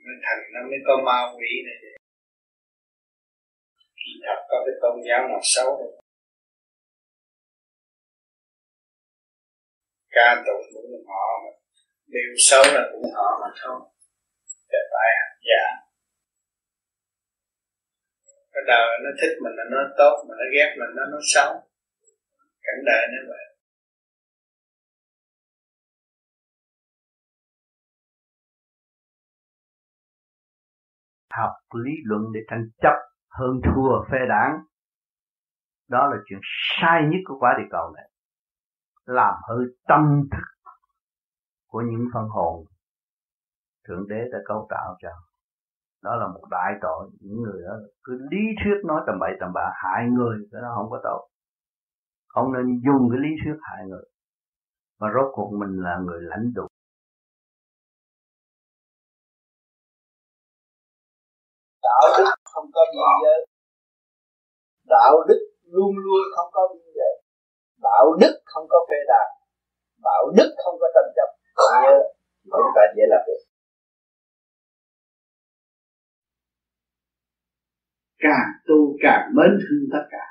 nó 0.05 0.13
thành 0.25 0.41
nó 0.55 0.61
mới 0.71 0.79
có 0.87 0.95
ma 1.07 1.19
quỷ 1.37 1.51
này 1.67 1.98
khi 4.09 4.21
thật 4.27 4.41
có 4.49 4.57
cái 4.67 4.75
tôn 4.83 4.97
giáo 5.09 5.29
nào 5.29 5.41
xấu 5.43 5.69
đâu 5.79 5.91
ca 10.11 10.43
tụng 10.47 10.65
cũng 10.75 11.07
họ 11.09 11.27
mà 11.45 11.51
điều 12.07 12.33
xấu 12.39 12.63
là 12.75 12.83
cũng 12.93 13.03
họ 13.15 13.29
mà 13.41 13.49
thôi 13.63 13.81
để 14.71 14.79
tại 14.93 15.09
hành 15.19 15.39
giả. 15.49 15.65
Cái 18.53 18.63
đời 18.67 18.99
nó 19.05 19.11
thích 19.21 19.35
mình 19.43 19.53
là 19.57 19.65
nó 19.71 19.79
tốt, 19.99 20.25
mà 20.29 20.35
nó 20.39 20.45
ghét 20.55 20.77
mình 20.79 20.97
nó 20.97 21.03
nó 21.13 21.19
xấu. 21.35 21.53
Cảnh 22.63 22.81
đời 22.87 23.07
nó 23.13 23.19
vậy. 23.29 23.45
Học 31.31 31.53
lý 31.85 31.93
luận 32.05 32.23
để 32.35 32.41
tranh 32.51 32.69
chấp 32.83 33.18
hơn 33.39 33.61
thua 33.65 34.05
phe 34.11 34.19
đảng. 34.29 34.59
Đó 35.89 36.07
là 36.07 36.17
chuyện 36.29 36.41
sai 36.81 37.03
nhất 37.03 37.19
của 37.25 37.39
quả 37.41 37.55
địa 37.59 37.69
cầu 37.71 37.93
này. 37.97 38.11
Làm 39.05 39.35
hư 39.49 39.65
tâm 39.89 40.23
thức 40.33 40.71
của 41.67 41.83
những 41.91 42.05
phân 42.15 42.29
hồn 42.29 42.65
thượng 43.89 44.09
đế 44.09 44.21
đã 44.33 44.39
cấu 44.45 44.67
tạo 44.71 44.97
cho. 45.03 45.09
Đó 46.03 46.17
là 46.17 46.29
một 46.29 46.45
đại 46.51 46.73
tội. 46.83 47.11
Những 47.21 47.43
người 47.43 47.63
đó 47.67 47.75
cứ 48.05 48.19
lý 48.31 48.39
thuyết 48.65 48.85
nói 48.87 49.01
tầm 49.07 49.19
bậy 49.21 49.31
tầm 49.41 49.53
bạ, 49.55 49.73
hại 49.75 50.07
người, 50.11 50.39
cái 50.53 50.63
đó 50.63 50.69
không 50.77 50.91
có 50.91 51.01
tội. 51.05 51.29
Không 52.29 52.53
nên 52.53 52.81
dùng 52.85 53.11
cái 53.11 53.21
lý 53.21 53.29
thuyết 53.45 53.59
hại 53.63 53.87
người. 53.89 54.05
Mà 55.01 55.09
rốt 55.15 55.31
cuộc 55.33 55.51
mình 55.61 55.83
là 55.83 55.99
người 56.07 56.21
lãnh 56.23 56.53
đủ. 56.55 56.67
Đạo 61.83 62.03
đức 62.19 62.38
không 62.59 62.71
có 62.77 62.83
biên 62.93 63.01
giới. 63.25 63.41
Đạo 64.95 65.15
đức 65.29 65.41
luôn 65.75 65.93
luôn 66.05 66.23
không 66.37 66.51
có 66.53 66.63
biên 66.73 66.89
giới. 66.99 67.15
Đạo 67.89 68.07
đức 68.21 68.35
không 68.45 68.67
có 68.73 68.79
phê 68.89 68.99
đàn. 69.13 69.29
Đạo 70.09 70.25
đức 70.37 70.51
không 70.65 70.77
có 70.81 70.87
tranh 70.95 71.11
chấp. 71.17 71.29
Nhớ 71.83 71.95
ờ, 72.53 72.59
chúng 72.59 72.73
ta 72.77 72.83
dễ 72.97 73.05
làm 73.13 73.23
việc 73.27 73.49
càng 78.19 78.49
tu 78.69 78.97
càng 79.03 79.31
mến 79.37 79.59
thương 79.63 79.89
tất 79.93 80.05
cả. 80.11 80.25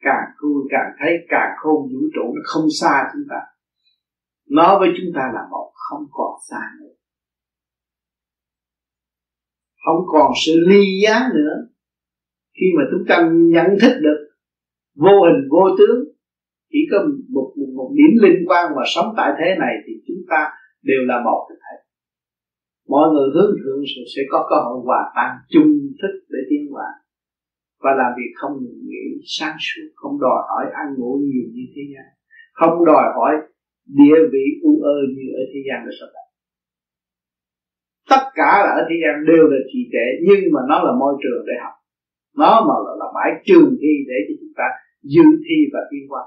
Càng 0.00 0.26
tu 0.42 0.48
càng 0.70 0.90
thấy 0.98 1.12
càng 1.28 1.50
khôn 1.56 1.82
vũ 1.82 2.00
trụ 2.14 2.32
nó 2.34 2.42
không 2.44 2.66
xa 2.80 3.10
chúng 3.12 3.26
ta. 3.30 3.40
Nó 4.50 4.78
với 4.78 4.88
chúng 4.96 5.12
ta 5.16 5.30
là 5.34 5.40
một 5.50 5.72
không 5.74 6.04
còn 6.12 6.32
xa 6.50 6.60
nữa 6.80 6.94
không 9.84 10.00
còn 10.12 10.32
sự 10.46 10.52
ly 10.68 10.82
giá 11.02 11.16
nữa. 11.34 11.54
Khi 12.56 12.66
mà 12.76 12.82
chúng 12.90 13.04
ta 13.08 13.16
nhận 13.54 13.68
thức 13.80 13.94
được 14.06 14.18
vô 15.04 15.14
hình 15.24 15.40
vô 15.50 15.64
tướng 15.78 15.98
chỉ 16.70 16.80
có 16.90 16.98
một, 17.34 17.48
một, 17.58 17.70
một 17.78 17.90
điểm 17.98 18.12
liên 18.22 18.38
quan 18.48 18.64
mà 18.76 18.82
sống 18.94 19.14
tại 19.16 19.30
thế 19.38 19.48
này 19.58 19.74
thì 19.84 19.92
chúng 20.06 20.22
ta 20.30 20.40
đều 20.82 21.00
là 21.10 21.16
một 21.26 21.46
thực 21.48 21.58
thể. 21.64 21.76
Mọi 22.88 23.06
người 23.12 23.28
hướng 23.34 23.52
thượng 23.60 23.82
sẽ 24.16 24.22
có 24.30 24.46
cơ 24.50 24.56
hội 24.66 24.78
hòa 24.86 25.02
tan 25.16 25.30
chung 25.52 25.70
thức 26.00 26.14
để 26.32 26.40
tiến 26.50 26.62
hóa. 26.72 26.88
Và 27.82 27.90
làm 28.00 28.10
việc 28.18 28.32
không 28.40 28.54
nghĩ 28.88 29.04
sáng 29.36 29.56
suốt 29.66 29.86
không 29.94 30.20
đòi 30.20 30.40
hỏi 30.50 30.64
ăn 30.82 30.88
ngủ 30.98 31.12
nhiều 31.30 31.46
như 31.54 31.64
thế 31.74 31.82
gian. 31.92 32.06
Không 32.52 32.84
đòi 32.84 33.04
hỏi 33.16 33.34
địa 34.00 34.20
vị 34.32 34.44
u 34.62 34.72
ơ 34.94 34.96
như 35.16 35.26
ở 35.40 35.42
thế 35.52 35.60
gian 35.66 35.78
là 35.86 35.92
sao 35.98 36.08
vậy 36.14 36.23
tất 38.10 38.22
cả 38.38 38.52
là 38.64 38.70
ở 38.80 38.82
thế 38.88 38.96
gian 39.02 39.14
đều 39.30 39.44
là 39.52 39.58
trì 39.70 39.80
trệ 39.92 40.06
nhưng 40.28 40.42
mà 40.54 40.60
nó 40.70 40.76
là 40.86 40.92
môi 41.00 41.14
trường 41.22 41.42
để 41.48 41.54
học. 41.64 41.74
Nó 42.40 42.52
mà 42.68 42.74
là, 42.84 42.92
là 43.00 43.08
bãi 43.16 43.30
trường 43.48 43.70
thi 43.80 43.92
để 44.08 44.18
cho 44.26 44.34
chúng 44.40 44.54
ta 44.58 44.66
dự 45.02 45.26
thi 45.44 45.58
và 45.72 45.80
tiến 45.90 46.04
qua 46.08 46.22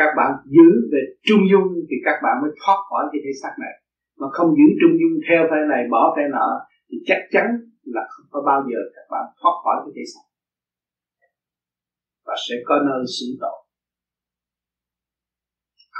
các 0.00 0.10
bạn 0.18 0.30
giữ 0.54 0.68
về 0.92 1.02
trung 1.26 1.42
dung 1.50 1.68
thì 1.88 1.96
các 2.06 2.16
bạn 2.24 2.34
mới 2.42 2.50
thoát 2.60 2.78
khỏi 2.88 3.04
cái 3.12 3.20
thế 3.24 3.32
xác 3.42 3.54
này. 3.64 3.74
Mà 4.20 4.26
không 4.36 4.50
giữ 4.58 4.68
trung 4.80 4.94
dung 5.00 5.14
theo 5.26 5.42
phe 5.50 5.60
này 5.72 5.82
bỏ 5.92 6.02
phe 6.16 6.24
nọ 6.36 6.48
thì 6.88 6.96
chắc 7.08 7.20
chắn 7.34 7.46
là 7.94 8.02
không 8.12 8.26
có 8.32 8.40
bao 8.48 8.60
giờ 8.70 8.80
các 8.94 9.06
bạn 9.12 9.24
thoát 9.40 9.54
khỏi 9.62 9.76
cái 9.84 9.92
thế 9.96 10.04
xác. 10.12 10.24
Và 12.26 12.34
sẽ 12.48 12.54
có 12.68 12.74
nơi 12.88 13.02
xử 13.16 13.26
tội. 13.42 13.58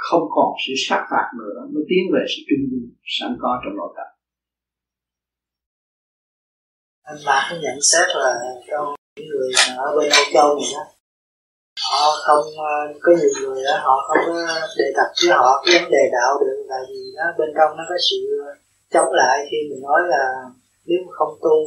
Không 0.07 0.25
còn 0.35 0.49
sự 0.63 0.73
sát 0.87 1.01
phạt 1.11 1.27
nữa 1.39 1.57
mới 1.73 1.83
tiến 1.89 2.03
về 2.13 2.21
sự 2.31 2.41
trung 2.49 2.63
dung 2.71 2.87
sẵn 3.17 3.31
có 3.41 3.61
trong 3.63 3.75
nội 3.77 3.91
tâm 3.97 4.08
anh 7.09 7.21
bạn 7.25 7.41
có 7.49 7.55
nhận 7.63 7.77
xét 7.91 8.07
là 8.21 8.31
trong 8.69 8.85
những 9.15 9.27
người 9.31 9.49
ở 9.85 9.87
bên 9.97 10.09
Âu 10.19 10.25
Châu 10.33 10.49
này 10.59 10.71
đó 10.75 10.83
họ 11.91 12.05
không 12.25 12.45
ờ, 12.71 12.75
có 13.03 13.11
nhiều 13.19 13.33
người 13.39 13.63
đó, 13.67 13.75
họ 13.85 13.95
không 14.07 14.21
có 14.27 14.35
đề 14.79 14.87
cập 14.97 15.09
với 15.19 15.31
họ 15.39 15.49
cái 15.61 15.71
vấn 15.75 15.91
đề 15.95 16.03
đạo 16.17 16.31
được 16.41 16.57
là 16.71 16.79
vì 16.89 17.01
nó 17.17 17.25
bên 17.37 17.49
trong 17.57 17.69
nó 17.77 17.83
có 17.89 17.95
sự 18.07 18.17
chống 18.93 19.09
lại 19.19 19.35
khi 19.49 19.57
mình 19.69 19.81
nói 19.87 20.01
là 20.13 20.23
nếu 20.87 20.99
mà 21.05 21.11
không 21.19 21.33
tu 21.45 21.57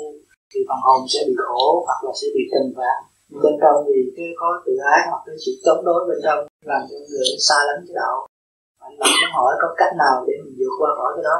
thì 0.51 0.60
phần 0.69 0.81
hồn 0.85 1.01
sẽ 1.12 1.20
bị 1.28 1.35
khổ 1.47 1.66
hoặc 1.86 2.01
là 2.05 2.12
sẽ 2.20 2.27
bị 2.35 2.43
trừng 2.52 2.73
phạt. 2.77 2.98
Bên 3.43 3.55
trong 3.62 3.77
thì 3.86 3.98
cái 4.16 4.28
có 4.40 4.48
tự 4.64 4.73
ái 4.93 5.01
hoặc 5.10 5.23
cái 5.27 5.36
sự 5.44 5.52
chống 5.64 5.85
đối 5.89 6.01
bên 6.09 6.19
trong 6.24 6.40
làm 6.73 6.82
cho 6.89 6.97
người 7.09 7.27
xa 7.48 7.59
lắm 7.69 7.77
cái 7.86 7.94
đạo. 8.01 8.16
Anh 8.86 8.94
bạn 9.01 9.10
muốn 9.20 9.32
hỏi 9.39 9.52
có 9.62 9.69
cách 9.81 9.93
nào 10.02 10.14
để 10.27 10.35
mình 10.43 10.55
vượt 10.59 10.74
qua 10.81 10.90
khỏi 10.98 11.10
cái 11.16 11.24
đó? 11.31 11.39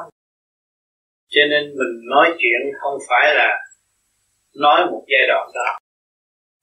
Cho 1.35 1.43
nên 1.51 1.63
mình 1.79 1.93
nói 2.15 2.27
chuyện 2.41 2.61
không 2.81 2.97
phải 3.09 3.27
là 3.41 3.49
nói 4.55 4.81
một 4.91 5.05
giai 5.13 5.25
đoạn 5.29 5.47
đó, 5.55 5.79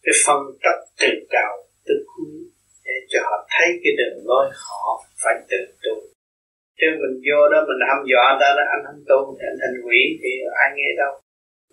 cái 0.04 0.16
phân 0.26 0.40
tích 0.64 0.82
từ 1.02 1.10
đầu 1.36 1.54
từ 1.88 1.96
cuối 2.12 2.36
để 2.86 2.96
cho 3.12 3.20
họ 3.24 3.48
thấy 3.54 3.68
cái 3.84 3.94
đường 4.00 4.18
lối 4.30 4.46
họ 4.66 4.86
phải 5.24 5.36
tự 5.50 5.62
tu. 5.84 5.96
Chứ 6.80 6.88
mình 7.02 7.16
vô 7.26 7.40
đó 7.52 7.60
mình 7.68 7.82
hăm 7.90 8.00
dọa 8.12 8.26
ta 8.42 8.48
đó 8.58 8.64
anh 8.74 8.84
không 8.88 9.02
tu 9.10 9.20
thì 9.36 9.44
anh 9.52 9.60
thành 9.62 9.78
quỷ 9.86 10.00
thì 10.22 10.32
ai 10.64 10.70
nghe 10.76 10.90
đâu. 11.02 11.14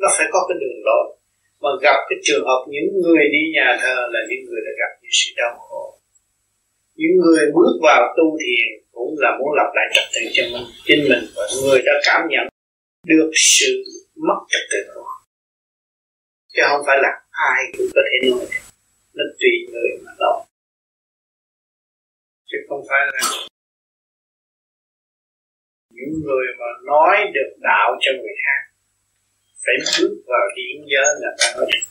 Nó 0.01 0.09
phải 0.17 0.27
có 0.33 0.41
cái 0.49 0.57
đường 0.63 0.81
lối. 0.89 1.07
Mà 1.63 1.71
gặp 1.87 1.99
cái 2.09 2.19
trường 2.27 2.45
hợp 2.49 2.61
những 2.75 2.89
người 3.03 3.25
đi 3.35 3.43
nhà 3.57 3.69
thờ 3.83 3.97
là 4.15 4.21
những 4.29 4.43
người 4.47 4.61
đã 4.67 4.73
gặp 4.81 4.93
những 5.01 5.15
sự 5.21 5.29
đau 5.41 5.55
khổ. 5.67 5.85
Những 7.01 7.17
người 7.23 7.45
bước 7.57 7.75
vào 7.83 8.03
tu 8.17 8.27
thiền 8.43 8.69
cũng 8.93 9.15
là 9.19 9.31
muốn 9.39 9.51
lập 9.59 9.71
lại 9.77 9.87
trật 9.95 10.07
tự 10.15 10.23
cho 10.37 10.45
mình, 10.53 10.67
chính 10.87 11.03
mình 11.11 11.25
và 11.37 11.45
người 11.63 11.81
đã 11.87 11.95
cảm 12.07 12.21
nhận 12.33 12.47
được 13.07 13.31
sự 13.35 13.71
mất 14.29 14.41
trật 14.51 14.65
tự 14.73 14.79
của 14.95 15.03
họ 15.09 15.16
chứ 16.57 16.62
không 16.70 16.83
phải 16.87 16.99
là 17.05 17.12
ai 17.31 17.61
cũng 17.77 17.87
có 17.95 18.03
thể 18.09 18.16
nói 18.31 18.47
được. 18.53 18.65
Nó 19.15 19.24
tùy 19.41 19.53
người 19.73 19.91
mà 20.05 20.12
nói. 20.19 20.39
Chứ 22.47 22.59
không 22.69 22.83
phải 22.89 23.01
là 23.12 23.20
những 25.91 26.15
người 26.24 26.47
mà 26.59 26.66
nói 26.85 27.16
được 27.35 27.51
đạo 27.61 27.89
cho 28.01 28.11
người 28.20 28.37
khác, 28.45 28.61
phải 29.65 29.77
bước 29.93 30.15
vào 30.27 30.47
điển 30.57 30.77
giới 30.93 31.09
là 31.23 31.31
ta 31.39 31.47
nói 31.57 31.66
được. 31.70 31.85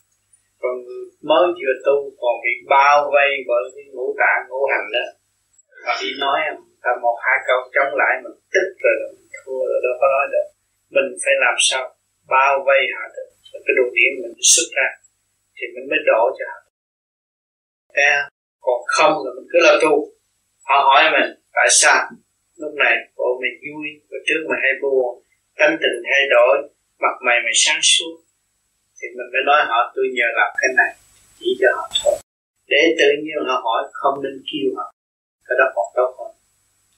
Còn 0.62 0.74
người 0.84 1.06
mới 1.30 1.46
vừa 1.60 1.76
tu 1.86 1.98
còn 2.22 2.36
bị 2.44 2.54
bao 2.70 3.12
vây 3.14 3.30
bởi 3.48 3.64
cái 3.76 3.86
ngũ 3.94 4.16
tạng, 4.20 4.42
ngũ 4.50 4.62
hành 4.72 4.88
đó. 4.96 5.06
Mà 5.86 5.94
đi 6.02 6.10
nói 6.20 6.40
ta 6.84 6.92
một 7.02 7.18
hai 7.26 7.38
câu 7.48 7.60
chống 7.76 7.92
lại 8.02 8.14
mình, 8.24 8.38
tức 8.54 8.68
rồi 8.84 8.96
mình 9.02 9.28
thua 9.38 9.62
rồi 9.70 9.80
đâu 9.86 9.96
có 10.02 10.08
nói 10.16 10.26
được. 10.34 10.48
Mình 10.96 11.10
phải 11.24 11.34
làm 11.46 11.56
sao 11.60 11.84
bao 12.28 12.64
vây 12.68 12.82
họ 12.96 13.04
được? 13.16 13.35
Cái 13.66 13.74
đồ 13.78 13.86
điểm 13.98 14.12
mình 14.22 14.36
xuất 14.54 14.68
ra, 14.78 14.88
thì 15.56 15.64
mình 15.74 15.86
mới 15.90 16.00
đổ 16.10 16.22
cho 16.38 16.46
họ. 16.54 16.62
Thấy 17.96 18.06
còn 18.66 18.80
không 18.96 19.14
là 19.24 19.32
mình 19.36 19.48
cứ 19.52 19.60
làm 19.66 19.76
tu. 19.84 19.94
Họ 20.70 20.78
hỏi 20.88 21.04
mình, 21.16 21.30
tại 21.58 21.68
sao? 21.82 22.00
Lúc 22.62 22.74
này 22.84 22.94
bộ 23.18 23.30
mình 23.42 23.56
vui, 23.66 23.88
và 24.10 24.18
trước 24.28 24.42
mà 24.50 24.56
hay 24.64 24.74
buồn 24.82 25.24
tâm 25.60 25.72
tình 25.82 25.98
thay 26.08 26.24
đổi, 26.36 26.56
mặt 27.04 27.16
mày 27.26 27.38
mày 27.44 27.56
sáng 27.64 27.82
suốt. 27.82 28.16
Thì 28.98 29.08
mình 29.18 29.30
mới 29.34 29.44
nói 29.46 29.62
họ, 29.70 29.80
tôi 29.96 30.06
nhờ 30.18 30.28
làm 30.40 30.52
cái 30.62 30.72
này, 30.80 30.92
chỉ 31.40 31.50
cho 31.62 31.68
họ 31.78 31.86
thôi. 32.04 32.16
Để 32.68 32.82
tự 33.00 33.10
nhiên 33.24 33.40
họ 33.48 33.56
hỏi, 33.66 33.82
không 33.92 34.24
nên 34.24 34.44
kêu 34.50 34.70
họ. 34.78 34.88
Cái 35.46 35.56
đó 35.60 35.66
còn 35.76 35.88
tốt 35.96 36.10
hơn. 36.18 36.32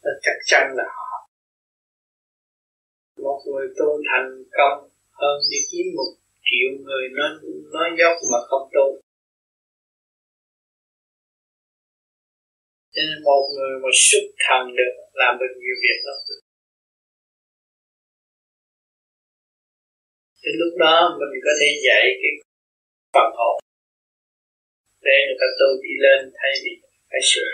Nó 0.03 0.11
chắc 0.21 0.38
chắn 0.45 0.63
là 0.75 0.84
họ. 0.97 1.29
Một 3.17 3.39
người 3.45 3.67
tu 3.77 4.01
thành 4.09 4.43
công 4.57 4.89
hơn 5.11 5.38
đi 5.51 5.57
kiếm 5.71 5.85
một 5.95 6.09
triệu 6.48 6.69
người 6.86 7.06
nó 7.18 7.26
nói 7.74 7.88
dốc 7.99 8.15
mà 8.32 8.40
không 8.49 8.65
tu. 8.76 8.88
Cho 12.94 13.02
nên 13.07 13.18
một 13.28 13.44
người 13.56 13.74
mà 13.84 13.90
xuất 14.07 14.26
thần 14.45 14.64
được 14.78 14.94
làm 15.22 15.34
được 15.40 15.53
nhiều 15.61 15.76
việc 15.84 15.99
lắm. 16.07 16.18
Thì 20.41 20.52
lúc 20.61 20.74
đó 20.84 20.95
mình 21.19 21.41
có 21.48 21.53
thể 21.60 21.69
dạy 21.88 22.03
cái 22.22 22.34
phần 23.14 23.30
hồn 23.40 23.56
để 25.07 25.15
người 25.26 25.38
ta 25.41 25.48
tu 25.60 25.69
đi 25.84 25.94
lên 26.06 26.19
thay 26.40 26.52
vì 26.64 26.74
phải 27.10 27.22
sửa. 27.32 27.52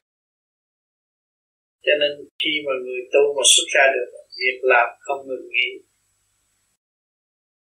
Cho 1.85 1.93
nên 2.01 2.11
khi 2.41 2.53
mà 2.65 2.73
người 2.83 3.01
tu 3.13 3.23
mà 3.35 3.43
xuất 3.53 3.67
ra 3.75 3.85
được, 3.95 4.09
việc 4.41 4.59
làm 4.71 4.87
không 5.05 5.21
ngừng 5.27 5.47
nghỉ 5.53 5.69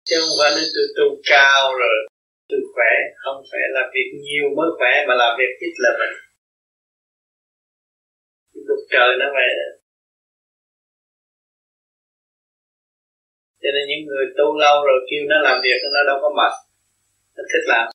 chứ 0.09 0.15
không 0.21 0.37
phải 0.41 0.51
nên 0.57 0.67
tôi 0.75 0.87
tu 0.97 1.07
cao 1.33 1.63
rồi 1.83 1.97
tôi 2.51 2.61
khỏe, 2.73 2.93
không 3.23 3.39
phải 3.51 3.65
là 3.77 3.83
việc 3.95 4.09
nhiều 4.27 4.47
mới 4.57 4.69
khỏe 4.79 4.93
mà 5.09 5.15
làm 5.23 5.33
việc 5.41 5.53
ít 5.67 5.75
là 5.85 5.91
mình 6.01 6.15
luật 8.67 8.83
trời 8.93 9.11
nó 9.21 9.27
vậy 9.37 9.51
đó. 9.61 9.69
Cho 13.63 13.71
nên 13.75 13.85
những 13.91 14.03
người 14.09 14.25
tu 14.39 14.47
lâu 14.65 14.77
rồi 14.89 14.99
kêu 15.09 15.23
nó 15.31 15.39
làm 15.47 15.57
việc, 15.65 15.79
nó 15.95 16.01
đâu 16.11 16.19
có 16.23 16.31
mệt. 16.39 16.55
Nó 17.37 17.43
thích 17.51 17.67
làm. 17.73 17.87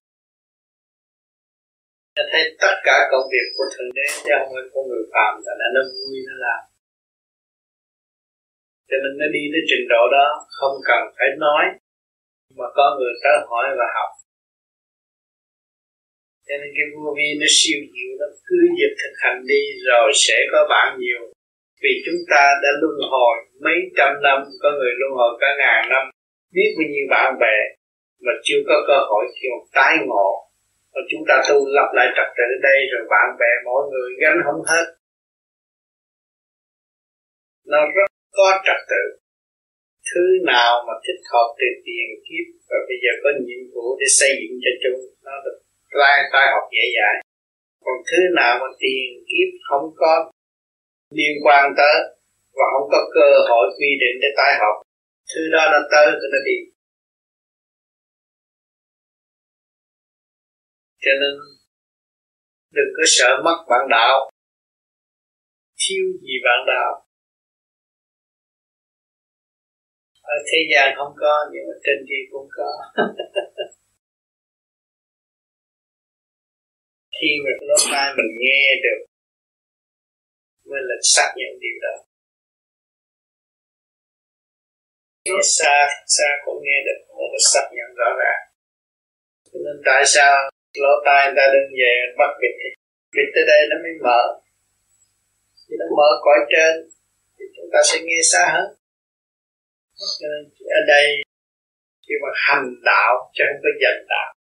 Nó 2.15 2.23
thấy 2.31 2.43
tất 2.63 2.75
cả 2.87 2.97
công 3.11 3.25
việc 3.33 3.47
của 3.55 3.65
thượng 3.73 3.91
đế, 3.97 4.07
chứ 4.23 4.31
không 4.39 4.51
phải 4.55 4.65
của 4.73 4.83
người 4.89 5.03
phàm, 5.13 5.33
là 5.59 5.67
nó 5.75 5.81
vui, 5.93 6.15
nó 6.27 6.35
làm. 6.45 6.61
Cho 8.89 8.97
nên 9.03 9.13
nó 9.19 9.27
đi 9.35 9.43
tới 9.51 9.63
trình 9.69 9.85
độ 9.93 10.03
đó, 10.17 10.25
không 10.57 10.75
cần 10.89 11.01
phải 11.17 11.29
nói 11.45 11.63
mà 12.57 12.67
có 12.77 12.85
người 12.97 13.13
tới 13.23 13.35
hỏi 13.49 13.67
và 13.79 13.87
học. 13.97 14.11
Cho 16.47 16.55
nên 16.61 16.69
cái 16.77 16.85
vô 16.93 17.09
vi 17.17 17.29
nó 17.41 17.47
siêu 17.57 17.79
diệu 17.93 18.11
nó 18.19 18.27
cứ 18.47 18.57
việc 18.77 18.93
thực 19.01 19.13
hành 19.23 19.39
đi 19.51 19.61
rồi 19.89 20.07
sẽ 20.25 20.37
có 20.51 20.59
bạn 20.73 20.89
nhiều. 21.01 21.21
Vì 21.83 21.93
chúng 22.05 22.21
ta 22.31 22.43
đã 22.63 22.69
luân 22.81 22.95
hồi 23.11 23.35
mấy 23.65 23.77
trăm 23.97 24.11
năm, 24.25 24.37
có 24.61 24.69
người 24.77 24.93
luân 24.99 25.11
hồi 25.19 25.31
cả 25.41 25.49
ngàn 25.59 25.81
năm. 25.93 26.03
Biết 26.55 26.69
bao 26.77 26.87
nhiêu 26.91 27.05
bạn 27.13 27.29
bè 27.41 27.57
mà 28.25 28.33
chưa 28.45 28.61
có 28.67 28.75
cơ 28.87 28.97
hội 29.09 29.25
kiểu 29.39 29.55
tái 29.75 29.93
ngộ. 30.07 30.29
Mà 30.93 31.01
chúng 31.09 31.23
ta 31.27 31.35
tu 31.49 31.57
lập 31.75 31.89
lại 31.97 32.07
trật 32.15 32.29
tự 32.37 32.47
đây 32.67 32.79
rồi 32.91 33.03
bạn 33.13 33.27
bè 33.39 33.51
mỗi 33.65 33.81
người 33.91 34.09
gánh 34.21 34.39
không 34.45 34.61
hết. 34.71 34.85
Nó 37.71 37.79
rất 37.95 38.09
có 38.37 38.47
trật 38.65 38.81
tự 38.91 39.03
thứ 40.09 40.23
nào 40.53 40.71
mà 40.87 40.93
thích 41.05 41.21
hợp 41.31 41.49
từ 41.59 41.67
tiền 41.85 42.07
kiếp 42.25 42.45
và 42.69 42.77
bây 42.87 42.97
giờ 43.03 43.11
có 43.23 43.29
nhiệm 43.45 43.63
vụ 43.73 43.85
để 43.99 44.07
xây 44.19 44.31
dựng 44.39 44.55
cho 44.63 44.71
chúng. 44.83 45.01
Nó 45.25 45.33
được 45.45 45.57
lai 46.01 46.17
tai 46.33 46.45
học 46.53 46.65
dễ 46.75 46.85
dãi. 46.95 47.15
Còn 47.85 47.97
thứ 48.09 48.19
nào 48.39 48.53
mà 48.61 48.67
tiền 48.81 49.07
kiếp 49.29 49.49
không 49.67 49.85
có 50.01 50.31
liên 51.17 51.35
quan 51.45 51.63
tới 51.77 51.97
và 52.57 52.65
không 52.73 52.87
có 52.91 52.99
cơ 53.15 53.29
hội 53.49 53.65
quy 53.77 53.91
định 54.03 54.15
để 54.21 54.29
tái 54.37 54.51
học, 54.61 54.75
thứ 55.31 55.41
đó 55.53 55.63
nó 55.73 55.79
tới 55.91 56.05
thì 56.19 56.27
nó 56.33 56.39
đi. 56.49 56.57
Cho 61.03 61.11
nên 61.21 61.33
đừng 62.71 62.91
có 62.97 63.03
sợ 63.05 63.29
mất 63.45 63.57
bạn 63.69 63.83
đạo. 63.89 64.29
Thiếu 65.81 66.05
gì 66.21 66.35
bạn 66.45 66.59
đạo? 66.67 67.08
Ở 70.35 70.37
thế 70.49 70.59
gian 70.71 70.87
không 70.97 71.13
có, 71.21 71.33
nhưng 71.51 71.63
mà 71.67 71.75
trên 71.85 71.97
kia 72.09 72.23
cũng 72.31 72.47
có. 72.57 72.71
Khi 77.17 77.31
mà 77.43 77.51
lỗ 77.67 77.77
tai 77.91 78.07
mình 78.17 78.31
nghe 78.41 78.63
được 78.85 78.99
mới 80.69 80.81
là 80.89 80.95
xác 81.13 81.29
nhận 81.37 81.59
điều 81.63 81.77
đó. 81.85 81.95
Nó 85.29 85.39
xa 85.57 85.77
xa 86.07 86.29
cũng 86.45 86.59
nghe 86.65 86.77
được 86.87 86.99
mới 87.17 87.27
là 87.33 87.39
xác 87.53 87.65
nhận 87.75 87.89
rõ 87.95 88.09
ràng. 88.21 88.41
Cho 89.51 89.59
nên 89.65 89.77
tại 89.85 90.03
sao 90.05 90.33
lỗ 90.83 90.93
tai 91.05 91.21
người 91.25 91.35
ta 91.37 91.45
đứng 91.53 91.69
về 91.79 91.93
bắt 92.19 92.31
bịt 92.41 92.53
bịt 93.15 93.27
tới 93.35 93.43
đây 93.47 93.61
nó 93.69 93.75
mới 93.83 93.93
mở. 94.05 94.21
Thì 95.69 95.75
nó 95.79 95.85
mở 95.97 96.09
cõi 96.25 96.39
trên 96.51 96.89
thì 97.39 97.45
chúng 97.55 97.69
ta 97.73 97.79
sẽ 97.89 97.99
nghe 98.03 98.19
xa 98.31 98.43
hơn 98.53 98.78
cho 99.99 100.27
nên 100.31 100.41
ở 100.79 100.81
đây, 100.87 101.05
khi 102.07 102.13
mà 102.23 102.29
hành 102.47 102.65
đạo, 102.85 103.31
chứ 103.33 103.43
không 103.47 103.61
có 103.63 103.69
dành 103.83 104.05
đạo. 104.09 104.33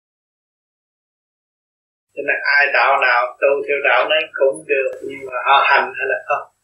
Cho 2.15 2.23
nên 2.27 2.37
ai 2.57 2.67
đạo 2.73 3.01
nào, 3.07 3.21
tu 3.41 3.51
theo 3.67 3.79
đạo 3.89 4.09
nấy 4.11 4.23
cũng 4.33 4.65
được, 4.69 4.91
nhưng 5.03 5.21
mà 5.27 5.39
họ 5.47 5.57
hành 5.71 5.93
hay 5.99 6.07
là 6.13 6.19
không? 6.29 6.55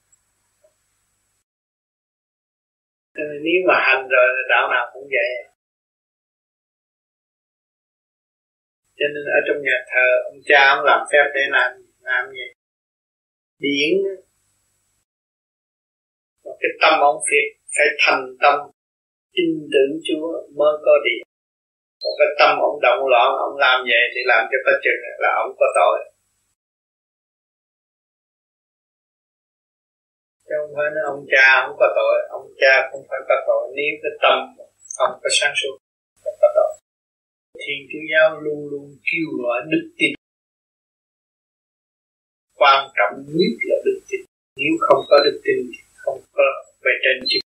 Cho 3.15 3.23
nên 3.29 3.39
nếu 3.47 3.61
mà 3.69 3.75
hành 3.87 4.09
rồi 4.09 4.27
là 4.37 4.43
đạo 4.49 4.69
nào 4.75 4.91
cũng 4.93 5.09
vậy. 5.17 5.31
Cho 8.99 9.07
nên 9.15 9.25
ở 9.39 9.41
trong 9.47 9.63
nhà 9.63 9.79
thờ, 9.91 10.09
ông 10.25 10.41
cha 10.45 10.61
ông 10.75 10.85
làm 10.85 11.01
phép 11.13 11.25
để 11.35 11.41
làm 11.51 11.73
làm 12.01 12.31
gì? 12.31 12.47
Điển. 13.59 13.99
Và 16.45 16.53
cái 16.61 16.71
tâm 16.83 17.01
ông 17.01 17.23
phiệt, 17.31 17.61
phải 17.77 17.87
thành 17.99 18.37
tâm 18.43 18.55
tin 19.35 19.53
tưởng 19.73 19.93
Chúa 20.07 20.27
mới 20.59 20.75
có 20.87 20.95
điện. 21.05 21.23
Còn 22.03 22.13
cái 22.19 22.31
tâm 22.39 22.51
ông 22.69 22.79
động 22.87 23.03
loạn, 23.13 23.29
ông 23.47 23.57
làm 23.65 23.79
vậy 23.91 24.05
thì 24.13 24.21
làm 24.33 24.43
cho 24.51 24.59
có 24.67 24.73
chừng 24.85 25.03
là 25.23 25.31
ông 25.43 25.53
có 25.61 25.67
tội. 25.79 25.97
Chứ 30.47 30.55
không 30.61 30.73
phải 30.77 30.89
nói 30.95 31.05
ông 31.13 31.23
cha 31.33 31.49
không 31.63 31.77
có 31.81 31.89
tội, 31.99 32.17
ông 32.39 32.47
cha 32.61 32.75
cũng 32.91 33.05
phải 33.09 33.21
có 33.29 33.37
tội. 33.49 33.63
Nếu 33.77 33.93
cái 34.03 34.13
tâm 34.23 34.37
ông 35.05 35.15
có 35.23 35.29
sáng 35.39 35.55
suốt 35.61 35.75
không 36.25 36.37
có 36.41 36.49
tội. 36.57 36.71
Thiên 37.63 37.81
chúa 37.91 38.05
giáo 38.13 38.41
luôn 38.45 38.61
luôn 38.71 38.87
kêu 39.07 39.27
gọi 39.43 39.59
đức 39.73 39.85
tin. 39.99 40.13
Quan 42.61 42.81
trọng 42.97 43.15
nhất 43.37 43.55
là 43.69 43.77
đức 43.85 43.99
tin. 44.09 44.21
Nếu 44.57 44.73
không 44.81 45.03
có 45.11 45.17
đức 45.25 45.41
tin 45.45 45.59
thì 45.73 45.81
không 45.95 46.21
có 46.33 46.45
về 46.85 46.93
trên 47.05 47.27
chứ 47.29 47.44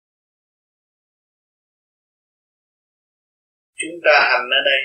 chúng 3.90 4.00
ta 4.06 4.16
hành 4.30 4.46
ở 4.60 4.62
đây. 4.72 4.82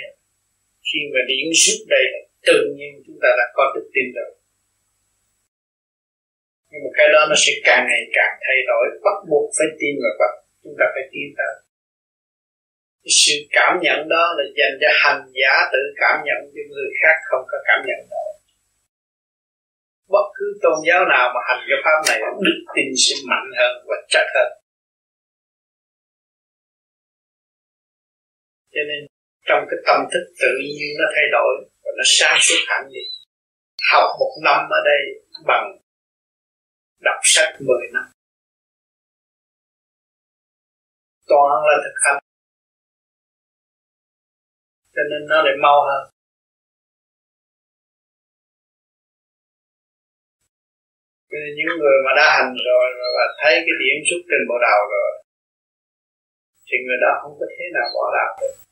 Khi 0.87 1.01
mà 1.13 1.21
điển 1.31 1.47
xuất 1.63 1.79
đây, 1.95 2.05
tự 2.49 2.59
nhiên 2.77 2.93
chúng 3.07 3.19
ta 3.23 3.29
đã 3.39 3.47
có 3.57 3.65
đức 3.75 3.87
tin 3.95 4.07
rồi. 4.17 4.31
Nhưng 6.71 6.81
mà 6.85 6.91
cái 6.99 7.09
đó 7.15 7.21
nó 7.31 7.37
sẽ 7.45 7.53
càng 7.69 7.83
ngày 7.89 8.03
càng 8.17 8.35
thay 8.45 8.59
đổi. 8.71 8.85
Bắt 9.05 9.19
buộc 9.31 9.47
phải 9.59 9.69
tin 9.81 9.95
và 10.03 10.11
bắt 10.21 10.33
chúng 10.65 10.75
ta 10.79 10.85
phải 10.95 11.05
tin 11.13 11.27
tới 11.39 11.55
cái 13.09 13.13
sự 13.25 13.35
cảm 13.57 13.73
nhận 13.85 14.09
đó 14.09 14.25
là 14.39 14.45
dành 14.59 14.75
cho 14.81 14.89
hành 15.03 15.23
giả 15.39 15.55
tự 15.73 15.83
cảm 16.03 16.17
nhận 16.27 16.41
cho 16.55 16.63
người 16.71 16.91
khác 17.03 17.17
không 17.31 17.45
có 17.51 17.59
cảm 17.69 17.81
nhận 17.87 18.01
đó 18.11 18.25
bất 20.15 20.27
cứ 20.37 20.47
tôn 20.63 20.79
giáo 20.87 21.01
nào 21.15 21.27
mà 21.35 21.41
hành 21.49 21.63
cái 21.69 21.79
pháp 21.85 21.99
này, 22.09 22.19
đức 22.47 22.59
tin 22.77 22.89
sẽ 23.05 23.15
mạnh 23.31 23.51
hơn 23.59 23.75
và 23.89 23.97
chắc 24.09 24.27
hơn. 24.35 24.51
Cho 28.79 28.85
nên 28.91 29.01
trong 29.49 29.63
cái 29.71 29.79
tâm 29.87 29.99
thức 30.13 30.25
tự 30.43 30.53
nhiên 30.67 30.91
nó 31.01 31.07
thay 31.15 31.27
đổi 31.37 31.53
và 31.83 31.91
nó 31.99 32.05
sáng 32.19 32.39
suốt 32.47 32.61
hẳn 32.69 32.83
đi. 32.95 33.05
Học 33.93 34.09
một 34.21 34.33
năm 34.45 34.61
ở 34.79 34.81
đây 34.91 35.03
bằng 35.47 35.67
đọc 37.01 37.21
sách 37.23 37.51
10 37.61 37.77
năm. 37.93 38.05
Toàn 41.29 41.53
là 41.69 41.77
thực 41.85 41.97
hành. 42.05 42.21
Cho 44.95 45.03
nên 45.11 45.21
nó 45.31 45.43
lại 45.43 45.57
mau 45.63 45.79
hơn. 45.89 46.03
Nên 51.31 51.49
những 51.57 51.73
người 51.81 51.99
mà 52.05 52.13
đã 52.17 52.27
hành 52.37 52.53
rồi 52.69 52.87
và 53.17 53.25
thấy 53.41 53.55
cái 53.67 53.77
điểm 53.83 53.99
xuất 54.09 54.21
trên 54.29 54.43
bộ 54.49 54.57
đầu 54.69 54.81
rồi, 54.95 55.11
thì 56.67 56.77
người 56.85 56.99
đó 57.05 57.11
không 57.23 57.35
có 57.41 57.47
thế 57.55 57.65
nào 57.75 57.87
bỏ 57.95 58.05
đạo 58.17 58.31
được. 58.41 58.68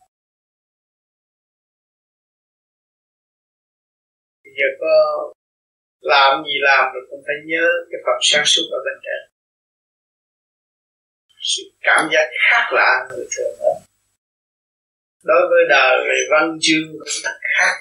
Giờ 4.59 4.69
có 4.81 4.95
làm 6.01 6.45
gì 6.45 6.57
làm 6.69 6.85
rồi 6.95 7.03
cũng 7.11 7.23
phải 7.27 7.39
nhớ 7.51 7.67
cái 7.91 8.01
phần 8.07 8.19
sáng 8.31 8.45
suốt 8.53 8.67
ở 8.77 8.79
bên 8.87 8.97
trên 9.05 9.21
sự 11.53 11.63
cảm 11.81 12.03
giác 12.13 12.27
khác 12.45 12.65
lạ 12.73 13.07
người 13.09 13.27
thường 13.37 13.55
đó. 13.61 13.73
đối 15.25 15.43
với 15.51 15.63
đời 15.69 15.97
về 16.09 16.19
văn 16.31 16.59
chương 16.61 16.87
cũng 16.93 17.15
thật 17.25 17.39
khác, 17.55 17.73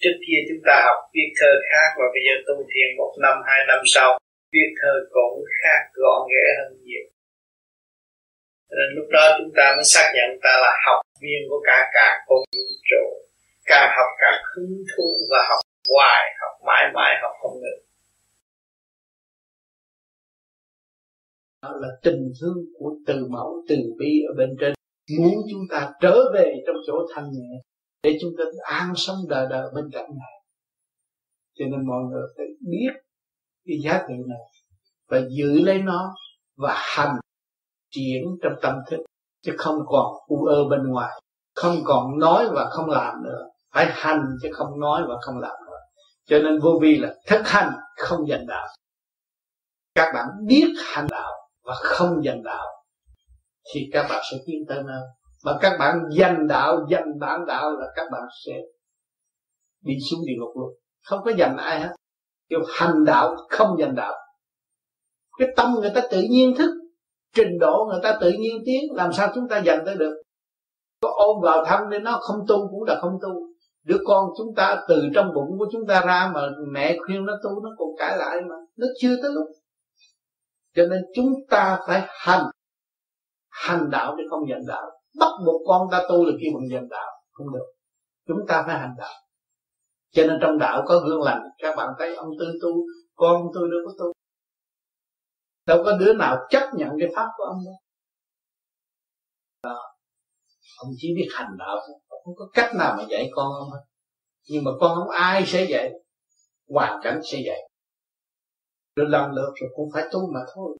trước 0.00 0.16
kia 0.24 0.40
chúng 0.48 0.62
ta 0.66 0.74
học 0.86 1.00
viết 1.14 1.30
thơ 1.40 1.50
khác 1.70 1.88
và 1.98 2.06
bây 2.14 2.22
giờ 2.26 2.34
tu 2.46 2.56
thiền 2.70 2.88
một 2.96 3.12
năm, 3.22 3.36
hai 3.46 3.60
năm 3.68 3.80
sau, 3.94 4.18
viết 4.52 4.70
thơ 4.82 4.92
cũng 5.10 5.44
khác, 5.60 5.80
gọn 5.94 6.20
ghẽ 6.32 6.46
hơn 6.58 6.72
nhiều 6.84 7.06
nên 8.76 8.88
lúc 8.96 9.06
đó 9.10 9.24
chúng 9.38 9.52
ta 9.56 9.74
mới 9.76 9.84
xác 9.84 10.06
nhận 10.16 10.30
ta 10.42 10.52
là 10.64 10.72
học 10.86 11.00
viên 11.22 11.40
của 11.48 11.60
cả 11.64 11.78
cả 11.94 12.08
con 12.26 12.38
vũ 12.56 12.66
trụ 12.90 13.04
càng 13.64 13.88
học 13.96 14.10
càng 14.20 14.42
hứng 14.50 14.76
thú 14.90 15.08
và 15.30 15.40
học 15.48 15.60
hoài 15.88 16.24
học, 16.40 16.66
mãi 16.66 16.84
mãi 16.94 17.14
học 17.22 17.32
không 17.42 17.52
ngừng 17.52 17.88
đó 21.62 21.70
là 21.80 21.88
tình 22.02 22.32
thương 22.40 22.56
của 22.78 22.96
từ 23.06 23.26
mẫu, 23.30 23.62
từ 23.68 23.76
bi 23.98 24.22
ở 24.28 24.34
bên 24.38 24.56
trên. 24.60 24.72
Muốn 25.18 25.34
chúng 25.50 25.62
ta 25.70 25.92
trở 26.00 26.16
về 26.34 26.54
trong 26.66 26.76
chỗ 26.86 26.94
thanh 27.14 27.30
nhẹ, 27.32 27.60
để 28.02 28.18
chúng 28.20 28.30
ta 28.38 28.44
an 28.62 28.92
sống 28.96 29.16
đời 29.28 29.46
đời 29.50 29.70
bên 29.74 29.84
cạnh 29.92 30.08
này 30.08 30.38
cho 31.58 31.64
nên 31.70 31.86
mọi 31.86 32.02
người 32.10 32.22
phải 32.36 32.46
biết 32.60 32.92
cái 33.66 33.76
giá 33.84 34.04
trị 34.08 34.14
này, 34.26 34.38
và 35.08 35.18
giữ 35.30 35.60
lấy 35.64 35.78
nó, 35.82 36.14
và 36.56 36.74
hành 36.76 37.16
triển 37.90 38.22
trong 38.42 38.52
tâm 38.62 38.74
thức, 38.90 38.96
chứ 39.42 39.52
không 39.58 39.78
còn 39.86 40.14
u 40.26 40.44
ơ 40.44 40.68
bên 40.70 40.80
ngoài. 40.88 41.20
Không 41.54 41.76
còn 41.84 42.18
nói 42.18 42.46
và 42.54 42.70
không 42.70 42.90
làm 42.90 43.24
nữa. 43.24 43.50
Phải 43.74 43.86
hành 43.90 44.24
chứ 44.42 44.48
không 44.52 44.80
nói 44.80 45.02
và 45.08 45.14
không 45.20 45.38
làm 45.38 45.56
nữa 45.66 45.67
cho 46.28 46.38
nên 46.38 46.60
vô 46.60 46.78
vi 46.82 46.98
là 46.98 47.14
thực 47.26 47.40
hành 47.44 47.72
không 47.96 48.26
giành 48.26 48.46
đạo. 48.46 48.66
Các 49.94 50.12
bạn 50.14 50.26
biết 50.46 50.74
hành 50.84 51.06
đạo 51.10 51.32
và 51.64 51.74
không 51.74 52.22
giành 52.24 52.42
đạo, 52.42 52.66
thì 53.74 53.80
các 53.92 54.06
bạn 54.10 54.22
sẽ 54.30 54.36
tiến 54.46 54.56
tới 54.68 54.82
nơi. 54.86 55.02
Mà 55.44 55.52
các 55.60 55.76
bạn 55.78 55.98
giành 56.18 56.46
đạo, 56.48 56.86
giành 56.90 57.18
bản 57.20 57.46
đạo 57.46 57.70
là 57.70 57.86
các 57.96 58.06
bạn 58.12 58.22
sẽ 58.46 58.52
đi 59.84 59.94
xuống 60.10 60.20
địa 60.26 60.34
ngục 60.38 60.56
luôn. 60.56 60.68
Không 61.04 61.20
có 61.24 61.32
giành 61.38 61.56
ai 61.56 61.80
hết. 61.80 61.94
Kêu 62.48 62.60
hành 62.74 63.04
đạo, 63.04 63.36
không 63.50 63.76
giành 63.80 63.94
đạo. 63.94 64.14
Cái 65.38 65.48
tâm 65.56 65.74
người 65.80 65.90
ta 65.94 66.00
tự 66.10 66.22
nhiên 66.30 66.54
thức, 66.58 66.70
trình 67.34 67.58
độ 67.60 67.88
người 67.90 68.00
ta 68.02 68.18
tự 68.20 68.30
nhiên 68.30 68.62
tiến, 68.66 68.84
làm 68.94 69.12
sao 69.12 69.32
chúng 69.34 69.48
ta 69.48 69.62
giành 69.66 69.82
tới 69.86 69.94
được? 69.94 70.22
Có 71.02 71.14
ôm 71.16 71.36
vào 71.42 71.64
thân 71.64 71.88
nên 71.90 72.04
nó 72.04 72.18
không 72.22 72.36
tu 72.48 72.68
cũng 72.70 72.82
là 72.82 72.98
không 73.00 73.18
tu 73.22 73.48
đứa 73.84 73.98
con 74.06 74.30
chúng 74.38 74.54
ta 74.56 74.84
từ 74.88 75.02
trong 75.14 75.34
bụng 75.34 75.58
của 75.58 75.66
chúng 75.72 75.86
ta 75.86 76.00
ra 76.06 76.30
mà 76.34 76.40
mẹ 76.72 76.98
khuyên 77.06 77.24
nó 77.24 77.32
tu, 77.44 77.62
nó 77.62 77.70
còn 77.78 77.88
cãi 77.98 78.16
lại 78.18 78.36
mà. 78.48 78.54
Nó 78.76 78.86
chưa 79.00 79.16
tới 79.22 79.30
lúc. 79.34 79.46
Cho 80.74 80.86
nên 80.86 81.02
chúng 81.14 81.32
ta 81.50 81.78
phải 81.86 82.06
hành. 82.08 82.44
Hành 83.48 83.90
đạo 83.90 84.16
để 84.16 84.24
không 84.30 84.48
giành 84.50 84.66
đạo. 84.66 84.90
Bắt 85.18 85.30
một 85.46 85.60
con 85.66 85.88
ta 85.90 86.02
tu 86.08 86.24
là 86.24 86.32
kêu 86.40 86.52
bằng 86.54 86.68
giành 86.72 86.88
đạo. 86.88 87.10
Không 87.32 87.52
được. 87.52 87.66
Chúng 88.26 88.38
ta 88.48 88.64
phải 88.66 88.78
hành 88.78 88.94
đạo. 88.98 89.14
Cho 90.10 90.26
nên 90.26 90.38
trong 90.42 90.58
đạo 90.58 90.82
có 90.86 90.98
gương 90.98 91.22
lành. 91.22 91.42
Các 91.58 91.76
bạn 91.76 91.88
thấy 91.98 92.16
ông 92.16 92.28
tư 92.38 92.46
tu, 92.62 92.68
con 93.14 93.42
tôi 93.54 93.68
đâu 93.70 93.80
có 93.86 93.92
tu. 93.98 94.12
Đâu 95.66 95.82
có 95.84 95.92
đứa 96.00 96.12
nào 96.12 96.36
chấp 96.50 96.70
nhận 96.74 96.90
cái 97.00 97.08
pháp 97.16 97.28
của 97.36 97.44
ông 97.44 97.58
đâu. 97.64 97.74
Đó. 99.62 99.78
Ông 100.78 100.90
chỉ 100.96 101.08
biết 101.16 101.28
hành 101.32 101.56
đạo 101.58 101.76
thôi 101.86 102.07
không 102.28 102.36
có 102.36 102.48
cách 102.52 102.74
nào 102.74 102.94
mà 102.98 103.04
dạy 103.10 103.30
con 103.32 103.52
không 103.58 103.70
hết. 103.70 103.84
Nhưng 104.48 104.64
mà 104.64 104.70
con 104.80 104.96
không 104.96 105.10
ai 105.10 105.46
sẽ 105.46 105.66
dạy, 105.70 105.92
hoàn 106.68 107.00
cảnh 107.02 107.20
sẽ 107.32 107.38
dạy. 107.46 107.68
Rồi 108.96 109.08
làm 109.08 109.34
được 109.34 109.52
rồi 109.60 109.70
cũng 109.74 109.88
phải 109.94 110.04
tu 110.12 110.32
mà 110.34 110.40
thôi. 110.54 110.76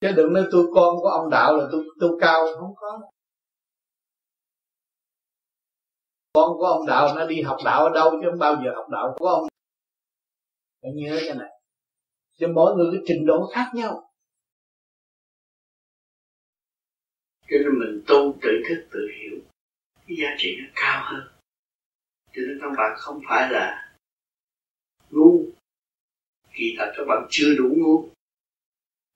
Chứ 0.00 0.08
đừng 0.16 0.32
nói 0.32 0.44
tôi 0.52 0.66
con 0.74 0.96
của 0.96 1.08
ông 1.08 1.30
đạo 1.30 1.56
là 1.56 1.68
tôi 1.72 1.84
tu 2.00 2.08
cao 2.20 2.46
không 2.58 2.74
có. 2.76 3.00
Con 6.32 6.58
của 6.58 6.64
ông 6.64 6.86
đạo 6.86 7.14
nó 7.16 7.26
đi 7.26 7.42
học 7.42 7.56
đạo 7.64 7.84
ở 7.84 7.90
đâu 7.94 8.10
chứ 8.10 8.28
không 8.30 8.38
bao 8.38 8.54
giờ 8.64 8.70
học 8.76 8.86
đạo 8.90 9.16
của 9.18 9.26
ông. 9.26 9.48
Phải 10.82 10.90
nhớ 10.94 11.18
cái 11.26 11.36
này. 11.36 11.50
Cho 12.38 12.48
mỗi 12.54 12.76
người 12.76 12.88
cái 12.92 13.02
trình 13.06 13.26
độ 13.26 13.50
khác 13.54 13.70
nhau. 13.74 14.10
Cho 17.40 17.56
nên 17.64 17.78
mình 17.78 18.04
tu 18.08 18.34
tự 18.42 18.50
thức 18.68 18.88
tự 18.92 19.00
hiểu 19.20 19.39
cái 20.10 20.16
giá 20.16 20.34
trị 20.38 20.56
nó 20.58 20.64
cao 20.74 21.02
hơn. 21.04 21.28
Cho 22.32 22.42
nên 22.46 22.58
các 22.60 22.70
bạn 22.76 22.96
không 22.96 23.20
phải 23.28 23.50
là 23.50 23.94
ngu. 25.10 25.46
Kỳ 26.54 26.74
thật 26.78 26.92
các 26.96 27.04
bạn 27.08 27.26
chưa 27.30 27.54
đủ 27.58 27.74
ngu. 27.76 28.08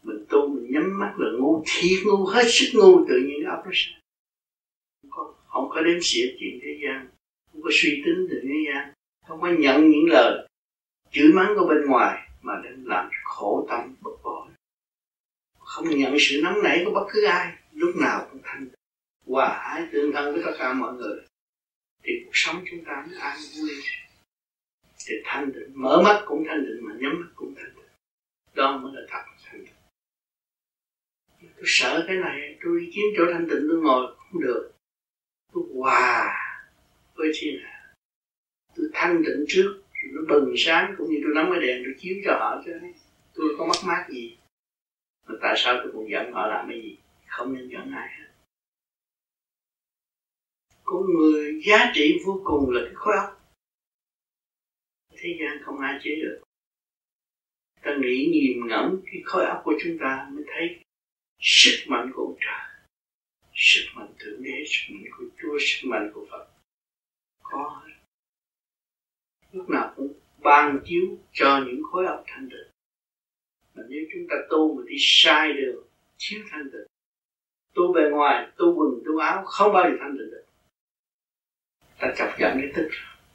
Mình 0.02 0.26
tu 0.28 0.48
mình 0.48 0.72
nhắm 0.72 0.98
mắt 1.00 1.14
là 1.18 1.30
ngu 1.38 1.64
thiệt 1.66 2.06
ngu 2.06 2.26
hết 2.26 2.44
sức 2.46 2.66
ngu 2.74 3.04
tự 3.08 3.14
nhiên 3.26 3.44
óc 3.44 3.62
nó 3.64 3.70
sao 3.74 4.00
không 5.02 5.10
có, 5.10 5.34
không 5.46 5.68
có 5.70 5.80
đếm 5.80 5.98
xỉa 6.02 6.36
chuyện 6.38 6.58
thế 6.62 6.78
gian 6.82 7.08
không 7.52 7.62
có 7.62 7.70
suy 7.72 8.02
tính 8.04 8.26
từ 8.30 8.40
thế 8.42 8.54
gian 8.66 8.92
không 9.26 9.40
có 9.40 9.48
nhận 9.48 9.90
những 9.90 10.06
lời 10.08 10.48
chửi 11.10 11.32
mắng 11.32 11.54
của 11.56 11.66
bên 11.66 11.86
ngoài 11.86 12.28
mà 12.42 12.60
đến 12.64 12.84
làm 12.84 13.10
khổ 13.24 13.66
tâm 13.70 13.94
bực 14.00 14.16
bội. 14.22 14.48
Không 15.58 15.90
nhận 15.90 16.16
sự 16.18 16.40
nóng 16.42 16.62
nảy 16.62 16.82
của 16.84 16.90
bất 16.90 17.06
cứ 17.08 17.24
ai 17.24 17.52
lúc 17.72 17.96
nào 17.96 18.28
cũng 18.30 18.40
thanh 18.44 18.66
tịnh 18.66 18.83
hòa 19.26 19.48
ái 19.48 19.88
tương 19.92 20.12
thân 20.12 20.34
với 20.34 20.42
tất 20.46 20.52
cả 20.58 20.72
mọi 20.72 20.94
người. 20.94 21.20
Thì 22.02 22.12
cuộc 22.24 22.30
sống 22.34 22.64
chúng 22.70 22.84
ta 22.84 23.04
mới 23.08 23.18
an 23.18 23.38
vui. 23.56 23.70
Thì 25.06 25.14
thanh 25.24 25.52
tịnh, 25.52 25.70
mở 25.74 26.02
mắt 26.04 26.22
cũng 26.26 26.44
thanh 26.48 26.64
tịnh 26.66 26.88
mà 26.88 26.94
nhắm 27.00 27.20
mắt 27.20 27.28
cũng 27.34 27.54
thanh 27.56 27.72
tịnh. 27.76 27.84
Đó 28.54 28.78
mới 28.78 28.92
là 28.94 29.00
thật 29.08 29.22
thanh 29.44 29.64
tịnh. 29.64 29.74
Tôi 31.56 31.64
sợ 31.66 32.04
cái 32.06 32.16
này, 32.16 32.58
tôi 32.64 32.80
đi 32.80 32.90
kiếm 32.94 33.04
chỗ 33.16 33.24
thanh 33.32 33.46
tịnh, 33.50 33.66
tôi 33.70 33.78
ngồi 33.80 34.16
không 34.16 34.42
được. 34.42 34.72
Tôi 35.52 35.64
hòa 35.74 36.36
với 37.14 37.32
thiên 37.34 37.58
hạ 37.62 37.74
tôi 38.74 38.86
thanh 38.92 39.22
tịnh 39.26 39.44
trước, 39.48 39.82
nó 40.12 40.22
bừng 40.28 40.54
sáng 40.56 40.94
cũng 40.98 41.10
như 41.10 41.20
tôi 41.24 41.34
nắm 41.34 41.48
cái 41.52 41.60
đèn 41.66 41.82
tôi 41.84 41.94
chiếu 41.98 42.16
cho 42.24 42.32
họ 42.38 42.62
chứ. 42.64 42.72
Tôi 43.34 43.54
có 43.58 43.66
mất 43.66 43.78
mát 43.86 44.06
gì? 44.10 44.36
Mà 45.26 45.34
tại 45.42 45.54
sao 45.56 45.74
tôi 45.82 45.92
còn 45.94 46.10
giận 46.10 46.32
họ 46.32 46.46
làm 46.46 46.68
cái 46.68 46.82
gì? 46.82 46.98
Không 47.26 47.54
nên 47.54 47.68
giận 47.68 47.92
ai 47.92 48.08
hết 48.18 48.23
con 50.84 51.14
người 51.14 51.60
giá 51.66 51.92
trị 51.94 52.18
vô 52.26 52.40
cùng 52.44 52.70
là 52.70 52.80
cái 52.84 52.94
khối 52.94 53.14
óc. 53.16 53.40
Thế 55.16 55.36
gian 55.40 55.62
không 55.64 55.78
ai 55.78 55.98
chế 56.02 56.10
được. 56.22 56.42
Ta 57.82 57.96
nghĩ 58.00 58.30
nhìn 58.32 58.66
ngẫm 58.68 59.00
cái 59.06 59.22
khối 59.24 59.46
óc 59.46 59.60
của 59.64 59.74
chúng 59.82 59.98
ta 60.00 60.30
mới 60.32 60.44
thấy 60.46 60.80
sức 61.40 61.84
mạnh 61.88 62.10
của 62.14 62.22
ông 62.22 62.36
trời, 62.40 62.86
sức 63.54 63.84
mạnh 63.94 64.12
thượng 64.18 64.42
đế, 64.42 64.64
sức 64.66 64.94
mạnh 64.94 65.04
của 65.18 65.24
chúa, 65.42 65.58
sức 65.60 65.88
mạnh 65.88 66.10
của 66.14 66.26
phật. 66.30 66.48
Có. 67.42 67.82
Lúc 69.52 69.70
nào 69.70 69.92
cũng 69.96 70.12
ban 70.38 70.80
chiếu 70.84 71.18
cho 71.32 71.64
những 71.66 71.82
khối 71.82 72.06
óc 72.06 72.24
thanh 72.26 72.48
tịnh. 72.50 72.70
Mà 73.74 73.82
nếu 73.88 74.04
chúng 74.12 74.26
ta 74.30 74.36
tu 74.50 74.74
mà 74.74 74.82
đi 74.86 74.96
sai 74.98 75.52
đường 75.52 75.84
thiếu 76.18 76.40
thanh 76.50 76.70
tịnh. 76.72 76.86
Tu 77.74 77.92
bề 77.92 78.10
ngoài, 78.10 78.52
tu 78.56 78.74
quần, 78.74 79.02
tu 79.06 79.18
áo, 79.18 79.44
không 79.44 79.72
bao 79.72 79.90
giờ 79.90 79.96
thanh 80.00 80.16
tịnh 80.18 80.30
được 80.30 80.43
ta 82.04 82.14
chọc 82.16 82.38
giận 82.38 82.58
cái 82.60 82.70
tức 82.76 82.88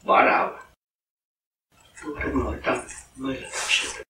bỏ 0.04 0.26
đạo. 0.26 0.70
Tu 2.04 2.20
trong 2.20 2.40
nội 2.40 2.58
tâm 2.64 2.78
mới 3.16 3.42
là 3.42 3.50
thật 3.52 3.68
sự. 3.70 4.04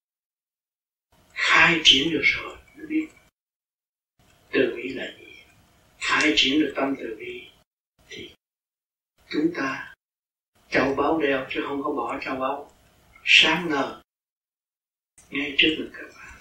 Khai 1.34 1.81
triển 1.84 2.11
được 2.11 2.23
rồi 2.23 2.57
nó 2.76 2.86
biết. 2.86 3.10
Từ 4.52 4.73
bi 4.76 4.90
là 4.90 5.15
gì? 5.19 5.44
Khai 5.99 6.34
triển 6.36 6.60
được 6.60 6.73
tâm 6.76 6.95
từ 6.99 7.15
bi 7.19 7.49
thì 8.07 8.36
chúng 9.30 9.52
ta 9.56 9.95
châu 10.69 10.95
báu 10.95 11.22
đeo 11.22 11.48
chứ 11.49 11.64
không 11.68 11.84
có 11.84 11.91
bỏ 11.91 12.19
châu 12.22 12.36
báu. 12.36 12.72
Sáng 13.26 13.69
ngời 13.69 13.94
ngay 15.30 15.56
trước 15.57 15.76
mặt 15.80 15.90
các 15.94 16.07
bạn. 16.15 16.40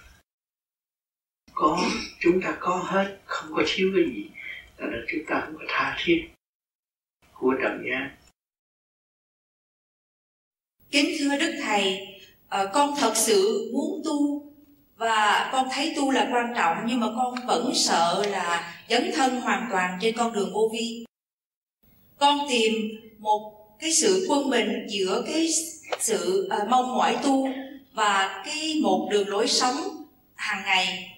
Có, 1.54 1.90
chúng 2.20 2.40
ta 2.42 2.56
có 2.60 2.76
hết, 2.76 3.20
không 3.24 3.54
có 3.56 3.62
thiếu 3.66 3.92
cái 3.96 4.04
gì. 4.14 4.30
Là 4.76 4.98
chúng 5.08 5.20
ta 5.28 5.42
không 5.44 5.56
có 5.58 5.64
tha 5.68 5.96
thiết 5.98 6.28
của 7.38 7.54
trần 7.62 7.84
gian 7.90 8.10
kính 10.90 11.16
thưa 11.18 11.36
đức 11.38 11.60
thầy 11.62 12.06
ờ, 12.48 12.70
con 12.72 12.94
thật 12.98 13.12
sự 13.16 13.70
muốn 13.72 14.02
tu 14.04 14.48
và 14.96 15.48
con 15.52 15.68
thấy 15.72 15.92
tu 15.96 16.10
là 16.10 16.28
quan 16.32 16.52
trọng 16.56 16.76
nhưng 16.86 17.00
mà 17.00 17.06
con 17.16 17.34
vẫn 17.46 17.72
sợ 17.74 18.24
là 18.30 18.74
dấn 18.88 19.10
thân 19.14 19.40
hoàn 19.40 19.68
toàn 19.70 19.98
trên 20.00 20.16
con 20.16 20.32
đường 20.32 20.52
vô 20.54 20.70
vi. 20.72 21.04
Con 22.18 22.38
tìm 22.50 22.72
một 23.18 23.68
cái 23.78 23.92
sự 23.92 24.26
quân 24.28 24.50
bình 24.50 24.86
giữa 24.88 25.22
cái 25.26 25.48
sự 25.98 26.46
ờ, 26.50 26.66
mong 26.70 26.96
mỏi 26.96 27.16
tu 27.22 27.48
và 27.92 28.42
cái 28.46 28.80
một 28.82 29.08
đường 29.10 29.28
lối 29.28 29.48
sống 29.48 29.76
hàng 30.34 30.62
ngày 30.64 31.17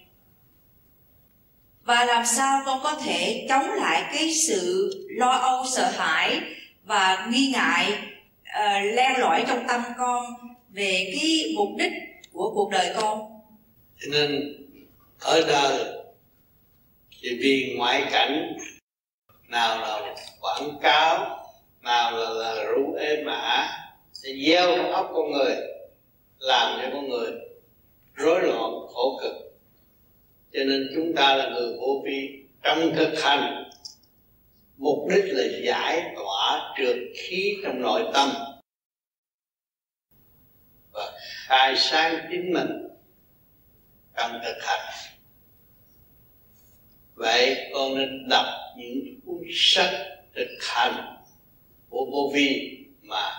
và 1.91 2.05
làm 2.05 2.27
sao 2.27 2.63
con 2.67 2.81
có 2.83 2.95
thể 3.05 3.47
chống 3.49 3.71
lại 3.71 4.05
cái 4.13 4.35
sự 4.35 4.91
lo 5.09 5.31
âu 5.31 5.65
sợ 5.67 5.91
hãi 5.97 6.41
và 6.85 7.29
nghi 7.31 7.53
ngại 7.53 7.99
ờ, 8.53 8.67
uh, 8.67 8.95
len 8.95 9.13
lỏi 9.19 9.45
trong 9.49 9.65
tâm 9.69 9.83
con 9.99 10.25
về 10.73 11.13
cái 11.15 11.53
mục 11.57 11.69
đích 11.79 11.93
của 12.33 12.51
cuộc 12.55 12.71
đời 12.71 12.95
con? 12.97 13.21
Cho 14.01 14.07
nên 14.13 14.57
ở 15.21 15.45
đời 15.49 15.85
thì 17.23 17.39
vì 17.41 17.75
ngoại 17.79 18.05
cảnh 18.13 18.57
nào 19.49 19.81
là 19.81 20.15
quảng 20.41 20.79
cáo 20.83 21.39
nào 21.83 22.17
là, 22.17 22.31
là 22.31 22.65
rủ 22.65 22.95
êm 22.95 23.27
ả 23.27 23.69
để 24.25 24.35
gieo 24.47 24.77
trong 24.77 24.93
óc 24.93 25.11
con 25.15 25.33
người 25.33 25.57
làm 26.39 26.81
cho 26.83 26.89
con 26.93 27.09
người 27.09 27.31
rối 28.15 28.43
loạn 28.43 28.71
khổ 28.89 29.21
cực 29.23 29.50
cho 30.53 30.65
nên 30.65 30.89
chúng 30.95 31.15
ta 31.15 31.35
là 31.37 31.51
người 31.51 31.77
vô 31.77 32.03
vi. 32.05 32.45
Trong 32.63 32.95
thực 32.97 33.23
hành, 33.23 33.71
mục 34.77 35.09
đích 35.11 35.25
là 35.27 35.45
giải 35.65 36.13
tỏa 36.17 36.75
trượt 36.79 36.97
khí 37.17 37.57
trong 37.65 37.83
nội 37.83 38.11
tâm 38.15 38.31
và 40.93 41.13
khai 41.47 41.77
sáng 41.77 42.29
chính 42.31 42.53
mình 42.53 42.69
trong 44.17 44.41
thực 44.45 44.57
hành. 44.63 45.11
Vậy 47.15 47.71
con 47.75 47.95
nên 47.95 48.29
đọc 48.29 48.47
những 48.77 49.21
cuốn 49.27 49.43
sách 49.53 49.95
thực 50.35 50.49
hành 50.61 51.17
của 51.89 52.07
vô 52.13 52.31
vi 52.35 52.79
mà 53.03 53.31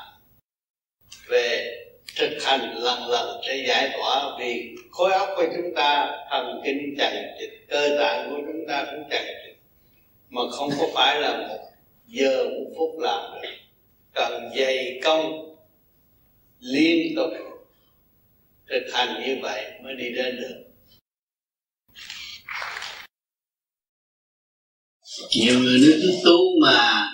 về 1.29 1.80
thực 2.15 2.43
hành 2.43 2.73
lần 2.77 3.09
lần 3.09 3.41
sẽ 3.47 3.65
giải 3.67 3.89
tỏa 3.97 4.37
vì 4.39 4.75
khối 4.91 5.11
óc 5.11 5.29
của 5.35 5.45
chúng 5.55 5.75
ta 5.75 6.11
thần 6.31 6.61
kinh 6.65 6.95
chặt 6.97 7.35
chịch 7.39 7.65
cơ 7.69 7.97
tạng 7.99 8.29
của 8.29 8.41
chúng 8.47 8.67
ta 8.67 8.85
cũng 8.91 9.03
chặt 9.11 9.25
chịch 9.45 9.57
mà 10.29 10.41
không 10.51 10.69
có 10.79 10.87
phải 10.93 11.21
là 11.21 11.37
một 11.37 11.57
giờ 12.07 12.43
một 12.43 12.73
phút 12.77 12.99
làm 12.99 13.41
được. 13.41 13.49
Cần 14.13 14.49
dày 14.57 14.99
công 15.03 15.55
liên 16.59 17.15
tục 17.15 17.31
thực 18.69 18.93
hành 18.93 19.23
như 19.25 19.37
vậy 19.41 19.71
mới 19.83 19.95
đi 19.95 20.09
đến 20.15 20.35
được. 20.35 20.63
Nhiều 25.31 25.59
người 25.59 25.79
nói 25.79 25.99
cứ 26.01 26.11
tu 26.25 26.37
mà 26.61 27.09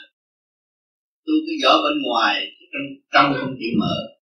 tu 1.25 1.33
cái 1.47 1.55
vỏ 1.63 1.77
bên 1.83 2.01
ngoài 2.07 2.45
trong, 2.59 2.81
trong 3.11 3.33
không 3.39 3.55
chịu 3.59 3.71
mở 3.79 4.16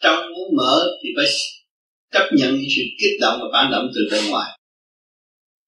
trong 0.00 0.32
muốn 0.32 0.56
mở 0.56 0.86
thì 1.02 1.08
phải 1.16 1.26
chấp 2.12 2.28
nhận 2.36 2.54
những 2.54 2.70
sự 2.76 2.82
kích 3.00 3.20
động 3.20 3.38
và 3.42 3.46
phản 3.52 3.70
động 3.72 3.90
từ 3.94 4.00
bên 4.10 4.30
ngoài. 4.30 4.58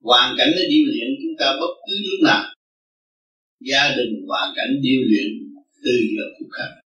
Hoàn 0.03 0.35
cảnh 0.39 0.49
nó 0.57 0.63
điêu 0.71 0.85
luyện, 0.87 1.09
chúng 1.23 1.37
ta 1.39 1.57
bất 1.61 1.75
cứ 1.87 1.95
lúc 2.11 2.21
nào. 2.29 2.55
Gia 3.61 3.97
đình 3.97 4.27
hoàn 4.29 4.53
cảnh 4.57 4.81
điêu 4.83 5.01
luyện 5.11 5.27
từ 5.85 5.93
giờ 6.17 6.25
phút 6.39 6.49
khắc 6.53 6.81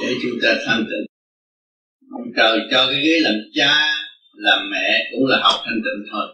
để 0.00 0.14
chúng 0.22 0.38
ta 0.42 0.58
thanh 0.66 0.84
tịnh. 0.90 1.06
Ông 2.10 2.32
trời 2.36 2.58
cho 2.70 2.86
cái 2.90 3.02
ghế 3.02 3.20
làm 3.20 3.34
cha, 3.54 3.74
làm 4.32 4.70
mẹ 4.70 5.10
cũng 5.12 5.26
là 5.26 5.38
học 5.42 5.60
thanh 5.64 5.80
tịnh 5.84 6.10
thôi. 6.10 6.26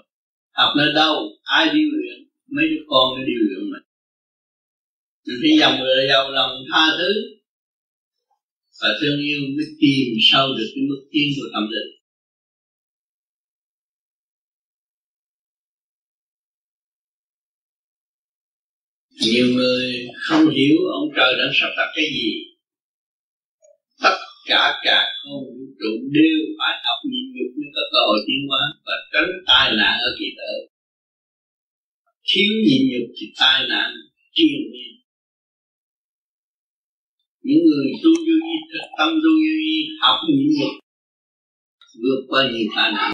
Học 0.52 0.74
nơi 0.76 0.92
đâu, 0.94 1.14
ai 1.42 1.66
điêu 1.74 1.88
luyện? 1.92 2.28
Mấy 2.56 2.64
đứa 2.70 2.82
con 2.88 3.14
nó 3.16 3.24
điêu 3.26 3.38
luyện 3.40 3.70
mình. 3.70 3.82
Mình 5.26 5.36
phải 5.42 5.58
dòng 5.60 5.80
người 5.80 6.06
giàu 6.08 6.30
lòng 6.30 6.50
tha 6.72 6.86
thứ 6.98 7.37
và 8.80 8.88
thương 9.00 9.18
yêu 9.28 9.40
mới 9.56 9.66
tìm 9.80 10.08
sâu 10.30 10.46
được 10.56 10.68
cái 10.74 10.84
mức 10.90 11.00
tiến 11.12 11.28
của 11.36 11.48
tâm 11.54 11.64
linh 11.72 11.98
nhiều 19.20 19.46
người 19.56 20.06
không 20.26 20.50
hiểu 20.56 20.76
ông 20.98 21.08
trời 21.16 21.32
đã 21.38 21.44
sắp 21.54 21.70
đặt 21.76 21.90
cái 21.96 22.04
gì. 22.04 22.30
Tất 24.02 24.16
cả 24.46 24.80
cả 24.84 25.00
không 25.22 25.44
vũ 25.44 25.64
trụ 25.80 25.92
đều 26.12 26.40
phải 26.58 26.74
học 26.86 27.00
nhịn 27.10 27.26
nhục 27.34 27.50
mới 27.58 27.68
có 27.74 27.82
cơ 27.92 27.98
hội 28.08 28.18
tiến 28.26 28.48
hóa 28.48 28.64
và 28.86 28.94
tránh 29.12 29.30
tai 29.46 29.76
nạn 29.76 29.98
ở 30.08 30.10
kỳ 30.18 30.26
tử. 30.38 30.52
Thiếu 32.28 32.52
nhịn 32.66 32.82
nhục 32.90 33.08
thì 33.20 33.26
tai 33.40 33.68
nạn 33.68 33.90
triền 34.34 34.60
miên 34.72 34.97
những 37.48 37.64
người 37.70 37.86
tu 38.02 38.10
vô 38.26 38.36
vi 38.46 38.56
thực 38.72 38.86
tâm 38.98 39.10
tu 39.24 39.32
vô 39.44 39.54
vi, 39.62 39.76
học 40.02 40.16
những 40.28 40.52
luật 40.58 40.74
vượt 42.02 42.20
qua 42.28 42.50
nhiều 42.52 42.66
khả 42.76 42.90
năng 42.96 43.12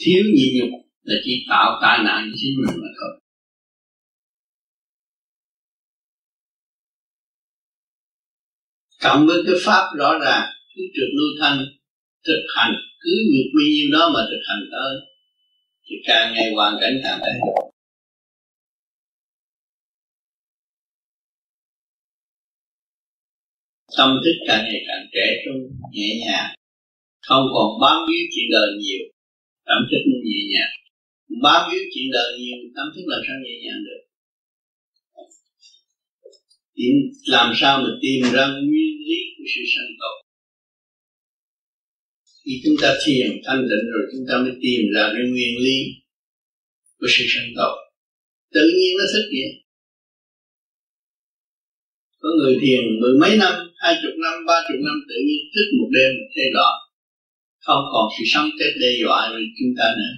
thiếu 0.00 0.24
nhịn 0.36 0.50
nhục 0.56 0.70
là 1.02 1.14
chỉ 1.24 1.46
tạo 1.48 1.78
tai 1.82 1.98
nạn 2.04 2.28
cho 2.30 2.36
chính 2.40 2.54
mình 2.58 2.76
mà 2.82 2.88
thôi. 2.98 3.20
Cộng 9.02 9.26
với 9.26 9.42
cái 9.46 9.54
pháp 9.64 9.84
rõ 9.98 10.18
ràng 10.24 10.48
cứ 10.74 10.82
trực 10.96 11.08
lưu 11.16 11.30
thanh 11.40 11.58
thực 12.26 12.42
hành, 12.56 12.74
cứ 13.00 13.10
vượt 13.32 13.48
bao 13.54 13.66
nhiêu 13.74 13.88
đó 13.92 14.10
mà 14.14 14.20
thực 14.30 14.42
hành 14.48 14.62
tới 14.72 14.92
thì 15.84 15.96
càng 16.06 16.32
ngày 16.34 16.52
hoàn 16.54 16.76
cảnh 16.80 17.00
càng 17.04 17.20
tệ 17.22 17.32
tâm 23.96 24.10
thức 24.24 24.36
càng 24.48 24.64
ngày 24.64 24.80
càng 24.88 25.04
trẻ 25.14 25.26
trung, 25.44 25.60
nhẹ 25.92 26.10
nhàng. 26.24 26.48
Không 27.28 27.44
còn 27.54 27.68
bám 27.82 27.96
víu 28.08 28.24
chuyện 28.32 28.48
đời 28.56 28.68
nhiều, 28.82 29.04
tâm 29.68 29.78
thức 29.90 30.02
nó 30.10 30.18
nhẹ 30.28 30.40
nhàng. 30.52 30.74
Bám 31.42 31.60
víu 31.70 31.82
chuyện 31.92 32.08
đời 32.12 32.38
nhiều, 32.38 32.58
tâm 32.76 32.86
thức 32.94 33.04
làm 33.06 33.20
sao 33.26 33.36
nhẹ 33.44 33.54
nhàng 33.64 33.80
được? 33.86 34.02
Tìm 36.74 36.94
làm 37.26 37.52
sao 37.60 37.82
mà 37.82 37.88
tìm 38.02 38.22
ra 38.34 38.46
nguyên 38.46 38.92
lý 39.08 39.18
của 39.36 39.44
sự 39.54 39.62
sanh 39.74 39.92
tồn? 40.00 40.16
Khi 42.44 42.60
chúng 42.64 42.76
ta 42.82 42.96
thiền 43.06 43.26
thanh 43.44 43.62
định 43.70 43.86
rồi, 43.92 44.02
chúng 44.12 44.24
ta 44.28 44.34
mới 44.38 44.52
tìm 44.62 44.80
ra 44.94 45.10
cái 45.12 45.22
nguyên 45.30 45.54
lý 45.64 45.78
của 46.98 47.06
sự 47.10 47.24
sanh 47.28 47.50
tồn. 47.56 47.78
Tự 48.54 48.64
nhiên 48.78 48.92
nó 48.98 49.04
thích 49.12 49.28
vậy 49.32 49.66
có 52.26 52.28
người 52.38 52.58
thiền 52.60 53.00
mười 53.00 53.18
mấy 53.20 53.36
năm 53.36 53.54
hai 53.82 53.94
chục 54.02 54.14
năm, 54.22 54.34
ba 54.48 54.56
chục 54.68 54.80
năm 54.86 54.96
tự 55.08 55.16
nhiên 55.26 55.42
thức 55.54 55.68
một 55.78 55.88
đêm 55.96 56.10
thay 56.34 56.48
đổi 56.56 56.74
không 57.66 57.84
còn 57.92 58.04
sự 58.18 58.24
sống 58.26 58.48
chết 58.58 58.72
đe 58.80 58.90
dọa 59.02 59.28
với 59.32 59.44
chúng 59.58 59.72
ta 59.78 59.84
nữa. 59.98 60.14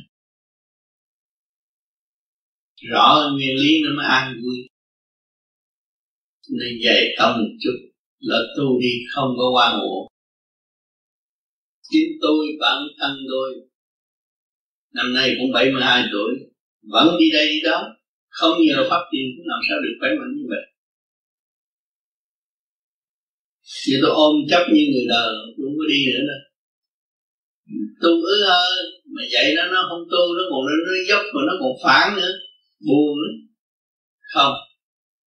Rõ 2.91 3.31
nguyên 3.33 3.57
lý 3.57 3.83
nó 3.85 3.91
mới 3.97 4.07
an 4.07 4.41
vui. 4.43 4.59
Nên 6.59 6.73
dạy 6.85 7.03
tâm 7.19 7.39
một 7.39 7.53
chút, 7.63 7.77
là 8.19 8.39
tu 8.57 8.81
đi 8.81 8.93
không 9.15 9.31
có 9.39 9.51
quan 9.55 9.79
ngộ 9.79 10.09
chính 11.91 12.19
tôi, 12.21 12.47
bản 12.61 12.79
thân 12.99 13.17
tôi, 13.31 13.55
năm 14.95 15.15
nay 15.15 15.37
cũng 15.39 15.53
72 15.53 16.09
tuổi, 16.13 16.33
vẫn 16.83 17.17
đi 17.21 17.31
đây 17.33 17.49
đi 17.49 17.61
đó. 17.65 17.95
Không 18.29 18.59
nhờ 18.67 18.87
pháp 18.91 19.03
tiền 19.13 19.27
cũng 19.37 19.47
làm 19.49 19.61
sao 19.69 19.79
được 19.83 19.97
khỏe 20.01 20.11
mạnh 20.21 20.33
như 20.37 20.45
vậy. 20.49 20.68
Vì 23.87 23.95
tôi 24.03 24.11
ôm 24.25 24.35
chấp 24.51 24.63
như 24.75 24.83
người 24.93 25.07
đời 25.15 25.29
không 25.57 25.75
có 25.79 25.85
đi 25.93 26.01
nữa 26.13 26.25
đâu 26.31 26.41
tu 28.03 28.11
ứ 28.35 28.43
ơ 28.43 28.65
mà 29.15 29.23
dạy 29.33 29.55
nó 29.57 29.63
nó 29.73 29.87
không 29.89 30.05
tu 30.13 30.23
nó 30.37 30.43
còn 30.51 30.61
nó, 30.67 30.75
nó 30.87 30.93
dốc 31.09 31.23
mà 31.35 31.41
nó 31.47 31.55
còn 31.61 31.73
phản 31.85 32.17
nữa. 32.17 32.33
Buồn 32.87 33.19
nữa 33.23 33.35
không 34.35 34.55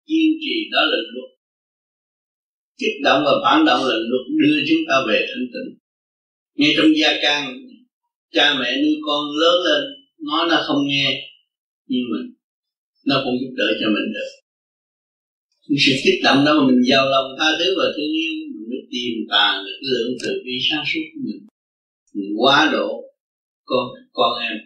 kiên 0.08 0.30
trì 0.42 0.56
đó 0.72 0.82
là 0.92 0.98
luật. 1.14 1.32
Kích 2.80 2.98
động 3.04 3.22
và 3.26 3.32
phản 3.44 3.66
động 3.66 3.82
là 3.90 3.96
luật 4.10 4.26
đưa 4.40 4.58
chúng 4.70 4.84
ta 4.90 4.96
về 5.08 5.26
thanh 5.30 5.48
tịnh. 5.54 5.70
Ngay 6.56 6.74
trong 6.78 6.92
gia 7.02 7.12
can 7.22 7.58
cha 8.32 8.56
mẹ 8.60 8.76
nuôi 8.84 8.96
con 9.06 9.22
lớn 9.42 9.56
lên 9.66 9.84
nói 10.28 10.48
nó 10.50 10.64
không 10.68 10.88
nghe 10.88 11.08
nhưng 11.88 12.04
mà 12.12 12.20
nó 13.06 13.22
cũng 13.24 13.34
giúp 13.42 13.54
đỡ 13.58 13.66
cho 13.82 13.88
mình 13.88 14.08
được. 14.14 14.32
Sự 15.86 15.92
kích 16.04 16.20
động 16.24 16.46
đó 16.46 16.60
mà 16.60 16.68
mình 16.68 16.82
giàu 16.90 17.10
lòng 17.10 17.28
tha 17.40 17.46
thứ 17.60 17.76
và 17.78 17.86
thương 17.96 18.14
yêu 18.22 18.34
tiềm 18.92 19.16
tàng 19.32 19.64
lực 19.64 19.80
cái 19.82 19.90
lượng 19.90 20.12
từ 20.24 20.42
bi 20.46 20.52
sáng 20.70 20.84
suốt 20.88 21.06
của 21.14 21.22
mình. 21.26 21.48
Mình 22.14 22.32
quá 22.38 22.70
độ 22.74 23.04
con 23.64 23.86
con 24.12 24.40
em. 24.40 24.58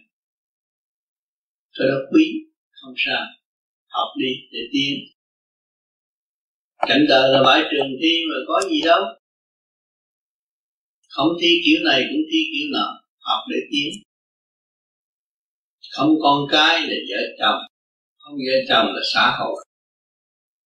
Cái 1.78 1.88
đó 1.88 1.98
quý, 2.12 2.26
không 2.72 2.94
sao. 2.98 3.26
Học 3.88 4.08
đi 4.20 4.32
để 4.52 4.60
tiến. 4.72 4.94
Cảnh 6.88 7.06
đời 7.10 7.30
là 7.34 7.44
bãi 7.44 7.62
trường 7.72 7.92
thi 8.02 8.14
mà 8.30 8.36
có 8.48 8.70
gì 8.70 8.82
đâu. 8.82 9.02
Không 11.10 11.28
thi 11.42 11.62
kiểu 11.66 11.80
này 11.84 12.02
cũng 12.10 12.22
thi 12.32 12.40
kiểu 12.54 12.68
nọ, 12.74 12.88
học 13.20 13.44
để 13.52 13.58
tiến. 13.72 14.04
Không 15.92 16.16
con 16.22 16.48
cái 16.52 16.82
là 16.82 16.96
vợ 17.10 17.22
chồng, 17.40 17.62
không 18.18 18.36
vợ 18.36 18.58
chồng 18.70 18.86
là 18.96 19.02
xã 19.14 19.36
hội. 19.40 19.66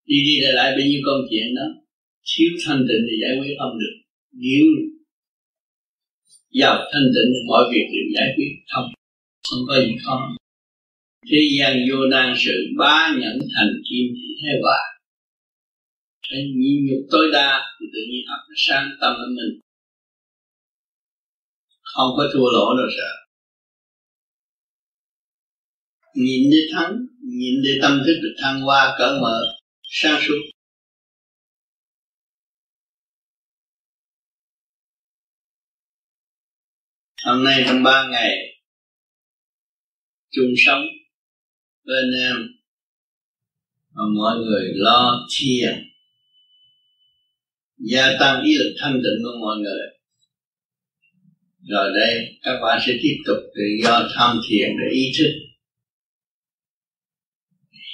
Đi 0.04 0.16
đi 0.24 0.40
lại 0.40 0.52
lại 0.52 0.70
bao 0.70 0.86
nhiêu 0.86 1.00
công 1.06 1.20
chuyện 1.30 1.54
đó 1.54 1.79
thiếu 2.28 2.50
thanh 2.64 2.80
tịnh 2.88 3.02
thì 3.08 3.14
giải 3.22 3.32
quyết 3.38 3.54
không 3.60 3.78
được. 3.82 3.94
Nếu 4.32 4.64
giàu 6.60 6.76
thanh 6.92 7.06
tịnh 7.14 7.28
thì 7.32 7.40
mọi 7.48 7.64
việc 7.72 7.86
đều 7.92 8.06
giải 8.16 8.28
quyết 8.36 8.50
không 8.72 8.88
không 9.48 9.62
có 9.68 9.74
gì 9.86 9.94
khó 10.04 10.16
thế 11.30 11.40
gian 11.58 11.72
vô 11.90 12.06
nan 12.10 12.34
sự, 12.36 12.56
bá 12.78 13.16
nhẫn 13.20 13.38
thành 13.54 13.72
kim 13.86 14.06
thì 14.16 14.28
thế 14.42 14.50
hòa 14.62 14.80
cái 16.30 16.42
nhị 16.56 16.72
nhục 16.86 17.02
tối 17.10 17.26
đa 17.32 17.60
thì 17.80 17.86
tự 17.92 17.98
nhiên 18.10 18.24
ấp 18.26 18.40
nó 18.48 18.54
sang 18.56 18.90
tâm 19.00 19.12
ở 19.14 19.26
mình. 19.36 19.60
Không 21.82 22.10
có 22.16 22.24
thua 22.32 22.50
lỗ 22.52 22.76
đâu 22.76 22.86
sợ. 22.96 23.10
Nhìn 26.14 26.50
để 26.50 26.62
thắng, 26.72 27.06
nhìn 27.22 27.54
để 27.64 27.78
tâm 27.82 28.02
thức 28.06 28.18
được 28.22 28.34
thăng 28.38 28.60
hoa 28.60 28.94
cỡ 28.98 29.18
mở, 29.22 29.40
sáng 29.82 30.20
suốt. 30.26 30.40
Hôm 37.24 37.44
nay 37.44 37.64
trong 37.66 37.82
ba 37.82 38.08
ngày, 38.10 38.36
chung 40.30 40.54
sống 40.56 40.82
bên 41.84 42.04
em. 42.20 42.36
Mà 43.92 44.02
mọi 44.16 44.38
người 44.38 44.72
lo 44.74 45.28
thiền 45.38 45.90
gia 47.78 48.16
tăng 48.20 48.42
ý 48.42 48.54
lực 48.58 48.74
thanh 48.80 48.92
tịnh 48.92 49.24
của 49.24 49.38
mọi 49.40 49.56
người. 49.58 49.86
Rồi 51.68 51.90
đây, 52.00 52.38
các 52.42 52.60
bạn 52.62 52.80
sẽ 52.86 52.92
tiếp 53.02 53.16
tục 53.26 53.36
tự 53.54 53.62
do 53.84 54.08
tham 54.14 54.36
thiền 54.48 54.68
để 54.68 54.94
ý 54.94 55.12
thức, 55.18 55.32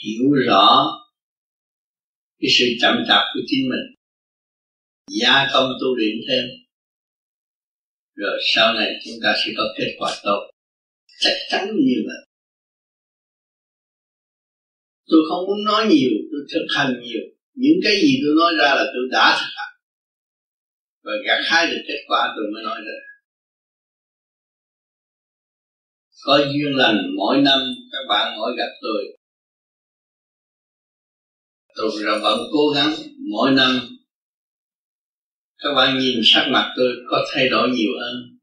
hiểu 0.02 0.30
rõ 0.46 0.86
cái 2.40 2.50
sự 2.58 2.64
chậm 2.80 3.04
chạp 3.08 3.22
của 3.34 3.40
chính 3.46 3.68
mình. 3.68 3.94
Gia 5.20 5.48
công 5.52 5.70
tu 5.80 5.96
luyện 5.96 6.16
thêm 6.28 6.44
rồi 8.16 8.38
sau 8.54 8.74
này 8.74 8.88
chúng 9.04 9.14
ta 9.22 9.34
sẽ 9.44 9.52
có 9.56 9.64
kết 9.78 9.96
quả 9.98 10.20
tốt. 10.22 10.50
Chắc 11.18 11.36
chắn 11.50 11.66
như 11.66 11.98
vậy. 12.06 12.20
Tôi 15.06 15.20
không 15.28 15.46
muốn 15.46 15.64
nói 15.64 15.86
nhiều, 15.86 16.10
tôi 16.30 16.40
thực 16.52 16.66
hành 16.76 17.00
nhiều. 17.02 17.20
Những 17.54 17.78
cái 17.84 17.92
gì 18.02 18.20
tôi 18.22 18.34
nói 18.40 18.52
ra 18.58 18.74
là 18.74 18.84
tôi 18.94 19.04
đã 19.10 19.38
thực 19.40 19.52
hành. 19.56 19.74
Và 21.04 21.12
gặt 21.26 21.40
hái 21.44 21.66
được 21.66 21.82
kết 21.88 22.04
quả 22.08 22.34
tôi 22.36 22.44
mới 22.54 22.62
nói 22.62 22.80
ra. 22.86 22.98
Có 26.24 26.38
duyên 26.38 26.76
lành 26.76 26.96
mỗi 27.16 27.36
năm, 27.36 27.60
các 27.92 28.04
bạn 28.08 28.36
mỗi 28.38 28.52
gặp 28.58 28.70
tôi. 28.82 29.02
Tôi 31.74 31.90
vẫn 32.22 32.38
cố 32.52 32.68
gắng 32.74 32.94
mỗi 33.30 33.50
năm 33.50 33.95
các 35.58 35.74
bạn 35.76 35.98
nhìn 35.98 36.20
sắc 36.24 36.48
mặt 36.52 36.72
tôi 36.76 36.92
có 37.08 37.26
thay 37.32 37.48
đổi 37.48 37.68
nhiều 37.68 37.90
hơn 38.00 38.36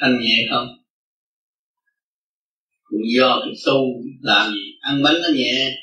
thanh 0.00 0.20
nhẹ 0.20 0.46
không? 0.50 0.66
Cũng 2.82 3.02
do 3.16 3.40
cái 3.44 3.54
tu 3.66 4.02
làm 4.20 4.52
gì? 4.52 4.78
Ăn 4.80 5.02
bánh 5.02 5.14
nó 5.22 5.28
nhẹ 5.34 5.76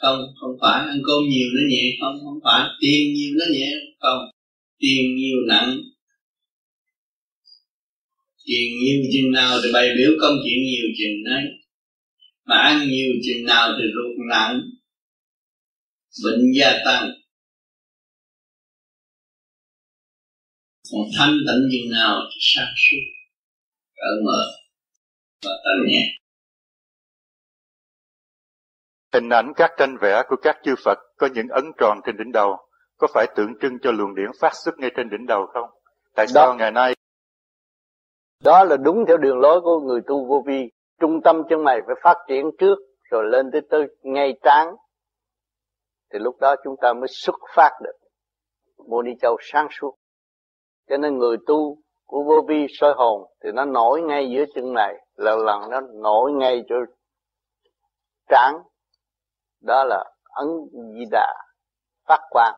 không? 0.00 0.18
Không 0.40 0.56
phải. 0.60 0.86
Ăn 0.88 1.00
cơm 1.06 1.22
nhiều 1.28 1.48
nó 1.54 1.60
nhẹ 1.68 1.82
không? 2.00 2.14
Không 2.24 2.40
phải. 2.44 2.68
Tiền 2.80 3.14
nhiều 3.14 3.30
nó 3.38 3.44
nhẹ 3.52 3.72
không? 4.00 4.18
Tiền 4.78 5.16
nhiều 5.16 5.36
nặng. 5.48 5.78
Tiền 8.46 8.78
nhiều 8.78 9.02
chừng 9.12 9.32
nào 9.32 9.58
thì 9.64 9.72
bày 9.72 9.88
biểu 9.96 10.10
công 10.20 10.34
chuyện 10.44 10.62
nhiều 10.64 10.86
chừng 10.98 11.24
đấy. 11.24 11.42
Mà 12.44 12.56
ăn 12.56 12.88
nhiều 12.88 13.08
chừng 13.26 13.44
nào 13.44 13.68
thì 13.78 13.84
ruột 13.94 14.26
nặng. 14.30 14.60
Bệnh 16.24 16.52
gia 16.58 16.82
tăng. 16.84 17.10
Còn 20.92 21.02
thanh 21.18 21.30
tịnh 21.46 21.68
chừng 21.72 21.92
nào 21.98 22.20
thì 22.30 22.38
sáng 22.40 22.74
suốt. 22.76 23.04
Cởi 23.96 24.16
mở 24.26 24.42
và 25.44 25.50
tận 25.64 25.76
nhẹ. 25.88 26.04
Hình 29.12 29.28
ảnh 29.28 29.52
các 29.56 29.70
tranh 29.78 29.96
vẽ 30.00 30.22
của 30.28 30.36
các 30.42 30.56
chư 30.64 30.74
Phật 30.84 30.98
có 31.18 31.28
những 31.34 31.48
ấn 31.48 31.64
tròn 31.78 32.00
trên 32.06 32.16
đỉnh 32.16 32.32
đầu, 32.32 32.56
có 32.96 33.06
phải 33.14 33.26
tượng 33.36 33.54
trưng 33.60 33.78
cho 33.82 33.92
luồng 33.92 34.14
điển 34.14 34.30
phát 34.40 34.52
xuất 34.64 34.78
ngay 34.78 34.90
trên 34.96 35.08
đỉnh 35.10 35.26
đầu 35.26 35.46
không? 35.52 35.70
Tại 36.14 36.26
sao 36.26 36.46
Đó. 36.46 36.54
ngày 36.58 36.70
nay 36.70 36.94
đó 38.44 38.64
là 38.64 38.76
đúng 38.76 39.04
theo 39.08 39.16
đường 39.16 39.38
lối 39.38 39.60
của 39.60 39.80
người 39.80 40.00
tu 40.06 40.26
vô 40.28 40.42
vi. 40.46 40.70
Trung 41.00 41.20
tâm 41.24 41.42
chân 41.50 41.64
mày 41.64 41.80
phải 41.86 41.94
phát 42.02 42.16
triển 42.28 42.44
trước 42.58 42.78
rồi 43.10 43.24
lên 43.30 43.50
tới 43.52 43.60
tới 43.70 43.86
ngay 44.02 44.34
trán. 44.42 44.68
Thì 46.12 46.18
lúc 46.18 46.36
đó 46.40 46.54
chúng 46.64 46.74
ta 46.82 46.92
mới 46.92 47.08
xuất 47.08 47.34
phát 47.56 47.70
được. 47.82 47.96
Mô 48.88 49.02
ni 49.02 49.10
châu 49.20 49.36
sáng 49.52 49.68
suốt 49.80 49.96
cho 50.92 50.98
nên 50.98 51.18
người 51.18 51.36
tu 51.46 51.78
của 52.06 52.22
vô 52.22 52.44
vi 52.48 52.66
soi 52.68 52.94
hồn 52.96 53.30
thì 53.44 53.50
nó 53.52 53.64
nổi 53.64 54.02
ngay 54.02 54.30
giữa 54.30 54.44
chân 54.54 54.74
này, 54.74 54.94
lần 55.16 55.38
lần 55.38 55.70
nó 55.70 55.80
nổi 55.80 56.32
ngay 56.32 56.64
chỗ 56.68 56.76
trán. 58.28 58.54
Đó 59.60 59.84
là 59.84 60.04
ấn 60.22 60.46
di 60.72 61.04
đà 61.10 61.34
phát 62.08 62.20
quang. 62.30 62.54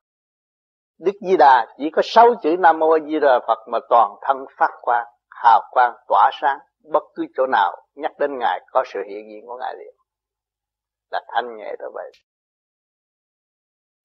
Đức 0.98 1.12
di 1.20 1.36
đà 1.36 1.66
chỉ 1.78 1.90
có 1.90 2.02
sáu 2.04 2.34
chữ 2.42 2.56
nam 2.58 2.78
mô 2.78 2.98
di 2.98 3.18
đà 3.20 3.40
phật 3.46 3.58
mà 3.68 3.78
toàn 3.88 4.14
thân 4.22 4.36
phát 4.56 4.70
quang, 4.82 5.06
hào 5.30 5.60
quang, 5.70 5.94
tỏa 6.08 6.30
sáng. 6.40 6.58
Bất 6.92 7.02
cứ 7.14 7.26
chỗ 7.36 7.46
nào 7.46 7.86
nhắc 7.94 8.12
đến 8.18 8.38
ngài 8.38 8.60
có 8.72 8.84
sự 8.86 9.00
hiện 9.08 9.28
diện 9.30 9.46
của 9.46 9.56
ngài 9.60 9.74
liền. 9.78 9.94
Là 11.10 11.20
thanh 11.28 11.56
nhẹ 11.56 11.74
đó 11.78 11.86
vậy. 11.94 12.12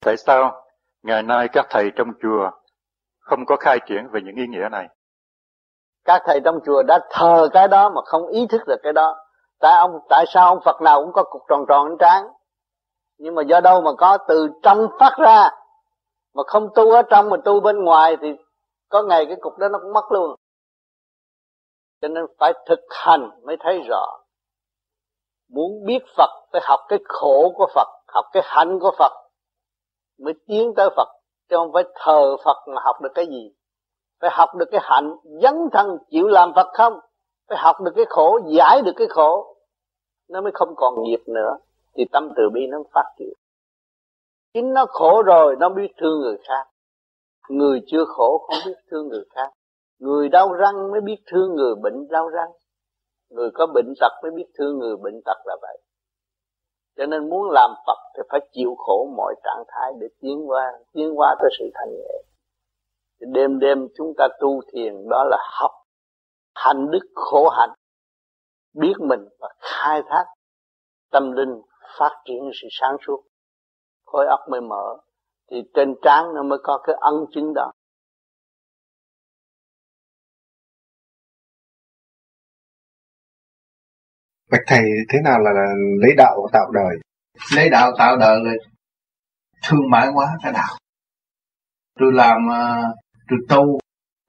Tại 0.00 0.16
sao 0.16 0.66
ngày 1.02 1.22
nay 1.22 1.48
các 1.52 1.66
thầy 1.70 1.90
trong 1.96 2.08
chùa 2.22 2.50
không 3.20 3.46
có 3.46 3.56
khai 3.56 3.78
triển 3.86 4.08
về 4.12 4.20
những 4.24 4.36
ý 4.36 4.46
nghĩa 4.46 4.68
này? 4.72 4.88
các 6.04 6.22
thầy 6.26 6.40
trong 6.44 6.58
chùa 6.66 6.82
đã 6.82 6.98
thờ 7.10 7.48
cái 7.52 7.68
đó 7.68 7.90
mà 7.90 8.00
không 8.04 8.26
ý 8.26 8.46
thức 8.46 8.60
được 8.66 8.76
cái 8.82 8.92
đó. 8.92 9.16
Tại 9.60 9.76
ông, 9.78 9.90
tại 10.08 10.24
sao 10.28 10.46
ông 10.48 10.58
Phật 10.64 10.80
nào 10.82 11.02
cũng 11.02 11.12
có 11.12 11.24
cục 11.24 11.42
tròn 11.48 11.64
tròn 11.68 11.88
trên 11.88 11.98
trán 11.98 12.26
nhưng 13.18 13.34
mà 13.34 13.42
do 13.42 13.60
đâu 13.60 13.80
mà 13.80 13.90
có 13.98 14.18
từ 14.28 14.48
trong 14.62 14.86
phát 15.00 15.12
ra? 15.18 15.50
Mà 16.34 16.42
không 16.46 16.68
tu 16.74 16.90
ở 16.90 17.02
trong 17.02 17.28
mà 17.28 17.36
tu 17.44 17.60
bên 17.60 17.84
ngoài 17.84 18.16
thì 18.20 18.28
có 18.88 19.02
ngày 19.02 19.26
cái 19.26 19.36
cục 19.40 19.58
đó 19.58 19.68
nó 19.68 19.78
cũng 19.82 19.92
mất 19.92 20.12
luôn. 20.12 20.34
Cho 22.02 22.08
nên 22.08 22.24
phải 22.38 22.52
thực 22.66 22.80
hành 22.90 23.30
mới 23.42 23.56
thấy 23.60 23.82
rõ. 23.88 24.18
Muốn 25.48 25.84
biết 25.86 25.98
Phật 26.16 26.30
phải 26.52 26.60
học 26.64 26.80
cái 26.88 26.98
khổ 27.04 27.52
của 27.56 27.66
Phật, 27.74 27.88
học 28.08 28.24
cái 28.32 28.42
hạnh 28.46 28.78
của 28.80 28.90
Phật 28.98 29.12
mới 30.18 30.34
tiến 30.46 30.72
tới 30.76 30.88
Phật 30.96 31.08
chứ 31.50 31.56
không 31.56 31.72
phải 31.72 31.84
thờ 31.94 32.36
Phật 32.44 32.56
mà 32.66 32.82
học 32.84 32.96
được 33.02 33.12
cái 33.14 33.26
gì. 33.26 33.52
Phải 34.20 34.30
học 34.32 34.48
được 34.58 34.66
cái 34.70 34.80
hạnh 34.84 35.16
dấn 35.42 35.54
thân 35.72 35.98
chịu 36.10 36.26
làm 36.26 36.52
Phật 36.56 36.66
không? 36.74 37.00
Phải 37.48 37.58
học 37.58 37.76
được 37.84 37.92
cái 37.96 38.04
khổ, 38.08 38.40
giải 38.46 38.82
được 38.82 38.92
cái 38.96 39.06
khổ. 39.10 39.56
Nó 40.28 40.40
mới 40.40 40.52
không 40.54 40.74
còn 40.76 41.02
nghiệp 41.02 41.20
nữa. 41.26 41.56
Thì 41.94 42.04
tâm 42.12 42.28
từ 42.36 42.42
bi 42.54 42.60
nó 42.70 42.78
phát 42.94 43.12
triển. 43.18 43.32
Chính 44.54 44.74
nó 44.74 44.86
khổ 44.88 45.22
rồi, 45.22 45.56
nó 45.58 45.68
biết 45.68 45.88
thương 46.00 46.20
người 46.20 46.38
khác. 46.48 46.66
Người 47.48 47.80
chưa 47.86 48.04
khổ 48.04 48.38
không 48.38 48.58
biết 48.66 48.78
thương 48.90 49.08
người 49.08 49.24
khác. 49.30 49.50
Người 49.98 50.28
đau 50.28 50.52
răng 50.52 50.90
mới 50.90 51.00
biết 51.00 51.16
thương 51.26 51.54
người 51.54 51.74
bệnh 51.74 52.08
đau 52.08 52.28
răng. 52.28 52.50
Người 53.30 53.50
có 53.54 53.66
bệnh 53.66 53.92
tật 54.00 54.12
mới 54.22 54.30
biết 54.30 54.46
thương 54.58 54.78
người 54.78 54.96
bệnh 54.96 55.20
tật 55.24 55.36
là 55.44 55.56
vậy 55.62 55.78
cho 56.96 57.06
nên 57.06 57.30
muốn 57.30 57.50
làm 57.50 57.70
Phật 57.86 57.98
thì 58.16 58.22
phải 58.30 58.40
chịu 58.52 58.74
khổ 58.78 59.08
mọi 59.16 59.34
trạng 59.44 59.64
thái 59.68 59.92
để 60.00 60.06
tiến 60.20 60.50
qua 60.50 60.72
tiến 60.92 61.18
qua 61.18 61.36
tới 61.40 61.50
sự 61.58 61.64
thanh 61.74 61.90
nhẹ 61.90 62.22
đêm 63.20 63.58
đêm 63.58 63.88
chúng 63.96 64.12
ta 64.18 64.28
tu 64.40 64.60
thiền, 64.72 65.08
đó 65.08 65.24
là 65.24 65.38
học 65.60 65.70
hành 66.54 66.90
đức 66.90 67.08
khổ 67.14 67.48
hạnh, 67.48 67.70
biết 68.74 68.94
mình 68.98 69.28
và 69.40 69.48
khai 69.58 70.02
thác 70.08 70.24
tâm 71.10 71.32
linh 71.32 71.62
phát 71.98 72.22
triển 72.24 72.50
sự 72.62 72.68
sáng 72.70 72.96
suốt. 73.06 73.22
Khối 74.04 74.26
óc 74.26 74.40
mới 74.50 74.60
mở, 74.60 74.96
thì 75.50 75.62
trên 75.74 75.94
trán 76.02 76.34
nó 76.34 76.42
mới 76.42 76.58
có 76.62 76.78
cái 76.84 76.96
ân 77.00 77.14
chứng 77.34 77.54
đó. 77.54 77.70
Bạch 84.50 84.60
thầy 84.66 84.82
thế 85.08 85.18
nào 85.24 85.38
là, 85.40 85.50
là 85.50 85.74
lấy 86.00 86.14
đạo 86.16 86.48
tạo 86.52 86.70
đời? 86.72 86.96
lấy 87.56 87.70
đạo 87.70 87.92
tạo 87.98 88.16
đời 88.16 88.40
là 88.44 88.52
thương 89.66 89.90
mại 89.90 90.06
hóa 90.06 90.26
cái 90.42 90.52
đạo. 90.52 90.76
Tôi 91.98 92.12
làm 92.12 92.48
ờ, 92.50 92.82
tôi 93.28 93.38
tu 93.48 93.78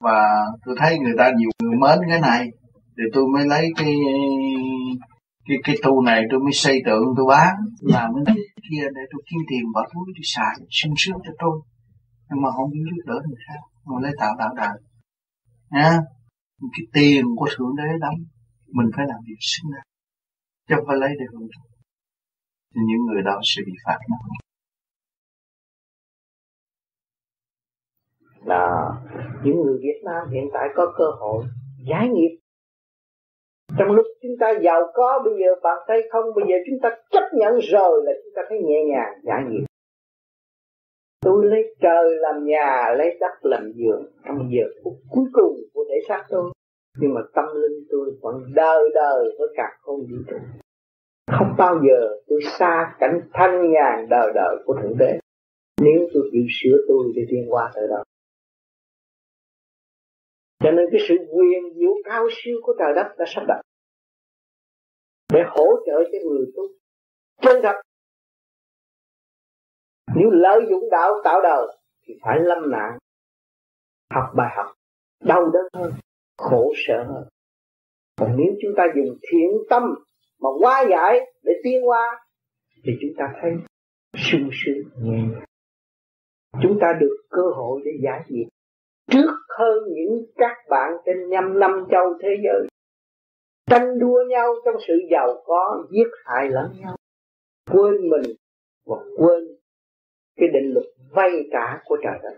và 0.00 0.46
tôi 0.64 0.76
thấy 0.78 0.98
người 0.98 1.14
ta 1.18 1.30
nhiều 1.36 1.50
người 1.62 1.76
mến 1.80 1.98
cái 2.08 2.20
này 2.20 2.48
thì 2.96 3.04
tôi 3.14 3.24
mới 3.34 3.46
lấy 3.46 3.68
cái 3.76 3.94
cái 5.48 5.56
cái 5.64 5.76
tu 5.82 6.02
này 6.02 6.22
tôi 6.30 6.40
mới 6.40 6.52
xây 6.52 6.82
tượng 6.86 7.04
tôi 7.16 7.26
bán 7.28 7.54
làm 7.80 8.10
cái 8.26 8.36
kia 8.70 8.82
để 8.94 9.00
tôi 9.12 9.22
kiếm 9.30 9.40
tiền 9.48 9.62
bỏ 9.74 9.86
túi 9.94 10.04
đi 10.16 10.22
xài 10.24 10.54
sung 10.70 10.94
sướng 10.96 11.16
cho 11.24 11.32
tôi. 11.38 11.60
Nhưng 12.30 12.42
mà 12.42 12.48
không 12.56 12.70
biết 12.70 12.80
giúp 12.84 13.02
đỡ 13.06 13.14
người 13.26 13.38
khác 13.48 13.60
mà 13.84 14.00
lấy 14.02 14.12
tạo 14.18 14.34
đạo 14.38 14.54
đời. 14.56 14.76
Nha. 15.70 15.98
Cái 16.60 16.86
tiền 16.92 17.24
của 17.36 17.48
thượng 17.56 17.76
đế 17.76 17.98
đóng 18.00 18.18
mình 18.72 18.86
phải 18.96 19.06
làm 19.08 19.18
việc 19.26 19.36
xứng 19.40 19.72
đáng 19.72 19.91
chứ 20.72 20.76
không 20.76 20.86
phải 20.88 20.96
lấy 20.96 21.10
để 21.18 21.24
hưởng 21.32 21.48
thụ 21.54 21.62
thì 22.74 22.80
những 22.88 23.06
người 23.06 23.22
đó 23.22 23.40
sẽ 23.42 23.62
bị 23.66 23.72
phạt 23.86 23.98
nặng 24.10 24.42
là 28.44 28.66
những 29.44 29.56
người 29.62 29.78
Việt 29.82 30.00
Nam 30.04 30.30
hiện 30.30 30.48
tại 30.52 30.68
có 30.74 30.94
cơ 30.98 31.04
hội 31.20 31.44
giải 31.88 32.08
nghiệp. 32.08 32.38
Trong 33.78 33.88
lúc 33.88 34.06
chúng 34.22 34.36
ta 34.40 34.52
giàu 34.62 34.80
có, 34.94 35.22
bây 35.24 35.34
giờ 35.40 35.60
bạn 35.62 35.78
thấy 35.88 36.08
không? 36.12 36.24
Bây 36.34 36.44
giờ 36.48 36.56
chúng 36.66 36.78
ta 36.82 36.88
chấp 37.10 37.24
nhận 37.32 37.58
rồi 37.58 38.02
là 38.04 38.12
chúng 38.24 38.32
ta 38.36 38.42
thấy 38.48 38.58
nhẹ 38.58 38.84
nhàng 38.84 39.20
giải 39.22 39.42
nghiệp. 39.48 39.64
Tôi 41.20 41.46
lấy 41.46 41.74
trời 41.80 42.04
làm 42.20 42.44
nhà, 42.44 42.94
lấy 42.98 43.16
đất 43.20 43.34
làm 43.42 43.72
giường. 43.74 44.12
Trong 44.26 44.50
giờ 44.50 44.66
phút 44.84 44.94
cuối 45.10 45.24
cùng 45.32 45.56
của 45.74 45.84
thể 45.90 45.96
xác 46.08 46.24
tôi. 46.28 46.52
Nhưng 46.98 47.14
mà 47.14 47.20
tâm 47.34 47.44
linh 47.54 47.86
tôi 47.90 48.10
vẫn 48.22 48.34
đời 48.54 48.90
đời 48.94 49.24
với 49.38 49.48
cả 49.56 49.68
không 49.80 50.00
vũ 50.00 50.16
trụ 50.30 50.36
không 51.26 51.54
bao 51.58 51.74
giờ 51.88 52.16
tôi 52.26 52.40
xa 52.58 52.96
cảnh 53.00 53.20
thanh 53.32 53.72
nhàn 53.72 54.08
đời 54.10 54.32
đời 54.34 54.56
của 54.64 54.74
thượng 54.82 54.98
đế. 54.98 55.18
Nếu 55.80 56.08
tôi 56.14 56.22
chịu 56.32 56.44
sửa 56.60 56.76
tôi 56.88 57.12
để 57.16 57.22
tiến 57.30 57.46
qua 57.48 57.70
tới 57.74 57.84
đó. 57.90 58.04
Cho 60.58 60.70
nên 60.70 60.86
cái 60.92 61.00
sự 61.08 61.14
quyền 61.18 61.74
diệu 61.74 61.94
cao 62.04 62.28
siêu 62.30 62.60
của 62.62 62.74
trời 62.78 62.92
đất 62.96 63.14
đã 63.18 63.24
sắp 63.28 63.42
đặt. 63.48 63.60
Để 65.32 65.40
hỗ 65.48 65.66
trợ 65.86 66.10
cho 66.12 66.18
người 66.28 66.46
tu 66.56 66.62
chân 67.42 67.62
thật. 67.62 67.80
Nếu 70.16 70.30
lợi 70.30 70.60
dụng 70.70 70.90
đạo 70.90 71.12
tạo 71.24 71.40
đời 71.42 71.76
thì 72.06 72.14
phải 72.22 72.38
lâm 72.40 72.70
nạn, 72.70 72.98
học 74.14 74.32
bài 74.36 74.54
học, 74.56 74.66
đau 75.24 75.50
đớn 75.52 75.62
hơn, 75.74 75.92
khổ 76.38 76.72
sở 76.86 77.04
hơn. 77.08 77.24
Còn 78.16 78.36
nếu 78.36 78.54
chúng 78.62 78.72
ta 78.76 78.84
dùng 78.96 79.16
thiện 79.30 79.50
tâm 79.70 79.82
mà 80.42 80.50
hóa 80.60 80.84
giải 80.90 81.20
để 81.42 81.52
tiến 81.64 81.88
qua, 81.88 82.24
thì 82.84 82.92
chúng 83.00 83.10
ta 83.18 83.24
thấy 83.42 83.52
sung 84.16 84.50
sướng 84.52 84.82
nhẹ. 85.02 85.10
Nhàng 85.10 85.44
chúng 86.62 86.78
ta 86.80 86.92
được 87.00 87.16
cơ 87.30 87.42
hội 87.56 87.80
để 87.84 87.90
giải 88.04 88.20
nghiệp 88.28 88.46
trước 89.10 89.36
hơn 89.58 89.78
những 89.88 90.24
các 90.36 90.56
bạn 90.70 90.92
trên 91.06 91.30
năm 91.30 91.58
năm 91.58 91.86
châu 91.90 92.14
thế 92.22 92.28
giới, 92.44 92.66
tranh 93.70 93.98
đua 93.98 94.24
nhau 94.28 94.54
trong 94.64 94.74
sự 94.86 94.94
giàu 95.10 95.42
có, 95.44 95.84
giết 95.90 96.08
hại 96.24 96.48
lẫn 96.50 96.72
nhau. 96.80 96.96
Quên 97.72 98.10
mình 98.10 98.36
và 98.86 98.96
quên 99.18 99.48
cái 100.36 100.48
định 100.48 100.72
luật 100.74 100.86
vay 101.10 101.30
cả 101.50 101.82
của 101.84 101.96
trời 102.02 102.18
đất. 102.22 102.36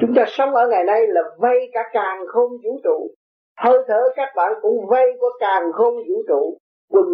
Chúng 0.00 0.14
ta 0.16 0.24
sống 0.28 0.54
ở 0.54 0.68
ngày 0.70 0.84
nay 0.84 1.00
là 1.06 1.20
vay 1.38 1.70
cả 1.72 1.80
càng 1.92 2.26
không 2.28 2.50
vũ 2.64 2.80
trụ. 2.84 3.10
Hơi 3.56 3.78
thở 3.88 4.00
các 4.16 4.28
bạn 4.36 4.52
cũng 4.62 4.86
vay 4.88 5.06
của 5.20 5.30
càng 5.40 5.62
không 5.72 5.94
vũ 5.94 6.22
trụ 6.28 6.58
quần 6.88 7.06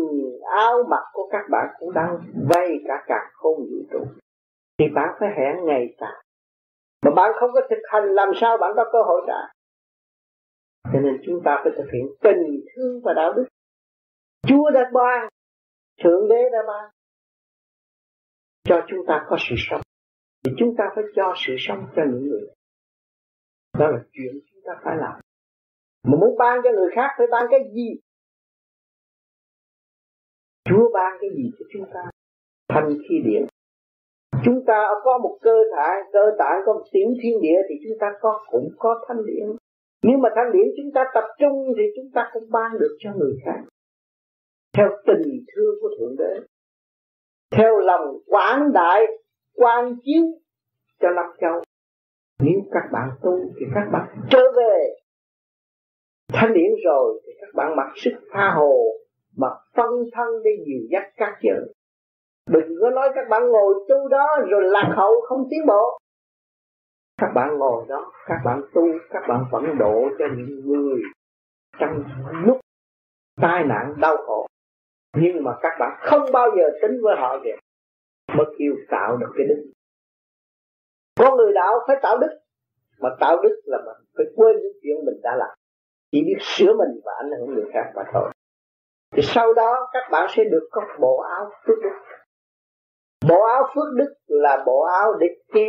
áo 0.57 0.83
mặc 0.91 1.05
của 1.13 1.29
các 1.33 1.45
bạn 1.51 1.67
cũng 1.79 1.95
đang 1.95 2.19
vay 2.49 2.69
cả 2.89 2.95
càng 3.07 3.27
không 3.33 3.57
vũ 3.57 3.83
trụ. 3.93 4.05
Thì 4.79 4.85
bạn 4.95 5.09
phải 5.21 5.29
hẹn 5.39 5.65
ngày 5.65 5.95
trả 6.01 6.23
mà 7.03 7.11
bạn 7.17 7.33
không 7.41 7.51
có 7.55 7.61
thực 7.71 7.83
hành, 7.93 8.05
làm 8.05 8.29
sao 8.41 8.59
bạn 8.59 8.73
có 8.77 8.85
cơ 8.93 8.99
hội 9.03 9.23
trả? 9.27 9.53
Cho 10.93 11.01
nên 11.01 11.21
chúng 11.27 11.41
ta 11.45 11.61
phải 11.63 11.73
thực 11.77 11.91
hiện 11.93 12.07
tình 12.23 12.65
thương 12.75 13.01
và 13.05 13.13
đạo 13.17 13.33
đức. 13.33 13.45
Chúa 14.49 14.71
đã 14.71 14.91
ban, 14.93 15.29
Thượng 16.03 16.29
Đế 16.29 16.43
đã 16.53 16.59
ban, 16.69 16.91
Cho 18.65 18.87
chúng 18.89 18.99
ta 19.07 19.27
có 19.29 19.37
sự 19.49 19.55
sống. 19.59 19.81
Thì 20.45 20.53
chúng 20.59 20.75
ta 20.79 20.85
phải 20.95 21.05
cho 21.17 21.35
sự 21.47 21.55
sống 21.59 21.87
cho 21.97 22.03
những 22.11 22.29
người. 22.29 22.47
Đó 23.79 23.87
là 23.89 23.99
chuyện 24.13 24.33
chúng 24.51 24.61
ta 24.67 24.73
phải 24.85 24.97
làm. 24.97 25.21
Mà 26.05 26.17
muốn 26.21 26.39
ban 26.39 26.61
cho 26.65 26.71
người 26.71 26.91
khác 26.95 27.09
phải 27.19 27.27
ban 27.31 27.47
cái 27.51 27.61
gì? 27.75 28.01
Chúa 30.65 30.91
ban 30.95 31.13
cái 31.21 31.31
gì 31.37 31.51
cho 31.59 31.65
chúng 31.73 31.85
ta? 31.95 32.11
Thanh 32.69 32.89
khi 33.09 33.17
điện 33.25 33.47
Chúng 34.45 34.65
ta 34.67 34.89
có 35.05 35.19
một 35.19 35.39
cơ 35.43 35.57
thể 35.77 35.89
cơ 36.13 36.25
thể 36.39 36.51
có 36.67 36.73
một 36.73 36.85
tiểu 36.93 37.09
thiên 37.23 37.41
địa 37.43 37.59
thì 37.69 37.75
chúng 37.85 37.99
ta 38.01 38.07
có, 38.21 38.41
cũng 38.51 38.69
có 38.79 39.05
thanh 39.09 39.27
điện 39.27 39.57
nếu 40.03 40.19
mà 40.19 40.29
thanh 40.37 40.53
điển 40.53 40.67
chúng 40.77 40.93
ta 40.95 41.05
tập 41.15 41.25
trung 41.39 41.75
thì 41.77 41.83
chúng 41.97 42.11
ta 42.15 42.31
cũng 42.33 42.51
ban 42.51 42.79
được 42.81 42.97
cho 42.99 43.11
người 43.17 43.37
khác. 43.45 43.61
Theo 44.77 44.89
tình 45.07 45.45
thương 45.55 45.75
của 45.81 45.89
thượng 45.99 46.17
đế. 46.19 46.47
Theo 47.51 47.79
lòng 47.79 48.19
quảng 48.27 48.73
đại 48.73 49.01
quan 49.57 49.95
chiếu 50.05 50.23
cho 51.01 51.09
năm 51.11 51.27
châu. 51.41 51.63
Nếu 52.41 52.61
các 52.73 52.89
bạn 52.93 53.11
tu 53.23 53.39
thì 53.61 53.67
các 53.75 53.89
bạn 53.93 54.09
trở 54.31 54.43
về. 54.57 54.95
Thanh 56.33 56.55
điển 56.55 56.71
rồi 56.85 57.21
thì 57.27 57.33
các 57.41 57.55
bạn 57.55 57.77
mặc 57.77 57.93
sức 57.97 58.13
tha 58.31 58.55
hồ 58.57 58.93
mà 59.37 59.49
phân 59.77 59.91
thân 60.13 60.29
để 60.45 60.51
dìu 60.67 60.89
dắt 60.91 61.03
các 61.17 61.39
chữ. 61.43 61.73
Đừng 62.51 62.77
có 62.81 62.91
nói 62.91 63.09
các 63.15 63.29
bạn 63.31 63.43
ngồi 63.49 63.75
tu 63.89 64.09
đó 64.09 64.27
rồi 64.49 64.63
lạc 64.65 64.93
hậu 64.97 65.21
không 65.29 65.47
tiến 65.51 65.61
bộ. 65.67 65.99
Các 67.19 67.33
bạn 67.35 67.59
ngồi 67.59 67.85
đó, 67.89 68.13
các 68.27 68.39
bạn 68.45 68.63
tu, 68.75 68.83
các 69.11 69.23
bạn 69.29 69.45
vẫn 69.51 69.65
độ 69.79 70.09
cho 70.19 70.25
những 70.37 70.61
người 70.67 71.03
trong 71.79 72.05
lúc 72.47 72.61
tai 73.41 73.65
nạn, 73.65 73.95
đau 74.01 74.17
khổ. 74.17 74.47
Nhưng 75.17 75.45
mà 75.45 75.53
các 75.63 75.73
bạn 75.81 75.99
không 76.01 76.23
bao 76.33 76.51
giờ 76.57 76.65
tính 76.83 77.01
với 77.03 77.17
họ 77.19 77.39
kìa 77.45 77.57
mới 78.37 78.47
kêu 78.59 78.75
tạo 78.91 79.17
được 79.17 79.33
cái 79.39 79.47
đức. 79.49 79.71
Con 81.19 81.37
người 81.37 81.53
đạo 81.53 81.75
phải 81.87 81.97
tạo 82.03 82.19
đức. 82.19 82.39
Mà 83.01 83.09
tạo 83.21 83.43
đức 83.43 83.61
là 83.65 83.79
mình 83.87 84.07
phải 84.17 84.27
quên 84.37 84.57
những 84.57 84.73
chuyện 84.83 85.05
mình 85.05 85.21
đã 85.23 85.37
làm. 85.37 85.59
Chỉ 86.13 86.23
biết 86.27 86.37
sửa 86.41 86.73
mình 86.79 87.01
và 87.05 87.13
ảnh 87.17 87.31
hưởng 87.39 87.55
người 87.55 87.71
khác 87.73 87.93
mà 87.95 88.03
thôi 88.13 88.31
thì 89.13 89.23
sau 89.23 89.55
đó 89.55 89.89
các 89.93 90.09
bạn 90.13 90.31
sẽ 90.37 90.45
được 90.45 90.69
có 90.71 90.83
bộ 91.01 91.21
áo 91.21 91.51
phước 91.67 91.79
đức. 91.83 92.17
Bộ 93.29 93.45
áo 93.45 93.63
phước 93.75 93.95
đức 93.97 94.15
là 94.27 94.63
bộ 94.67 94.83
áo 94.83 95.13
để 95.21 95.27
che, 95.55 95.69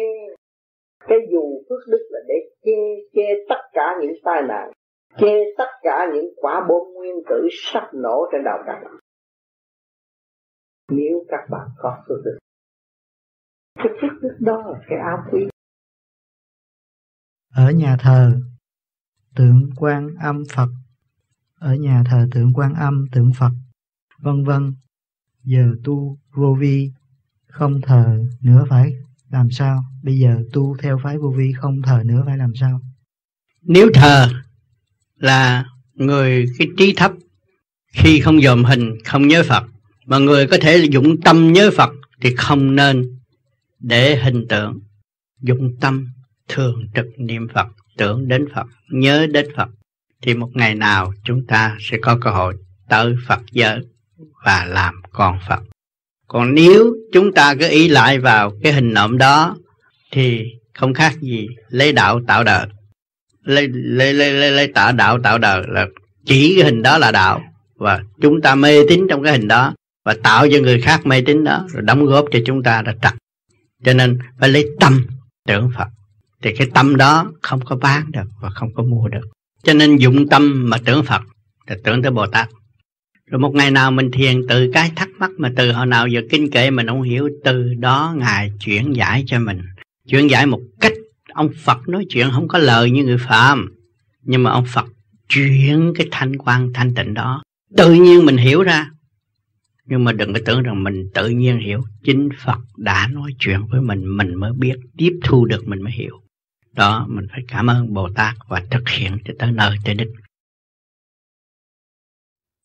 cái 1.07 1.17
dù 1.31 1.63
phước 1.69 1.79
đức 1.87 2.07
là 2.09 2.19
để 2.27 2.35
che 2.63 2.79
che 3.13 3.45
tất 3.49 3.61
cả 3.73 3.95
những 4.01 4.11
tai 4.23 4.41
nạn, 4.41 4.71
che 5.17 5.33
tất 5.57 5.69
cả 5.81 6.07
những 6.13 6.25
quả 6.35 6.65
bom 6.69 6.93
nguyên 6.93 7.15
tử 7.29 7.47
sắp 7.51 7.89
nổ 7.93 8.27
trên 8.31 8.43
đầu 8.43 8.57
các 8.65 8.79
bạn. 8.83 8.97
Nếu 10.91 11.25
các 11.29 11.47
bạn 11.49 11.67
có 11.77 12.03
phước 12.07 12.17
đức, 12.25 12.37
cái 13.75 13.93
phước 14.01 14.21
đức 14.21 14.37
đó 14.39 14.63
là 14.65 14.79
cái 14.89 14.99
áo 14.99 15.17
quý. 15.31 15.47
Ở 17.55 17.71
nhà 17.75 17.97
thờ 17.99 18.31
tượng 19.35 19.69
quan 19.79 20.09
âm 20.23 20.43
Phật 20.55 20.67
ở 21.63 21.75
nhà 21.75 22.03
thờ 22.05 22.27
tượng 22.31 22.53
quan 22.53 22.73
âm 22.73 23.07
tượng 23.11 23.33
Phật, 23.33 23.51
vân 24.21 24.43
vân. 24.43 24.73
Giờ 25.43 25.75
tu 25.83 26.17
vô 26.33 26.57
vi, 26.59 26.91
không 27.47 27.81
thờ 27.81 28.19
nữa 28.41 28.65
phải 28.69 28.93
làm 29.29 29.51
sao? 29.51 29.83
Bây 30.03 30.19
giờ 30.19 30.43
tu 30.53 30.77
theo 30.81 30.99
phái 31.03 31.17
vô 31.17 31.33
vi, 31.37 31.53
không 31.53 31.81
thờ 31.81 32.01
nữa 32.05 32.23
phải 32.25 32.37
làm 32.37 32.55
sao? 32.55 32.81
Nếu 33.61 33.89
thờ 33.93 34.29
là 35.17 35.65
người 35.93 36.45
cái 36.57 36.67
trí 36.77 36.93
thấp, 36.97 37.11
khi 37.93 38.19
không 38.19 38.41
dòm 38.41 38.63
hình, 38.63 38.97
không 39.05 39.27
nhớ 39.27 39.43
Phật, 39.47 39.63
mà 40.05 40.17
người 40.17 40.47
có 40.47 40.57
thể 40.61 40.87
dụng 40.91 41.21
tâm 41.21 41.53
nhớ 41.53 41.71
Phật 41.77 41.89
thì 42.21 42.35
không 42.35 42.75
nên 42.75 43.19
để 43.79 44.15
hình 44.15 44.47
tượng. 44.49 44.79
Dụng 45.41 45.75
tâm 45.81 46.07
thường 46.47 46.87
trực 46.95 47.05
niệm 47.17 47.47
Phật, 47.53 47.67
tưởng 47.97 48.27
đến 48.27 48.47
Phật, 48.53 48.67
nhớ 48.89 49.27
đến 49.27 49.47
Phật 49.55 49.69
thì 50.23 50.33
một 50.33 50.49
ngày 50.53 50.75
nào 50.75 51.13
chúng 51.23 51.45
ta 51.45 51.77
sẽ 51.79 51.97
có 52.01 52.17
cơ 52.21 52.29
hội 52.29 52.55
tới 52.89 53.15
Phật 53.27 53.41
giới 53.51 53.79
và 54.45 54.65
làm 54.65 55.01
con 55.11 55.39
Phật. 55.47 55.59
Còn 56.27 56.55
nếu 56.55 56.93
chúng 57.13 57.33
ta 57.33 57.55
cứ 57.55 57.69
ý 57.69 57.87
lại 57.87 58.19
vào 58.19 58.51
cái 58.63 58.73
hình 58.73 58.93
nộm 58.93 59.17
đó 59.17 59.55
thì 60.11 60.43
không 60.73 60.93
khác 60.93 61.13
gì 61.21 61.47
lấy 61.69 61.93
đạo 61.93 62.21
tạo 62.27 62.43
đời. 62.43 62.67
Lấy 63.43 63.67
lấy 63.73 64.13
lấy 64.13 64.33
lấy, 64.33 64.51
lấy 64.51 64.67
tạo 64.67 64.91
đạo 64.91 65.19
tạo 65.23 65.37
đời 65.37 65.63
là 65.67 65.87
chỉ 66.25 66.55
cái 66.55 66.65
hình 66.65 66.81
đó 66.81 66.97
là 66.97 67.11
đạo 67.11 67.41
và 67.75 68.03
chúng 68.21 68.41
ta 68.41 68.55
mê 68.55 68.87
tín 68.89 69.07
trong 69.09 69.23
cái 69.23 69.31
hình 69.31 69.47
đó 69.47 69.73
và 70.05 70.15
tạo 70.23 70.47
cho 70.51 70.57
người 70.59 70.81
khác 70.81 71.05
mê 71.05 71.21
tín 71.25 71.43
đó 71.43 71.65
rồi 71.69 71.81
đóng 71.81 72.05
góp 72.05 72.25
cho 72.31 72.39
chúng 72.45 72.63
ta 72.63 72.81
là 72.85 72.93
trật. 73.01 73.13
Cho 73.85 73.93
nên 73.93 74.19
phải 74.39 74.49
lấy 74.49 74.69
tâm 74.79 75.05
tưởng 75.47 75.71
Phật. 75.77 75.87
Thì 76.41 76.55
cái 76.55 76.67
tâm 76.73 76.95
đó 76.95 77.31
không 77.41 77.65
có 77.65 77.75
bán 77.75 78.11
được 78.11 78.27
và 78.41 78.49
không 78.49 78.73
có 78.73 78.83
mua 78.83 79.07
được 79.07 79.32
cho 79.63 79.73
nên 79.73 79.97
dụng 79.97 80.27
tâm 80.29 80.69
mà 80.69 80.77
tưởng 80.85 81.03
Phật 81.03 81.21
là 81.67 81.77
tưởng 81.83 82.01
tới 82.01 82.11
Bồ 82.11 82.27
Tát. 82.27 82.49
Rồi 83.25 83.39
một 83.39 83.55
ngày 83.55 83.71
nào 83.71 83.91
mình 83.91 84.11
thiền 84.11 84.41
từ 84.49 84.71
cái 84.73 84.91
thắc 84.95 85.09
mắc 85.17 85.31
mà 85.37 85.51
từ 85.55 85.71
hồi 85.71 85.85
nào 85.85 86.07
giờ 86.07 86.21
kinh 86.29 86.51
kệ 86.51 86.71
mình 86.71 86.87
không 86.87 87.01
hiểu, 87.01 87.29
từ 87.43 87.73
đó 87.73 88.15
ngài 88.17 88.51
chuyển 88.59 88.95
giải 88.95 89.23
cho 89.27 89.39
mình. 89.39 89.61
Chuyển 90.07 90.29
giải 90.29 90.45
một 90.45 90.61
cách 90.79 90.93
ông 91.33 91.49
Phật 91.63 91.87
nói 91.87 92.05
chuyện 92.09 92.27
không 92.31 92.47
có 92.47 92.59
lời 92.59 92.91
như 92.91 93.03
người 93.03 93.17
phạm, 93.17 93.73
nhưng 94.21 94.43
mà 94.43 94.51
ông 94.51 94.65
Phật 94.73 94.85
chuyển 95.29 95.93
cái 95.95 96.07
thanh 96.11 96.37
quan, 96.37 96.73
thanh 96.73 96.95
tịnh 96.95 97.13
đó. 97.13 97.43
Tự 97.77 97.93
nhiên 97.93 98.25
mình 98.25 98.37
hiểu 98.37 98.63
ra. 98.63 98.89
Nhưng 99.85 100.03
mà 100.03 100.11
đừng 100.11 100.33
có 100.33 100.39
tưởng 100.45 100.63
rằng 100.63 100.83
mình 100.83 101.09
tự 101.13 101.29
nhiên 101.29 101.59
hiểu. 101.59 101.81
Chính 102.03 102.29
Phật 102.45 102.59
đã 102.77 103.07
nói 103.07 103.31
chuyện 103.39 103.59
với 103.71 103.81
mình 103.81 104.17
mình 104.17 104.35
mới 104.35 104.53
biết, 104.53 104.75
tiếp 104.97 105.19
thu 105.23 105.45
được 105.45 105.67
mình 105.67 105.81
mới 105.81 105.93
hiểu 105.93 106.22
đó, 106.73 107.05
mình 107.09 107.25
phải 107.31 107.41
cảm 107.47 107.67
ơn 107.67 107.93
Bồ 107.93 108.09
Tát 108.15 108.33
và 108.49 108.61
thực 108.71 108.89
hiện 108.97 109.17
cho 109.25 109.33
tới 109.39 109.51
nơi 109.51 109.75
tới 109.85 109.95
đích. 109.95 110.07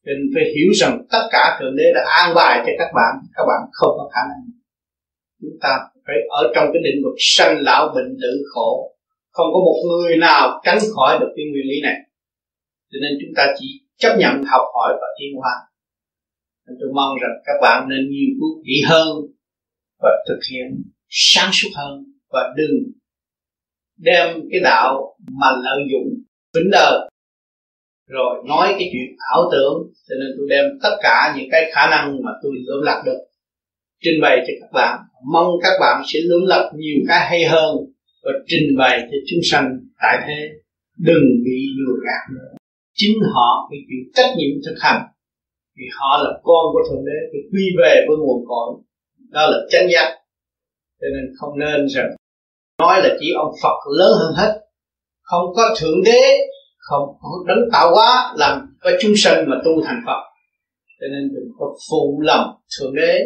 Nên 0.05 0.17
phải 0.35 0.45
hiểu 0.55 0.71
rằng 0.81 1.07
tất 1.11 1.29
cả 1.31 1.57
thượng 1.61 1.77
đế 1.77 1.85
đã 1.95 2.03
an 2.23 2.35
bài 2.35 2.63
cho 2.67 2.73
các 2.79 2.91
bạn 2.95 3.13
các 3.35 3.45
bạn 3.49 3.61
không 3.73 3.93
có 3.99 4.11
khả 4.15 4.21
năng. 4.21 4.43
Chúng 5.41 5.59
ta 5.61 5.79
phải 6.07 6.17
ở 6.29 6.53
trong 6.55 6.65
cái 6.73 6.83
định 6.85 7.03
luật 7.03 7.17
sanh 7.19 7.57
lão 7.61 7.89
bệnh 7.95 8.17
tử 8.23 8.43
khổ. 8.55 8.95
Không 9.31 9.47
có 9.53 9.59
một 9.59 9.79
người 9.89 10.17
nào 10.17 10.61
tránh 10.65 10.79
khỏi 10.95 11.19
được 11.21 11.33
cái 11.37 11.45
nguyên 11.51 11.67
lý 11.71 11.81
này. 11.83 11.97
Cho 12.91 12.99
nên 13.03 13.13
chúng 13.21 13.35
ta 13.37 13.55
chỉ 13.59 13.67
chấp 13.97 14.17
nhận 14.19 14.35
học 14.45 14.65
hỏi 14.75 14.93
và 15.01 15.07
tiến 15.19 15.37
hóa. 15.37 15.53
Nên 16.67 16.77
tôi 16.81 16.91
mong 16.95 17.19
rằng 17.23 17.35
các 17.45 17.59
bạn 17.63 17.89
nên 17.89 18.11
nghiên 18.11 18.31
cứu 18.41 18.63
kỹ 18.67 18.83
hơn 18.89 19.09
và 20.03 20.11
thực 20.29 20.41
hiện 20.51 20.67
sáng 21.09 21.51
suốt 21.53 21.69
hơn. 21.77 22.05
Và 22.31 22.55
đừng 22.57 22.75
đem 23.99 24.41
cái 24.51 24.61
đạo 24.65 25.17
mà 25.41 25.47
lợi 25.65 25.81
dụng 25.93 26.09
vĩnh 26.55 26.71
đời. 26.73 27.09
Rồi 28.09 28.45
nói 28.49 28.69
cái 28.79 28.91
chuyện 28.93 29.17
ảo 29.33 29.51
tưởng, 29.53 29.93
cho 30.09 30.15
nên 30.21 30.29
tôi 30.37 30.47
đem 30.51 30.65
tất 30.83 30.97
cả 31.03 31.35
những 31.37 31.49
cái 31.51 31.71
khả 31.75 31.91
năng 31.91 32.17
mà 32.25 32.31
tôi 32.43 32.53
lượm 32.67 32.83
lặt 32.85 33.03
được 33.07 33.19
trình 34.03 34.21
bày 34.23 34.37
cho 34.47 34.53
các 34.61 34.73
bạn. 34.73 34.99
Mong 35.33 35.51
các 35.63 35.73
bạn 35.81 36.03
sẽ 36.07 36.19
lượm 36.29 36.43
lặt 36.47 36.71
nhiều 36.77 36.99
cái 37.09 37.27
hay 37.31 37.45
hơn 37.45 37.77
và 38.25 38.31
trình 38.47 38.77
bày 38.79 39.01
cho 39.01 39.17
chúng 39.31 39.41
sanh 39.51 39.79
tại 40.03 40.19
thế. 40.27 40.49
Đừng 40.99 41.25
bị 41.45 41.59
lừa 41.77 41.95
gạt 42.07 42.35
nữa. 42.35 42.57
Chính 42.95 43.19
họ 43.35 43.69
phải 43.71 43.79
chịu 43.89 44.03
trách 44.15 44.35
nhiệm 44.37 44.63
thực 44.67 44.77
hành. 44.81 45.03
Vì 45.77 45.85
họ 45.99 46.23
là 46.25 46.31
con 46.43 46.65
của 46.73 46.83
thượng 46.91 47.05
đế 47.05 47.19
thì 47.33 47.39
quy 47.53 47.65
về 47.79 48.05
với 48.09 48.17
nguồn 48.17 48.45
cội. 48.49 48.83
Đó 49.31 49.51
là 49.51 49.59
chánh 49.71 49.89
giác. 49.93 50.19
Cho 51.01 51.07
nên 51.15 51.25
không 51.39 51.59
nên 51.59 51.87
rằng 51.89 52.11
nói 52.79 53.03
là 53.03 53.17
chỉ 53.21 53.27
ông 53.37 53.53
Phật 53.63 53.79
lớn 53.99 54.13
hơn 54.21 54.35
hết. 54.37 54.61
Không 55.23 55.45
có 55.57 55.75
thượng 55.81 56.03
đế, 56.05 56.39
không 56.79 57.09
có 57.21 57.29
đấng 57.47 57.71
tạo 57.73 57.95
hóa 57.95 58.35
làm 58.37 58.77
có 58.81 58.91
chúng 59.01 59.13
sanh 59.17 59.45
mà 59.49 59.57
tu 59.65 59.83
thành 59.85 60.01
Phật. 60.07 60.23
Cho 61.01 61.07
nên 61.13 61.29
đừng 61.35 61.49
có 61.59 61.67
phụ 61.91 62.21
lòng 62.25 62.55
thượng 62.79 62.95
đế. 62.95 63.21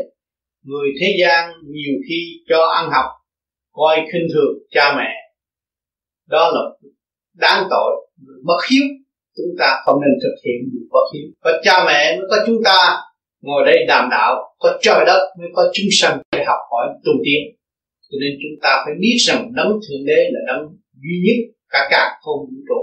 Người 0.64 0.88
thế 1.00 1.06
gian 1.20 1.50
nhiều 1.50 1.94
khi 2.08 2.20
cho 2.48 2.58
ăn 2.76 2.90
học, 2.90 3.10
coi 3.72 3.96
khinh 4.12 4.26
thường 4.34 4.54
cha 4.70 4.94
mẹ. 4.96 5.10
Đó 6.28 6.50
là 6.54 6.60
đáng 7.34 7.66
tội 7.70 8.08
mất 8.44 8.58
hiếu. 8.70 8.82
Chúng 9.36 9.54
ta 9.58 9.82
không 9.84 10.00
nên 10.00 10.10
thực 10.22 10.34
hiện 10.44 10.70
điều 10.72 10.86
bất 10.90 11.06
hiếu. 11.14 11.28
Và 11.44 11.60
cha 11.64 11.84
mẹ 11.86 12.16
mới 12.16 12.26
có 12.30 12.36
chúng 12.46 12.62
ta, 12.64 13.00
ngồi 13.42 13.62
đây 13.66 13.76
đàm 13.88 14.08
đạo, 14.10 14.54
có 14.58 14.78
trời 14.82 15.04
đất 15.06 15.28
mới 15.38 15.48
có 15.54 15.70
chúng 15.74 15.86
sanh 16.00 16.18
để 16.32 16.44
học 16.46 16.58
hỏi 16.70 16.86
tu 17.04 17.12
tiến 17.24 17.61
cho 18.12 18.18
nên 18.22 18.32
chúng 18.42 18.56
ta 18.62 18.72
phải 18.84 18.94
biết 19.02 19.16
rằng 19.26 19.40
đấng 19.56 19.72
thượng 19.82 20.04
đế 20.06 20.20
là 20.34 20.40
đấng 20.48 20.62
duy 21.02 21.16
nhất 21.26 21.38
cả 21.72 21.88
cả 21.90 22.02
không 22.22 22.40
vũ 22.48 22.58
trụ. 22.68 22.80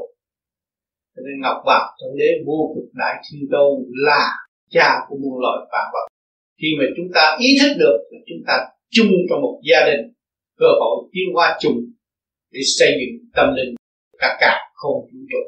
Cho 1.14 1.22
nên 1.26 1.36
ngọc 1.42 1.58
bảo 1.66 1.86
thượng 1.98 2.16
đế 2.20 2.30
vô 2.46 2.60
cực 2.76 2.90
đại 3.02 3.16
thiên 3.26 3.42
tôn 3.52 3.72
là 4.08 4.24
cha 4.70 4.90
của 5.08 5.16
muôn 5.22 5.36
loài 5.42 5.58
vạn 5.72 5.88
vật. 5.94 6.06
Khi 6.62 6.68
mà 6.80 6.86
chúng 6.98 7.10
ta 7.16 7.38
ý 7.40 7.50
thức 7.62 7.74
được 7.80 7.98
là 8.12 8.20
chúng 8.28 8.42
ta 8.48 8.54
chung 8.96 9.12
trong 9.30 9.42
một 9.42 9.62
gia 9.70 9.86
đình, 9.90 10.02
cơ 10.58 10.70
hội 10.80 10.96
tiến 11.12 11.28
hóa 11.34 11.58
chung 11.62 11.78
để 12.52 12.60
xây 12.78 12.92
dựng 13.00 13.30
tâm 13.36 13.48
linh 13.56 13.76
cả 14.20 14.38
cả 14.42 14.54
không 14.74 14.98
vũ 15.02 15.20
trụ. 15.32 15.44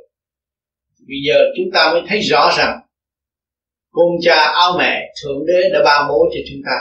Bây 1.08 1.20
giờ 1.28 1.38
chúng 1.58 1.70
ta 1.74 1.92
mới 1.94 2.02
thấy 2.08 2.20
rõ 2.20 2.52
rằng 2.58 2.80
cùng 3.92 4.12
cha 4.22 4.36
áo 4.36 4.72
mẹ 4.80 5.14
thượng 5.24 5.46
đế 5.48 5.70
đã 5.74 5.80
ban 5.86 6.08
bố 6.10 6.30
cho 6.34 6.40
chúng 6.50 6.62
ta 6.66 6.78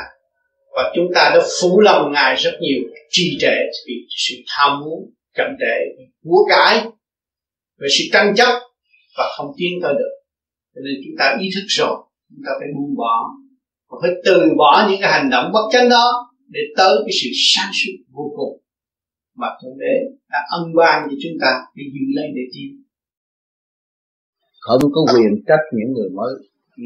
và 0.77 0.93
chúng 0.95 1.09
ta 1.15 1.31
đã 1.35 1.41
phủ 1.61 1.81
lòng 1.81 2.13
ngài 2.13 2.37
rất 2.37 2.53
nhiều 2.61 2.81
trì 3.11 3.39
trệ 3.41 3.57
vì 3.87 3.95
sự 4.09 4.35
tham 4.49 4.81
muốn, 4.81 5.11
chậm 5.37 5.47
trễ 5.61 6.05
của 6.25 6.47
cải, 6.51 6.85
về 7.79 7.89
sự 7.99 8.05
tranh 8.13 8.35
chấp 8.37 8.61
và 9.19 9.25
không 9.37 9.53
tiến 9.57 9.73
tới 9.83 9.93
được. 9.99 10.15
Cho 10.75 10.81
nên 10.85 10.95
chúng 11.05 11.15
ta 11.19 11.37
ý 11.41 11.49
thức 11.55 11.67
rồi, 11.69 11.97
chúng 12.29 12.43
ta 12.47 12.53
phải 12.59 12.69
buông 12.77 12.95
bỏ. 12.97 13.15
Và 13.89 13.99
phải 14.03 14.11
từ 14.25 14.37
bỏ 14.59 14.87
những 14.91 15.01
cái 15.01 15.13
hành 15.13 15.31
động 15.31 15.51
bất 15.53 15.65
chánh 15.73 15.89
đó 15.89 16.07
để 16.49 16.61
tới 16.77 16.95
cái 17.05 17.15
sự 17.23 17.29
sáng 17.55 17.71
suốt 17.79 17.93
vô 18.13 18.25
cùng. 18.37 18.63
Mà 19.37 19.49
thượng 19.63 19.79
đế 19.79 19.95
đã 20.31 20.39
ân 20.59 20.63
ban 20.77 21.09
cho 21.11 21.17
chúng 21.23 21.37
ta 21.41 21.51
để 21.75 21.85
giữ 21.95 22.05
lấy 22.17 22.27
để 22.37 22.43
tiến. 22.55 22.71
Không 24.61 24.81
có 24.95 25.01
quyền 25.15 25.31
trách 25.49 25.65
những 25.73 25.93
người 25.95 26.11
mới 26.19 26.33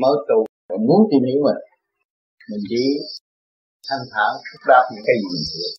mới 0.02 0.16
tu 0.28 0.38
muốn 0.88 1.00
tìm 1.10 1.22
hiểu 1.28 1.40
mình. 1.46 1.60
Mình 2.50 2.64
chỉ 2.68 2.82
thanh 3.86 4.04
thản 4.12 4.30
phúc 4.46 4.62
đáp 4.70 4.84
những 4.92 5.06
cái 5.06 5.16
gì 5.20 5.26
mình 5.34 5.46
hiểu. 5.52 5.72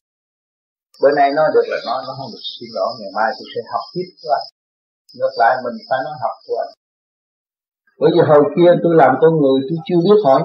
Bữa 1.02 1.14
nay 1.20 1.28
nói 1.38 1.48
được 1.56 1.66
là 1.72 1.80
nói, 1.88 2.00
nó 2.08 2.12
không 2.18 2.30
được 2.34 2.44
xin 2.56 2.70
lỗi, 2.78 2.92
ngày 3.00 3.12
mai 3.18 3.30
tôi 3.38 3.48
sẽ 3.54 3.62
học 3.72 3.86
tiếp 3.94 4.08
của 4.20 4.32
anh 4.40 4.48
ngược 5.18 5.34
lại, 5.42 5.54
mình 5.64 5.76
phải 5.90 6.00
nói 6.06 6.16
học 6.24 6.36
của 6.46 6.58
anh 6.64 6.74
bởi 8.00 8.10
vì 8.14 8.22
hồi 8.30 8.44
kia 8.56 8.70
tôi 8.84 8.94
làm 9.02 9.12
con 9.22 9.32
người, 9.42 9.58
tôi 9.68 9.78
chưa 9.88 10.00
biết 10.06 10.20
hỏi. 10.26 10.42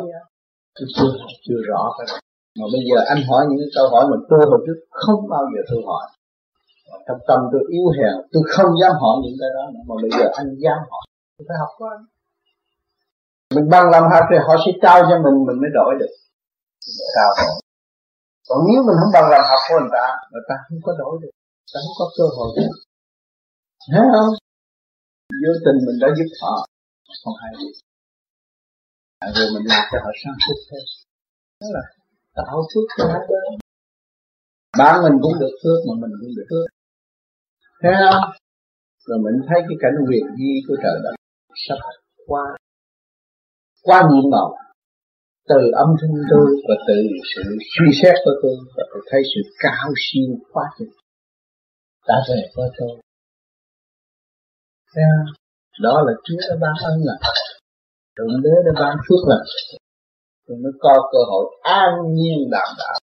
Tôi 0.76 0.86
chưa 0.96 1.10
chưa 1.46 1.60
rõ 1.68 1.82
cái 1.96 2.06
này 2.10 2.20
mà 2.60 2.66
bây 2.74 2.82
giờ 2.88 2.98
anh 3.12 3.20
hỏi 3.28 3.42
những 3.48 3.58
câu 3.76 3.86
hỏi 3.92 4.04
mà 4.10 4.16
tôi 4.30 4.40
hồi 4.50 4.60
trước 4.66 4.78
không 4.90 5.20
bao 5.32 5.44
giờ 5.52 5.60
tôi 5.70 5.80
hỏi. 5.88 6.04
Trong 7.06 7.20
tâm 7.28 7.40
tôi 7.52 7.62
yếu 7.74 7.86
hèn, 7.98 8.14
tôi 8.32 8.42
không 8.54 8.70
dám 8.80 8.92
hỏi 9.02 9.16
những 9.22 9.36
cái 9.40 9.50
đó 9.56 9.64
nữa. 9.72 9.82
mà 9.88 9.94
bây 10.02 10.10
giờ 10.18 10.26
anh 10.40 10.48
dám 10.64 10.80
hỏi, 10.90 11.04
tôi 11.36 11.44
phải 11.48 11.56
học 11.62 11.72
của 11.78 11.88
anh 11.94 12.02
mình 13.54 13.68
bằng 13.72 13.90
làm 13.90 14.02
học 14.12 14.24
thì 14.30 14.36
họ 14.46 14.54
sẽ 14.64 14.72
trao 14.82 14.98
cho 15.08 15.16
mình 15.24 15.36
mình 15.46 15.58
mới 15.62 15.70
đổi 15.78 15.92
được 16.00 16.12
cao 17.16 17.30
hơn 17.38 17.54
còn 18.48 18.58
nếu 18.66 18.80
mình 18.86 18.96
không 19.00 19.12
bằng 19.16 19.30
lòng 19.32 19.46
học 19.50 19.60
của 19.66 19.78
người 19.80 19.94
ta 19.98 20.06
người 20.30 20.44
ta 20.48 20.54
không 20.64 20.80
có 20.86 20.92
đổi 21.00 21.14
được, 21.22 21.32
người 21.60 21.72
ta 21.74 21.78
không 21.84 21.96
có 22.00 22.06
cơ 22.16 22.24
hội 22.36 22.48
được. 22.56 22.74
Thấy 23.90 24.04
không? 24.14 24.32
Vô 25.42 25.52
tình 25.64 25.78
mình 25.86 25.98
đã 26.02 26.08
giúp 26.16 26.30
họ, 26.42 26.54
không 27.22 27.36
hay 27.42 27.50
gì. 27.60 27.70
Rồi 29.36 29.48
mình 29.54 29.66
làm 29.72 29.82
cho 29.90 29.98
họ 30.04 30.10
sang 30.20 30.38
phúc 30.44 30.58
thêm 30.68 30.84
đó 31.60 31.66
là 31.76 31.82
tạo 32.36 32.56
phước 32.70 32.86
cho 32.96 33.04
hai 33.12 33.22
bên 33.30 33.60
bản 34.78 34.94
mình 35.04 35.16
cũng 35.22 35.34
được 35.40 35.54
phước, 35.62 35.78
mà 35.88 35.94
mình 36.02 36.12
cũng 36.20 36.32
được 36.36 36.46
phước. 36.50 36.66
Thấy 37.82 37.92
không? 38.00 38.24
Rồi 39.06 39.18
mình 39.24 39.36
thấy 39.48 39.58
cái 39.66 39.76
cảnh 39.82 39.96
huyền 40.06 40.24
di 40.38 40.52
của 40.66 40.76
trời 40.82 40.96
đất 41.04 41.14
sắp 41.66 41.78
qua. 42.26 42.44
Qua 43.82 43.98
nhiệm 44.10 44.30
màu 44.30 44.48
từ 45.50 45.60
âm 45.84 45.90
thanh 46.00 46.16
tôi 46.30 46.46
và 46.68 46.76
từ 46.88 46.98
sự 47.32 47.42
suy 47.72 47.88
xét 48.00 48.14
của 48.24 48.34
tôi 48.42 48.56
và 48.76 48.84
tôi 48.90 49.02
thấy 49.10 49.20
sự 49.32 49.40
cao 49.64 49.88
siêu 50.04 50.30
quá 50.52 50.64
trình 50.78 50.92
đã 52.08 52.16
về 52.28 52.40
với 52.56 52.68
tôi 52.78 52.92
Thấy 54.92 55.04
không? 55.10 55.28
đó 55.84 55.94
là 56.06 56.12
Chúa 56.24 56.40
đã 56.48 56.54
ban 56.62 56.74
ân 56.90 56.96
là 57.08 57.16
Thượng 58.16 58.42
Đế 58.44 58.54
đã 58.66 58.72
ban 58.82 58.96
phước 59.06 59.22
lành 59.30 59.46
tôi 60.46 60.56
mới 60.62 60.72
có 60.84 60.94
cơ 61.12 61.18
hội 61.30 61.44
an 61.62 61.92
nhiên 62.16 62.38
đảm 62.50 62.68
đạo 62.78 62.98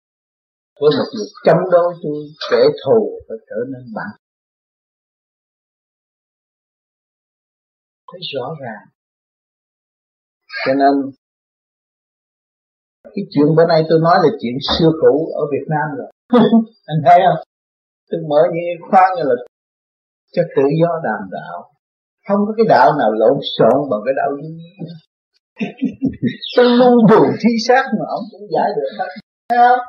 với 0.80 0.90
một 0.98 1.08
người 1.14 1.28
chống 1.46 1.64
đối 1.72 1.94
tôi 2.04 2.18
kẻ 2.52 2.62
thù 2.82 3.00
phải 3.28 3.38
trở 3.50 3.60
nên 3.72 3.84
bạn 3.96 4.12
thấy 8.12 8.22
rõ 8.34 8.48
ràng 8.62 8.86
cho 10.66 10.74
nên 10.74 10.94
cái 13.14 13.24
chuyện 13.32 13.48
bữa 13.58 13.66
nay 13.72 13.80
tôi 13.90 14.00
nói 14.08 14.18
là 14.24 14.30
chuyện 14.42 14.56
xưa 14.72 14.92
cũ 15.02 15.14
ở 15.42 15.44
Việt 15.54 15.66
Nam 15.74 15.88
rồi. 15.98 16.10
Anh 16.92 17.00
thấy 17.06 17.20
không? 17.26 17.40
Tôi 18.10 18.20
mở 18.30 18.42
những 18.54 18.90
khoa 18.90 19.06
như 19.16 19.24
là 19.30 19.36
cho 20.34 20.44
tự 20.56 20.66
do 20.82 20.92
đàm 21.08 21.22
đạo. 21.38 21.58
Không 22.28 22.42
có 22.48 22.52
cái 22.58 22.68
đạo 22.76 22.88
nào 23.00 23.12
lộn 23.22 23.38
xộn 23.56 23.78
bằng 23.92 24.02
cái 24.06 24.16
đạo 24.20 24.32
duy 24.42 24.50
tôi 26.56 26.66
ngu 26.78 26.94
buồn 27.10 27.28
thi 27.42 27.54
xác 27.68 27.84
mà 27.98 28.06
ông 28.18 28.26
cũng 28.32 28.46
giải 28.56 28.70
được. 28.78 28.92
Hết 29.00 29.12
thấy 29.50 29.60
không? 29.68 29.84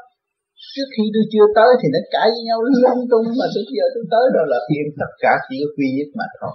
Trước 0.75 0.89
khi 0.95 1.05
tôi 1.15 1.25
chưa 1.33 1.47
tới 1.59 1.71
thì 1.81 1.87
nó 1.95 2.01
cãi 2.15 2.29
với 2.35 2.43
nhau 2.49 2.59
lung 2.85 3.03
tung 3.11 3.27
mà 3.41 3.47
tôi 3.55 3.65
giờ 3.77 3.87
tôi 3.95 4.05
tới 4.13 4.27
đó 4.35 4.43
là 4.53 4.59
tìm 4.71 4.87
tất 5.01 5.13
cả 5.23 5.33
chỉ 5.47 5.57
có 5.63 5.69
quy 5.77 5.89
nhất 5.97 6.09
mà 6.19 6.27
thôi. 6.39 6.55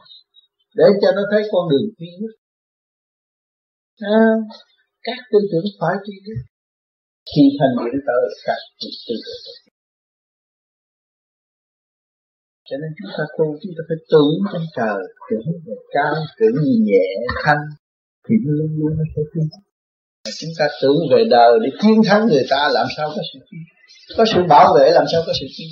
Để 0.79 0.87
cho 1.01 1.09
nó 1.17 1.23
thấy 1.31 1.41
con 1.51 1.63
đường 1.71 1.87
quy 1.97 2.09
nhất. 2.19 2.33
À, 4.19 4.23
các 5.05 5.17
tư 5.31 5.39
tưởng 5.51 5.67
phải 5.79 5.95
quy 6.05 6.15
nhất 6.25 6.39
khi 7.29 7.43
thành 7.59 7.73
điện 7.79 7.95
tới 8.07 8.23
các 8.45 8.59
tư 9.07 9.15
cho 12.67 12.77
nên 12.81 12.91
chúng 12.97 13.11
ta 13.17 13.23
tu, 13.37 13.45
chúng 13.61 13.73
ta 13.77 13.83
phải 13.89 13.99
tưởng 14.11 14.33
trên 14.51 14.63
trời, 14.77 15.01
tưởng 15.29 15.47
về 15.65 15.75
cao, 15.95 16.13
tưởng 16.39 16.55
nhẹ 16.87 17.07
thanh, 17.43 17.63
thì 18.25 18.35
luôn 18.45 18.69
luôn 18.77 18.91
nó 18.97 19.03
sẽ 19.15 19.21
tiến 19.33 19.47
chúng 20.39 20.53
ta 20.59 20.67
tưởng 20.81 20.97
về 21.11 21.23
đời 21.29 21.51
để 21.63 21.69
chiến 21.81 22.01
thắng 22.07 22.27
người 22.27 22.45
ta, 22.49 22.69
làm 22.71 22.87
sao 22.97 23.09
có 23.15 23.21
sự 23.33 23.39
tiến 23.51 23.61
có 24.17 24.25
sự 24.33 24.39
bảo 24.49 24.73
vệ, 24.79 24.91
làm 24.91 25.05
sao 25.11 25.23
có 25.27 25.33
sự 25.39 25.45
tiến 25.57 25.67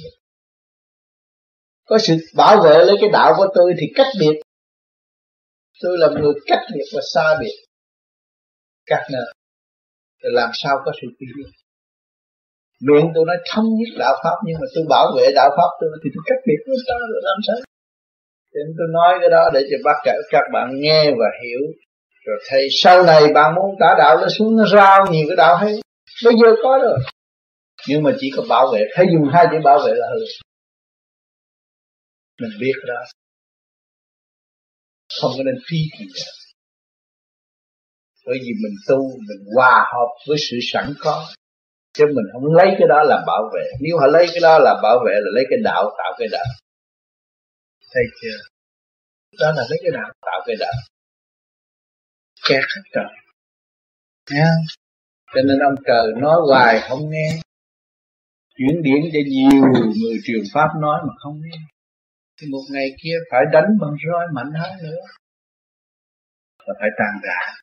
có 1.89 1.97
sự 1.97 2.13
bảo 2.35 2.61
vệ 2.63 2.85
lấy 2.85 2.95
cái 3.01 3.09
đạo 3.13 3.34
của 3.38 3.47
tôi 3.55 3.73
thì 3.80 3.88
cách 3.95 4.07
biệt. 4.19 4.41
Tôi 5.81 5.97
là 5.97 6.07
người 6.07 6.34
cách 6.45 6.59
biệt 6.73 6.85
và 6.93 7.01
xa 7.13 7.38
biệt. 7.39 7.65
Các 8.85 9.01
nơi 9.11 9.34
thì 10.21 10.29
làm 10.39 10.49
sao 10.53 10.73
có 10.85 10.91
sự 11.01 11.07
tiến 11.19 11.29
biệt 11.37 11.51
miệng 12.87 13.07
tôi 13.15 13.23
nói 13.27 13.37
thông 13.51 13.67
nhất 13.79 13.91
đạo 13.99 14.15
pháp, 14.23 14.35
nhưng 14.45 14.57
mà 14.61 14.67
tôi 14.75 14.83
bảo 14.89 15.07
vệ 15.17 15.25
đạo 15.35 15.49
pháp 15.57 15.69
tôi, 15.79 15.89
thì 16.03 16.09
tôi 16.13 16.23
cách 16.29 16.41
biệt 16.47 16.59
với 16.67 16.77
ta 16.87 16.95
rồi 17.11 17.21
làm 17.29 17.39
sao? 17.47 17.57
Thì 18.51 18.59
nên 18.65 18.75
tôi 18.77 18.87
nói 18.97 19.11
cái 19.21 19.29
đó 19.29 19.43
để 19.53 19.61
cho 19.69 19.77
bác 19.85 19.97
cả 20.03 20.13
các 20.29 20.43
bạn 20.53 20.67
nghe 20.81 21.11
và 21.19 21.29
hiểu. 21.43 21.61
Rồi 22.25 22.37
thầy, 22.49 22.67
sau 22.71 23.03
này 23.03 23.21
bạn 23.35 23.55
muốn 23.55 23.75
tả 23.79 23.95
đạo 23.97 24.17
nó 24.21 24.27
xuống, 24.29 24.57
nó 24.57 24.65
rao 24.75 25.05
nhiều 25.11 25.25
cái 25.27 25.35
đạo 25.35 25.55
hay. 25.55 25.73
Bây 26.25 26.33
giờ 26.33 26.47
có 26.63 26.79
rồi. 26.83 26.99
Nhưng 27.87 28.03
mà 28.03 28.11
chỉ 28.19 28.31
có 28.37 28.43
bảo 28.49 28.71
vệ. 28.73 28.81
Phải 28.95 29.05
dùng 29.13 29.29
hai 29.33 29.45
chữ 29.51 29.57
bảo 29.63 29.79
vệ 29.85 29.93
là 29.95 30.07
hư 30.13 30.19
mình 32.41 32.59
biết 32.59 32.73
đó. 32.87 33.01
Không 35.21 35.31
có 35.37 35.43
nên 35.43 35.55
phi 35.69 35.77
kỳ. 35.97 36.05
nữa 36.05 36.38
bởi 38.30 38.39
vì 38.43 38.51
mình 38.64 38.76
tu 38.88 38.99
mình 39.27 39.41
hòa 39.56 39.76
hợp 39.93 40.10
với 40.27 40.38
sự 40.49 40.57
sẵn 40.72 40.93
có. 40.99 41.26
Chứ 41.93 42.06
mình 42.06 42.26
không 42.34 42.45
lấy 42.53 42.68
cái 42.80 42.88
đó 42.89 43.03
làm 43.03 43.22
bảo 43.27 43.43
vệ. 43.53 43.65
Nếu 43.81 43.97
họ 43.99 44.07
lấy 44.07 44.26
cái 44.34 44.41
đó 44.41 44.60
làm 44.60 44.77
bảo 44.84 44.97
vệ 45.06 45.14
là 45.14 45.30
lấy 45.35 45.45
cái 45.49 45.60
đạo 45.64 45.84
tạo 45.97 46.11
cái 46.18 46.27
đạo. 46.31 46.45
Thấy 47.93 48.03
chưa? 48.22 48.38
Đó 49.39 49.51
là 49.51 49.64
lấy 49.69 49.80
cái 49.84 49.91
đạo 49.93 50.10
tạo 50.22 50.41
cái 50.47 50.56
đạo. 50.60 50.73
Kẹt 52.49 52.64
hết 52.76 52.81
trời 52.93 53.11
nha 54.31 54.51
cho 55.34 55.41
nên 55.41 55.60
ông 55.60 55.76
trời 55.88 56.07
nói 56.22 56.35
hoài 56.47 56.81
không 56.89 57.10
nghe. 57.10 57.30
Chuyển 58.57 58.81
điển 58.84 59.01
cho 59.14 59.19
nhiều 59.27 59.61
người 60.01 60.18
truyền 60.23 60.43
pháp 60.53 60.68
nói 60.81 60.99
mà 61.07 61.14
không 61.19 61.41
nghe. 61.43 61.57
Thì 62.41 62.47
một 62.51 62.64
ngày 62.72 62.88
kia 63.03 63.15
phải 63.31 63.41
đánh 63.53 63.69
bằng 63.81 63.95
roi 64.07 64.26
mạnh 64.34 64.51
hơn 64.61 64.72
nữa. 64.84 65.01
Là 66.65 66.73
phải 66.80 66.89
tàn 66.97 67.22
rã 67.23 67.60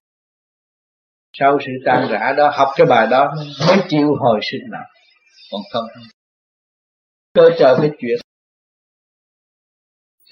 sau 1.39 1.59
sự 1.61 1.73
tan 1.87 2.09
rã 2.11 2.35
đó, 2.37 2.51
học 2.55 2.69
cái 2.77 2.87
bài 2.87 3.07
đó 3.11 3.35
mới 3.69 3.79
chịu 3.89 4.15
hồi 4.21 4.41
sinh 4.43 4.71
lại. 4.71 4.89
Còn 5.53 5.61
không? 5.73 5.87
Cơ 7.35 7.51
trời 7.59 7.75
phải 7.79 7.91
chuyện 8.01 8.19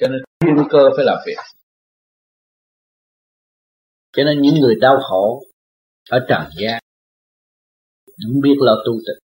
cho 0.01 0.09
nên 0.09 0.21
thiên 0.41 0.69
cơ 0.71 0.91
phải 0.97 1.05
làm 1.05 1.19
việc. 1.27 1.37
Cho 4.13 4.25
nên 4.25 4.43
những 4.43 4.55
người 4.61 4.75
đau 4.81 4.99
khổ 5.11 5.43
ở 6.11 6.27
trần 6.29 6.43
gian 6.61 6.83
không 8.25 8.41
biết 8.43 8.55
lo 8.59 8.75
tu 8.87 8.93
tịch. 8.93 9.23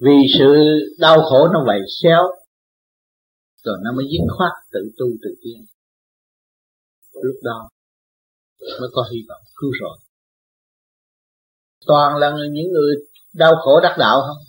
Vì 0.00 0.16
sự 0.38 0.54
đau 0.98 1.22
khổ 1.22 1.48
nó 1.48 1.64
vậy 1.66 1.80
xéo, 2.02 2.22
rồi 3.64 3.78
nó 3.84 3.92
mới 3.92 4.04
dứt 4.04 4.34
khoát 4.36 4.52
tự 4.72 4.80
tu 4.98 5.06
tự 5.22 5.34
tiên. 5.42 5.64
Lúc 7.12 7.36
đó 7.42 7.68
mới 8.80 8.90
có 8.92 9.04
hy 9.12 9.18
vọng 9.28 9.42
cứu 9.56 9.70
rồi. 9.80 9.96
Toàn 11.86 12.16
là 12.16 12.30
những 12.30 12.72
người 12.72 12.94
đau 13.32 13.52
khổ 13.56 13.80
đắc 13.80 13.96
đạo 13.98 14.20
không? 14.20 14.42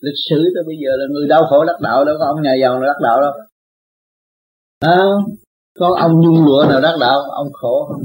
Lịch 0.00 0.20
sử 0.28 0.36
tới 0.54 0.62
bây 0.66 0.76
giờ 0.82 0.90
là 0.96 1.04
người 1.10 1.28
đau 1.28 1.42
khổ 1.50 1.64
đắc 1.64 1.80
đạo 1.80 2.04
đâu 2.04 2.16
có 2.18 2.24
ông 2.26 2.42
nhà 2.42 2.54
giàu 2.62 2.72
nào 2.78 2.86
đắc 2.86 3.00
đạo 3.02 3.20
đâu. 3.20 3.32
À, 4.80 4.98
có 5.78 5.96
ông 6.00 6.12
nhung 6.20 6.44
lụa 6.44 6.64
nào 6.68 6.80
đắc 6.80 6.96
đạo 7.00 7.20
ông 7.20 7.52
khổ 7.52 7.86
không? 7.88 8.02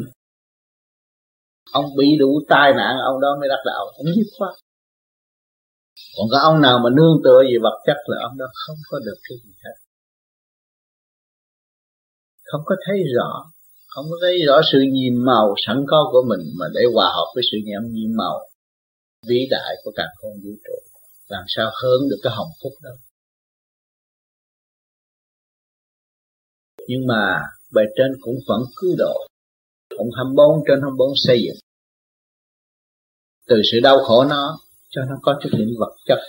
Ông 1.71 1.85
bị 1.97 2.05
đủ 2.19 2.39
tai 2.49 2.73
nạn 2.73 2.97
ông 3.11 3.21
đó 3.21 3.37
mới 3.39 3.49
đắc 3.49 3.61
đạo. 3.65 3.85
Ông 3.97 4.05
giết 4.15 4.29
khoát. 4.37 4.53
Còn 6.17 6.27
có 6.31 6.37
ông 6.49 6.61
nào 6.61 6.79
mà 6.83 6.89
nương 6.89 7.15
tựa 7.23 7.41
gì 7.49 7.57
vật 7.61 7.77
chất 7.85 7.97
là 8.05 8.17
ông 8.27 8.37
đó 8.37 8.45
không 8.65 8.77
có 8.89 8.99
được 9.05 9.19
cái 9.29 9.37
gì 9.43 9.53
hết. 9.63 9.75
Không 12.43 12.61
có 12.65 12.75
thấy 12.85 12.97
rõ 13.15 13.51
không 13.91 14.05
có 14.09 14.17
thấy 14.21 14.35
rõ 14.47 14.61
sự 14.71 14.79
nhiệm 14.91 15.25
màu 15.25 15.55
sẵn 15.67 15.77
có 15.87 16.09
của 16.11 16.23
mình 16.29 16.43
mà 16.59 16.65
để 16.75 16.81
hòa 16.93 17.07
hợp 17.15 17.27
với 17.35 17.43
sự 17.51 17.57
nhiệm 17.65 17.83
nhiệm 17.93 18.11
màu 18.17 18.35
vĩ 19.27 19.47
đại 19.49 19.75
của 19.83 19.91
cả 19.95 20.03
không 20.15 20.31
vũ 20.43 20.51
trụ. 20.63 20.77
Làm 21.27 21.43
sao 21.47 21.71
hơn 21.83 22.09
được 22.09 22.19
cái 22.23 22.33
hồng 22.35 22.51
phúc 22.63 22.73
đó? 22.81 22.89
Nhưng 26.87 27.07
mà 27.07 27.41
bề 27.73 27.81
trên 27.97 28.11
cũng 28.21 28.35
vẫn 28.47 28.61
cứu 28.75 28.95
độ. 28.97 29.27
Cũng 29.97 30.09
24 30.15 30.63
trên 30.67 30.81
24 30.81 31.13
xây 31.15 31.37
dựng. 31.43 31.59
Từ 33.47 33.55
sự 33.71 33.79
đau 33.83 33.97
khổ 34.03 34.25
nó, 34.29 34.59
cho 34.89 35.01
nó 35.09 35.15
có 35.21 35.39
chút 35.43 35.49
đỉnh 35.57 35.73
vật 35.79 35.95
chất, 36.05 36.19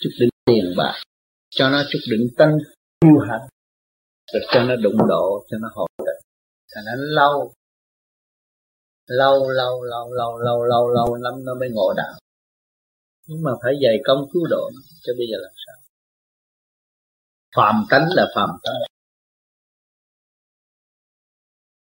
chút 0.00 0.10
đỉnh 0.20 0.30
tiền 0.44 0.74
bạc, 0.76 0.94
cho 1.50 1.70
nó 1.70 1.82
chút 1.90 1.98
đỉnh 2.10 2.28
tăng 2.36 2.58
tiêu 3.00 3.18
hạnh 3.28 3.48
được 4.34 4.46
cho 4.52 4.64
nó 4.64 4.76
đụng 4.76 5.08
độ, 5.08 5.46
cho 5.48 5.56
nó 5.60 5.68
hồi 5.74 5.88
tịnh 5.98 6.20
thành 6.74 6.84
nó 6.84 6.92
lâu. 6.96 7.54
Lâu 9.06 9.50
lâu 9.50 9.82
lâu 9.82 10.12
lâu 10.12 10.38
lâu 10.38 10.64
lâu 10.64 10.88
lâu 10.88 11.14
lắm 11.14 11.44
nó 11.44 11.54
mới 11.54 11.68
ngộ 11.72 11.92
đạo. 11.96 12.14
Nhưng 13.26 13.42
mà 13.42 13.50
phải 13.62 13.72
dày 13.82 13.96
công 14.04 14.26
cứu 14.32 14.46
độ 14.50 14.70
nó 14.74 14.80
cho 15.02 15.12
bây 15.18 15.26
giờ 15.30 15.36
làm 15.40 15.52
sao? 15.66 15.76
Phàm 17.56 17.86
tánh 17.90 18.08
là 18.16 18.26
phàm 18.34 18.50
tánh. 18.62 18.74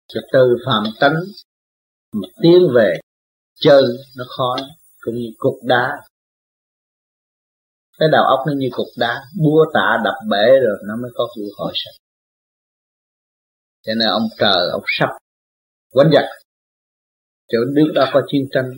Cho 0.08 0.20
từ 0.32 0.56
phàm 0.66 0.84
tánh 1.00 1.14
mà 2.12 2.28
tiến 2.42 2.68
về 2.74 2.98
chân 3.54 3.84
nó 4.16 4.24
khó 4.36 4.56
cũng 5.00 5.14
như 5.14 5.28
cục 5.38 5.54
đá. 5.62 5.92
Cái 7.98 8.08
đầu 8.12 8.24
óc 8.24 8.40
nó 8.46 8.52
như 8.56 8.68
cục 8.72 8.86
đá, 8.96 9.20
búa 9.42 9.64
tạ 9.74 10.00
đập 10.04 10.14
bể 10.30 10.58
rồi 10.66 10.78
nó 10.88 10.96
mới 10.96 11.10
có 11.14 11.28
cơ 11.36 11.42
hội 11.56 11.72
sạch 11.74 12.03
cho 13.84 13.92
nên 13.98 14.08
ông 14.08 14.26
trời 14.38 14.70
ông 14.72 14.82
sắp 14.98 15.10
quánh 15.92 16.10
giặc. 16.14 16.24
Chỗ 17.52 17.58
nước 17.76 17.88
đó 17.94 18.04
có 18.12 18.20
chiến 18.30 18.44
tranh, 18.52 18.68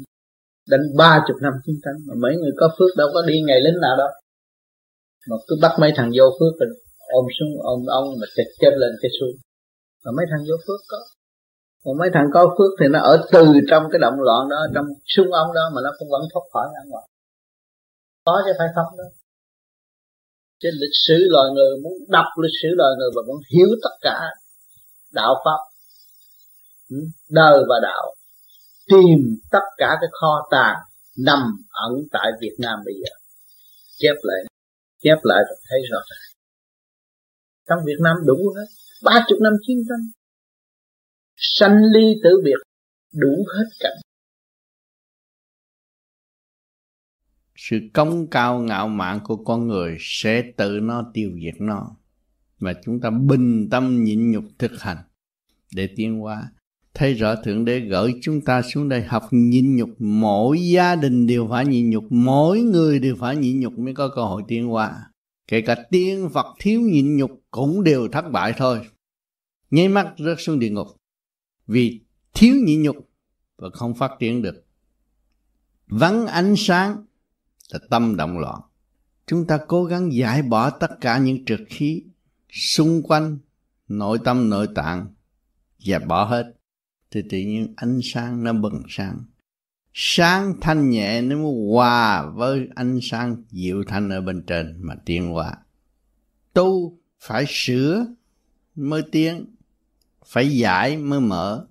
đánh 0.72 0.84
ba 0.98 1.24
chục 1.26 1.36
năm 1.42 1.52
chiến 1.64 1.76
tranh, 1.84 1.96
mà 2.06 2.14
mấy 2.22 2.36
người 2.40 2.52
có 2.60 2.66
phước 2.78 2.96
đâu 2.96 3.08
có 3.14 3.22
đi 3.28 3.34
ngày 3.46 3.60
lính 3.60 3.80
nào 3.80 3.96
đâu. 3.96 4.08
Mà 5.28 5.36
cứ 5.46 5.56
bắt 5.62 5.72
mấy 5.80 5.92
thằng 5.96 6.10
vô 6.16 6.26
phước 6.38 6.52
rồi 6.60 6.68
ôm 7.18 7.24
xuống, 7.38 7.52
ôm 7.62 7.80
ông 7.86 8.06
mà 8.20 8.26
chật 8.36 8.46
chết 8.60 8.72
lên 8.82 8.92
cái 9.02 9.10
xuống 9.20 9.36
mà 10.04 10.10
mấy 10.16 10.26
thằng 10.30 10.42
vô 10.48 10.56
phước 10.66 10.80
có. 10.88 10.98
Còn 11.84 11.98
mấy 11.98 12.10
thằng 12.14 12.28
có 12.34 12.54
phước 12.58 12.70
thì 12.80 12.86
nó 12.88 13.00
ở 13.00 13.14
từ 13.32 13.44
trong 13.70 13.84
cái 13.92 13.98
động 13.98 14.18
loạn 14.26 14.48
đó, 14.48 14.60
trong 14.74 14.86
sung 15.14 15.32
ông 15.32 15.50
đó 15.54 15.64
mà 15.74 15.80
nó 15.84 15.90
cũng 15.98 16.08
vẫn 16.10 16.22
thoát 16.32 16.44
khỏi 16.52 16.66
ra 16.74 16.82
ngoài 16.90 17.06
có 18.26 18.34
chứ 18.44 18.52
phải 18.58 18.68
không 18.74 18.90
đó. 19.00 19.08
Trên 20.60 20.74
lịch 20.82 20.96
sử 21.06 21.18
loài 21.34 21.48
người, 21.54 21.72
muốn 21.82 21.92
đọc 22.08 22.28
lịch 22.44 22.56
sử 22.62 22.68
loài 22.80 22.92
người 22.98 23.10
và 23.16 23.22
muốn 23.28 23.40
hiểu 23.52 23.70
tất 23.84 23.94
cả 24.06 24.18
đạo 25.16 25.34
pháp. 25.44 25.60
Ừ, 26.88 26.96
đời 27.28 27.58
và 27.68 27.76
đạo. 27.82 28.14
Tìm 28.88 29.18
tất 29.50 29.64
cả 29.76 29.96
cái 30.00 30.10
kho 30.20 30.48
tàng 30.50 30.76
nằm 31.18 31.40
ẩn 31.68 31.92
tại 32.12 32.30
Việt 32.40 32.56
Nam 32.58 32.78
bây 32.84 32.94
giờ. 32.94 33.10
Chép 33.98 34.14
lại 34.22 34.40
chép 35.02 35.18
lại 35.22 35.42
và 35.48 35.56
thấy 35.68 35.78
rõ 35.90 35.98
ràng. 36.10 36.36
Trong 37.68 37.78
Việt 37.86 37.98
Nam 38.04 38.16
đủ 38.26 38.54
hết. 38.56 38.66
Ba 39.04 39.24
chục 39.28 39.38
năm 39.40 39.52
chiến 39.66 39.76
tranh. 39.88 40.10
Sanh 41.36 41.76
ly 41.92 42.04
tử 42.24 42.30
biệt. 42.44 42.58
Đủ 43.12 43.46
hết 43.56 43.64
cảnh 43.80 43.96
sự 47.56 47.80
công 47.92 48.26
cao 48.30 48.58
ngạo 48.58 48.88
mạn 48.88 49.20
của 49.24 49.36
con 49.36 49.68
người 49.68 49.96
sẽ 50.00 50.52
tự 50.56 50.80
nó 50.82 51.10
tiêu 51.14 51.30
diệt 51.44 51.60
nó. 51.60 51.96
Và 52.58 52.74
chúng 52.84 53.00
ta 53.00 53.10
bình 53.10 53.68
tâm 53.70 54.04
nhịn 54.04 54.30
nhục 54.30 54.44
thực 54.58 54.80
hành 54.80 54.96
để 55.74 55.88
tiến 55.96 56.18
hóa. 56.18 56.50
Thấy 56.94 57.14
rõ 57.14 57.34
thượng 57.36 57.64
đế 57.64 57.80
gửi 57.80 58.14
chúng 58.22 58.40
ta 58.40 58.62
xuống 58.62 58.88
đây 58.88 59.02
học 59.02 59.22
nhịn 59.30 59.76
nhục, 59.76 59.90
mỗi 59.98 60.60
gia 60.60 60.96
đình 60.96 61.26
đều 61.26 61.48
phải 61.50 61.66
nhịn 61.66 61.90
nhục, 61.90 62.04
mỗi 62.10 62.60
người 62.60 62.98
đều 62.98 63.16
phải 63.16 63.36
nhịn 63.36 63.60
nhục 63.60 63.78
mới 63.78 63.94
có 63.94 64.08
cơ 64.08 64.22
hội 64.22 64.42
tiến 64.48 64.66
hóa. 64.66 65.10
Kể 65.48 65.60
cả 65.60 65.76
tiên 65.90 66.28
phật 66.32 66.46
thiếu 66.60 66.80
nhịn 66.80 67.16
nhục 67.16 67.30
cũng 67.50 67.84
đều 67.84 68.08
thất 68.08 68.24
bại 68.32 68.54
thôi. 68.56 68.80
Nháy 69.70 69.88
mắt 69.88 70.14
rớt 70.18 70.36
xuống 70.40 70.58
địa 70.58 70.70
ngục. 70.70 70.86
Vì 71.66 72.00
thiếu 72.34 72.54
nhịn 72.64 72.82
nhục 72.82 72.96
và 73.56 73.68
không 73.72 73.94
phát 73.94 74.10
triển 74.20 74.42
được. 74.42 74.64
Vắng 75.86 76.26
ánh 76.26 76.54
sáng 76.56 77.04
là 77.72 77.78
tâm 77.90 78.16
động 78.16 78.38
loạn. 78.38 78.60
Chúng 79.26 79.46
ta 79.46 79.58
cố 79.68 79.84
gắng 79.84 80.12
giải 80.12 80.42
bỏ 80.42 80.70
tất 80.70 80.90
cả 81.00 81.18
những 81.18 81.44
trượt 81.44 81.60
khí 81.68 82.02
xung 82.50 83.02
quanh 83.02 83.38
nội 83.88 84.18
tâm 84.24 84.50
nội 84.50 84.68
tạng 84.74 85.06
dẹp 85.86 86.06
bỏ 86.06 86.24
hết. 86.24 86.52
Thì 87.10 87.22
tự 87.30 87.38
nhiên 87.38 87.74
ánh 87.76 88.00
sáng 88.02 88.44
nó 88.44 88.52
bừng 88.52 88.82
sáng. 88.88 89.24
Sáng 89.94 90.54
thanh 90.60 90.90
nhẹ 90.90 91.22
nó 91.22 91.36
mới 91.36 91.52
hòa 91.72 92.30
với 92.30 92.68
ánh 92.74 92.98
sáng 93.02 93.42
dịu 93.50 93.84
thanh 93.86 94.10
ở 94.10 94.20
bên 94.20 94.42
trên 94.46 94.76
mà 94.80 94.94
tiến 95.04 95.30
hóa. 95.30 95.56
Tu 96.52 96.98
phải 97.20 97.44
sửa 97.48 98.06
mới 98.74 99.02
tiến, 99.12 99.46
phải 100.26 100.56
giải 100.58 100.96
mới 100.96 101.20
mở. 101.20 101.66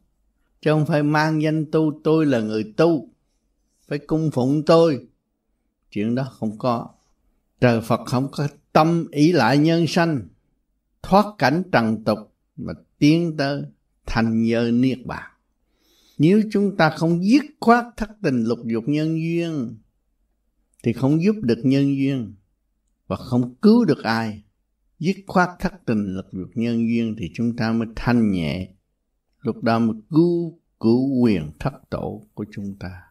Chứ 0.62 0.72
không 0.72 0.86
phải 0.86 1.04
mang 1.04 1.42
danh 1.42 1.66
tu, 1.72 2.02
tôi 2.04 2.26
là 2.26 2.40
người 2.40 2.74
tu, 2.78 3.10
phải 3.88 4.00
cung 4.00 4.32
phụng 4.32 4.64
tôi. 4.66 5.08
Chuyện 5.92 6.16
đó 6.16 6.24
không 6.40 6.58
có. 6.58 6.90
Trời 7.62 7.82
phật 7.82 8.02
không 8.06 8.28
có 8.32 8.48
tâm 8.74 9.08
ý 9.12 9.32
lại 9.32 9.58
nhân 9.58 9.88
sanh, 9.88 10.28
thoát 11.04 11.26
cảnh 11.38 11.64
trần 11.72 12.04
tục 12.04 12.20
mà 12.56 12.74
tiến 12.98 13.38
tới 13.38 13.62
thành 14.06 14.44
nhờ 14.44 14.72
niết 14.74 15.06
bàn. 15.06 15.32
Nếu 16.18 16.42
chúng 16.52 16.78
ta 16.78 16.90
không 16.90 17.26
dứt 17.26 17.44
khoát 17.60 17.86
thất 17.98 18.10
tình 18.24 18.44
lục 18.44 18.60
dục 18.66 18.84
nhân 18.88 19.16
duyên, 19.22 19.78
thì 20.84 20.94
không 20.94 21.24
giúp 21.24 21.36
được 21.42 21.60
nhân 21.64 21.98
duyên 21.98 22.34
và 23.08 23.16
không 23.16 23.56
cứu 23.56 23.86
được 23.86 24.04
ai. 24.04 24.44
Dứt 25.00 25.16
khoát 25.28 25.50
thất 25.60 25.74
tình 25.86 26.16
lục 26.16 26.26
dục 26.32 26.50
nhân 26.56 26.88
duyên 26.90 27.16
thì 27.20 27.32
chúng 27.34 27.56
ta 27.56 27.72
mới 27.72 27.88
thanh 27.96 28.32
nhẹ. 28.32 28.70
Lúc 29.42 29.64
đó 29.64 29.80
mới 29.80 29.98
cứu 30.10 30.60
cứu 30.80 31.20
quyền 31.22 31.52
thất 31.60 31.90
tổ 31.90 32.24
của 32.34 32.46
chúng 32.52 32.76
ta. 32.80 33.02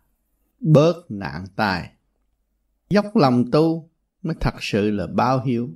Bớt 0.61 0.95
nạn 1.09 1.45
tai 1.57 1.91
dốc 2.91 3.17
lòng 3.17 3.51
tu 3.51 3.91
mới 4.23 4.37
thật 4.41 4.55
sự 4.61 4.91
là 4.91 5.07
bao 5.07 5.45
hiếu. 5.45 5.71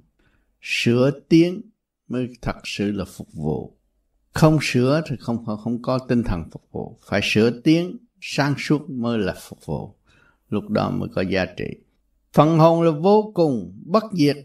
Sửa 0.62 1.10
tiến 1.28 1.60
mới 2.08 2.28
thật 2.42 2.56
sự 2.64 2.92
là 2.92 3.04
phục 3.04 3.28
vụ 3.32 3.77
không 4.34 4.58
sửa 4.62 5.02
thì 5.08 5.16
không 5.20 5.46
không 5.64 5.82
có 5.82 5.98
tinh 5.98 6.22
thần 6.22 6.42
phục 6.52 6.62
vụ. 6.72 6.98
Phải 7.06 7.20
sửa 7.22 7.50
tiếng, 7.50 7.96
sáng 8.20 8.54
suốt 8.58 8.90
mới 8.90 9.18
là 9.18 9.34
phục 9.48 9.66
vụ. 9.66 9.94
Lúc 10.48 10.70
đó 10.70 10.90
mới 10.90 11.08
có 11.14 11.22
giá 11.22 11.46
trị. 11.56 11.64
Phần 12.32 12.58
hồn 12.58 12.82
là 12.82 12.90
vô 12.90 13.32
cùng 13.34 13.82
bất 13.84 14.04
diệt. 14.12 14.36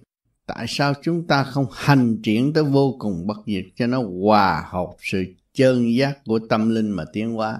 Tại 0.45 0.65
sao 0.67 0.93
chúng 1.03 1.27
ta 1.27 1.43
không 1.43 1.65
hành 1.71 2.21
triển 2.23 2.53
tới 2.53 2.63
vô 2.63 2.95
cùng 2.99 3.27
bất 3.27 3.37
diệt 3.45 3.65
cho 3.75 3.87
nó 3.87 4.03
hòa 4.21 4.65
hợp 4.69 4.95
sự 4.99 5.25
chân 5.53 5.95
giác 5.95 6.25
của 6.25 6.39
tâm 6.49 6.69
linh 6.69 6.89
mà 6.89 7.03
tiến 7.13 7.33
hóa? 7.33 7.59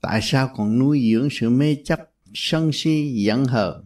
Tại 0.00 0.20
sao 0.22 0.50
còn 0.56 0.78
nuôi 0.78 1.10
dưỡng 1.12 1.28
sự 1.30 1.50
mê 1.50 1.76
chấp, 1.84 2.00
sân 2.34 2.70
si, 2.72 3.24
giận 3.24 3.44
hờn? 3.44 3.84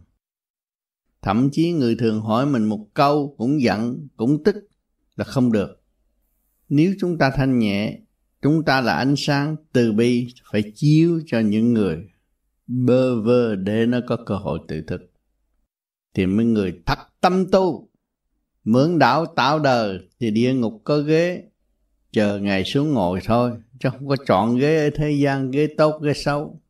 Thậm 1.21 1.49
chí 1.51 1.71
người 1.71 1.95
thường 1.95 2.21
hỏi 2.21 2.45
mình 2.45 2.63
một 2.65 2.87
câu 2.93 3.35
cũng 3.37 3.61
giận, 3.61 4.07
cũng 4.17 4.43
tức 4.43 4.55
là 5.15 5.25
không 5.25 5.51
được 5.51 5.80
nếu 6.73 6.93
chúng 6.99 7.17
ta 7.17 7.31
thanh 7.35 7.59
nhẹ 7.59 7.99
chúng 8.41 8.63
ta 8.63 8.81
là 8.81 8.93
ánh 8.93 9.13
sáng 9.17 9.55
từ 9.73 9.91
bi 9.91 10.27
phải 10.51 10.71
chiếu 10.75 11.21
cho 11.25 11.39
những 11.39 11.73
người 11.73 12.09
bơ 12.67 13.21
vơ 13.21 13.55
để 13.55 13.85
nó 13.85 13.99
có 14.07 14.17
cơ 14.25 14.35
hội 14.35 14.59
tự 14.67 14.81
thực, 14.87 15.11
thì 16.13 16.25
mấy 16.25 16.45
người 16.45 16.81
thật 16.85 16.99
tâm 17.21 17.51
tu 17.51 17.89
mượn 18.63 18.99
đạo 18.99 19.25
tạo 19.25 19.59
đời 19.59 19.99
thì 20.19 20.31
địa 20.31 20.53
ngục 20.53 20.81
có 20.83 20.97
ghế 20.97 21.43
chờ 22.11 22.39
ngày 22.39 22.63
xuống 22.63 22.93
ngồi 22.93 23.19
thôi 23.25 23.51
chứ 23.79 23.89
không 23.89 24.07
có 24.07 24.15
chọn 24.27 24.57
ghế 24.57 24.85
ở 24.85 24.89
thế 24.95 25.11
gian 25.11 25.51
ghế 25.51 25.67
tốt 25.77 26.01
ghế 26.01 26.13
xấu. 26.13 26.61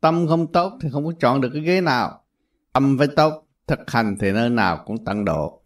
Tâm 0.00 0.26
không 0.26 0.52
tốt 0.52 0.78
thì 0.80 0.88
không 0.92 1.06
có 1.06 1.12
chọn 1.20 1.40
được 1.40 1.50
cái 1.52 1.62
ghế 1.62 1.80
nào. 1.80 2.24
Tâm 2.72 2.98
phải 2.98 3.08
tốt 3.16 3.46
thực 3.66 3.90
hành 3.90 4.16
thì 4.20 4.32
nơi 4.32 4.50
nào 4.50 4.84
cũng 4.86 5.04
tận 5.04 5.24
độ. 5.24 5.62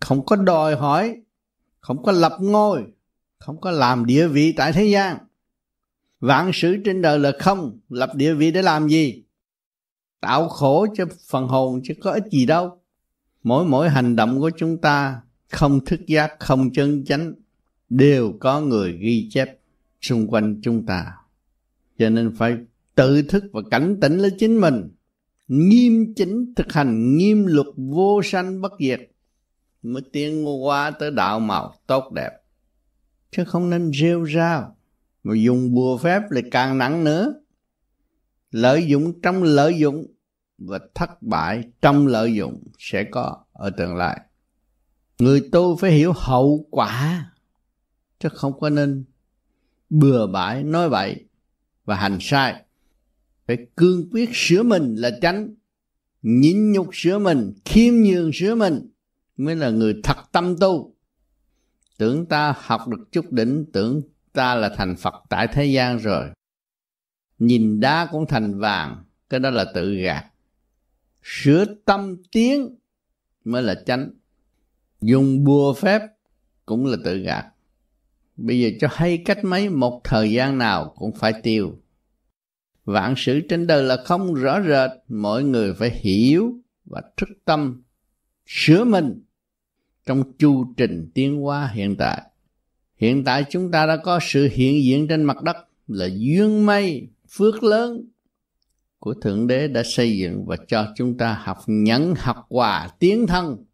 Không 0.00 0.26
có 0.26 0.36
đòi 0.36 0.76
hỏi 0.76 1.16
không 1.80 2.02
có 2.02 2.12
lập 2.12 2.32
ngôi 2.40 2.84
không 3.38 3.60
có 3.60 3.70
làm 3.70 4.06
địa 4.06 4.28
vị 4.28 4.52
tại 4.52 4.72
thế 4.72 4.84
gian. 4.84 5.18
Vạn 6.20 6.50
sự 6.54 6.76
trên 6.84 7.02
đời 7.02 7.18
là 7.18 7.32
không, 7.40 7.80
lập 7.88 8.10
địa 8.14 8.34
vị 8.34 8.50
để 8.50 8.62
làm 8.62 8.88
gì? 8.88 9.24
Tạo 10.20 10.48
khổ 10.48 10.86
cho 10.96 11.04
phần 11.28 11.46
hồn 11.48 11.80
chứ 11.84 11.94
có 12.02 12.10
ích 12.12 12.24
gì 12.30 12.46
đâu. 12.46 12.80
Mỗi 13.42 13.64
mỗi 13.64 13.88
hành 13.88 14.16
động 14.16 14.40
của 14.40 14.50
chúng 14.56 14.78
ta, 14.78 15.20
không 15.48 15.84
thức 15.84 16.00
giác, 16.06 16.32
không 16.38 16.72
chân 16.72 17.04
chánh, 17.04 17.34
đều 17.88 18.32
có 18.40 18.60
người 18.60 18.92
ghi 18.92 19.28
chép 19.30 19.58
xung 20.00 20.26
quanh 20.26 20.60
chúng 20.62 20.86
ta. 20.86 21.12
Cho 21.98 22.10
nên 22.10 22.34
phải 22.36 22.56
tự 22.94 23.22
thức 23.22 23.44
và 23.52 23.62
cảnh 23.70 23.98
tỉnh 24.00 24.18
lấy 24.18 24.30
chính 24.38 24.60
mình. 24.60 24.90
Nghiêm 25.48 26.14
chỉnh 26.16 26.54
thực 26.56 26.72
hành, 26.72 27.16
nghiêm 27.16 27.46
luật 27.46 27.66
vô 27.76 28.20
sanh 28.24 28.60
bất 28.60 28.72
diệt, 28.80 29.00
mới 29.82 30.02
tiến 30.12 30.48
qua 30.64 30.90
tới 30.90 31.10
đạo 31.10 31.40
màu 31.40 31.74
tốt 31.86 32.12
đẹp 32.12 32.30
chứ 33.30 33.44
không 33.44 33.70
nên 33.70 33.92
rêu 33.92 34.26
rao 34.34 34.76
mà 35.22 35.34
dùng 35.36 35.74
bùa 35.74 35.98
phép 35.98 36.22
lại 36.30 36.42
càng 36.50 36.78
nặng 36.78 37.04
nữa. 37.04 37.34
Lợi 38.50 38.86
dụng 38.86 39.20
trong 39.22 39.42
lợi 39.42 39.78
dụng 39.78 40.06
và 40.58 40.78
thất 40.94 41.22
bại 41.22 41.62
trong 41.82 42.06
lợi 42.06 42.34
dụng 42.34 42.64
sẽ 42.78 43.04
có 43.04 43.44
ở 43.52 43.70
tương 43.70 43.96
lai. 43.96 44.20
Người 45.18 45.48
tu 45.52 45.76
phải 45.76 45.90
hiểu 45.90 46.12
hậu 46.16 46.66
quả, 46.70 47.24
chứ 48.18 48.28
không 48.28 48.60
có 48.60 48.70
nên 48.70 49.04
bừa 49.90 50.26
bãi 50.26 50.62
nói 50.62 50.90
bậy 50.90 51.24
và 51.84 51.96
hành 51.96 52.18
sai. 52.20 52.64
Phải 53.46 53.66
cương 53.76 54.10
quyết 54.10 54.30
sửa 54.32 54.62
mình 54.62 54.94
là 54.94 55.10
tránh, 55.22 55.54
nhịn 56.22 56.72
nhục 56.72 56.88
sửa 56.92 57.18
mình, 57.18 57.52
khiêm 57.64 57.94
nhường 57.94 58.30
sửa 58.34 58.54
mình 58.54 58.90
mới 59.36 59.56
là 59.56 59.70
người 59.70 59.94
thật 60.04 60.16
tâm 60.32 60.56
tu 60.60 60.94
tưởng 61.98 62.26
ta 62.26 62.54
học 62.58 62.88
được 62.88 63.12
chút 63.12 63.32
đỉnh, 63.32 63.64
tưởng 63.72 64.02
ta 64.32 64.54
là 64.54 64.68
thành 64.76 64.96
phật 64.96 65.14
tại 65.28 65.48
thế 65.52 65.64
gian 65.64 65.98
rồi. 65.98 66.30
Nhìn 67.38 67.80
đá 67.80 68.08
cũng 68.12 68.26
thành 68.26 68.58
vàng, 68.58 69.04
cái 69.28 69.40
đó 69.40 69.50
là 69.50 69.66
tự 69.74 69.94
gạt. 69.94 70.24
Sửa 71.22 71.64
tâm 71.84 72.16
tiếng 72.32 72.78
mới 73.44 73.62
là 73.62 73.82
chánh. 73.86 74.10
Dùng 75.00 75.44
bùa 75.44 75.74
phép 75.74 76.02
cũng 76.66 76.86
là 76.86 76.96
tự 77.04 77.18
gạt. 77.18 77.46
Bây 78.36 78.60
giờ 78.60 78.68
cho 78.80 78.88
hay 78.90 79.22
cách 79.24 79.44
mấy, 79.44 79.68
một 79.68 80.00
thời 80.04 80.32
gian 80.32 80.58
nào 80.58 80.94
cũng 80.96 81.12
phải 81.12 81.32
tiêu. 81.42 81.78
Vạn 82.84 83.14
sự 83.16 83.40
trên 83.48 83.66
đời 83.66 83.82
là 83.82 83.96
không 84.04 84.34
rõ 84.34 84.60
rệt 84.62 84.90
mọi 85.08 85.44
người 85.44 85.74
phải 85.74 85.90
hiểu 85.90 86.52
và 86.84 87.02
thức 87.16 87.28
tâm 87.44 87.82
sửa 88.46 88.84
mình 88.84 89.22
trong 90.08 90.32
chu 90.38 90.74
trình 90.76 91.10
tiến 91.14 91.36
hóa 91.36 91.70
hiện 91.74 91.96
tại. 91.96 92.22
Hiện 92.96 93.24
tại 93.24 93.44
chúng 93.50 93.70
ta 93.70 93.86
đã 93.86 93.96
có 93.96 94.18
sự 94.22 94.48
hiện 94.52 94.82
diện 94.84 95.08
trên 95.08 95.22
mặt 95.22 95.42
đất 95.42 95.56
là 95.88 96.08
duyên 96.16 96.66
may, 96.66 97.08
phước 97.30 97.62
lớn 97.62 98.08
của 98.98 99.14
thượng 99.14 99.46
đế 99.46 99.68
đã 99.68 99.82
xây 99.84 100.18
dựng 100.18 100.46
và 100.46 100.56
cho 100.68 100.92
chúng 100.96 101.18
ta 101.18 101.40
học 101.44 101.58
nhẫn, 101.66 102.14
học 102.18 102.46
hòa, 102.50 102.88
tiến 102.98 103.26
thân. 103.26 103.64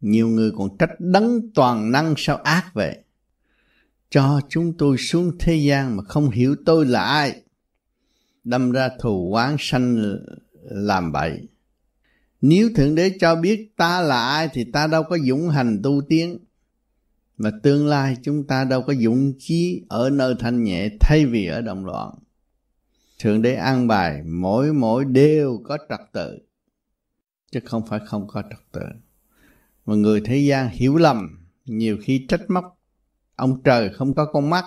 Nhiều 0.00 0.28
người 0.28 0.50
còn 0.56 0.76
trách 0.78 0.90
đấng 0.98 1.52
toàn 1.54 1.92
năng 1.92 2.14
sao 2.16 2.36
ác 2.36 2.70
vậy? 2.74 2.98
Cho 4.10 4.40
chúng 4.48 4.72
tôi 4.78 4.96
xuống 4.98 5.32
thế 5.38 5.56
gian 5.56 5.96
mà 5.96 6.02
không 6.02 6.30
hiểu 6.30 6.56
tôi 6.66 6.86
là 6.86 7.04
ai. 7.04 7.42
Đâm 8.44 8.72
ra 8.72 8.88
thù 9.00 9.34
oán 9.34 9.56
sanh 9.58 10.16
làm 10.62 11.12
bậy 11.12 11.40
nếu 12.40 12.70
thượng 12.76 12.94
đế 12.94 13.16
cho 13.20 13.36
biết 13.36 13.76
ta 13.76 14.00
là 14.00 14.26
ai 14.28 14.48
thì 14.52 14.64
ta 14.72 14.86
đâu 14.86 15.02
có 15.02 15.18
dũng 15.18 15.48
hành 15.48 15.80
tu 15.82 16.00
tiến. 16.08 16.38
Mà 17.36 17.50
tương 17.62 17.86
lai 17.86 18.16
chúng 18.22 18.46
ta 18.46 18.64
đâu 18.64 18.82
có 18.82 18.94
dũng 18.94 19.32
chí 19.38 19.82
ở 19.88 20.10
nơi 20.10 20.34
thanh 20.38 20.64
nhẹ 20.64 20.88
thay 21.00 21.26
vì 21.26 21.46
ở 21.46 21.60
động 21.60 21.86
loạn. 21.86 22.14
Thượng 23.18 23.42
đế 23.42 23.54
an 23.54 23.86
bài, 23.86 24.22
mỗi 24.22 24.72
mỗi 24.72 25.04
đều 25.04 25.60
có 25.64 25.78
trật 25.88 26.00
tự, 26.12 26.38
chứ 27.52 27.60
không 27.64 27.86
phải 27.86 28.00
không 28.06 28.28
có 28.28 28.42
trật 28.42 28.60
tự. 28.72 28.82
Mà 29.86 29.94
người 29.94 30.20
thế 30.24 30.36
gian 30.36 30.68
hiểu 30.68 30.96
lầm, 30.96 31.46
nhiều 31.64 31.98
khi 32.02 32.26
trách 32.28 32.50
móc, 32.50 32.78
ông 33.36 33.62
trời 33.62 33.90
không 33.90 34.14
có 34.14 34.24
con 34.24 34.50
mắt. 34.50 34.64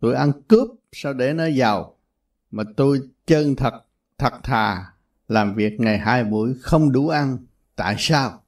Tôi 0.00 0.14
ăn 0.14 0.32
cướp 0.48 0.68
sao 0.92 1.12
để 1.12 1.32
nó 1.32 1.46
giàu? 1.46 1.98
Mà 2.50 2.64
tôi 2.76 3.00
chân 3.26 3.56
thật 3.56 3.74
thật 4.18 4.32
thà 4.42 4.93
làm 5.28 5.54
việc 5.54 5.80
ngày 5.80 5.98
hai 5.98 6.24
buổi 6.24 6.54
không 6.60 6.92
đủ 6.92 7.08
ăn. 7.08 7.38
Tại 7.76 7.96
sao? 7.98 8.42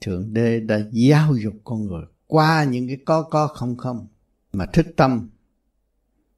Thượng 0.00 0.34
đế 0.34 0.60
đã 0.60 0.80
giáo 0.90 1.34
dục 1.34 1.54
con 1.64 1.86
người 1.86 2.04
qua 2.26 2.64
những 2.64 2.88
cái 2.88 2.98
có 3.04 3.22
có 3.22 3.46
không 3.46 3.76
không 3.76 4.06
mà 4.52 4.66
thức 4.66 4.86
tâm, 4.96 5.30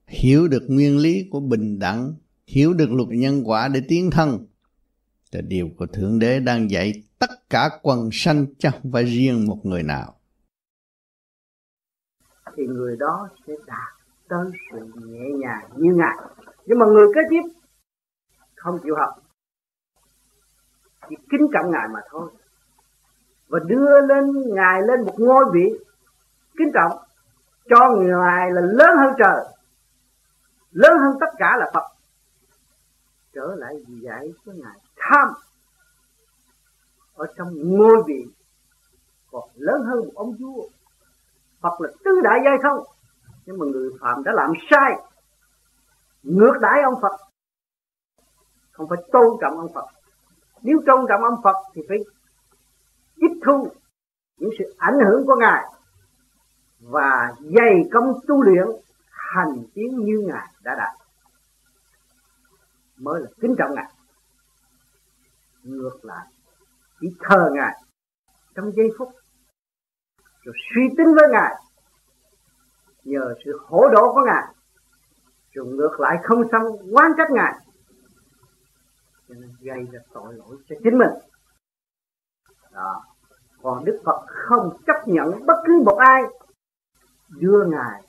hiểu 0.06 0.48
được 0.48 0.62
nguyên 0.68 0.98
lý 0.98 1.28
của 1.30 1.40
bình 1.40 1.78
đẳng, 1.78 2.14
hiểu 2.46 2.74
được 2.74 2.90
luật 2.90 3.08
nhân 3.08 3.42
quả 3.44 3.68
để 3.68 3.82
tiến 3.88 4.10
thân. 4.10 4.46
Là 5.32 5.40
điều 5.40 5.70
của 5.78 5.86
thượng 5.86 6.18
đế 6.18 6.40
đang 6.40 6.70
dạy 6.70 7.02
tất 7.18 7.50
cả 7.50 7.70
quần 7.82 8.08
sanh 8.12 8.46
chứ 8.58 8.68
không 8.72 8.92
phải 8.92 9.04
riêng 9.04 9.46
một 9.46 9.60
người 9.62 9.82
nào. 9.82 10.14
Thì 12.56 12.62
người 12.66 12.96
đó 12.96 13.28
sẽ 13.46 13.52
đạt 13.66 14.06
tới 14.28 14.46
sự 14.70 14.78
nhẹ 15.06 15.24
nhàng 15.38 15.70
như 15.76 15.94
ngài. 15.94 16.16
Nhưng 16.66 16.78
mà 16.78 16.86
người 16.86 17.06
kế 17.14 17.20
tiếp 17.30 17.42
không 18.54 18.78
chịu 18.84 18.94
học 18.98 19.23
chỉ 21.08 21.16
kính 21.30 21.48
trọng 21.52 21.70
ngài 21.70 21.88
mà 21.88 22.00
thôi. 22.10 22.30
Và 23.48 23.58
đưa 23.66 24.00
lên, 24.00 24.54
ngài 24.54 24.82
lên 24.82 25.00
một 25.04 25.14
ngôi 25.18 25.44
vị 25.52 25.78
kính 26.58 26.70
trọng 26.74 26.98
cho 27.68 27.90
ngài 27.96 28.50
là 28.50 28.60
lớn 28.60 28.96
hơn 28.96 29.14
trời, 29.18 29.44
lớn 30.70 30.98
hơn 30.98 31.16
tất 31.20 31.26
cả 31.38 31.56
là 31.58 31.70
phật. 31.74 31.84
Trở 33.32 33.54
lại 33.56 33.74
dạy 34.02 34.32
cho 34.46 34.52
ngài 34.52 34.78
tham 34.96 35.28
ở 37.14 37.26
trong 37.36 37.48
ngôi 37.54 38.02
vị 38.06 38.24
còn 39.30 39.48
lớn 39.54 39.82
hơn 39.84 39.98
một 39.98 40.12
ông 40.14 40.32
vua. 40.32 40.68
Phật 41.60 41.80
là 41.80 41.88
tứ 42.04 42.20
đại 42.24 42.40
giai 42.44 42.56
không? 42.62 42.84
Nhưng 43.46 43.58
mà 43.58 43.66
người 43.66 43.90
phạm 44.00 44.24
đã 44.24 44.32
làm 44.34 44.52
sai, 44.70 44.92
ngược 46.22 46.54
đãi 46.60 46.82
ông 46.82 46.94
Phật. 47.02 47.16
Không 48.72 48.88
phải 48.88 48.98
tôn 49.12 49.36
trọng 49.40 49.58
ông 49.58 49.72
Phật 49.74 49.86
nếu 50.64 50.82
tôn 50.86 51.06
trọng 51.08 51.22
ông 51.22 51.40
Phật 51.44 51.56
thì 51.74 51.82
phải 51.88 51.98
tiếp 53.16 53.40
thu 53.46 53.68
những 54.36 54.50
sự 54.58 54.74
ảnh 54.78 54.98
hưởng 55.06 55.26
của 55.26 55.36
ngài 55.40 55.64
và 56.80 57.34
dày 57.40 57.82
công 57.92 58.20
tu 58.26 58.42
luyện 58.42 58.66
hành 59.10 59.64
tiến 59.74 59.98
như 60.04 60.24
ngài 60.28 60.48
đã 60.62 60.74
đạt 60.78 61.04
mới 62.96 63.20
là 63.20 63.26
kính 63.40 63.54
trọng 63.58 63.74
ngài. 63.74 63.92
Ngược 65.62 66.04
lại, 66.04 66.26
chỉ 67.00 67.08
thờ 67.20 67.50
ngài 67.52 67.72
trong 68.54 68.72
giây 68.72 68.88
phút, 68.98 69.08
rồi 70.42 70.54
suy 70.74 70.82
tính 70.96 71.14
với 71.14 71.28
ngài, 71.32 71.54
nhờ 73.04 73.34
sự 73.44 73.60
hỗ 73.66 73.88
độ 73.88 74.12
của 74.14 74.22
ngài, 74.26 74.54
rồi 75.52 75.66
ngược 75.66 76.00
lại 76.00 76.16
không 76.22 76.42
xong 76.52 76.62
quan 76.92 77.12
trách 77.16 77.30
ngài 77.30 77.52
cho 79.34 79.40
nên 79.40 79.56
gây 79.60 79.86
ra 79.92 80.00
tội 80.12 80.34
lỗi 80.34 80.56
cho 80.68 80.76
chính 80.84 80.98
mình. 80.98 81.10
Đó. 82.72 83.04
Còn 83.62 83.84
đức 83.84 84.02
phật 84.04 84.24
không 84.26 84.78
chấp 84.86 85.08
nhận 85.08 85.46
bất 85.46 85.56
cứ 85.66 85.82
một 85.84 85.96
ai 85.96 86.22
đưa 87.28 87.64
ngài 87.66 88.02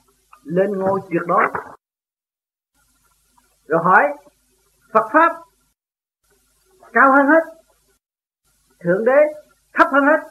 lên 0.44 0.72
ngôi 0.72 1.00
tuyệt 1.10 1.22
đối. 1.28 1.44
Rồi 3.68 3.84
hỏi, 3.84 4.04
phật 4.94 5.10
pháp 5.14 5.42
cao 6.94 7.12
hơn 7.16 7.26
hết, 7.26 7.44
thượng 8.80 9.06
đế 9.06 9.22
thấp 9.74 9.88
hơn 9.92 10.04
hết, 10.04 10.30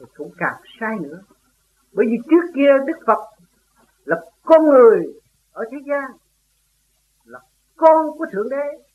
thì 0.00 0.06
cũng 0.14 0.32
càng 0.38 0.60
sai 0.80 0.98
nữa. 0.98 1.20
Bởi 1.92 2.06
vì 2.06 2.16
trước 2.30 2.52
kia 2.54 2.70
đức 2.86 2.98
phật 3.06 3.18
là 4.04 4.20
con 4.42 4.64
người 4.64 5.20
ở 5.52 5.64
thế 5.70 5.78
gian, 5.86 6.10
là 7.24 7.40
con 7.76 8.18
của 8.18 8.26
thượng 8.32 8.48
đế 8.48 8.85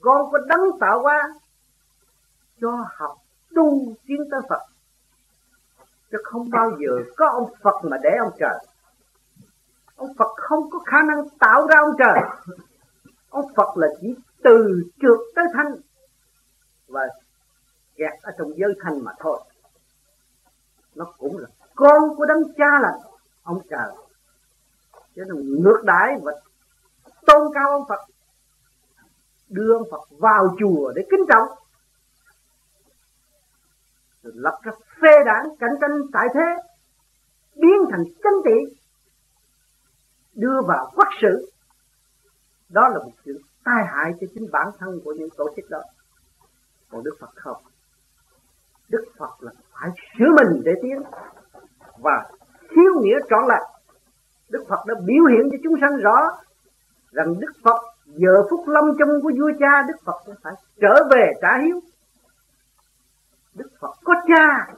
con 0.00 0.30
có 0.32 0.38
đấng 0.46 0.78
tạo 0.80 1.02
hóa 1.02 1.34
cho 2.60 2.84
học 2.96 3.16
tu 3.54 3.94
tiến 4.06 4.18
tới 4.30 4.40
phật. 4.48 4.62
Chứ 6.10 6.18
không 6.24 6.50
bao 6.50 6.70
giờ 6.70 7.12
có 7.16 7.28
ông 7.28 7.52
phật 7.62 7.84
mà 7.84 7.96
để 8.02 8.10
ông 8.18 8.32
trời. 8.38 8.58
Ông 9.96 10.14
phật 10.18 10.30
không 10.36 10.70
có 10.70 10.78
khả 10.78 11.02
năng 11.02 11.28
tạo 11.38 11.66
ra 11.66 11.78
ông 11.78 11.94
trời. 11.98 12.18
Ông 13.28 13.54
phật 13.56 13.76
là 13.76 13.88
chỉ 14.00 14.14
từ 14.42 14.82
trượt 15.00 15.18
tới 15.34 15.44
thanh 15.54 15.74
và 16.88 17.08
kẹt 17.96 18.12
ở 18.22 18.32
trong 18.38 18.52
giới 18.56 18.74
thanh 18.80 19.04
mà 19.04 19.12
thôi. 19.18 19.40
Nó 20.94 21.12
cũng 21.18 21.38
là 21.38 21.48
con 21.74 22.16
của 22.16 22.26
đấng 22.26 22.42
cha 22.56 22.80
là 22.80 22.98
ông 23.42 23.60
trời. 23.70 23.90
Cho 25.16 25.24
nên 25.24 25.62
ngược 25.62 25.82
đãi 25.84 26.16
và 26.22 26.32
tôn 27.26 27.52
cao 27.54 27.70
ông 27.70 27.84
Phật 27.88 28.00
đưa 29.50 29.74
ông 29.74 29.88
Phật 29.90 30.08
vào 30.10 30.56
chùa 30.60 30.92
để 30.96 31.02
kính 31.10 31.24
trọng. 31.28 31.48
Rồi 34.22 34.32
lập 34.36 34.58
ra 34.62 34.72
phê 35.02 35.24
đảng 35.26 35.44
cạnh 35.60 35.74
tranh 35.80 35.90
tại 36.12 36.26
thế 36.34 36.70
biến 37.54 37.78
thành 37.90 38.04
chân 38.22 38.32
trị 38.44 38.76
đưa 40.34 40.60
vào 40.66 40.92
quốc 40.94 41.08
sự. 41.22 41.52
Đó 42.68 42.88
là 42.88 42.98
một 42.98 43.12
sự 43.24 43.40
tai 43.64 43.84
hại 43.86 44.12
cho 44.20 44.26
chính 44.34 44.50
bản 44.52 44.68
thân 44.78 45.00
của 45.04 45.12
những 45.12 45.28
tổ 45.36 45.44
chức 45.56 45.70
đó. 45.70 45.82
Còn 46.90 47.04
Đức 47.04 47.16
Phật 47.20 47.30
không? 47.34 47.62
Đức 48.88 49.04
Phật 49.18 49.30
là 49.40 49.52
phải 49.72 49.90
sửa 50.18 50.24
mình 50.36 50.62
để 50.64 50.72
tiến 50.82 51.02
và 51.98 52.30
thiếu 52.70 52.92
nghĩa 53.02 53.18
trọn 53.30 53.44
lại, 53.48 53.62
Đức 54.48 54.64
Phật 54.68 54.86
đã 54.86 54.94
biểu 54.94 55.24
hiện 55.24 55.48
cho 55.52 55.58
chúng 55.64 55.74
sanh 55.80 55.96
rõ 55.96 56.38
rằng 57.12 57.40
Đức 57.40 57.52
Phật 57.64 57.89
giờ 58.16 58.42
phút 58.50 58.68
lâm 58.68 58.84
chung 58.98 59.22
của 59.22 59.32
vua 59.38 59.52
cha, 59.60 59.82
Đức 59.88 59.94
Phật 60.04 60.22
cũng 60.24 60.34
phải 60.42 60.52
trở 60.80 60.94
về 61.10 61.32
trả 61.42 61.58
hiếu. 61.64 61.80
Đức 63.54 63.70
Phật 63.80 63.94
có 64.04 64.14
cha, 64.28 64.74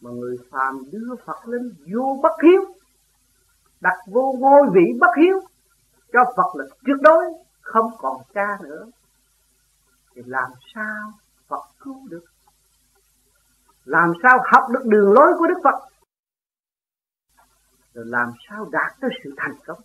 mà 0.00 0.10
người 0.10 0.36
phàm 0.50 0.82
đưa 0.92 1.16
Phật 1.26 1.48
lên 1.48 1.74
vô 1.92 2.20
bất 2.22 2.32
hiếu, 2.42 2.60
đặt 3.80 3.98
vô 4.06 4.34
ngôi 4.38 4.62
vị 4.72 4.82
bất 5.00 5.10
hiếu, 5.16 5.40
cho 6.12 6.24
Phật 6.36 6.54
là 6.54 6.64
tuyệt 6.86 6.96
đối 7.00 7.24
không 7.60 7.90
còn 7.98 8.22
cha 8.34 8.58
nữa. 8.62 8.86
Thì 10.14 10.22
làm 10.26 10.50
sao 10.74 11.12
Phật 11.48 11.62
cứu 11.80 12.08
được? 12.08 12.24
Làm 13.84 14.12
sao 14.22 14.38
học 14.52 14.62
được 14.70 14.82
đường 14.84 15.12
lối 15.12 15.32
của 15.38 15.46
Đức 15.46 15.60
Phật? 15.64 15.88
Rồi 17.94 18.04
làm 18.08 18.32
sao 18.48 18.68
đạt 18.72 18.92
tới 19.00 19.10
sự 19.24 19.34
thành 19.36 19.54
công? 19.66 19.80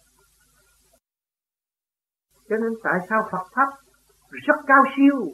Cho 2.49 2.57
nên 2.57 2.74
tại 2.84 2.99
sao 3.10 3.28
Phật 3.32 3.48
pháp 3.56 3.69
rất 4.32 4.56
cao 4.68 4.84
siêu? 4.98 5.32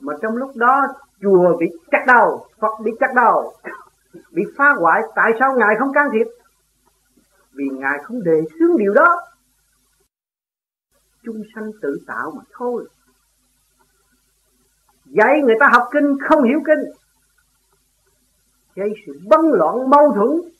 Mà 0.00 0.12
trong 0.22 0.36
lúc 0.36 0.50
đó 0.56 0.86
chùa 1.22 1.56
bị 1.60 1.66
chặt 1.90 2.04
đầu, 2.06 2.46
Phật 2.60 2.80
bị 2.84 2.90
chặt 3.00 3.12
đầu, 3.14 3.54
bị 4.30 4.42
phá 4.56 4.74
hoại, 4.78 5.02
tại 5.14 5.32
sao 5.40 5.56
ngài 5.56 5.76
không 5.78 5.92
can 5.92 6.08
thiệp? 6.12 6.26
Vì 7.52 7.64
ngài 7.72 7.98
không 8.04 8.22
đề 8.22 8.42
xướng 8.58 8.76
điều 8.78 8.94
đó. 8.94 9.20
Chung 11.24 11.42
sanh 11.54 11.70
tự 11.82 11.98
tạo 12.06 12.32
mà 12.36 12.42
thôi. 12.52 12.88
Dạy 15.04 15.42
người 15.42 15.56
ta 15.60 15.68
học 15.72 15.88
kinh 15.92 16.16
không 16.28 16.44
hiểu 16.44 16.58
kinh. 16.66 16.84
Gây 18.74 18.90
sự 19.06 19.12
bấn 19.28 19.40
loạn 19.52 19.90
mâu 19.90 20.12
thuẫn. 20.14 20.52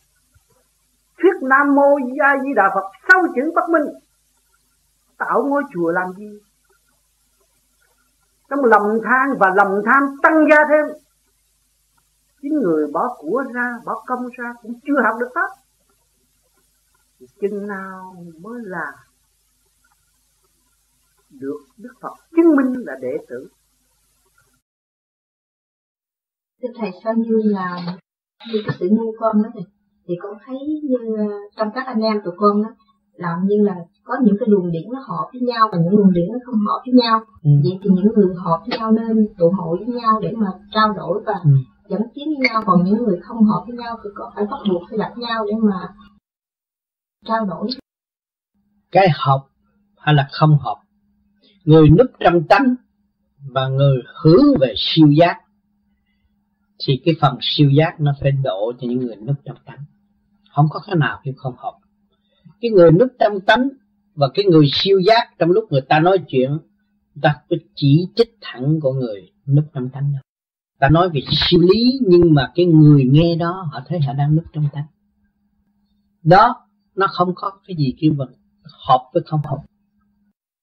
Thuyết 1.23 1.43
nam 1.43 1.75
mô 1.75 1.97
a 2.21 2.39
di 2.43 2.55
đà 2.57 2.71
phật 2.75 2.91
sau 3.09 3.23
chữ 3.35 3.53
bất 3.55 3.69
minh 3.71 4.02
tạo 5.27 5.43
ngôi 5.47 5.63
chùa 5.75 5.91
làm 5.91 6.13
gì? 6.13 6.41
Trong 8.51 8.65
lòng 8.65 8.99
than 9.05 9.39
và 9.39 9.53
lòng 9.57 9.83
tham 9.87 10.03
tăng 10.23 10.45
gia 10.51 10.57
thêm. 10.69 11.03
Chính 12.43 12.55
người 12.55 12.87
bỏ 12.93 13.17
của 13.19 13.45
ra 13.55 13.75
bỏ 13.85 14.03
công 14.07 14.29
ra 14.29 14.53
cũng 14.63 14.81
chưa 14.87 15.03
học 15.05 15.15
được 15.21 15.29
pháp. 15.35 15.51
Chừng 17.41 17.67
nào 17.67 18.17
mới 18.41 18.61
là 18.65 18.93
được 21.31 21.61
Đức 21.77 21.93
Phật 22.01 22.15
chứng 22.37 22.57
minh 22.57 22.75
là 22.87 22.97
đệ 23.01 23.17
tử. 23.29 23.49
Thưa 26.63 26.69
Thầy, 26.81 26.91
sao 27.05 27.15
như 27.15 27.41
là 27.45 27.97
như 28.53 28.63
tự 28.67 28.73
sự 28.81 28.89
con 29.19 29.43
đó 29.43 29.51
thì 29.55 29.61
thì 30.07 30.15
con 30.21 30.39
thấy 30.47 30.57
như 30.83 31.17
ờ, 31.19 31.25
trong 31.57 31.69
các 31.75 31.87
anh 31.87 32.01
em 32.01 32.21
tụi 32.25 32.35
con 32.37 32.63
đó, 32.63 32.69
làm 33.17 33.39
như 33.47 33.57
là 33.63 33.75
có 34.05 34.15
những 34.25 34.37
cái 34.41 34.49
luồng 34.49 34.71
điển 34.71 34.83
nó 34.93 34.99
hợp 35.09 35.27
với 35.33 35.41
nhau 35.41 35.69
và 35.73 35.79
những 35.79 35.95
luồng 35.99 36.13
điển 36.13 36.29
nó 36.33 36.39
không 36.47 36.61
hợp 36.61 36.81
với 36.87 36.95
nhau. 36.95 37.21
Ừ. 37.43 37.51
Vậy 37.65 37.79
thì 37.83 37.91
những 37.91 38.13
người 38.17 38.35
hợp 38.45 38.59
với 38.67 38.79
nhau 38.79 38.93
nên 38.93 39.29
tụ 39.39 39.53
hội 39.59 39.79
với 39.79 39.95
nhau 39.95 40.21
để 40.23 40.33
mà 40.37 40.47
trao 40.73 40.93
đổi 40.93 41.23
và 41.27 41.35
ừ. 41.45 41.51
dẫn 41.89 42.03
tiến 42.15 42.29
với 42.29 42.49
nhau, 42.49 42.63
còn 42.67 42.85
những 42.85 42.99
người 43.05 43.19
không 43.23 43.45
hợp 43.45 43.65
với 43.67 43.77
nhau 43.77 43.99
thì 44.05 44.11
có 44.15 44.33
phải 44.35 44.45
bắt 44.51 44.59
buộc 44.69 44.83
phải 44.89 44.99
gặp 44.99 45.19
nhau 45.19 45.47
để 45.47 45.53
mà 45.63 45.89
trao 47.27 47.47
đổi. 47.47 47.69
Cái 48.93 49.09
hợp 49.15 49.43
hay 49.97 50.15
là 50.15 50.29
không 50.33 50.59
hợp 50.59 50.77
người 51.65 51.89
núp 51.89 52.07
trong 52.21 52.43
tánh 52.49 52.75
và 53.55 53.69
người 53.69 54.03
hướng 54.23 54.45
về 54.61 54.75
siêu 54.77 55.09
giác 55.09 55.37
thì 56.87 57.03
cái 57.05 57.15
phần 57.21 57.39
siêu 57.41 57.71
giác 57.71 58.01
nó 58.01 58.13
phải 58.21 58.33
độ 58.33 58.73
cho 58.81 58.87
những 58.89 58.99
người 58.99 59.17
núp 59.17 59.37
trong 59.45 59.57
tánh 59.65 59.85
không 60.55 60.67
có 60.71 60.81
cái 60.87 60.97
nào 60.97 61.21
khi 61.25 61.33
không 61.37 61.55
hợp 61.57 61.73
cái 62.63 62.71
người 62.71 62.91
núp 62.91 63.09
trong 63.19 63.41
tánh 63.41 63.69
và 64.15 64.29
cái 64.35 64.45
người 64.45 64.67
siêu 64.73 65.01
giác 65.01 65.39
trong 65.39 65.51
lúc 65.51 65.65
người 65.71 65.81
ta 65.81 66.01
nói 66.01 66.19
chuyện, 66.29 66.51
người 66.51 67.23
ta 67.23 67.35
có 67.51 67.57
chỉ 67.75 68.07
trích 68.17 68.37
thẳng 68.41 68.81
của 68.81 68.93
người 68.93 69.33
núp 69.47 69.65
trong 69.75 69.89
tánh 69.89 70.13
đâu. 70.13 70.23
Ta 70.79 70.89
nói 70.89 71.09
về 71.09 71.21
siêu 71.31 71.61
lý, 71.61 71.99
nhưng 72.07 72.35
mà 72.35 72.53
cái 72.55 72.67
người 72.67 73.05
nghe 73.11 73.37
đó, 73.37 73.69
họ 73.73 73.81
thấy 73.87 74.01
họ 74.01 74.13
đang 74.13 74.37
núp 74.37 74.45
trong 74.53 74.69
tánh. 74.73 74.87
Đó, 76.23 76.67
nó 76.95 77.07
không 77.11 77.33
có 77.35 77.51
cái 77.67 77.77
gì 77.77 77.95
kêu 78.01 78.13
bằng 78.19 78.29
hợp 78.87 79.11
với 79.13 79.23
không 79.27 79.41
hợp. 79.45 79.63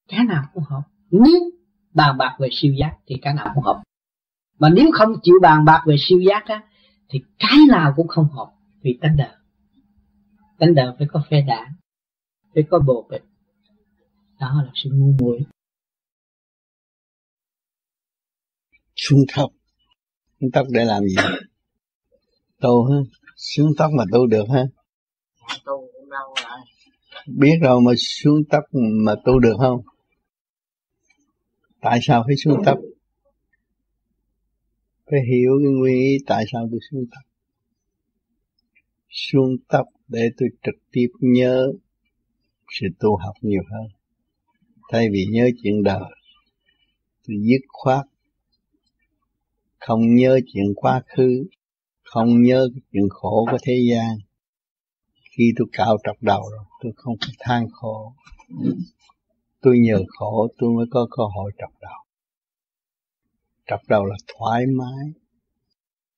Cái 0.08 0.26
nào 0.26 0.44
cũng 0.54 0.64
hợp. 0.64 0.82
Nếu 1.12 1.52
bàn 1.94 2.18
bạc 2.18 2.36
về 2.40 2.50
siêu 2.52 2.74
giác 2.74 2.98
thì 3.08 3.16
cái 3.22 3.34
nào 3.34 3.52
cũng 3.56 3.64
hợp. 3.64 3.82
Mà 4.60 4.70
nếu 4.70 4.92
không 4.94 5.14
chịu 5.24 5.36
bàn 5.42 5.66
bạc 5.66 5.84
về 5.86 5.96
siêu 6.00 6.20
giác 6.20 6.46
á, 6.46 6.64
thì 7.10 7.22
cái 7.40 7.58
nào 7.70 7.94
cũng 7.96 8.08
không 8.08 8.28
hợp 8.30 8.52
vì 8.82 8.98
tánh 9.02 9.18
đời. 9.18 9.36
Tánh 10.60 10.76
đời 10.76 10.94
phải 10.98 11.08
có 11.12 11.22
phe 11.30 11.42
đảng 11.42 11.74
phải 12.60 12.68
có 12.70 12.80
bồ 12.80 13.08
bịch 13.10 13.24
đó 14.40 14.64
là 14.66 14.72
sự 14.76 14.90
ngu 14.94 15.14
muội. 15.20 15.40
Xuống 18.96 19.20
thấp 19.28 19.50
xuống 20.42 20.50
tóc 20.54 20.68
để 20.70 20.86
làm 20.86 21.04
gì? 21.04 21.16
Tu 22.62 22.84
ha 22.84 22.98
xuống 23.36 23.72
tóc 23.78 23.92
mà 23.98 24.04
tu 24.12 24.28
được 24.28 24.46
ha 24.54 24.64
tu 25.66 25.90
cũng 25.94 26.10
đâu 26.10 26.36
rồi. 26.44 26.60
Biết 27.28 27.60
rồi 27.62 27.82
mà 27.82 27.92
xuống 27.98 28.44
tóc 28.50 28.64
mà 29.06 29.16
tu 29.26 29.40
được 29.40 29.56
không? 29.60 29.82
Tại 31.82 32.00
sao 32.02 32.24
phải 32.28 32.36
xuống 32.36 32.64
tập 32.66 32.78
phải 35.06 35.20
hiểu 35.32 35.52
cái 35.64 35.72
nguyên 35.72 35.96
ý 35.96 36.18
tại 36.28 36.46
sao 36.52 36.68
tôi 36.72 36.80
xuống 36.92 37.06
tập 37.12 37.30
xuống 39.10 39.56
tập 39.68 39.86
để 40.08 40.30
tôi 40.38 40.50
trực 40.64 40.76
tiếp 40.92 41.08
nhớ 41.20 41.72
sự 42.80 42.88
tu 43.00 43.16
học 43.16 43.36
nhiều 43.42 43.62
hơn. 43.72 43.88
Thay 44.92 45.08
vì 45.12 45.26
nhớ 45.32 45.50
chuyện 45.64 45.84
đời, 45.84 46.12
tôi 47.28 47.38
dứt 47.42 47.62
khoát 47.68 48.06
không 49.80 50.16
nhớ 50.16 50.40
chuyện 50.54 50.74
quá 50.76 51.02
khứ, 51.06 51.46
không 52.04 52.42
nhớ 52.42 52.70
chuyện 52.92 53.10
khổ 53.10 53.46
của 53.52 53.58
thế 53.64 53.74
gian. 53.92 54.18
Khi 55.38 55.54
tôi 55.58 55.68
cạo 55.72 55.98
trọc 56.04 56.16
đầu 56.22 56.42
rồi, 56.52 56.66
tôi 56.82 56.92
không 56.96 57.16
phải 57.22 57.36
than 57.40 57.68
khổ. 57.72 58.14
Tôi 59.62 59.80
nhờ 59.80 60.04
khổ, 60.08 60.48
tôi 60.58 60.70
mới 60.76 60.86
có 60.92 61.08
cơ 61.12 61.24
hội 61.36 61.52
trọc 61.58 61.72
đầu. 61.82 62.00
Trọc 63.68 63.80
đầu 63.90 64.06
là 64.06 64.16
thoải 64.28 64.66
mái, 64.66 65.12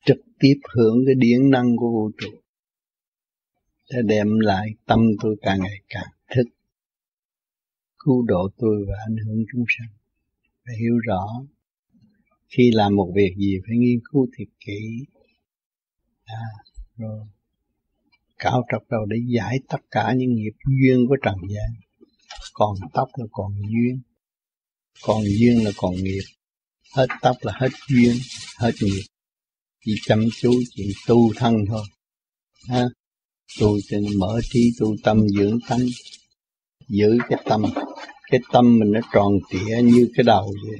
trực 0.05 0.17
tiếp 0.39 0.55
hưởng 0.75 0.97
cái 1.05 1.15
điển 1.17 1.49
năng 1.49 1.77
của 1.77 1.91
vũ 1.91 2.11
trụ 2.17 2.29
đã 3.93 4.01
đem 4.05 4.39
lại 4.39 4.67
tâm 4.85 4.99
tôi 5.21 5.35
càng 5.41 5.59
ngày 5.59 5.81
càng 5.89 6.11
thức. 6.35 6.43
Cứu 7.99 8.21
độ 8.21 8.49
tôi 8.57 8.85
và 8.87 8.93
ảnh 9.07 9.17
hưởng 9.25 9.45
chúng 9.51 9.65
sanh. 9.67 9.87
Phải 10.65 10.75
hiểu 10.79 10.97
rõ 11.07 11.27
khi 12.49 12.71
làm 12.71 12.95
một 12.95 13.11
việc 13.15 13.35
gì 13.37 13.57
phải 13.67 13.77
nghiên 13.77 13.99
cứu 14.11 14.27
thiệt 14.37 14.47
kỹ. 14.65 15.05
À, 16.23 16.45
rồi. 16.97 17.25
Cạo 18.39 18.63
trọc 18.71 18.81
đầu 18.89 19.05
để 19.05 19.17
giải 19.27 19.59
tất 19.69 19.81
cả 19.91 20.13
những 20.17 20.33
nghiệp 20.33 20.53
duyên 20.65 21.07
của 21.07 21.17
trần 21.23 21.35
gian. 21.49 21.69
Còn 22.53 22.75
tóc 22.93 23.09
là 23.15 23.25
còn 23.31 23.53
duyên. 23.55 24.01
Còn 25.03 25.23
duyên 25.23 25.63
là 25.63 25.71
còn 25.77 25.95
nghiệp. 25.95 26.23
Hết 26.95 27.07
tóc 27.21 27.37
là 27.41 27.53
hết 27.55 27.69
duyên 27.89 28.15
hết 28.59 28.71
nghiệp. 28.81 29.03
Chỉ 29.85 29.95
chăm 30.01 30.25
chú 30.41 30.51
chuyện 30.75 30.87
tu 31.07 31.33
thân 31.35 31.55
thôi. 31.67 31.83
Ha 32.69 32.85
tôi 33.59 33.79
cho 33.89 33.97
mở 34.19 34.39
trí 34.43 34.71
tu 34.79 34.95
tâm 35.03 35.29
dưỡng 35.29 35.59
tánh, 35.69 35.85
giữ 36.87 37.17
cái 37.29 37.43
tâm. 37.45 37.63
Cái 38.31 38.39
tâm 38.51 38.79
mình 38.79 38.91
nó 38.91 38.99
tròn 39.13 39.33
trịa 39.49 39.81
như 39.83 40.11
cái 40.15 40.23
đầu 40.23 40.53
vậy, 40.69 40.79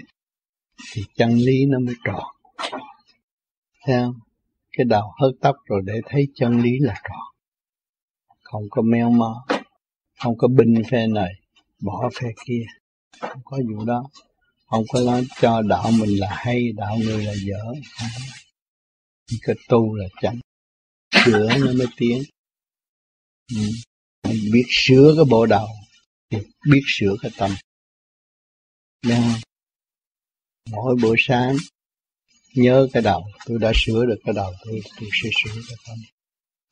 thì 0.94 1.04
chân 1.16 1.38
lý 1.38 1.66
nó 1.66 1.80
mới 1.80 1.96
tròn. 2.06 2.24
Theo 3.88 4.14
cái 4.78 4.86
đầu 4.86 5.12
hớt 5.22 5.32
tóc 5.42 5.56
rồi 5.66 5.82
để 5.86 5.94
thấy 6.06 6.28
chân 6.36 6.62
lý 6.62 6.72
là 6.80 6.94
tròn. 7.04 7.22
Không 8.44 8.64
có 8.70 8.82
meo 8.82 9.10
mó, 9.10 9.46
không 10.20 10.38
có 10.38 10.48
binh 10.48 10.84
phe 10.92 11.08
này, 11.08 11.34
bỏ 11.82 12.10
phe 12.20 12.28
kia. 12.46 12.64
Không 13.20 13.42
có 13.46 13.58
vụ 13.70 13.86
đó. 13.86 14.04
Không 14.66 14.84
có 14.94 15.02
nói 15.02 15.28
cho 15.42 15.62
đạo 15.62 15.92
mình 16.00 16.20
là 16.20 16.28
hay, 16.32 16.72
đạo 16.76 16.98
người 16.98 17.26
là 17.26 17.34
dở. 17.34 17.74
Chỉ 19.28 19.38
có 19.48 19.54
tu 19.70 19.96
là 19.96 20.06
chánh. 20.22 20.40
Sửa 21.26 21.48
nó 21.60 21.74
mới 21.74 21.88
tiến 21.98 22.24
biết 24.24 24.66
sửa 24.70 25.14
cái 25.16 25.26
bộ 25.30 25.46
đầu 25.46 25.68
thì 26.30 26.38
biết 26.70 26.82
sửa 26.88 27.16
cái 27.22 27.32
tâm. 27.38 27.52
Nên 29.08 29.22
mỗi 30.72 30.96
buổi 31.02 31.16
sáng 31.20 31.56
nhớ 32.56 32.88
cái 32.94 33.04
đầu 33.04 33.24
tôi 33.46 33.60
đã 33.60 33.72
sửa 33.76 34.06
được 34.06 34.18
cái 34.26 34.34
đầu 34.34 34.54
tôi 34.66 34.82
tôi 35.00 35.10
sẽ 35.24 35.30
sửa 35.44 35.62
cái 35.70 35.78
tâm. 35.88 35.98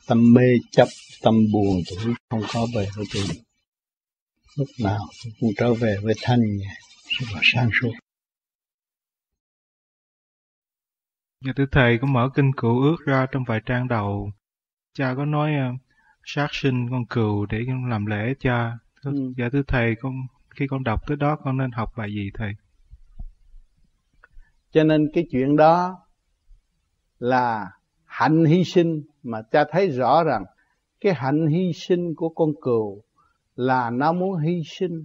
Tâm 0.08 0.34
mê 0.34 0.48
chấp 0.72 0.88
tâm 1.22 1.34
buồn 1.54 1.82
tôi 1.90 2.14
không 2.30 2.42
có 2.54 2.68
về 2.76 2.88
với 2.96 3.06
tôi. 3.14 3.24
Lúc 4.56 4.68
nào 4.84 5.00
tôi 5.24 5.34
cũng 5.40 5.50
trở 5.58 5.74
về 5.74 5.98
với 6.04 6.14
thanh 6.22 6.40
nhẹ 6.58 6.76
và 7.34 7.42
sáng 7.44 7.70
suốt. 7.82 7.92
Nhà 11.46 11.54
tư 11.56 11.66
Thầy 11.72 11.98
có 12.02 12.08
mở 12.08 12.30
kinh 12.36 12.52
cựu 12.58 12.82
ước 12.82 12.98
ra 13.06 13.28
trong 13.32 13.44
vài 13.48 13.60
trang 13.66 13.88
đầu. 13.88 14.32
Cha 14.94 15.14
có 15.18 15.26
nói 15.26 15.52
uh, 15.76 15.82
sát 16.24 16.48
sinh 16.52 16.90
con 16.92 17.06
cừu 17.06 17.46
để 17.46 17.60
làm 17.90 18.06
lễ 18.06 18.34
cha. 18.40 18.78
Thưa, 19.04 19.12
ừ. 19.12 19.34
Dạ 19.38 19.50
thưa 19.52 19.62
Thầy, 19.68 19.96
con 20.02 20.14
khi 20.50 20.68
con 20.68 20.84
đọc 20.84 21.08
tới 21.08 21.18
đó 21.18 21.36
con 21.36 21.58
nên 21.58 21.72
học 21.72 21.90
bài 21.98 22.14
gì 22.14 22.32
Thầy? 22.34 22.52
Cho 24.72 24.84
nên 24.84 25.10
cái 25.14 25.26
chuyện 25.32 25.56
đó 25.56 26.00
là 27.20 27.72
hạnh 28.06 28.46
hy 28.46 28.64
sinh 28.64 29.04
mà 29.24 29.42
cha 29.42 29.64
thấy 29.72 29.90
rõ 29.90 30.24
rằng 30.24 30.46
cái 31.02 31.14
hạnh 31.14 31.48
hy 31.48 31.74
sinh 31.74 32.16
của 32.16 32.30
con 32.30 32.50
cừu 32.62 33.04
là 33.56 33.90
nó 33.90 34.14
muốn 34.14 34.40
hy 34.40 34.62
sinh 34.66 35.04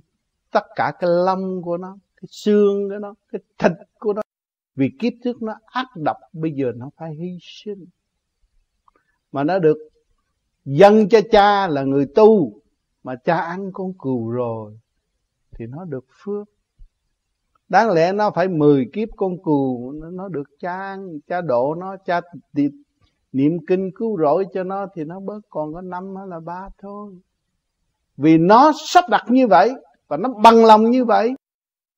tất 0.51 0.65
cả 0.77 0.93
cái 0.99 1.11
lông 1.27 1.63
của 1.63 1.77
nó 1.77 1.97
cái 2.17 2.29
xương 2.31 2.89
của 2.89 2.99
nó 2.99 3.15
cái 3.33 3.41
thịt 3.59 3.73
của 3.99 4.13
nó 4.13 4.23
vì 4.77 4.91
kiếp 4.99 5.13
trước 5.25 5.43
nó 5.43 5.55
ác 5.67 5.87
độc 5.97 6.17
bây 6.33 6.53
giờ 6.53 6.73
nó 6.77 6.91
phải 6.97 7.15
hy 7.15 7.39
sinh 7.41 7.87
mà 9.33 9.45
nó 9.45 9.59
được 9.59 9.77
dân 10.65 11.09
cho 11.09 11.21
cha 11.31 11.69
là 11.69 11.83
người 11.83 12.07
tu, 12.15 12.53
mà 13.03 13.15
cha 13.25 13.37
ăn 13.37 13.71
con 13.73 13.93
cừu 13.99 14.31
rồi, 14.31 14.79
thì 15.59 15.67
nó 15.67 15.85
được 15.85 16.05
phước. 16.25 16.49
Đáng 17.69 17.91
lẽ 17.91 18.13
nó 18.13 18.31
phải 18.31 18.49
10 18.49 18.91
kiếp 18.93 19.09
con 19.17 19.43
cừu, 19.43 19.93
nó 19.93 20.29
được 20.29 20.49
cha 20.61 20.77
ăn, 20.77 21.19
cha 21.29 21.41
độ 21.41 21.75
nó, 21.75 21.97
cha 22.07 22.21
niệm 23.33 23.67
kinh 23.67 23.91
cứu 23.95 24.19
rỗi 24.19 24.47
cho 24.55 24.65
nó, 24.65 24.87
thì 24.95 25.05
nó 25.05 25.21
bớt 25.21 25.41
còn 25.51 25.75
có 25.75 25.81
năm 25.81 26.17
hay 26.17 26.27
là 26.29 26.41
ba 26.41 26.69
thôi. 26.79 27.13
Vì 28.17 28.39
nó 28.39 28.73
sắp 28.87 29.05
đặt 29.11 29.25
như 29.29 29.47
vậy, 29.47 29.73
và 30.09 30.17
nó 30.17 30.29
bằng 30.43 30.65
lòng 30.65 30.91
như 30.91 31.05
vậy. 31.05 31.35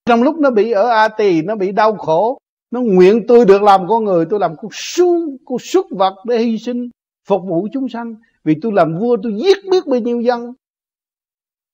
Trong 0.06 0.22
lúc 0.22 0.36
nó 0.38 0.50
bị 0.50 0.70
ở 0.70 0.88
a 0.88 1.08
tỳ, 1.08 1.42
nó 1.42 1.56
bị 1.56 1.72
đau 1.72 1.96
khổ, 1.96 2.38
nó 2.70 2.80
nguyện 2.80 3.24
tôi 3.28 3.44
được 3.44 3.62
làm 3.62 3.88
con 3.88 4.04
người, 4.04 4.26
tôi 4.30 4.40
làm 4.40 4.56
con 4.56 4.70
su, 4.72 5.36
con 5.44 5.58
súc 5.58 5.86
vật 5.90 6.14
để 6.24 6.38
hy 6.38 6.58
sinh, 6.58 6.88
phục 7.24 7.42
vụ 7.48 7.68
chúng 7.72 7.88
sanh 7.88 8.14
vì 8.46 8.54
tôi 8.62 8.72
làm 8.72 8.98
vua, 8.98 9.16
tôi 9.22 9.34
giết 9.36 9.56
biết 9.70 9.86
bao 9.86 10.00
nhiêu 10.00 10.20
dân. 10.20 10.52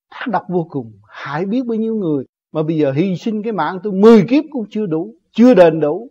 Ác 0.08 0.28
độc 0.28 0.42
vô 0.48 0.66
cùng, 0.70 0.92
hại 1.08 1.46
biết 1.46 1.66
bao 1.66 1.78
nhiêu 1.78 1.94
người. 1.94 2.24
Mà 2.52 2.62
bây 2.62 2.78
giờ 2.78 2.92
hy 2.92 3.16
sinh 3.16 3.42
cái 3.42 3.52
mạng 3.52 3.78
tôi 3.82 3.92
10 3.92 4.24
kiếp 4.28 4.44
cũng 4.50 4.66
chưa 4.70 4.86
đủ, 4.86 5.14
chưa 5.32 5.54
đền 5.54 5.80
đủ. 5.80 6.08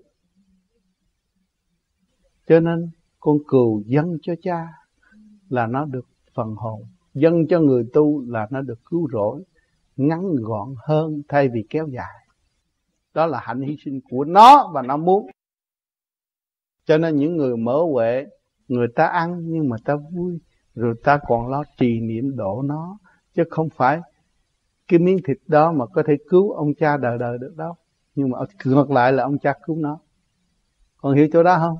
Cho 2.48 2.60
nên 2.60 2.90
con 3.20 3.38
cừu 3.48 3.84
dâng 3.86 4.18
cho 4.22 4.34
cha 4.42 4.68
là 5.50 5.68
nó 5.68 5.86
được 5.86 6.08
phần 6.34 6.56
hồn. 6.56 6.82
Dâng 7.14 7.48
cho 7.48 7.60
người 7.60 7.84
tu 7.94 8.26
là 8.28 8.48
nó 8.52 8.62
được 8.62 8.80
cứu 8.86 9.08
rỗi, 9.12 9.44
ngắn 9.96 10.36
gọn 10.42 10.74
hơn 10.88 11.22
thay 11.28 11.50
vì 11.54 11.66
kéo 11.70 11.88
dài. 11.88 12.28
Đó 13.14 13.26
là 13.26 13.40
hạnh 13.40 13.62
hy 13.62 13.76
sinh 13.86 14.00
của 14.10 14.24
nó 14.24 14.72
và 14.74 14.82
nó 14.82 14.98
muốn. 14.98 15.28
Cho 16.86 16.98
nên 16.98 17.16
những 17.16 17.38
người 17.38 17.58
mở 17.58 17.84
huệ, 17.94 18.26
người 18.68 18.88
ta 18.96 19.06
ăn 19.06 19.42
nhưng 19.46 19.70
mà 19.70 19.78
ta 19.86 19.96
vui 20.12 20.40
rồi 20.76 20.96
ta 21.04 21.20
còn 21.28 21.48
lo 21.48 21.64
trì 21.78 22.00
niệm 22.00 22.36
độ 22.36 22.62
nó 22.62 22.98
chứ 23.34 23.44
không 23.50 23.70
phải 23.70 24.02
cái 24.88 25.00
miếng 25.00 25.18
thịt 25.28 25.38
đó 25.48 25.72
mà 25.72 25.86
có 25.86 26.04
thể 26.08 26.18
cứu 26.30 26.52
ông 26.52 26.74
cha 26.80 26.98
đời 26.98 27.18
đời 27.18 27.38
được 27.38 27.54
đâu. 27.58 27.76
Nhưng 28.16 28.30
mà 28.30 28.38
ngược 28.66 28.92
lại 28.92 29.12
là 29.14 29.24
ông 29.24 29.40
cha 29.40 29.54
cứu 29.66 29.76
nó. 29.76 30.00
Còn 30.98 31.16
hiểu 31.16 31.28
chỗ 31.34 31.44
đó 31.44 31.58
không? 31.60 31.78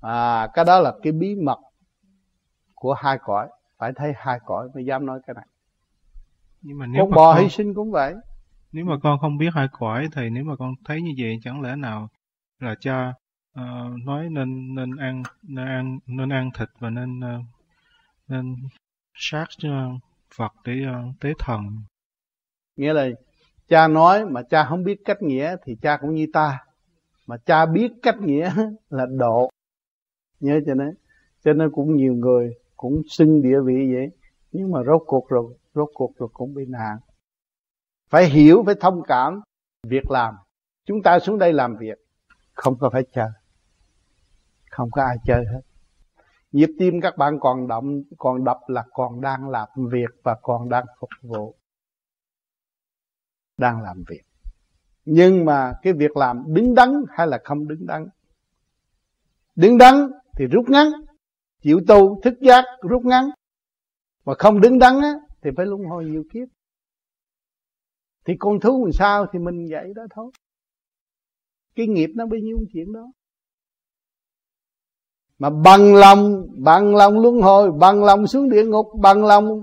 À 0.00 0.48
cái 0.54 0.64
đó 0.64 0.80
là 0.80 0.94
cái 1.02 1.12
bí 1.12 1.34
mật 1.34 1.58
của 2.74 2.94
hai 2.94 3.18
cõi. 3.22 3.48
Phải 3.78 3.92
thấy 3.96 4.12
hai 4.16 4.38
cõi 4.44 4.68
mới 4.74 4.84
dám 4.84 5.06
nói 5.06 5.20
cái 5.26 5.34
này. 5.34 5.46
Nhưng 6.62 6.78
mà 6.78 6.86
nếu 6.86 7.04
con 7.04 7.10
bò 7.10 7.34
con, 7.34 7.42
hy 7.42 7.48
sinh 7.48 7.74
cũng 7.74 7.90
vậy. 7.90 8.14
Nếu 8.72 8.84
mà 8.84 8.96
con 9.02 9.18
không 9.18 9.38
biết 9.38 9.54
hai 9.54 9.68
cõi 9.72 10.08
thì 10.12 10.30
nếu 10.30 10.44
mà 10.44 10.56
con 10.56 10.74
thấy 10.84 11.02
như 11.02 11.10
vậy 11.18 11.38
chẳng 11.42 11.60
lẽ 11.60 11.76
nào 11.76 12.08
là 12.60 12.74
cha 12.80 13.14
uh, 13.60 14.02
nói 14.04 14.28
nên 14.30 14.74
nên 14.74 14.96
ăn 14.96 15.22
nên 15.42 15.66
ăn 15.66 15.98
nên 16.06 16.28
ăn 16.28 16.50
thịt 16.58 16.68
và 16.78 16.90
nên 16.90 17.18
uh, 17.18 17.44
nên 18.28 18.56
sát 19.14 19.46
ờ, 19.62 19.90
Phật 20.36 20.52
để 20.64 20.72
ờ, 20.86 21.02
tế 21.20 21.32
thần. 21.38 21.60
Nghĩa 22.76 22.92
là 22.92 23.08
cha 23.68 23.88
nói 23.88 24.26
mà 24.26 24.42
cha 24.42 24.64
không 24.64 24.84
biết 24.84 25.00
cách 25.04 25.22
nghĩa 25.22 25.56
thì 25.64 25.76
cha 25.82 25.96
cũng 26.00 26.14
như 26.14 26.26
ta. 26.32 26.64
Mà 27.26 27.36
cha 27.36 27.66
biết 27.66 27.92
cách 28.02 28.16
nghĩa 28.20 28.52
là 28.90 29.06
độ. 29.18 29.50
Nhớ 30.40 30.60
cho 30.66 30.74
nên 30.74 30.94
cho 31.44 31.52
nên 31.52 31.70
cũng 31.70 31.96
nhiều 31.96 32.14
người 32.14 32.54
cũng 32.76 33.02
xưng 33.08 33.42
địa 33.42 33.60
vị 33.64 33.92
vậy. 33.94 34.10
Nhưng 34.52 34.70
mà 34.70 34.80
rốt 34.86 35.02
cuộc 35.06 35.28
rồi, 35.28 35.54
rốt 35.74 35.88
cuộc 35.94 36.16
rồi 36.18 36.28
cũng 36.32 36.54
bị 36.54 36.64
nạn. 36.68 36.98
Phải 38.10 38.26
hiểu, 38.26 38.62
phải 38.66 38.74
thông 38.80 39.02
cảm. 39.08 39.40
Việc 39.86 40.10
làm. 40.10 40.34
Chúng 40.86 41.02
ta 41.02 41.18
xuống 41.18 41.38
đây 41.38 41.52
làm 41.52 41.76
việc. 41.76 41.98
Không 42.54 42.78
có 42.78 42.90
phải 42.90 43.02
chờ 43.12 43.30
không 44.78 44.90
có 44.90 45.02
ai 45.02 45.16
chơi 45.24 45.44
hết 45.52 45.60
nhịp 46.52 46.70
tim 46.78 47.00
các 47.00 47.16
bạn 47.16 47.38
còn 47.40 47.68
động 47.68 48.02
còn 48.18 48.44
đập 48.44 48.58
là 48.66 48.84
còn 48.92 49.20
đang 49.20 49.48
làm 49.48 49.68
việc 49.76 50.10
và 50.22 50.36
còn 50.42 50.68
đang 50.68 50.84
phục 51.00 51.10
vụ. 51.22 51.54
Đang 53.56 53.82
làm 53.82 54.04
việc. 54.08 54.22
Nhưng 55.04 55.44
mà 55.44 55.72
cái 55.82 55.92
việc 55.92 56.16
làm 56.16 56.44
đứng 56.46 56.74
đắn 56.74 57.04
hay 57.08 57.26
là 57.26 57.38
không 57.44 57.68
đứng 57.68 57.86
đắn? 57.86 58.08
Đứng 59.56 59.78
đắn 59.78 59.94
thì 60.36 60.46
rút 60.46 60.68
ngắn 60.68 60.88
chịu 61.62 61.80
tu 61.88 62.20
thức 62.20 62.34
giác 62.40 62.64
rút 62.82 63.04
ngắn. 63.04 63.30
Mà 64.24 64.34
không 64.38 64.60
đứng 64.60 64.78
đắn 64.78 65.00
á, 65.00 65.12
thì 65.42 65.50
phải 65.56 65.66
luân 65.66 65.84
hồi 65.84 66.04
nhiều 66.04 66.24
kiếp. 66.32 66.48
Thì 68.24 68.34
con 68.38 68.60
thú 68.60 68.84
làm 68.84 68.92
sao 68.92 69.26
thì 69.32 69.38
mình 69.38 69.66
vậy 69.70 69.92
đó 69.96 70.02
thôi. 70.10 70.30
Cái 71.74 71.86
nghiệp 71.86 72.10
nó 72.14 72.26
bao 72.26 72.40
nhiêu 72.40 72.58
chuyện 72.72 72.92
đó 72.92 73.12
mà 75.38 75.50
bằng 75.50 75.94
lòng 75.94 76.46
bằng 76.58 76.96
lòng 76.96 77.20
luân 77.20 77.40
hồi, 77.40 77.72
bằng 77.72 78.04
lòng 78.04 78.26
xuống 78.26 78.50
địa 78.50 78.64
ngục, 78.64 78.86
bằng 79.00 79.24
lòng 79.24 79.62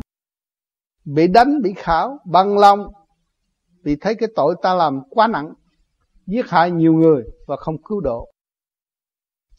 bị 1.06 1.27
đánh, 1.27 1.61
bị 1.61 1.73
khảo, 1.77 2.19
bằng 2.26 2.57
lòng 2.57 2.88
vì 3.84 3.95
thấy 4.02 4.15
cái 4.15 4.30
tội 4.35 4.56
ta 4.61 4.73
làm 4.73 5.02
quá 5.10 5.27
nặng, 5.27 5.53
giết 6.26 6.49
hại 6.49 6.72
nhiều 6.72 6.93
người 6.93 7.23
và 7.47 7.56
không 7.56 7.76
cứu 7.84 8.02
độ. 8.02 8.27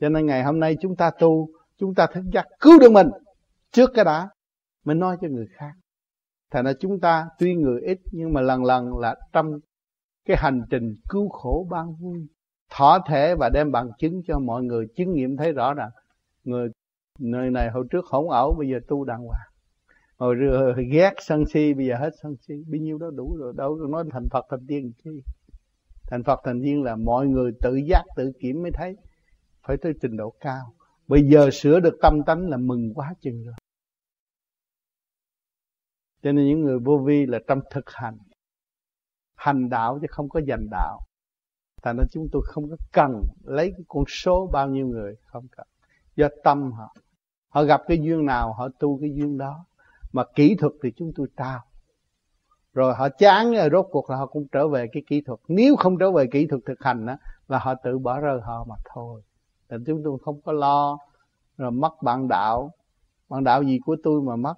Cho 0.01 0.09
nên 0.09 0.26
ngày 0.26 0.43
hôm 0.44 0.60
nay 0.60 0.76
chúng 0.80 0.97
ta 0.97 1.10
tu, 1.18 1.48
chúng 1.78 1.94
ta 1.94 2.06
thức 2.06 2.24
giác 2.32 2.47
cứu 2.60 2.78
được 2.80 2.93
mình 2.93 3.09
trước 3.72 3.90
cái 3.94 4.05
đã, 4.05 4.28
mới 4.84 4.97
nói 4.97 5.16
cho 5.20 5.28
người 5.30 5.47
khác. 5.51 5.72
Thành 6.51 6.64
ra 6.64 6.72
chúng 6.80 7.01
ta 7.01 7.26
tuy 7.38 7.55
người 7.55 7.80
ít 7.80 7.98
nhưng 8.12 8.32
mà 8.32 8.40
lần 8.40 8.64
lần 8.64 8.98
là 8.98 9.16
trong 9.32 9.47
cái 10.24 10.36
hành 10.40 10.62
trình 10.70 10.97
cứu 11.09 11.28
khổ 11.28 11.66
ban 11.70 11.94
vui, 12.01 12.26
thỏa 12.70 12.98
thể 13.09 13.34
và 13.34 13.48
đem 13.48 13.72
bằng 13.72 13.90
chứng 13.98 14.20
cho 14.26 14.38
mọi 14.38 14.62
người 14.62 14.86
chứng 14.97 15.12
nghiệm 15.12 15.36
thấy 15.36 15.52
rõ 15.52 15.74
rằng 15.74 15.90
người 16.47 16.68
nơi 17.18 17.51
này 17.51 17.70
hồi 17.70 17.85
trước 17.90 18.06
hỗn 18.06 18.27
ẩu, 18.31 18.55
bây 18.59 18.68
giờ 18.68 18.78
tu 18.89 19.05
đàng 19.05 19.27
hoàng. 19.27 19.48
Hồi 20.16 20.35
rồi 20.35 20.74
ghét 20.93 21.12
sân 21.18 21.47
si, 21.47 21.74
bây 21.74 21.86
giờ 21.86 21.97
hết 21.98 22.10
sân 22.23 22.36
si. 22.36 22.55
Bao 22.70 22.78
nhiêu 22.81 22.98
đó 22.98 23.10
đủ 23.14 23.36
rồi, 23.36 23.52
đâu 23.56 23.78
có 23.81 23.86
nói 23.89 24.05
thành 24.12 24.28
phật, 24.31 24.47
thành 24.51 24.66
tiên 24.68 24.93
chi. 25.05 25.23
Thành 26.10 26.23
phật, 26.24 26.40
thành 26.44 26.60
tiên 26.64 26.82
là 26.82 26.97
mọi 26.97 27.27
người 27.27 27.52
tự 27.62 27.74
giác, 27.77 28.02
tự 28.16 28.32
kiểm 28.40 28.62
mới 28.62 28.70
thấy. 28.74 28.97
Phải 29.66 29.77
tới 29.82 29.93
trình 30.02 30.16
độ 30.16 30.35
cao. 30.40 30.73
Bây 31.09 31.23
giờ 31.23 31.51
sửa 31.52 31.81
được 31.81 31.98
tâm 32.02 32.23
tánh 32.27 32.48
là 32.48 32.56
mừng 32.56 32.94
quá 32.94 33.14
chừng 33.20 33.44
rồi. 33.44 33.55
Cho 36.23 36.32
nên 36.32 36.47
những 36.47 36.60
người 36.60 36.78
vô 36.78 36.98
vi 37.06 37.27
là 37.27 37.39
trong 37.47 37.60
thực 37.70 37.90
hành. 37.90 38.18
Hành 39.36 39.68
đạo 39.68 39.98
chứ 40.01 40.06
không 40.10 40.28
có 40.28 40.40
giành 40.48 40.66
đạo. 40.70 41.01
Thành 41.82 41.97
ra 41.97 42.05
chúng 42.12 42.27
tôi 42.32 42.43
không 42.44 42.70
có 42.70 42.77
cần 42.93 43.23
lấy 43.44 43.70
cái 43.70 43.85
con 43.89 44.05
số 44.09 44.51
bao 44.52 44.68
nhiêu 44.68 44.86
người, 44.86 45.14
không 45.24 45.47
cần 45.56 45.66
do 46.16 46.28
tâm 46.44 46.72
họ. 46.72 46.94
Họ 47.48 47.64
gặp 47.64 47.82
cái 47.86 47.98
duyên 48.02 48.26
nào, 48.26 48.52
họ 48.52 48.68
tu 48.78 48.98
cái 49.01 49.10
duyên 49.14 49.38
đó. 49.38 49.64
Mà 50.12 50.24
kỹ 50.34 50.56
thuật 50.60 50.72
thì 50.82 50.93
chúng 50.97 51.12
tôi 51.16 51.26
trao. 51.36 51.60
Rồi 52.74 52.94
họ 52.94 53.09
chán 53.09 53.52
rồi 53.52 53.68
rốt 53.72 53.86
cuộc 53.90 54.10
là 54.10 54.16
họ 54.16 54.26
cũng 54.26 54.47
trở 54.52 54.68
về 54.68 54.86
cái 54.93 55.02
kỹ 55.06 55.20
thuật. 55.20 55.40
Nếu 55.48 55.76
không 55.76 55.98
trở 55.98 56.10
về 56.10 56.26
kỹ 56.32 56.47
thuật 56.47 56.62
thực 56.66 56.82
hành 56.84 57.06
đó 57.06 57.16
là 57.48 57.59
họ 57.59 57.74
tự 57.74 57.98
bỏ 57.98 58.20
rơi 58.20 58.40
họ 58.40 58.64
mà 58.68 58.74
thôi. 58.94 59.22
Thì 59.68 59.76
chúng 59.86 60.02
tôi 60.05 60.18
không 60.24 60.40
có 60.40 60.52
lo. 60.52 60.98
Rồi 61.56 61.70
mất 61.70 62.02
bạn 62.02 62.28
đạo. 62.28 62.70
Bạn 63.28 63.44
đạo 63.44 63.62
gì 63.62 63.78
của 63.86 63.97
tôi 64.02 64.22
mà 64.22 64.36
mất? 64.36 64.55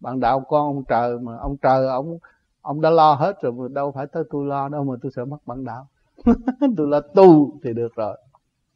Bạn 0.00 0.20
đạo 0.20 0.40
con 0.40 0.66
ông 0.66 0.84
trời 0.88 1.18
mà 1.18 1.36
ông 1.36 1.56
trời, 1.62 1.86
ông 1.86 2.18
ông 2.62 2.80
đã 2.80 2.90
lo 2.90 3.14
hết 3.14 3.42
rồi 3.42 3.52
mà 3.52 3.64
đâu 3.68 3.92
phải 3.92 4.06
tới 4.06 4.24
tôi 4.30 4.46
lo 4.46 4.68
đâu 4.68 4.84
mà 4.84 4.94
tôi 5.02 5.12
sợ 5.16 5.24
mất 5.24 5.46
bạn 5.46 5.64
đạo. 5.64 5.88
Tôi 6.76 6.86
lo 6.86 7.00
tu 7.00 7.58
thì 7.62 7.72
được 7.72 7.94
rồi. 7.94 8.16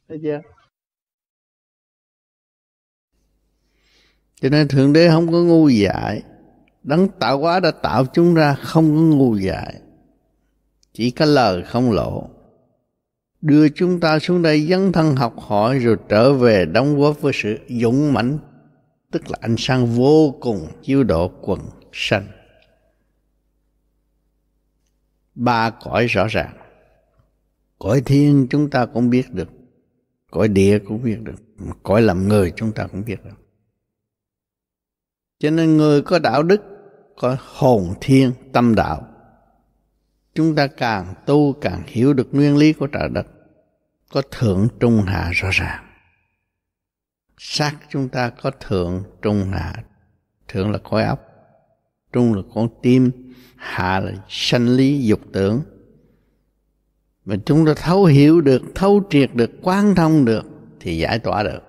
Thấy 0.07 0.19
chưa? 0.23 0.39
Cho 4.45 4.49
nên 4.49 4.67
thượng 4.67 4.93
đế 4.93 5.09
không 5.09 5.31
có 5.31 5.37
ngu 5.37 5.69
dại. 5.69 6.23
Đấng 6.83 7.07
tạo 7.19 7.39
hóa 7.39 7.59
đã 7.59 7.71
tạo 7.71 8.05
chúng 8.13 8.33
ra, 8.33 8.53
không 8.53 8.95
có 8.95 9.15
ngu 9.15 9.35
dại. 9.35 9.75
Chỉ 10.93 11.11
có 11.11 11.25
lời 11.25 11.63
không 11.63 11.91
lộ. 11.91 12.29
Đưa 13.41 13.69
chúng 13.69 13.99
ta 13.99 14.19
xuống 14.19 14.41
đây 14.41 14.67
dấn 14.67 14.91
thân 14.91 15.15
học 15.15 15.35
hỏi 15.39 15.79
rồi 15.79 15.97
trở 16.09 16.33
về 16.33 16.65
đóng 16.65 16.99
góp 16.99 17.21
với 17.21 17.33
sự 17.35 17.57
dũng 17.81 18.13
mãnh, 18.13 18.37
tức 19.11 19.31
là 19.31 19.37
ánh 19.41 19.55
sáng 19.57 19.85
vô 19.85 20.35
cùng 20.41 20.67
chiếu 20.83 21.03
độ 21.03 21.31
quần 21.41 21.59
sanh. 21.93 22.27
Ba 25.35 25.69
cõi 25.69 26.07
rõ 26.07 26.27
ràng. 26.27 26.57
Cõi 27.79 28.01
thiên 28.05 28.47
chúng 28.49 28.69
ta 28.69 28.85
cũng 28.85 29.09
biết 29.09 29.33
được. 29.33 29.49
Cõi 30.31 30.47
địa 30.47 30.79
cũng 30.79 31.03
biết 31.03 31.21
được. 31.21 31.35
Cõi 31.83 32.01
làm 32.01 32.27
người 32.27 32.53
chúng 32.55 32.71
ta 32.71 32.87
cũng 32.87 33.05
biết 33.05 33.25
được 33.25 33.44
cho 35.39 35.49
nên 35.49 35.77
người 35.77 36.01
có 36.01 36.19
đạo 36.19 36.43
đức, 36.43 36.61
có 37.17 37.37
hồn 37.39 37.93
thiên, 38.01 38.31
tâm 38.53 38.75
đạo, 38.75 39.07
chúng 40.35 40.55
ta 40.55 40.67
càng 40.67 41.13
tu 41.25 41.53
càng 41.53 41.83
hiểu 41.85 42.13
được 42.13 42.27
nguyên 42.31 42.57
lý 42.57 42.73
của 42.73 42.87
trời 42.87 43.09
đất, 43.09 43.27
có 44.11 44.21
thượng 44.31 44.67
trung 44.79 45.01
hạ 45.01 45.31
rõ 45.33 45.49
ràng. 45.51 45.85
Xác 47.37 47.75
chúng 47.89 48.09
ta 48.09 48.29
có 48.29 48.51
thượng 48.59 49.03
trung 49.21 49.51
hạ, 49.51 49.83
thượng 50.47 50.71
là 50.71 50.79
khối 50.83 51.03
óc, 51.03 51.19
trung 52.13 52.33
là 52.33 52.41
con 52.53 52.69
tim, 52.81 53.11
hạ 53.55 53.99
là 53.99 54.11
sanh 54.29 54.67
lý 54.67 55.05
dục 55.05 55.19
tưởng. 55.33 55.61
Mà 57.25 57.35
chúng 57.45 57.65
ta 57.65 57.73
thấu 57.75 58.05
hiểu 58.05 58.41
được, 58.41 58.61
thấu 58.75 59.03
triệt 59.09 59.29
được, 59.33 59.51
quán 59.61 59.95
thông 59.95 60.25
được, 60.25 60.45
thì 60.79 60.97
giải 60.97 61.19
tỏa 61.19 61.43
được. 61.43 61.59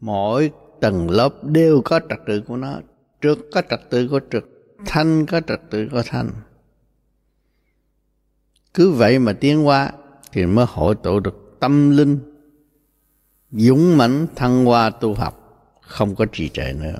Mỗi 0.00 0.50
tầng 0.80 1.10
lớp 1.10 1.44
đều 1.44 1.82
có 1.84 2.00
trật 2.08 2.18
tự 2.26 2.40
của 2.40 2.56
nó. 2.56 2.80
Trực 3.22 3.38
có 3.52 3.62
trật 3.70 3.80
tự 3.90 4.08
của 4.08 4.20
trực, 4.32 4.76
thanh 4.86 5.26
có 5.26 5.40
trật 5.40 5.60
tự 5.70 5.88
của 5.92 6.02
thanh. 6.06 6.30
Cứ 8.74 8.90
vậy 8.90 9.18
mà 9.18 9.32
tiến 9.32 9.66
qua 9.66 9.92
thì 10.32 10.46
mới 10.46 10.66
hội 10.68 10.94
tụ 11.02 11.20
được 11.20 11.56
tâm 11.60 11.90
linh, 11.90 12.18
dũng 13.50 13.96
mãnh, 13.96 14.26
thăng 14.36 14.64
hoa 14.64 14.90
tu 14.90 15.14
học, 15.14 15.34
không 15.80 16.14
có 16.14 16.26
trì 16.32 16.48
trệ 16.48 16.72
nữa. 16.72 16.96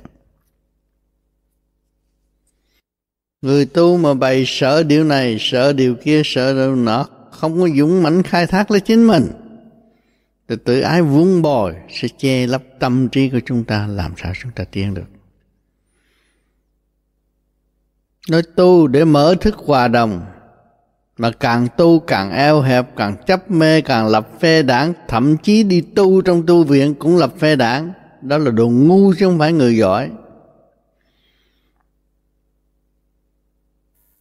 Người 3.41 3.65
tu 3.65 3.97
mà 3.97 4.13
bày 4.13 4.43
sợ 4.47 4.83
điều 4.83 5.03
này 5.03 5.37
sợ 5.39 5.73
điều 5.73 5.95
kia 5.95 6.21
sợ 6.25 6.53
điều 6.53 6.75
nọ, 6.75 7.05
không 7.31 7.61
có 7.61 7.69
dũng 7.77 8.03
mãnh 8.03 8.23
khai 8.23 8.47
thác 8.47 8.71
lấy 8.71 8.79
chính 8.79 9.07
mình 9.07 9.27
tự 10.49 10.55
tự 10.55 10.81
ái 10.81 11.01
vun 11.01 11.41
bồi 11.41 11.75
sẽ 11.89 12.07
che 12.17 12.47
lấp 12.47 12.63
tâm 12.79 13.09
trí 13.09 13.29
của 13.29 13.39
chúng 13.45 13.63
ta, 13.63 13.87
làm 13.87 14.13
sao 14.17 14.33
chúng 14.41 14.51
ta 14.51 14.63
tiến 14.63 14.93
được. 14.93 15.07
Nói 18.29 18.41
tu 18.55 18.87
để 18.87 19.05
mở 19.05 19.35
thức 19.41 19.55
hòa 19.57 19.87
đồng, 19.87 20.25
mà 21.17 21.31
càng 21.31 21.67
tu 21.77 21.99
càng 21.99 22.31
eo 22.31 22.61
hẹp, 22.61 22.95
càng 22.95 23.15
chấp 23.27 23.51
mê, 23.51 23.81
càng 23.81 24.07
lập 24.07 24.29
phe 24.39 24.61
đảng, 24.61 24.93
thậm 25.07 25.37
chí 25.37 25.63
đi 25.63 25.81
tu 25.81 26.21
trong 26.21 26.45
tu 26.45 26.63
viện 26.63 26.95
cũng 26.95 27.17
lập 27.17 27.33
phe 27.37 27.55
đảng. 27.55 27.93
Đó 28.21 28.37
là 28.37 28.51
đồ 28.51 28.69
ngu 28.69 29.13
chứ 29.13 29.25
không 29.25 29.39
phải 29.39 29.53
người 29.53 29.77
giỏi. 29.77 30.11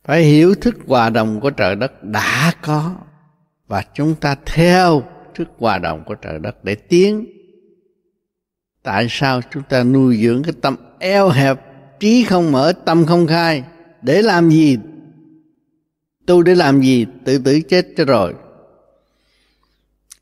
Phải 0.04 0.22
hiểu 0.22 0.54
thức 0.54 0.76
hòa 0.86 1.10
đồng 1.10 1.40
của 1.40 1.50
trời 1.50 1.74
đất 1.74 2.04
đã 2.04 2.52
có 2.62 2.94
và 3.66 3.84
chúng 3.94 4.14
ta 4.14 4.36
theo 4.46 5.02
thức 5.38 5.48
hòa 5.58 5.78
đồng 5.78 6.04
của 6.06 6.14
trời 6.14 6.38
đất 6.38 6.64
để 6.64 6.74
tiến. 6.74 7.26
Tại 8.82 9.06
sao 9.10 9.40
chúng 9.52 9.62
ta 9.68 9.84
nuôi 9.84 10.16
dưỡng 10.22 10.42
cái 10.42 10.52
tâm 10.60 10.76
eo 10.98 11.28
hẹp, 11.28 11.60
trí 12.00 12.24
không 12.24 12.52
mở, 12.52 12.72
tâm 12.84 13.06
không 13.06 13.26
khai? 13.26 13.64
Để 14.02 14.22
làm 14.22 14.50
gì? 14.50 14.78
Tu 16.26 16.42
để 16.42 16.54
làm 16.54 16.80
gì? 16.80 17.06
Tự 17.24 17.38
tử 17.38 17.60
chết 17.60 17.86
cho 17.96 18.04
rồi. 18.04 18.34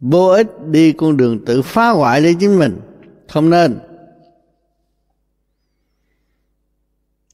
Vô 0.01 0.26
ích 0.28 0.48
đi 0.70 0.93
con 0.93 1.16
đường 1.16 1.44
tự 1.44 1.62
phá 1.62 1.90
hoại 1.90 2.20
lấy 2.20 2.36
chính 2.40 2.59
mình. 2.59 2.80
Không 3.28 3.51
nên. 3.51 3.78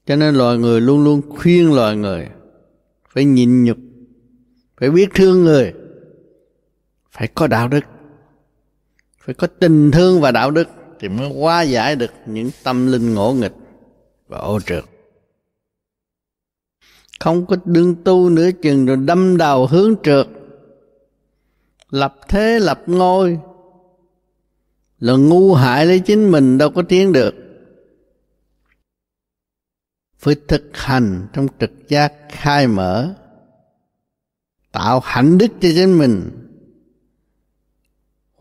Cho 0.06 0.16
nên 0.16 0.34
loài 0.34 0.58
người 0.58 0.80
luôn 0.80 1.04
luôn 1.04 1.22
khuyên 1.36 1.74
loài 1.74 1.96
người 1.96 2.28
phải 3.08 3.24
nhịn 3.24 3.64
nhục, 3.64 3.76
phải 4.76 4.90
biết 4.90 5.08
thương 5.14 5.44
người 5.44 5.72
phải 7.12 7.28
có 7.34 7.46
đạo 7.46 7.68
đức. 7.68 7.84
Phải 9.18 9.34
có 9.34 9.46
tình 9.46 9.90
thương 9.90 10.20
và 10.20 10.30
đạo 10.30 10.50
đức 10.50 10.68
thì 11.00 11.08
mới 11.08 11.28
hóa 11.28 11.62
giải 11.62 11.96
được 11.96 12.10
những 12.26 12.50
tâm 12.64 12.86
linh 12.86 13.14
ngỗ 13.14 13.32
nghịch 13.32 13.54
và 14.28 14.38
ô 14.38 14.60
trượt. 14.60 14.84
Không 17.20 17.46
có 17.46 17.56
đương 17.64 17.96
tu 18.04 18.28
nữa 18.28 18.50
chừng 18.62 18.86
rồi 18.86 18.96
đâm 18.96 19.36
đầu 19.36 19.66
hướng 19.66 19.94
trượt. 20.02 20.26
Lập 21.90 22.16
thế 22.28 22.58
lập 22.60 22.82
ngôi 22.86 23.38
là 24.98 25.12
ngu 25.12 25.54
hại 25.54 25.86
lấy 25.86 25.98
chính 25.98 26.30
mình 26.30 26.58
đâu 26.58 26.70
có 26.70 26.82
tiến 26.82 27.12
được. 27.12 27.34
Phải 30.18 30.36
thực 30.48 30.70
hành 30.72 31.26
trong 31.32 31.46
trực 31.60 31.70
giác 31.88 32.12
khai 32.28 32.66
mở, 32.66 33.14
tạo 34.72 35.00
hạnh 35.04 35.38
đức 35.38 35.48
cho 35.60 35.68
chính 35.74 35.98
mình 35.98 36.41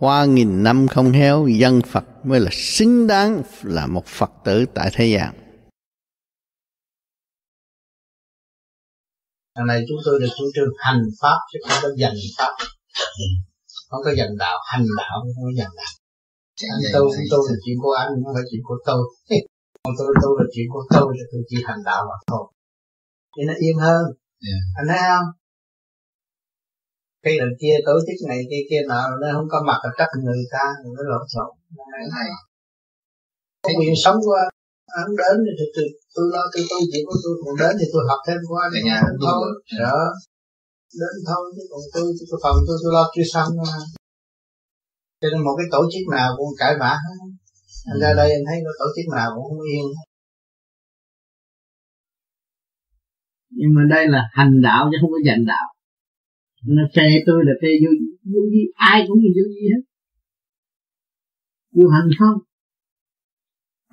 hoa 0.02 0.26
nghìn 0.26 0.64
năm 0.64 0.88
không 0.88 1.12
héo 1.12 1.48
dân 1.48 1.82
phật 1.82 2.06
mới 2.24 2.40
là 2.40 2.50
xứng 2.52 3.08
đáng 3.08 3.44
là 3.64 3.88
một 3.88 4.06
phật 4.06 4.32
tử 4.46 4.66
tại 4.74 4.90
thế 4.94 5.06
gian. 5.06 5.34
Lần 9.56 9.68
này 9.68 9.82
chúng 9.88 9.98
tôi 10.06 10.20
được 10.20 10.28
chủ 10.38 10.46
trương 10.56 10.74
hành 10.78 11.04
pháp 11.22 11.38
chứ 11.54 11.60
không 11.68 11.80
có 11.82 11.90
dành 11.98 12.16
pháp. 12.38 12.52
Không 13.90 14.02
có 14.06 14.12
dành 14.18 14.38
đạo 14.38 14.58
hành 14.72 14.86
đạo 14.98 15.20
không 15.22 15.44
có 15.46 15.52
dành 15.58 15.72
đạo. 15.78 15.94
Anh 16.74 16.94
tu 16.94 17.00
cũng 17.00 17.26
tu 17.32 17.38
là 17.50 17.56
chuyện 17.66 17.78
của 17.82 17.92
anh 17.92 18.10
không 18.26 18.34
phải 18.36 18.44
chuyện 18.52 18.62
của 18.64 18.78
tôi. 18.86 19.04
Còn 19.84 19.94
tôi 19.98 20.08
tu 20.24 20.30
là 20.38 20.46
chuyện 20.54 20.66
của 20.74 20.84
tôi 20.90 21.18
tôi 21.32 21.42
chỉ 21.50 21.58
hành 21.66 21.84
đạo 21.86 22.02
mà 22.10 22.16
thôi. 22.28 22.44
Thì 23.38 23.44
nó 23.48 23.54
yên 23.60 23.78
hơn. 23.78 24.04
Yeah. 24.48 24.62
anh 24.80 24.88
thấy 24.90 25.00
không 25.10 25.41
cái 27.24 27.34
lần 27.40 27.52
kia 27.62 27.76
tổ 27.88 27.96
chức 28.06 28.18
này 28.30 28.40
kia 28.50 28.64
kia 28.70 28.82
nọ 28.92 29.02
nó 29.22 29.28
không 29.36 29.50
có 29.54 29.60
mặt 29.68 29.80
ở 29.88 29.90
trách 29.98 30.12
người 30.24 30.44
ta 30.54 30.66
nó 30.96 31.02
lộn 31.12 31.26
xộn. 31.34 31.50
Này 32.16 32.30
cái 33.64 33.74
quyền 33.80 33.96
sống 34.04 34.18
của 34.26 34.38
anh 35.00 35.12
đến 35.22 35.36
thì 35.46 35.52
tôi, 35.60 35.68
tôi, 35.76 35.86
tôi 36.16 36.26
lo 36.34 36.44
tôi 36.54 36.64
tu 36.70 36.78
chuyện 36.92 37.04
của 37.08 37.18
tôi 37.24 37.34
còn 37.44 37.54
đến 37.62 37.74
thì 37.80 37.86
tôi 37.94 38.02
học 38.10 38.20
thêm 38.28 38.40
qua 38.50 38.62
anh 38.68 38.86
nhà 38.88 39.00
thôi 39.26 39.48
đó 39.86 40.00
đến 41.02 41.16
thôi 41.28 41.44
chứ 41.56 41.64
còn 41.72 41.82
tôi 41.94 42.06
cái 42.30 42.38
phần 42.44 42.56
tôi 42.68 42.78
tôi 42.82 42.92
lo 42.96 43.04
chưa 43.14 43.28
xong 43.34 43.52
mà. 43.66 43.78
Cho 45.22 45.28
nên 45.32 45.40
một 45.46 45.56
cái 45.58 45.68
tổ 45.74 45.82
chức 45.92 46.04
nào 46.16 46.30
cũng 46.38 46.52
cãi 46.62 46.74
vã 46.82 46.94
hết. 47.06 47.18
Anh 47.92 48.00
ra 48.02 48.12
đây 48.20 48.30
anh 48.38 48.46
thấy 48.48 48.58
cái 48.66 48.76
tổ 48.82 48.88
chức 48.96 49.08
nào 49.16 49.28
cũng 49.36 49.46
không 49.50 49.64
yên. 49.72 49.86
Nhưng 53.60 53.72
mà 53.76 53.82
đây 53.96 54.04
là 54.08 54.22
hành 54.38 54.54
đạo 54.68 54.82
chứ 54.92 54.98
không 55.02 55.12
có 55.16 55.20
dành 55.28 55.44
đạo 55.54 55.68
nó 56.66 56.84
phê 56.96 57.08
tôi 57.26 57.40
là 57.48 57.54
phê 57.62 57.70
vô, 57.84 57.92
vô 58.34 58.42
gì 58.54 58.64
ai 58.76 59.06
cũng 59.08 59.20
như 59.22 59.30
vô 59.38 59.46
gì 59.56 59.64
hết. 59.74 59.84
Vô 61.76 61.88
hành 61.88 62.10
không? 62.20 62.38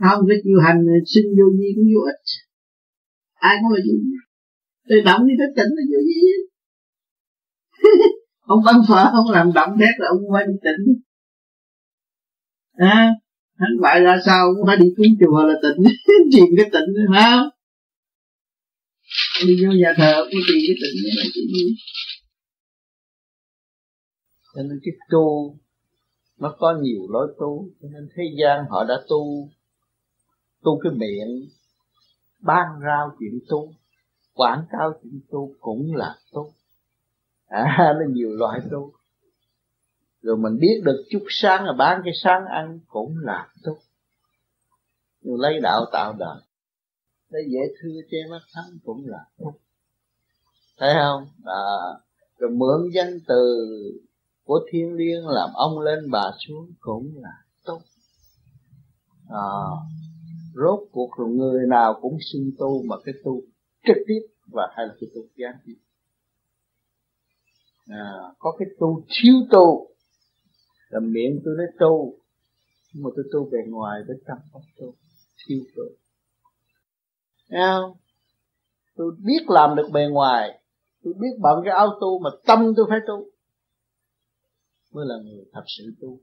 Không 0.01 0.21
cái 0.29 0.39
chịu 0.45 0.59
hành 0.67 0.81
sinh 1.07 1.29
vô 1.39 1.47
gì 1.59 1.69
cũng 1.77 1.89
vô 1.95 2.01
ích. 2.13 2.23
Ai 3.35 3.57
cũng 3.61 3.73
là 3.73 3.81
vô 3.87 3.95
gì 4.05 4.19
tôi 4.89 5.01
động 5.05 5.27
đi 5.27 5.35
tới 5.39 5.49
tỉnh 5.57 5.71
là 5.77 5.83
vô 5.91 5.99
gì 6.09 6.19
hết. 6.27 6.43
Ông 8.41 8.61
bắn 8.67 8.77
phở 8.89 9.11
không 9.13 9.31
làm 9.31 9.53
động 9.55 9.71
thét 9.81 9.95
là 9.99 10.07
ông 10.09 10.23
phải 10.33 10.45
đi 10.47 10.55
tỉnh. 10.67 10.83
À 12.73 13.11
hắn 13.59 13.71
bại 13.83 14.01
ra 14.01 14.17
sao 14.27 14.47
cũng 14.57 14.67
phải 14.67 14.77
đi 14.77 14.87
cúng 14.97 15.07
chùa 15.21 15.43
là 15.49 15.55
tỉnh. 15.63 15.85
Tìm 16.33 16.45
cái 16.57 16.67
tỉnh 16.73 16.89
phải 17.13 17.23
không? 17.31 17.49
Đi 19.47 19.65
vô 19.65 19.73
nhà 19.73 19.93
thờ 19.97 20.15
cũng 20.31 20.41
tìm 20.49 20.59
cái 20.67 20.77
tỉnh 20.83 20.97
là 21.05 21.25
vậy 21.35 21.45
gì 21.55 21.65
cho 24.55 24.63
nên 24.63 24.81
cái 24.85 24.95
tu 25.11 25.57
nó 26.39 26.55
có 26.59 26.79
nhiều 26.81 27.01
lối 27.09 27.35
tu 27.39 27.69
cho 27.83 27.89
nên 27.93 28.09
thế 28.17 28.23
gian 28.41 28.65
họ 28.69 28.85
đã 28.85 28.95
tu 29.09 29.49
tu 30.63 30.81
cái 30.83 30.93
miệng 30.93 31.49
ban 32.41 32.67
rao 32.85 33.11
chuyện 33.19 33.39
tu 33.49 33.73
quảng 34.39 34.65
cáo 34.71 34.93
chuyện 35.03 35.21
tu 35.31 35.55
cũng 35.61 35.95
là 35.95 36.17
tu. 36.33 36.53
À 37.47 37.95
nó 37.99 38.07
nhiều 38.09 38.31
loại 38.37 38.61
tu. 38.71 38.93
Rồi 40.23 40.37
mình 40.37 40.59
biết 40.61 40.81
được 40.85 41.05
chút 41.11 41.23
sáng 41.29 41.65
là 41.65 41.73
bán 41.73 42.01
cái 42.05 42.13
sáng 42.23 42.45
ăn 42.47 42.81
cũng 42.89 43.15
là 43.23 43.49
tu. 43.65 43.79
Rồi 45.23 45.39
lấy 45.41 45.61
đạo 45.63 45.85
tạo 45.93 46.15
đời. 46.19 46.37
Lấy 47.29 47.43
dễ 47.49 47.61
thương 47.81 47.93
che 48.11 48.19
mắt 48.31 48.41
thắng 48.55 48.79
cũng 48.85 49.07
là 49.07 49.25
tu. 49.39 49.55
Thấy 50.79 50.95
không? 50.95 51.29
À, 51.45 51.63
rồi 52.39 52.51
mượn 52.51 52.91
danh 52.95 53.19
từ 53.29 53.67
của 54.49 54.61
thiên 54.71 54.95
liêng 54.95 55.27
làm 55.27 55.51
ông 55.55 55.79
lên 55.79 56.11
bà 56.11 56.31
xuống 56.39 56.73
cũng 56.81 57.13
là 57.17 57.33
tốt. 57.65 57.81
À, 59.29 59.47
rốt 60.55 60.81
cuộc 60.93 61.11
rồi 61.19 61.29
người 61.29 61.67
nào 61.67 61.99
cũng 62.03 62.19
xin 62.33 62.51
tu 62.59 62.83
mà 62.83 62.97
cái 63.05 63.15
tu 63.25 63.43
trực 63.87 63.97
tiếp 64.07 64.21
và 64.53 64.63
hay 64.77 64.87
là 64.87 64.95
cái 65.01 65.11
tu 65.15 65.21
gián 65.37 65.55
tiếp. 65.67 65.75
À, 67.87 68.13
có 68.39 68.57
cái 68.59 68.69
tu 68.81 69.03
thiếu 69.09 69.35
tu 69.51 69.89
là 70.89 71.01
miệng 71.01 71.41
tôi 71.45 71.55
nói 71.57 71.67
tu 71.79 72.15
nhưng 72.93 73.05
mà 73.05 73.11
tôi 73.17 73.25
tu 73.33 73.49
về 73.53 73.59
ngoài 73.69 74.01
với 74.07 74.17
tâm 74.27 74.39
không 74.53 74.63
tu 74.79 74.95
thiếu 75.47 75.61
tu. 75.77 75.83
Nghe 77.49 77.67
không? 77.81 77.97
tôi 78.97 79.13
biết 79.25 79.41
làm 79.49 79.77
được 79.77 79.89
bề 79.93 80.07
ngoài 80.11 80.61
tôi 81.05 81.15
biết 81.19 81.39
bận 81.41 81.61
cái 81.65 81.75
áo 81.75 81.99
tu 82.01 82.19
mà 82.19 82.31
tâm 82.47 82.73
tôi 82.77 82.87
phải 82.89 82.99
tu 83.07 83.31
mới 84.93 85.07
là 85.09 85.15
người 85.25 85.45
thật 85.53 85.65
sự 85.79 85.85
tu. 86.01 86.21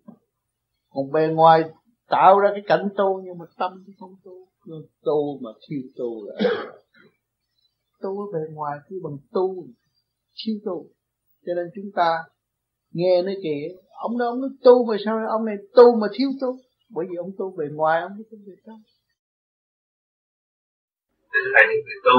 Còn 0.89 1.11
bề 1.11 1.27
ngoài 1.27 1.63
tạo 2.07 2.39
ra 2.39 2.49
cái 2.51 2.63
cảnh 2.67 2.87
tu 2.97 3.21
nhưng 3.23 3.37
mà 3.37 3.45
tâm 3.57 3.83
thì 3.87 3.93
không 3.99 4.15
tu. 4.23 4.47
Tu 5.01 5.39
mà 5.41 5.49
thiếu 5.67 5.81
tu 5.95 6.27
là 6.27 6.51
tu 8.01 8.19
ở 8.19 8.25
bề 8.33 8.39
ngoài 8.53 8.77
cứ 8.89 8.99
bằng 9.03 9.17
tu 9.31 9.67
thiếu 10.35 10.55
tu. 10.65 10.85
Cho 11.45 11.53
nên 11.53 11.65
chúng 11.75 11.91
ta 11.95 12.23
nghe 12.91 13.21
nói 13.21 13.35
kìa, 13.43 13.75
ông 14.01 14.17
đó 14.17 14.25
ông 14.25 14.41
nói 14.41 14.49
tu 14.63 14.85
mà 14.85 14.95
sao 15.05 15.19
ông 15.29 15.45
này 15.45 15.55
tu 15.75 15.95
mà 16.01 16.07
thiếu 16.13 16.29
tu? 16.41 16.57
Bởi 16.89 17.05
vì 17.09 17.15
ông 17.15 17.31
tu 17.37 17.55
bề 17.57 17.65
ngoài, 17.71 18.01
ông 18.01 18.11
không 18.11 18.23
tu 18.31 18.37
bề 18.47 18.53
trong. 18.65 18.81
Để 21.33 21.39
thấy 21.53 21.63
những 21.69 21.83
người 21.85 21.99
tu 22.07 22.15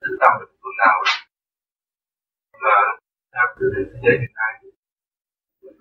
tự 0.00 0.08
tâm 0.20 0.32
được 0.40 0.50
phương 0.62 0.78
nào 0.84 0.96
mà 2.64 2.76
theo 3.34 3.46
cái 3.56 3.68
thế 3.74 3.82
giới 4.02 4.14
hiện 4.22 4.34
nay 4.40 4.52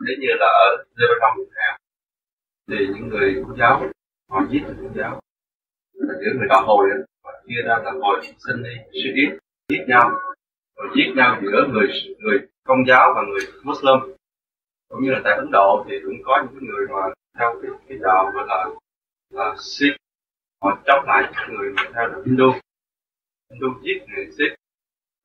nếu 0.05 0.15
như 0.21 0.27
là 0.39 0.47
ở 0.65 0.83
Lebanon 0.95 1.37
Việt 1.37 1.51
Nam 1.55 1.79
thì 2.69 2.77
những 2.93 3.09
người 3.09 3.43
công 3.43 3.57
giáo 3.57 3.83
họ 4.31 4.41
giết 4.49 4.61
người 4.65 4.75
công 4.81 4.97
giáo. 4.97 5.19
Những 5.93 6.37
người 6.37 6.47
đạo 6.49 6.63
hồi 6.65 6.89
họ 7.23 7.31
chia 7.47 7.61
ra 7.67 7.75
là 7.83 7.91
hồi 8.01 8.21
sinh 8.23 8.63
đi 8.63 8.75
sự 8.91 9.09
giết 9.15 9.37
giết 9.69 9.85
nhau. 9.87 10.19
Rồi 10.77 10.87
giết 10.95 11.13
nhau 11.15 11.39
giữa 11.41 11.67
người 11.71 11.87
người 12.19 12.39
công 12.63 12.87
giáo 12.87 13.13
và 13.15 13.21
người 13.21 13.39
Muslim. 13.63 13.97
Cũng 14.89 15.03
như 15.03 15.11
là 15.11 15.21
tại 15.23 15.35
Ấn 15.35 15.51
Độ 15.51 15.85
thì 15.89 15.95
cũng 16.03 16.19
có 16.25 16.43
những 16.43 16.65
người 16.65 16.87
mà 16.87 17.01
theo 17.39 17.59
cái, 17.61 17.71
cái 17.89 17.97
đạo 18.01 18.31
gọi 18.33 18.45
là 18.47 18.65
là 19.33 19.55
Sikh. 19.57 19.95
Họ 20.61 20.77
chống 20.85 21.05
lại 21.07 21.33
những 21.33 21.57
người 21.57 21.73
mà 21.75 21.83
theo 21.93 22.07
đạo 22.07 22.21
Hindu. 22.25 22.51
Hindu 23.51 23.67
giết 23.83 24.05
người 24.07 24.25
Sikh. 24.37 24.55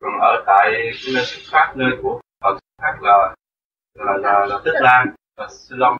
Còn 0.00 0.12
ở 0.20 0.44
tại 0.46 0.72
nơi 1.14 1.24
xuất 1.24 1.42
phát 1.52 1.74
nơi 1.76 1.90
của 2.02 2.20
Phật 2.42 2.52
xuất 2.52 2.82
phát 2.82 2.98
là 3.02 3.34
là 3.94 4.16
là, 4.16 4.46
là 4.46 4.60
Tích 4.64 4.80
Lan 4.80 5.14
và 5.36 5.48
Ceylon 5.68 5.96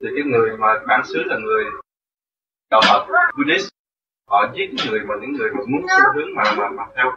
thì 0.00 0.08
cái 0.16 0.24
người 0.24 0.56
mà 0.56 0.66
bản 0.88 1.00
xứ 1.04 1.22
là 1.26 1.36
người 1.38 1.64
đạo 2.70 2.80
Phật 2.88 3.06
Buddhist. 3.36 3.68
Họ 4.30 4.52
giết 4.54 4.70
những 4.72 4.86
người 4.90 5.00
mà 5.00 5.14
những 5.20 5.32
người 5.32 5.50
mà 5.50 5.60
muốn 5.68 5.86
xu 5.88 6.12
hướng 6.14 6.34
mà 6.36 6.42
mà 6.56 6.68
mà 6.68 6.84
theo 6.96 7.16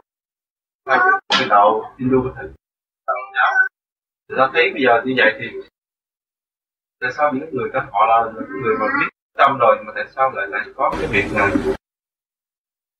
theo 0.85 0.99
cái 1.29 1.47
đạo 1.49 1.95
Hindu 1.97 2.23
có 2.23 2.33
thể 2.35 2.47
đạo 3.07 3.15
giáo. 3.35 3.51
Thì 4.29 4.35
ta 4.37 4.49
thấy 4.53 4.71
bây 4.73 4.81
giờ 4.83 5.01
như 5.05 5.13
vậy 5.17 5.31
thì 5.39 5.59
tại 6.99 7.11
sao 7.17 7.33
những 7.33 7.49
người 7.51 7.69
đó 7.73 7.85
họ 7.91 8.05
là 8.05 8.31
những 8.35 8.61
người 8.61 8.75
mà 8.79 8.85
biết 8.99 9.09
tâm 9.37 9.57
rồi 9.59 9.77
mà 9.85 9.91
tại 9.95 10.05
sao 10.15 10.31
lại 10.31 10.47
lại 10.47 10.61
có 10.75 10.91
cái 10.99 11.07
việc 11.11 11.25
này 11.33 11.51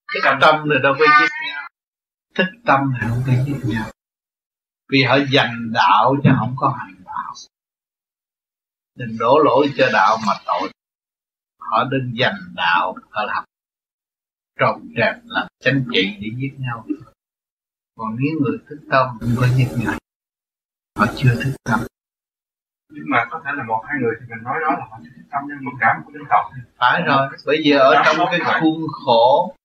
cái 0.08 0.38
tâm 0.42 0.70
này 0.70 0.80
đâu 0.84 0.94
có 1.00 1.06
giết 1.22 1.30
nhau. 1.48 1.68
Thích 2.36 2.62
tâm 2.66 2.80
thì 2.94 3.08
không 3.10 3.24
có 3.28 3.34
giết 3.46 3.60
nhau 3.64 3.86
vì 4.90 5.04
họ 5.04 5.18
dành 5.32 5.72
đạo 5.74 6.16
chứ 6.24 6.30
không 6.40 6.56
có 6.58 6.76
hành 6.80 6.96
đạo. 7.06 7.34
Đừng 8.96 9.18
đổ 9.20 9.40
lỗi 9.40 9.74
cho 9.78 9.90
đạo 9.94 10.18
mà 10.28 10.34
tội. 10.46 10.70
Họ 11.60 11.84
đừng 11.84 12.12
dành 12.20 12.40
đạo 12.56 12.96
họ 13.10 13.24
làm 13.26 13.44
trộm 14.60 14.94
trẹp 14.98 15.16
làm 15.24 15.48
chánh 15.64 15.84
trị 15.94 16.18
để 16.22 16.28
giết 16.38 16.54
nhau. 16.60 16.86
Còn 17.98 18.16
nếu 18.20 18.40
người 18.42 18.58
thức 18.70 18.80
tâm 18.92 19.08
không 19.20 19.36
có 19.38 19.48
giết 19.48 19.68
nhau 19.78 20.00
họ 21.00 21.06
chưa 21.16 21.36
thức 21.44 21.52
tâm. 21.64 21.80
Nhưng 22.92 23.06
mà 23.10 23.26
có 23.32 23.42
thể 23.46 23.52
là 23.58 23.64
một 23.64 23.84
hai 23.88 23.96
người 24.02 24.14
thì 24.20 24.26
mình 24.30 24.44
nói 24.44 24.56
đó 24.62 24.76
là 24.80 24.86
họ 24.90 25.00
chưa 25.04 25.10
thức 25.16 25.28
tâm 25.32 25.42
nhưng 25.48 25.58
mà 25.66 25.72
cả 25.80 26.02
một 26.04 26.12
dân 26.14 26.24
tộc 26.30 26.52
phải 26.78 27.02
rồi 27.02 27.28
bây 27.46 27.64
giờ 27.64 27.80
ở 27.80 28.04
trong 28.06 28.28
cái 28.32 28.40
khuôn 28.62 28.88
khổ 29.06 29.56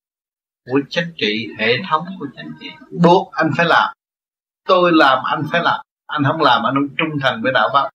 của 0.70 0.80
chính 0.90 1.12
trị 1.16 1.48
hệ 1.58 1.72
thống 1.88 2.06
của 2.18 2.26
chính 2.36 2.52
trị 2.60 2.70
buộc 3.02 3.32
anh 3.32 3.50
phải 3.56 3.66
làm 3.66 3.94
tôi 4.64 4.90
làm, 4.94 5.24
anh 5.24 5.42
phải 5.50 5.60
làm. 5.64 5.80
Anh 6.06 6.22
không 6.24 6.40
làm, 6.40 6.62
anh 6.66 6.74
không 6.74 6.96
trung 6.98 7.18
thành 7.22 7.40
với 7.42 7.52
đạo 7.54 7.68
pháp. 7.72 7.90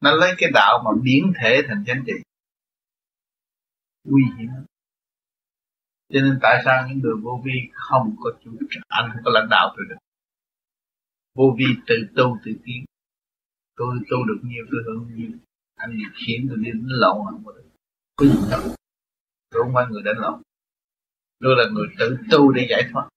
Nó 0.00 0.14
lấy 0.14 0.34
cái 0.38 0.50
đạo 0.54 0.82
mà 0.84 0.90
biến 1.02 1.32
thể 1.42 1.62
thành 1.68 1.84
chánh 1.86 2.04
trị. 2.06 2.12
Nguy 4.04 4.22
hiểm. 4.38 4.48
Cho 6.12 6.20
nên 6.20 6.38
tại 6.42 6.62
sao 6.64 6.88
những 6.88 6.98
người 6.98 7.14
vô 7.22 7.42
vi 7.44 7.70
không 7.72 8.16
có 8.20 8.30
chủ 8.44 8.50
anh 8.88 9.10
không 9.12 9.22
có 9.24 9.30
lãnh 9.34 9.48
đạo 9.50 9.74
tôi 9.76 9.86
được. 9.88 9.96
Vô 11.34 11.44
vi 11.58 11.64
tự 11.86 11.94
tu, 12.16 12.38
tự 12.44 12.52
tiến 12.64 12.84
tôi 13.76 13.98
tu 14.10 14.24
được 14.24 14.40
nhiều, 14.42 14.64
tôi 14.70 14.80
hưởng 14.86 15.16
nhiều. 15.16 15.30
Anh 15.74 15.90
bị 15.96 16.04
khiển 16.14 16.48
tôi 16.48 16.56
đi 16.56 16.70
đánh 16.70 16.86
lộn 16.86 17.16
không 17.30 17.42
có 17.44 17.52
được 17.52 17.64
có 18.16 18.26
gì 18.26 18.50
đâu 18.50 18.60
tôi 19.50 19.62
không 19.62 19.74
phải 19.74 19.84
người 19.90 20.02
đánh 20.02 20.18
lộn. 20.18 20.42
Tôi 21.40 21.54
là 21.56 21.64
người 21.72 21.86
tự 21.98 22.18
tu 22.30 22.52
để 22.52 22.66
giải 22.70 22.82
thoát 22.92 23.08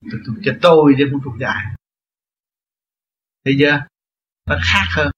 tôi 0.00 0.20
thuộc 0.26 0.36
cho 0.44 0.52
tôi 0.62 0.94
chứ 0.98 1.08
không 1.10 1.20
thuộc 1.24 1.34
cho 1.40 1.46
ai 1.48 1.74
thấy 3.48 3.56
chưa? 3.60 3.86
Nó 4.46 4.56
khác 4.62 4.84
hơn. 4.96 5.10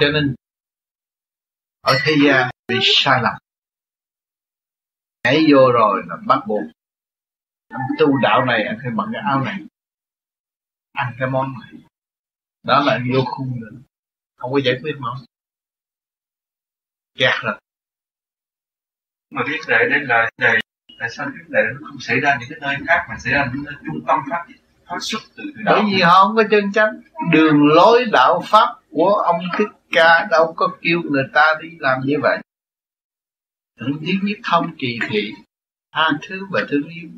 Cho 0.00 0.06
nên, 0.12 0.34
ở 1.80 1.98
thế 2.04 2.12
gian 2.24 2.50
bị 2.68 2.76
sai 2.82 3.20
lầm. 3.22 3.34
Nhảy 5.24 5.44
vô 5.52 5.72
rồi 5.72 6.02
là 6.06 6.16
bắt 6.26 6.42
buộc. 6.48 6.62
Anh 7.68 7.80
tu 7.98 8.06
đạo 8.22 8.44
này 8.44 8.64
anh 8.64 8.78
phải 8.82 8.90
mặc 8.90 9.08
cái 9.12 9.22
áo 9.26 9.44
này. 9.44 9.60
Ăn 10.92 11.14
cái 11.18 11.28
món 11.30 11.54
này. 11.60 11.82
Đó 12.62 12.82
là 12.86 13.00
vô 13.14 13.24
khung 13.26 13.60
rồi. 13.60 13.72
không 14.36 14.52
có 14.52 14.60
giải 14.64 14.74
quyết 14.82 14.96
mà. 14.98 15.08
Kẹt 17.14 17.34
rồi. 17.42 17.60
Mà 19.30 19.42
biết 19.46 19.60
đệ 19.68 19.78
đến 19.90 20.02
là 20.08 20.30
này 20.38 20.59
tại 21.00 21.10
sao 21.10 21.26
cái 21.26 21.44
này 21.48 21.62
nó 21.72 21.88
không 21.88 22.00
xảy 22.00 22.20
ra 22.20 22.38
những 22.40 22.48
cái 22.50 22.58
nơi 22.60 22.86
khác 22.86 23.06
mà 23.08 23.16
xảy 23.18 23.32
ra 23.32 23.50
những 23.54 23.64
nơi 23.64 23.74
trung 23.86 24.04
tâm 24.06 24.18
phát 24.30 24.44
phát 24.86 24.96
xuất 25.00 25.18
từ 25.36 25.44
từ 25.56 25.62
đó? 25.62 25.72
Bởi 25.74 25.82
vì 25.92 26.00
họ 26.00 26.24
không 26.24 26.36
có 26.36 26.42
chân 26.50 26.72
chánh. 26.72 27.00
Đường 27.32 27.66
lối 27.66 28.04
đạo 28.12 28.42
pháp 28.44 28.68
của 28.90 29.14
ông 29.14 29.40
thích 29.58 29.68
ca 29.90 30.26
đâu 30.30 30.54
có 30.56 30.68
kêu 30.82 31.00
người 31.10 31.24
ta 31.34 31.54
đi 31.62 31.68
làm 31.78 32.00
như 32.04 32.16
vậy. 32.22 32.38
Thứ 33.80 33.86
nhất 34.00 34.38
thông 34.44 34.76
kỳ 34.78 34.98
thị, 35.08 35.32
tha 35.94 36.10
thứ 36.28 36.46
và 36.50 36.60
thương 36.68 36.88
yêu. 36.88 37.08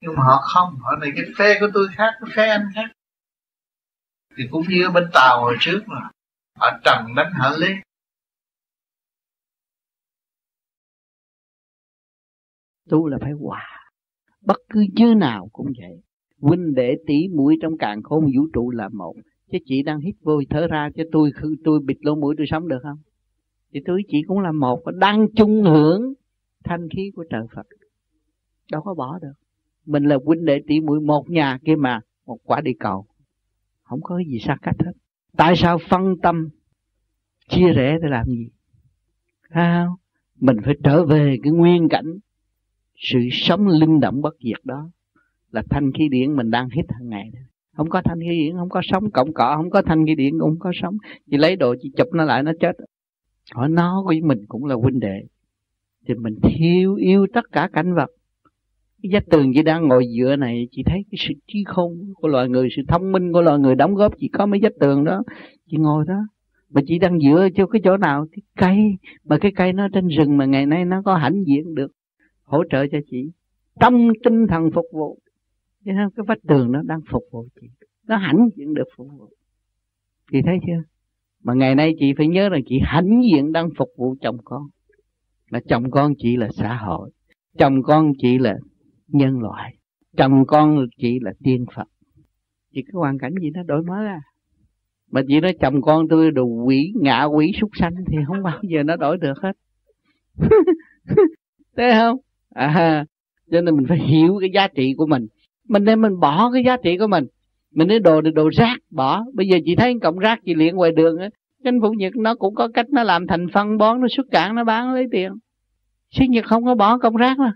Nhưng 0.00 0.14
mà 0.16 0.22
họ 0.24 0.40
không, 0.42 0.78
họ 0.82 0.96
này 0.96 1.12
cái 1.16 1.24
phe 1.38 1.60
của 1.60 1.68
tôi 1.74 1.88
khác, 1.96 2.14
cái 2.20 2.30
phe 2.34 2.48
anh 2.48 2.68
khác. 2.74 2.90
Thì 4.36 4.44
cũng 4.50 4.68
như 4.68 4.90
bên 4.90 5.10
tàu 5.12 5.40
hồi 5.40 5.56
trước 5.60 5.80
mà 5.86 6.00
họ 6.58 6.70
trần 6.84 7.14
đánh 7.16 7.32
họ 7.32 7.50
lên 7.56 7.80
tu 12.88 13.06
là 13.06 13.18
phải 13.20 13.32
hòa. 13.32 13.66
Bất 14.46 14.56
cứ 14.68 14.84
như 14.94 15.14
nào 15.14 15.48
cũng 15.52 15.66
vậy. 15.78 16.02
Huynh 16.40 16.74
đệ 16.74 16.96
tỷ 17.06 17.28
mũi 17.28 17.58
trong 17.62 17.78
càng 17.78 18.02
khôn 18.02 18.24
vũ 18.24 18.46
trụ 18.52 18.70
là 18.70 18.88
một. 18.88 19.14
Chứ 19.52 19.58
chị 19.64 19.82
đang 19.82 20.00
hít 20.00 20.14
vô 20.22 20.40
thở 20.50 20.66
ra 20.66 20.90
cho 20.96 21.04
tôi 21.12 21.30
tôi 21.64 21.80
bịt 21.80 21.96
lỗ 22.00 22.14
mũi 22.14 22.34
tôi 22.38 22.46
sống 22.50 22.68
được 22.68 22.78
không? 22.82 22.98
Thì 23.72 23.80
tôi, 23.84 24.02
chị 24.08 24.22
cũng 24.26 24.40
là 24.40 24.52
một, 24.52 24.80
và 24.84 24.92
đang 24.96 25.26
chung 25.36 25.62
hưởng 25.62 26.12
thanh 26.64 26.88
khí 26.88 27.10
của 27.14 27.24
trời 27.30 27.46
Phật. 27.54 27.66
Đâu 28.72 28.82
có 28.82 28.94
bỏ 28.94 29.18
được. 29.18 29.32
Mình 29.86 30.04
là 30.04 30.18
huynh 30.24 30.44
đệ 30.44 30.60
tỷ 30.66 30.80
mũi 30.80 31.00
một 31.00 31.30
nhà 31.30 31.58
kia 31.64 31.76
mà, 31.76 32.00
một 32.26 32.38
quả 32.44 32.60
địa 32.60 32.72
cầu. 32.80 33.06
Không 33.82 34.00
có 34.02 34.18
gì 34.18 34.38
xa 34.38 34.56
cách 34.62 34.76
hết. 34.84 34.92
Tại 35.36 35.56
sao 35.56 35.78
phân 35.88 36.16
tâm, 36.22 36.48
chia 37.48 37.72
rẽ 37.72 37.98
để 38.02 38.08
làm 38.08 38.26
gì? 38.26 38.48
Sao? 39.54 39.96
Mình 40.40 40.56
phải 40.64 40.74
trở 40.84 41.04
về 41.04 41.36
cái 41.42 41.52
nguyên 41.52 41.88
cảnh 41.88 42.06
sự 43.02 43.18
sống 43.32 43.68
linh 43.68 44.00
động 44.00 44.22
bất 44.22 44.34
diệt 44.44 44.64
đó 44.64 44.90
là 45.50 45.62
thanh 45.70 45.92
khí 45.92 46.08
điển 46.08 46.36
mình 46.36 46.50
đang 46.50 46.68
hít 46.70 46.84
hàng 46.88 47.08
ngày 47.08 47.30
không 47.76 47.88
có 47.88 48.02
thanh 48.04 48.20
khí 48.20 48.28
điển, 48.28 48.56
không 48.56 48.68
có 48.68 48.80
sống 48.84 49.10
cộng 49.10 49.32
cọ, 49.32 49.56
không 49.56 49.70
có 49.70 49.82
thanh 49.82 50.06
khí 50.06 50.14
điển 50.14 50.38
cũng 50.38 50.50
không 50.50 50.58
có 50.58 50.70
sống 50.82 50.96
chỉ 51.30 51.36
lấy 51.36 51.56
đồ 51.56 51.74
chỉ 51.80 51.90
chụp 51.96 52.06
nó 52.12 52.24
lại, 52.24 52.42
nó 52.42 52.52
chết. 52.60 52.72
Hỏi 53.54 53.68
nó 53.68 54.02
với 54.06 54.20
mình 54.20 54.38
cũng 54.48 54.64
là 54.64 54.74
huynh 54.74 55.00
đệ. 55.00 55.22
Thì 56.08 56.14
mình 56.14 56.34
thiếu 56.42 56.94
yêu 56.94 57.26
tất 57.34 57.44
cả 57.52 57.68
cảnh 57.72 57.94
vật. 57.94 58.10
Cái 59.02 59.10
vách 59.12 59.30
tường 59.30 59.52
chỉ 59.54 59.62
đang 59.62 59.88
ngồi 59.88 60.04
dựa 60.18 60.36
này 60.36 60.68
chị 60.70 60.82
thấy 60.86 61.04
cái 61.10 61.18
sự 61.18 61.34
trí 61.46 61.64
khôn 61.66 62.12
của 62.14 62.28
loài 62.28 62.48
người, 62.48 62.68
sự 62.76 62.82
thông 62.88 63.12
minh 63.12 63.32
của 63.32 63.40
loài 63.40 63.58
người 63.58 63.74
đóng 63.74 63.94
góp 63.94 64.18
chỉ 64.18 64.28
có 64.28 64.46
mấy 64.46 64.60
vách 64.62 64.72
tường 64.80 65.04
đó. 65.04 65.22
Chị 65.70 65.76
ngồi 65.76 66.04
đó, 66.08 66.26
mà 66.70 66.80
chị 66.86 66.98
đang 66.98 67.20
dựa 67.20 67.48
cho 67.54 67.66
cái 67.66 67.80
chỗ 67.84 67.96
nào? 67.96 68.26
Cái 68.32 68.42
cây. 68.56 68.76
Mà 69.24 69.38
cái 69.38 69.52
cây 69.56 69.72
nó 69.72 69.88
trên 69.92 70.08
rừng 70.08 70.36
mà 70.36 70.44
ngày 70.44 70.66
nay 70.66 70.84
nó 70.84 71.02
có 71.02 71.16
hãnh 71.16 71.44
diện 71.46 71.74
được 71.74 71.92
hỗ 72.44 72.64
trợ 72.70 72.86
cho 72.92 72.98
chị. 73.10 73.30
Tâm 73.80 74.08
tinh 74.24 74.46
thần 74.48 74.70
phục 74.74 74.84
vụ, 74.92 75.18
chứ 75.84 75.90
không 75.96 76.10
cái 76.16 76.24
vách 76.28 76.42
tường 76.48 76.72
nó 76.72 76.82
đang 76.82 77.00
phục 77.10 77.22
vụ 77.32 77.46
chị. 77.60 77.66
Nó 78.06 78.16
hãnh 78.16 78.48
diện 78.56 78.74
được 78.74 78.88
phục 78.96 79.08
vụ. 79.18 79.28
Chị 80.32 80.38
thấy 80.44 80.58
chưa? 80.66 80.82
Mà 81.44 81.54
ngày 81.54 81.74
nay 81.74 81.94
chị 81.98 82.14
phải 82.16 82.28
nhớ 82.28 82.48
rằng 82.48 82.60
chị 82.66 82.80
hãnh 82.84 83.22
diện 83.30 83.52
đang 83.52 83.68
phục 83.78 83.88
vụ 83.96 84.16
chồng 84.20 84.36
con. 84.44 84.62
Mà 85.50 85.60
chồng 85.68 85.90
con 85.90 86.12
chị 86.18 86.36
là 86.36 86.48
xã 86.56 86.76
hội. 86.76 87.10
Chồng 87.58 87.82
con 87.82 88.12
chị 88.18 88.38
là 88.38 88.56
nhân 89.08 89.40
loại. 89.40 89.76
Chồng 90.16 90.46
con 90.46 90.86
chị 90.96 91.18
là 91.20 91.32
tiên 91.44 91.64
phật. 91.74 91.88
Chị 92.74 92.82
cái 92.82 92.92
hoàn 92.92 93.18
cảnh 93.18 93.34
gì 93.42 93.50
nó 93.50 93.62
đổi 93.62 93.82
mới 93.82 94.06
à? 94.06 94.20
Mà 95.10 95.20
chị 95.28 95.40
nói 95.40 95.54
chồng 95.60 95.82
con 95.82 96.08
tôi 96.08 96.30
đồ 96.30 96.44
quỷ, 96.44 96.92
ngạ 97.00 97.24
quỷ 97.24 97.52
súc 97.60 97.70
sanh 97.80 97.94
thì 98.10 98.16
không 98.26 98.42
bao 98.42 98.58
giờ 98.62 98.82
nó 98.82 98.96
đổi 98.96 99.18
được 99.18 99.38
hết. 99.42 99.52
Thấy 101.76 101.92
không? 101.92 102.18
À 102.54 103.04
cho 103.50 103.60
nên 103.60 103.76
mình 103.76 103.86
phải 103.88 103.98
hiểu 103.98 104.38
cái 104.40 104.50
giá 104.54 104.68
trị 104.68 104.94
của 104.96 105.06
mình. 105.06 105.26
Mình 105.68 105.84
nên 105.84 106.00
mình 106.00 106.20
bỏ 106.20 106.50
cái 106.52 106.64
giá 106.64 106.76
trị 106.76 106.98
của 106.98 107.06
mình. 107.06 107.26
Mình 107.74 107.88
nói 107.88 107.98
đồ 107.98 108.20
đồ 108.20 108.48
rác, 108.48 108.78
bỏ. 108.90 109.24
Bây 109.34 109.48
giờ 109.48 109.58
chị 109.64 109.76
thấy 109.76 109.94
cộng 110.02 110.18
rác 110.18 110.40
chị 110.44 110.54
liền 110.54 110.76
ngoài 110.76 110.92
đường 110.92 111.18
á, 111.18 111.28
chính 111.64 111.80
phủ 111.80 111.90
nhật 111.90 112.16
nó 112.16 112.34
cũng 112.34 112.54
có 112.54 112.68
cách 112.74 112.86
nó 112.90 113.02
làm 113.02 113.26
thành 113.26 113.46
phân 113.52 113.78
bón, 113.78 114.00
nó 114.00 114.06
xuất 114.16 114.26
cạn 114.30 114.54
nó 114.54 114.64
bán, 114.64 114.94
lấy 114.94 115.06
tiền. 115.10 115.32
Xứ 116.10 116.24
nhật 116.28 116.44
không 116.44 116.64
có 116.64 116.74
bỏ 116.74 116.98
cộng 116.98 117.16
rác 117.16 117.38
mà. 117.38 117.52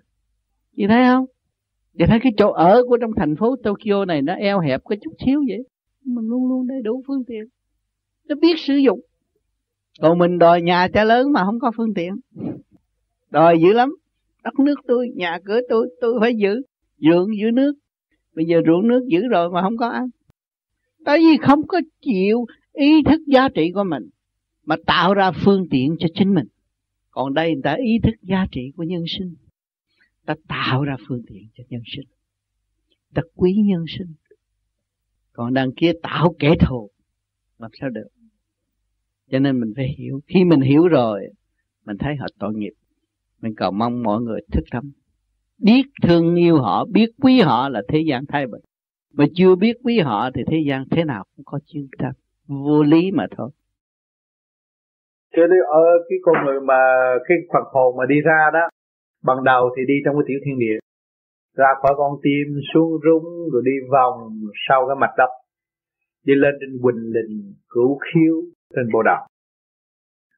Chị 0.77 0.87
thấy 0.89 1.05
không? 1.05 1.25
Chị 1.99 2.05
thấy 2.09 2.21
cái 2.23 2.33
chỗ 2.37 2.51
ở 2.51 2.83
của 2.89 2.97
trong 3.01 3.11
thành 3.17 3.37
phố 3.37 3.57
Tokyo 3.57 4.05
này 4.05 4.23
nó 4.23 4.33
eo 4.33 4.61
hẹp 4.61 4.85
có 4.85 4.97
chút 5.05 5.13
xíu 5.27 5.45
vậy. 5.49 5.59
Mình 6.05 6.25
luôn 6.29 6.49
luôn 6.49 6.67
đầy 6.67 6.83
đủ 6.83 7.03
phương 7.07 7.25
tiện. 7.27 7.45
Nó 8.29 8.35
biết 8.41 8.59
sử 8.59 8.75
dụng. 8.77 9.01
Còn 10.01 10.19
mình 10.19 10.39
đòi 10.39 10.63
nhà 10.63 10.89
cha 10.89 11.05
lớn 11.05 11.33
mà 11.33 11.45
không 11.45 11.61
có 11.61 11.73
phương 11.77 11.95
tiện. 11.95 12.13
Đòi 13.31 13.59
dữ 13.63 13.73
lắm 13.73 13.97
đất 14.47 14.59
nước 14.59 14.81
tôi, 14.87 15.09
nhà 15.15 15.39
cửa 15.45 15.61
tôi 15.69 15.89
tôi 16.01 16.15
phải 16.21 16.35
giữ 16.37 16.63
ruộng 16.99 17.37
giữ 17.39 17.51
nước. 17.55 17.75
Bây 18.35 18.45
giờ 18.45 18.61
ruộng 18.67 18.89
nước 18.89 19.07
giữ 19.09 19.29
rồi 19.29 19.51
mà 19.51 19.63
không 19.63 19.77
có 19.77 19.89
ăn. 19.89 20.09
Tại 21.05 21.19
vì 21.19 21.37
không 21.43 21.67
có 21.67 21.81
chịu 22.01 22.47
ý 22.73 23.03
thức 23.03 23.21
giá 23.27 23.49
trị 23.49 23.71
của 23.75 23.85
mình 23.85 24.09
mà 24.65 24.77
tạo 24.87 25.15
ra 25.15 25.31
phương 25.45 25.67
tiện 25.71 25.97
cho 25.99 26.09
chính 26.15 26.35
mình. 26.35 26.47
Còn 27.11 27.35
đây 27.35 27.53
người 27.53 27.63
ta 27.65 27.75
ý 27.75 27.99
thức 28.03 28.15
giá 28.23 28.47
trị 28.53 28.61
của 28.77 28.83
nhân 28.83 29.05
sinh. 29.19 29.35
Ta 30.27 30.35
tạo 30.49 30.85
ra 30.85 30.97
phương 31.09 31.23
tiện 31.27 31.49
cho 31.55 31.65
nhân 31.69 31.83
sinh. 31.97 32.09
Ta 33.15 33.23
quý 33.35 33.57
nhân 33.65 33.85
sinh. 33.99 34.15
Còn 35.33 35.55
đằng 35.55 35.73
kia 35.77 35.93
tạo 36.03 36.35
kẻ 36.39 36.55
thù, 36.61 36.91
làm 37.59 37.71
sao 37.81 37.91
được? 37.91 38.09
Cho 39.31 39.39
nên 39.39 39.61
mình 39.61 39.73
phải 39.77 39.95
hiểu. 39.99 40.21
Khi 40.27 40.45
mình 40.45 40.61
hiểu 40.61 40.89
rồi, 40.89 41.29
mình 41.85 41.97
thấy 41.99 42.17
họ 42.17 42.27
tội 42.39 42.55
nghiệp 42.55 42.73
mình 43.47 43.55
cầu 43.57 43.71
mong 43.71 44.03
mọi 44.03 44.21
người 44.21 44.41
thức 44.53 44.65
tâm. 44.73 44.85
Biết 45.63 45.83
thương 46.03 46.35
yêu 46.35 46.57
họ 46.57 46.85
biết 46.93 47.07
quý 47.23 47.41
họ 47.41 47.69
là 47.69 47.83
thế 47.89 47.99
gian 48.09 48.25
thay 48.29 48.47
bình 48.47 48.61
mà 49.15 49.25
chưa 49.35 49.55
biết 49.55 49.77
quý 49.85 49.99
họ 49.99 50.31
thì 50.35 50.43
thế 50.47 50.57
gian 50.69 50.85
thế 50.91 51.05
nào 51.05 51.25
cũng 51.37 51.45
có 51.45 51.59
chiến 51.67 51.87
tranh 51.99 52.13
vô 52.49 52.83
lý 52.83 53.11
mà 53.11 53.27
thôi. 53.37 53.51
Cho 55.37 55.43
nên 55.47 55.61
ở 55.69 55.85
cái 56.09 56.19
con 56.23 56.35
người 56.45 56.61
mà 56.61 56.81
cái 57.29 57.37
Phật 57.53 57.65
hồn 57.73 57.97
mà 57.97 58.05
đi 58.09 58.21
ra 58.21 58.51
đó 58.53 58.69
ban 59.25 59.45
đầu 59.45 59.71
thì 59.77 59.83
đi 59.89 59.95
trong 60.05 60.15
cái 60.15 60.25
tiểu 60.29 60.39
thiên 60.45 60.59
địa. 60.59 60.79
Ra 61.57 61.69
khỏi 61.83 61.95
con 61.97 62.13
tim 62.23 62.61
xuống 62.75 62.91
rung 63.05 63.51
rồi 63.53 63.63
đi 63.65 63.73
vòng 63.93 64.41
sau 64.69 64.87
cái 64.89 64.97
mặt 65.01 65.11
đất. 65.19 65.31
Đi 66.25 66.35
lên 66.35 66.55
trên 66.61 66.83
quỳnh 66.83 67.13
Đình, 67.13 67.55
cửu 67.69 67.99
khiếu 67.99 68.35
trên 68.75 68.93
bộ 68.93 69.03
Đạo 69.03 69.27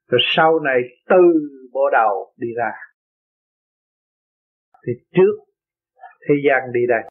rồi 0.09 0.20
sau 0.37 0.61
này 0.61 0.81
từ 1.09 1.49
bộ 1.73 1.91
đầu 1.93 2.33
đi 2.37 2.49
ra 2.57 2.70
thì 4.87 4.93
trước 5.15 5.35
thế 6.29 6.35
gian 6.49 6.73
đi 6.73 6.81
đây, 6.89 7.03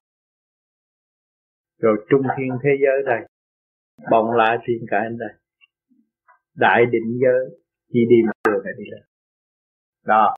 rồi 1.81 2.05
trung 2.09 2.21
thiên 2.37 2.49
thế 2.63 2.69
giới 2.81 3.03
đây, 3.05 3.27
bồng 4.11 4.31
lại 4.31 4.57
thiên 4.67 4.85
cảnh 4.91 5.17
đây, 5.19 5.33
đại 6.55 6.85
định 6.85 7.19
giới, 7.23 7.59
chỉ 7.93 7.99
đi 8.09 8.15
một 8.25 8.31
đường 8.49 8.63
này 8.63 8.73
đi 8.77 8.83
lên. 8.91 9.01
Đó. 10.05 10.35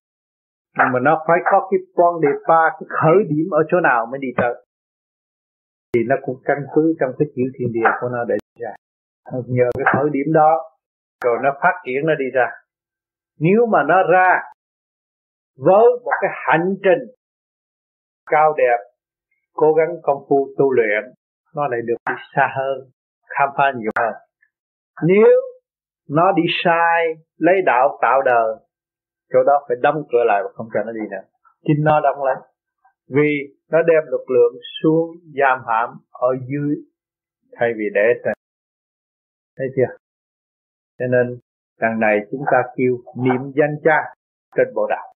Nhưng 0.78 0.88
mà 0.94 1.00
nó 1.00 1.26
phải 1.28 1.38
có 1.52 1.68
cái 1.72 1.80
quan 1.94 2.22
đề 2.22 2.28
ba 2.48 2.70
cái 2.80 2.88
khởi 2.90 3.24
điểm 3.30 3.50
ở 3.52 3.64
chỗ 3.70 3.80
nào 3.80 4.06
mới 4.06 4.20
đi 4.20 4.28
tới. 4.38 4.66
Thì 5.94 6.02
nó 6.08 6.16
cũng 6.22 6.42
căn 6.46 6.58
cứ 6.76 6.96
trong 7.00 7.12
cái 7.20 7.28
chữ 7.36 7.44
thiên 7.60 7.72
địa 7.74 7.90
của 8.02 8.10
nó 8.10 8.24
để 8.24 8.36
đi 8.36 8.64
ra. 8.64 8.74
Nhờ 9.48 9.70
cái 9.78 9.86
khởi 9.94 10.10
điểm 10.12 10.34
đó, 10.34 10.52
rồi 11.24 11.38
nó 11.44 11.50
phát 11.62 11.82
triển 11.86 12.06
nó 12.06 12.14
đi 12.16 12.26
ra. 12.34 12.48
Nếu 13.40 13.66
mà 13.66 13.84
nó 13.88 14.04
ra 14.12 14.42
với 15.58 15.86
một 16.04 16.12
cái 16.22 16.32
hành 16.34 16.76
trình 16.84 17.19
cao 18.30 18.54
đẹp, 18.58 18.78
cố 19.54 19.74
gắng 19.74 19.96
công 20.04 20.26
phu 20.30 20.50
tu 20.58 20.72
luyện, 20.72 21.14
nó 21.56 21.68
lại 21.68 21.80
được 21.86 21.96
đi 22.10 22.16
xa 22.36 22.54
hơn, 22.58 22.90
khám 23.26 23.50
phá 23.58 23.64
nhiều 23.76 23.92
hơn. 24.00 24.14
Nếu 25.08 25.30
nó 26.10 26.32
đi 26.32 26.44
sai, 26.64 27.06
lấy 27.38 27.56
đạo 27.66 28.00
tạo 28.02 28.22
đời, 28.22 28.56
chỗ 29.34 29.40
đó 29.44 29.66
phải 29.68 29.78
đóng 29.82 30.04
cửa 30.12 30.24
lại 30.28 30.42
và 30.44 30.50
không 30.54 30.68
cho 30.74 30.80
nó 30.86 30.92
đi 30.92 31.08
nữa. 31.12 31.24
Chính 31.64 31.84
nó 31.84 32.00
đóng 32.00 32.24
lấy 32.24 32.36
vì 33.10 33.30
nó 33.72 33.80
đem 33.82 34.04
lực 34.12 34.30
lượng 34.30 34.62
xuống 34.82 35.16
giam 35.40 35.60
hãm 35.68 35.90
ở 36.12 36.28
dưới, 36.48 36.76
thay 37.52 37.70
vì 37.78 37.86
để 37.94 38.08
trên. 38.24 38.34
Thấy 39.58 39.68
chưa? 39.76 39.96
Cho 41.00 41.06
nên, 41.08 41.40
đằng 41.80 42.00
này 42.00 42.20
chúng 42.32 42.44
ta 42.52 42.58
kêu 42.76 42.98
niệm 43.24 43.52
danh 43.56 43.76
cha 43.84 44.14
trên 44.56 44.68
bộ 44.76 44.88
đạo 44.90 45.14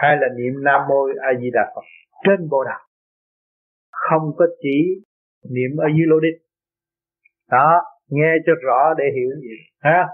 hay 0.00 0.16
là 0.20 0.28
niệm 0.38 0.54
nam 0.66 0.80
mô 0.88 1.00
a 1.28 1.30
di 1.40 1.50
đà 1.56 1.72
phật 1.74 1.86
trên 2.24 2.48
bộ 2.50 2.64
đạo 2.64 2.80
không 4.10 4.32
có 4.36 4.46
chỉ 4.62 4.78
niệm 5.54 5.70
ở 5.78 5.88
dưới 5.96 6.06
lô 6.06 6.20
đích. 6.20 6.36
Đó 7.50 7.82
nghe 8.08 8.32
cho 8.46 8.52
rõ 8.62 8.94
để 8.98 9.04
hiểu 9.14 9.30
gì. 9.42 9.56
Ha? 9.78 10.08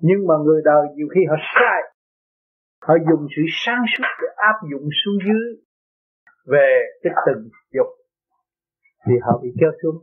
Nhưng 0.00 0.26
mà 0.28 0.34
người 0.44 0.62
đời 0.64 0.86
nhiều 0.94 1.08
khi 1.14 1.20
họ 1.28 1.36
sai. 1.54 1.80
Họ 2.86 2.94
dùng 3.10 3.26
sự 3.36 3.42
sáng 3.64 3.84
suốt 3.96 4.04
để 4.22 4.28
áp 4.36 4.56
dụng 4.70 4.88
xuống 5.04 5.18
dưới 5.26 5.44
về 6.46 6.82
cái 7.02 7.12
từng 7.26 7.48
dục. 7.74 7.86
Thì 9.06 9.12
họ 9.22 9.40
bị 9.42 9.48
kéo 9.60 9.70
xuống. 9.82 10.02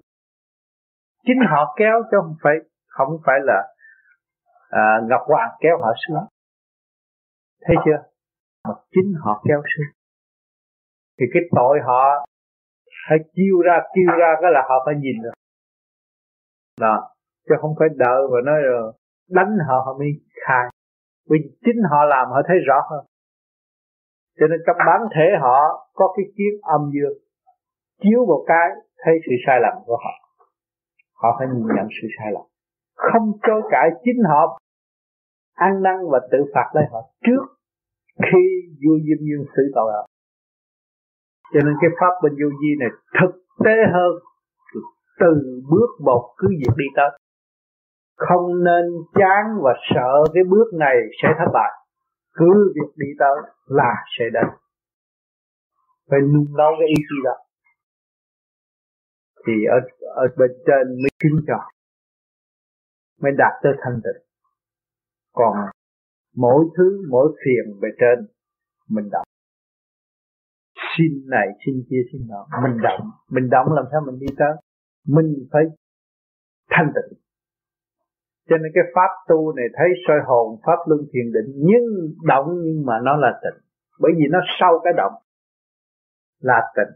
Chính 1.26 1.38
họ 1.50 1.76
kéo 1.80 2.02
chứ 2.12 2.18
không 2.22 2.36
phải 2.44 2.56
không 2.88 3.10
phải 3.26 3.40
là 3.44 3.68
à, 4.70 4.82
ngọc 5.10 5.22
hoàng 5.26 5.50
kéo 5.60 5.78
họ 5.82 5.94
xuống. 6.08 6.24
Thấy 7.62 7.76
chưa? 7.86 8.17
Mà 8.64 8.74
chính 8.92 9.14
họ 9.24 9.44
kéo 9.48 9.62
xuống 9.76 9.98
thì 11.20 11.26
cái 11.34 11.44
tội 11.56 11.80
họ 11.86 12.26
hay 13.08 13.20
chiêu 13.34 13.62
ra, 13.66 13.82
kêu 13.94 14.18
ra 14.20 14.36
cái 14.42 14.52
là 14.52 14.62
họ 14.70 14.76
phải 14.86 14.96
nhìn 14.96 15.22
rồi 15.24 15.34
đó. 16.80 17.10
Chứ 17.50 17.56
không 17.62 17.76
phải 17.80 17.88
đợi 17.96 18.22
và 18.32 18.40
nói 18.46 18.62
rồi 18.62 18.94
đánh 19.30 19.58
họ 19.68 19.76
họ 19.86 19.98
mới 20.00 20.08
khai. 20.46 20.66
Vì 21.30 21.38
chính 21.66 21.82
họ 21.92 22.06
làm, 22.06 22.28
họ 22.28 22.42
thấy 22.48 22.58
rõ 22.68 22.82
hơn. 22.90 23.06
Cho 24.40 24.48
nên 24.48 24.60
trong 24.68 24.78
bản 24.88 25.02
thể 25.16 25.26
họ 25.42 25.90
có 25.94 26.14
cái 26.18 26.26
kiến 26.38 26.54
âm 26.62 26.82
dương 26.94 27.18
chiếu 28.02 28.26
một 28.26 28.44
cái, 28.48 28.70
thấy 28.98 29.14
sự 29.26 29.32
sai 29.48 29.60
lầm 29.62 29.74
của 29.86 29.98
họ. 29.98 30.14
Họ 31.14 31.36
phải 31.40 31.48
nhìn 31.48 31.68
nhận 31.76 31.88
sự 32.02 32.08
sai 32.18 32.32
lầm. 32.34 32.44
Không 32.96 33.32
chối 33.48 33.62
cãi 33.72 33.90
chính 34.04 34.24
họ 34.30 34.60
ăn 35.54 35.84
năn 35.84 35.96
và 36.12 36.20
tự 36.32 36.38
phạt 36.54 36.70
lấy 36.74 36.86
họ 36.92 37.00
trước 37.26 37.57
khi 38.26 38.44
vua 38.82 38.98
diêm 39.06 39.20
dương 39.28 39.46
xử 39.56 39.64
tội 39.76 39.92
họ 39.94 40.08
cho 41.54 41.60
nên 41.66 41.74
cái 41.82 41.90
pháp 42.00 42.14
bên 42.24 42.34
vô 42.34 42.50
vi 42.62 42.72
này 42.80 42.90
thực 43.20 43.34
tế 43.66 43.76
hơn 43.94 44.12
từ 45.20 45.62
bước 45.70 45.90
một 46.06 46.34
cứ 46.38 46.48
việc 46.60 46.74
đi 46.78 46.86
tới. 46.96 47.20
Không 48.16 48.64
nên 48.64 48.86
chán 49.14 49.44
và 49.64 49.74
sợ 49.96 50.34
cái 50.34 50.44
bước 50.44 50.74
này 50.74 50.96
sẽ 51.22 51.28
thất 51.38 51.52
bại. 51.54 51.72
Cứ 52.34 52.74
việc 52.76 52.94
đi 52.96 53.08
tới 53.20 53.36
là 53.66 53.94
sẽ 54.20 54.26
đến. 54.34 54.46
Phải 56.10 56.20
nung 56.20 56.58
nấu 56.58 56.72
cái 56.80 56.88
ý 56.88 56.96
chí 56.96 57.16
đó. 57.24 57.36
Thì 59.48 59.54
ở 59.66 59.80
ở 60.16 60.28
bên 60.38 60.52
trên 60.68 61.02
mới 61.02 61.10
kính 61.20 61.44
cho 61.48 61.58
mới 63.22 63.32
đạt 63.38 63.54
tới 63.64 63.74
thanh 63.84 64.02
tịnh. 64.04 64.24
Còn 65.34 65.56
mỗi 66.38 66.66
thứ, 66.78 67.06
mỗi 67.10 67.28
phiền 67.46 67.80
về 67.82 67.90
trên, 68.00 68.28
mình 68.90 69.10
động 69.12 69.28
xin 70.98 71.12
này, 71.30 71.48
xin 71.66 71.76
kia, 71.90 72.02
xin 72.12 72.22
nọ. 72.28 72.48
Mình 72.64 72.78
động 72.84 73.12
mình 73.30 73.50
động 73.50 73.68
làm 73.74 73.86
sao 73.92 74.02
mình 74.06 74.20
đi 74.20 74.28
tới? 74.38 74.54
Mình 75.08 75.48
phải 75.52 75.64
thanh 76.70 76.92
tịnh. 76.96 77.20
Cho 78.50 78.58
nên 78.58 78.72
cái 78.76 78.84
pháp 78.96 79.12
tu 79.28 79.54
này 79.56 79.66
thấy 79.78 79.88
soi 80.08 80.18
hồn, 80.28 80.60
pháp 80.66 80.80
luân 80.88 81.02
thiền 81.12 81.28
định, 81.34 81.50
nhưng 81.56 81.86
động 82.28 82.48
nhưng 82.64 82.86
mà 82.86 82.94
nó 83.04 83.16
là 83.16 83.40
tịnh. 83.44 83.64
Bởi 84.00 84.12
vì 84.18 84.24
nó 84.30 84.40
sau 84.60 84.80
cái 84.84 84.94
động 84.98 85.14
là 86.40 86.62
tịnh. 86.76 86.94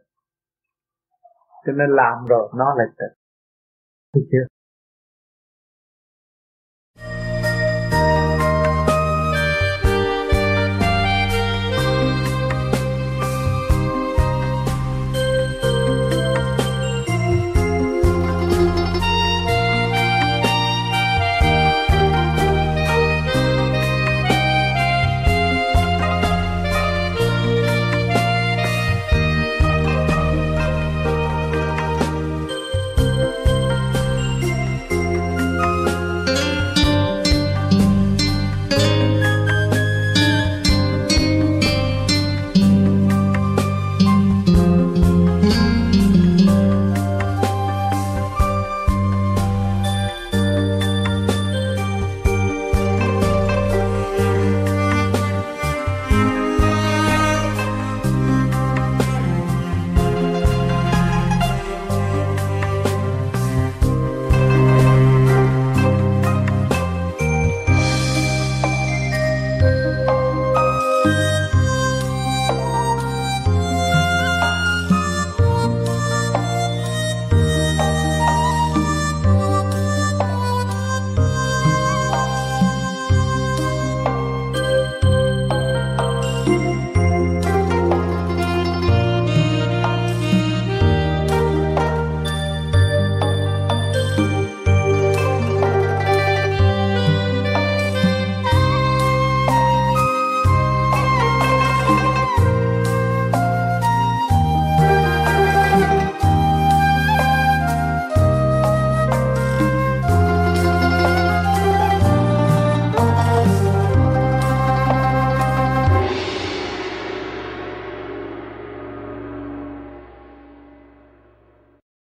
Cho 1.66 1.72
nên 1.72 1.90
làm 1.90 2.26
rồi, 2.30 2.50
nó 2.58 2.66
là 2.78 2.84
tịnh. 3.00 3.18
Thấy 4.14 4.24
chưa? 4.32 4.46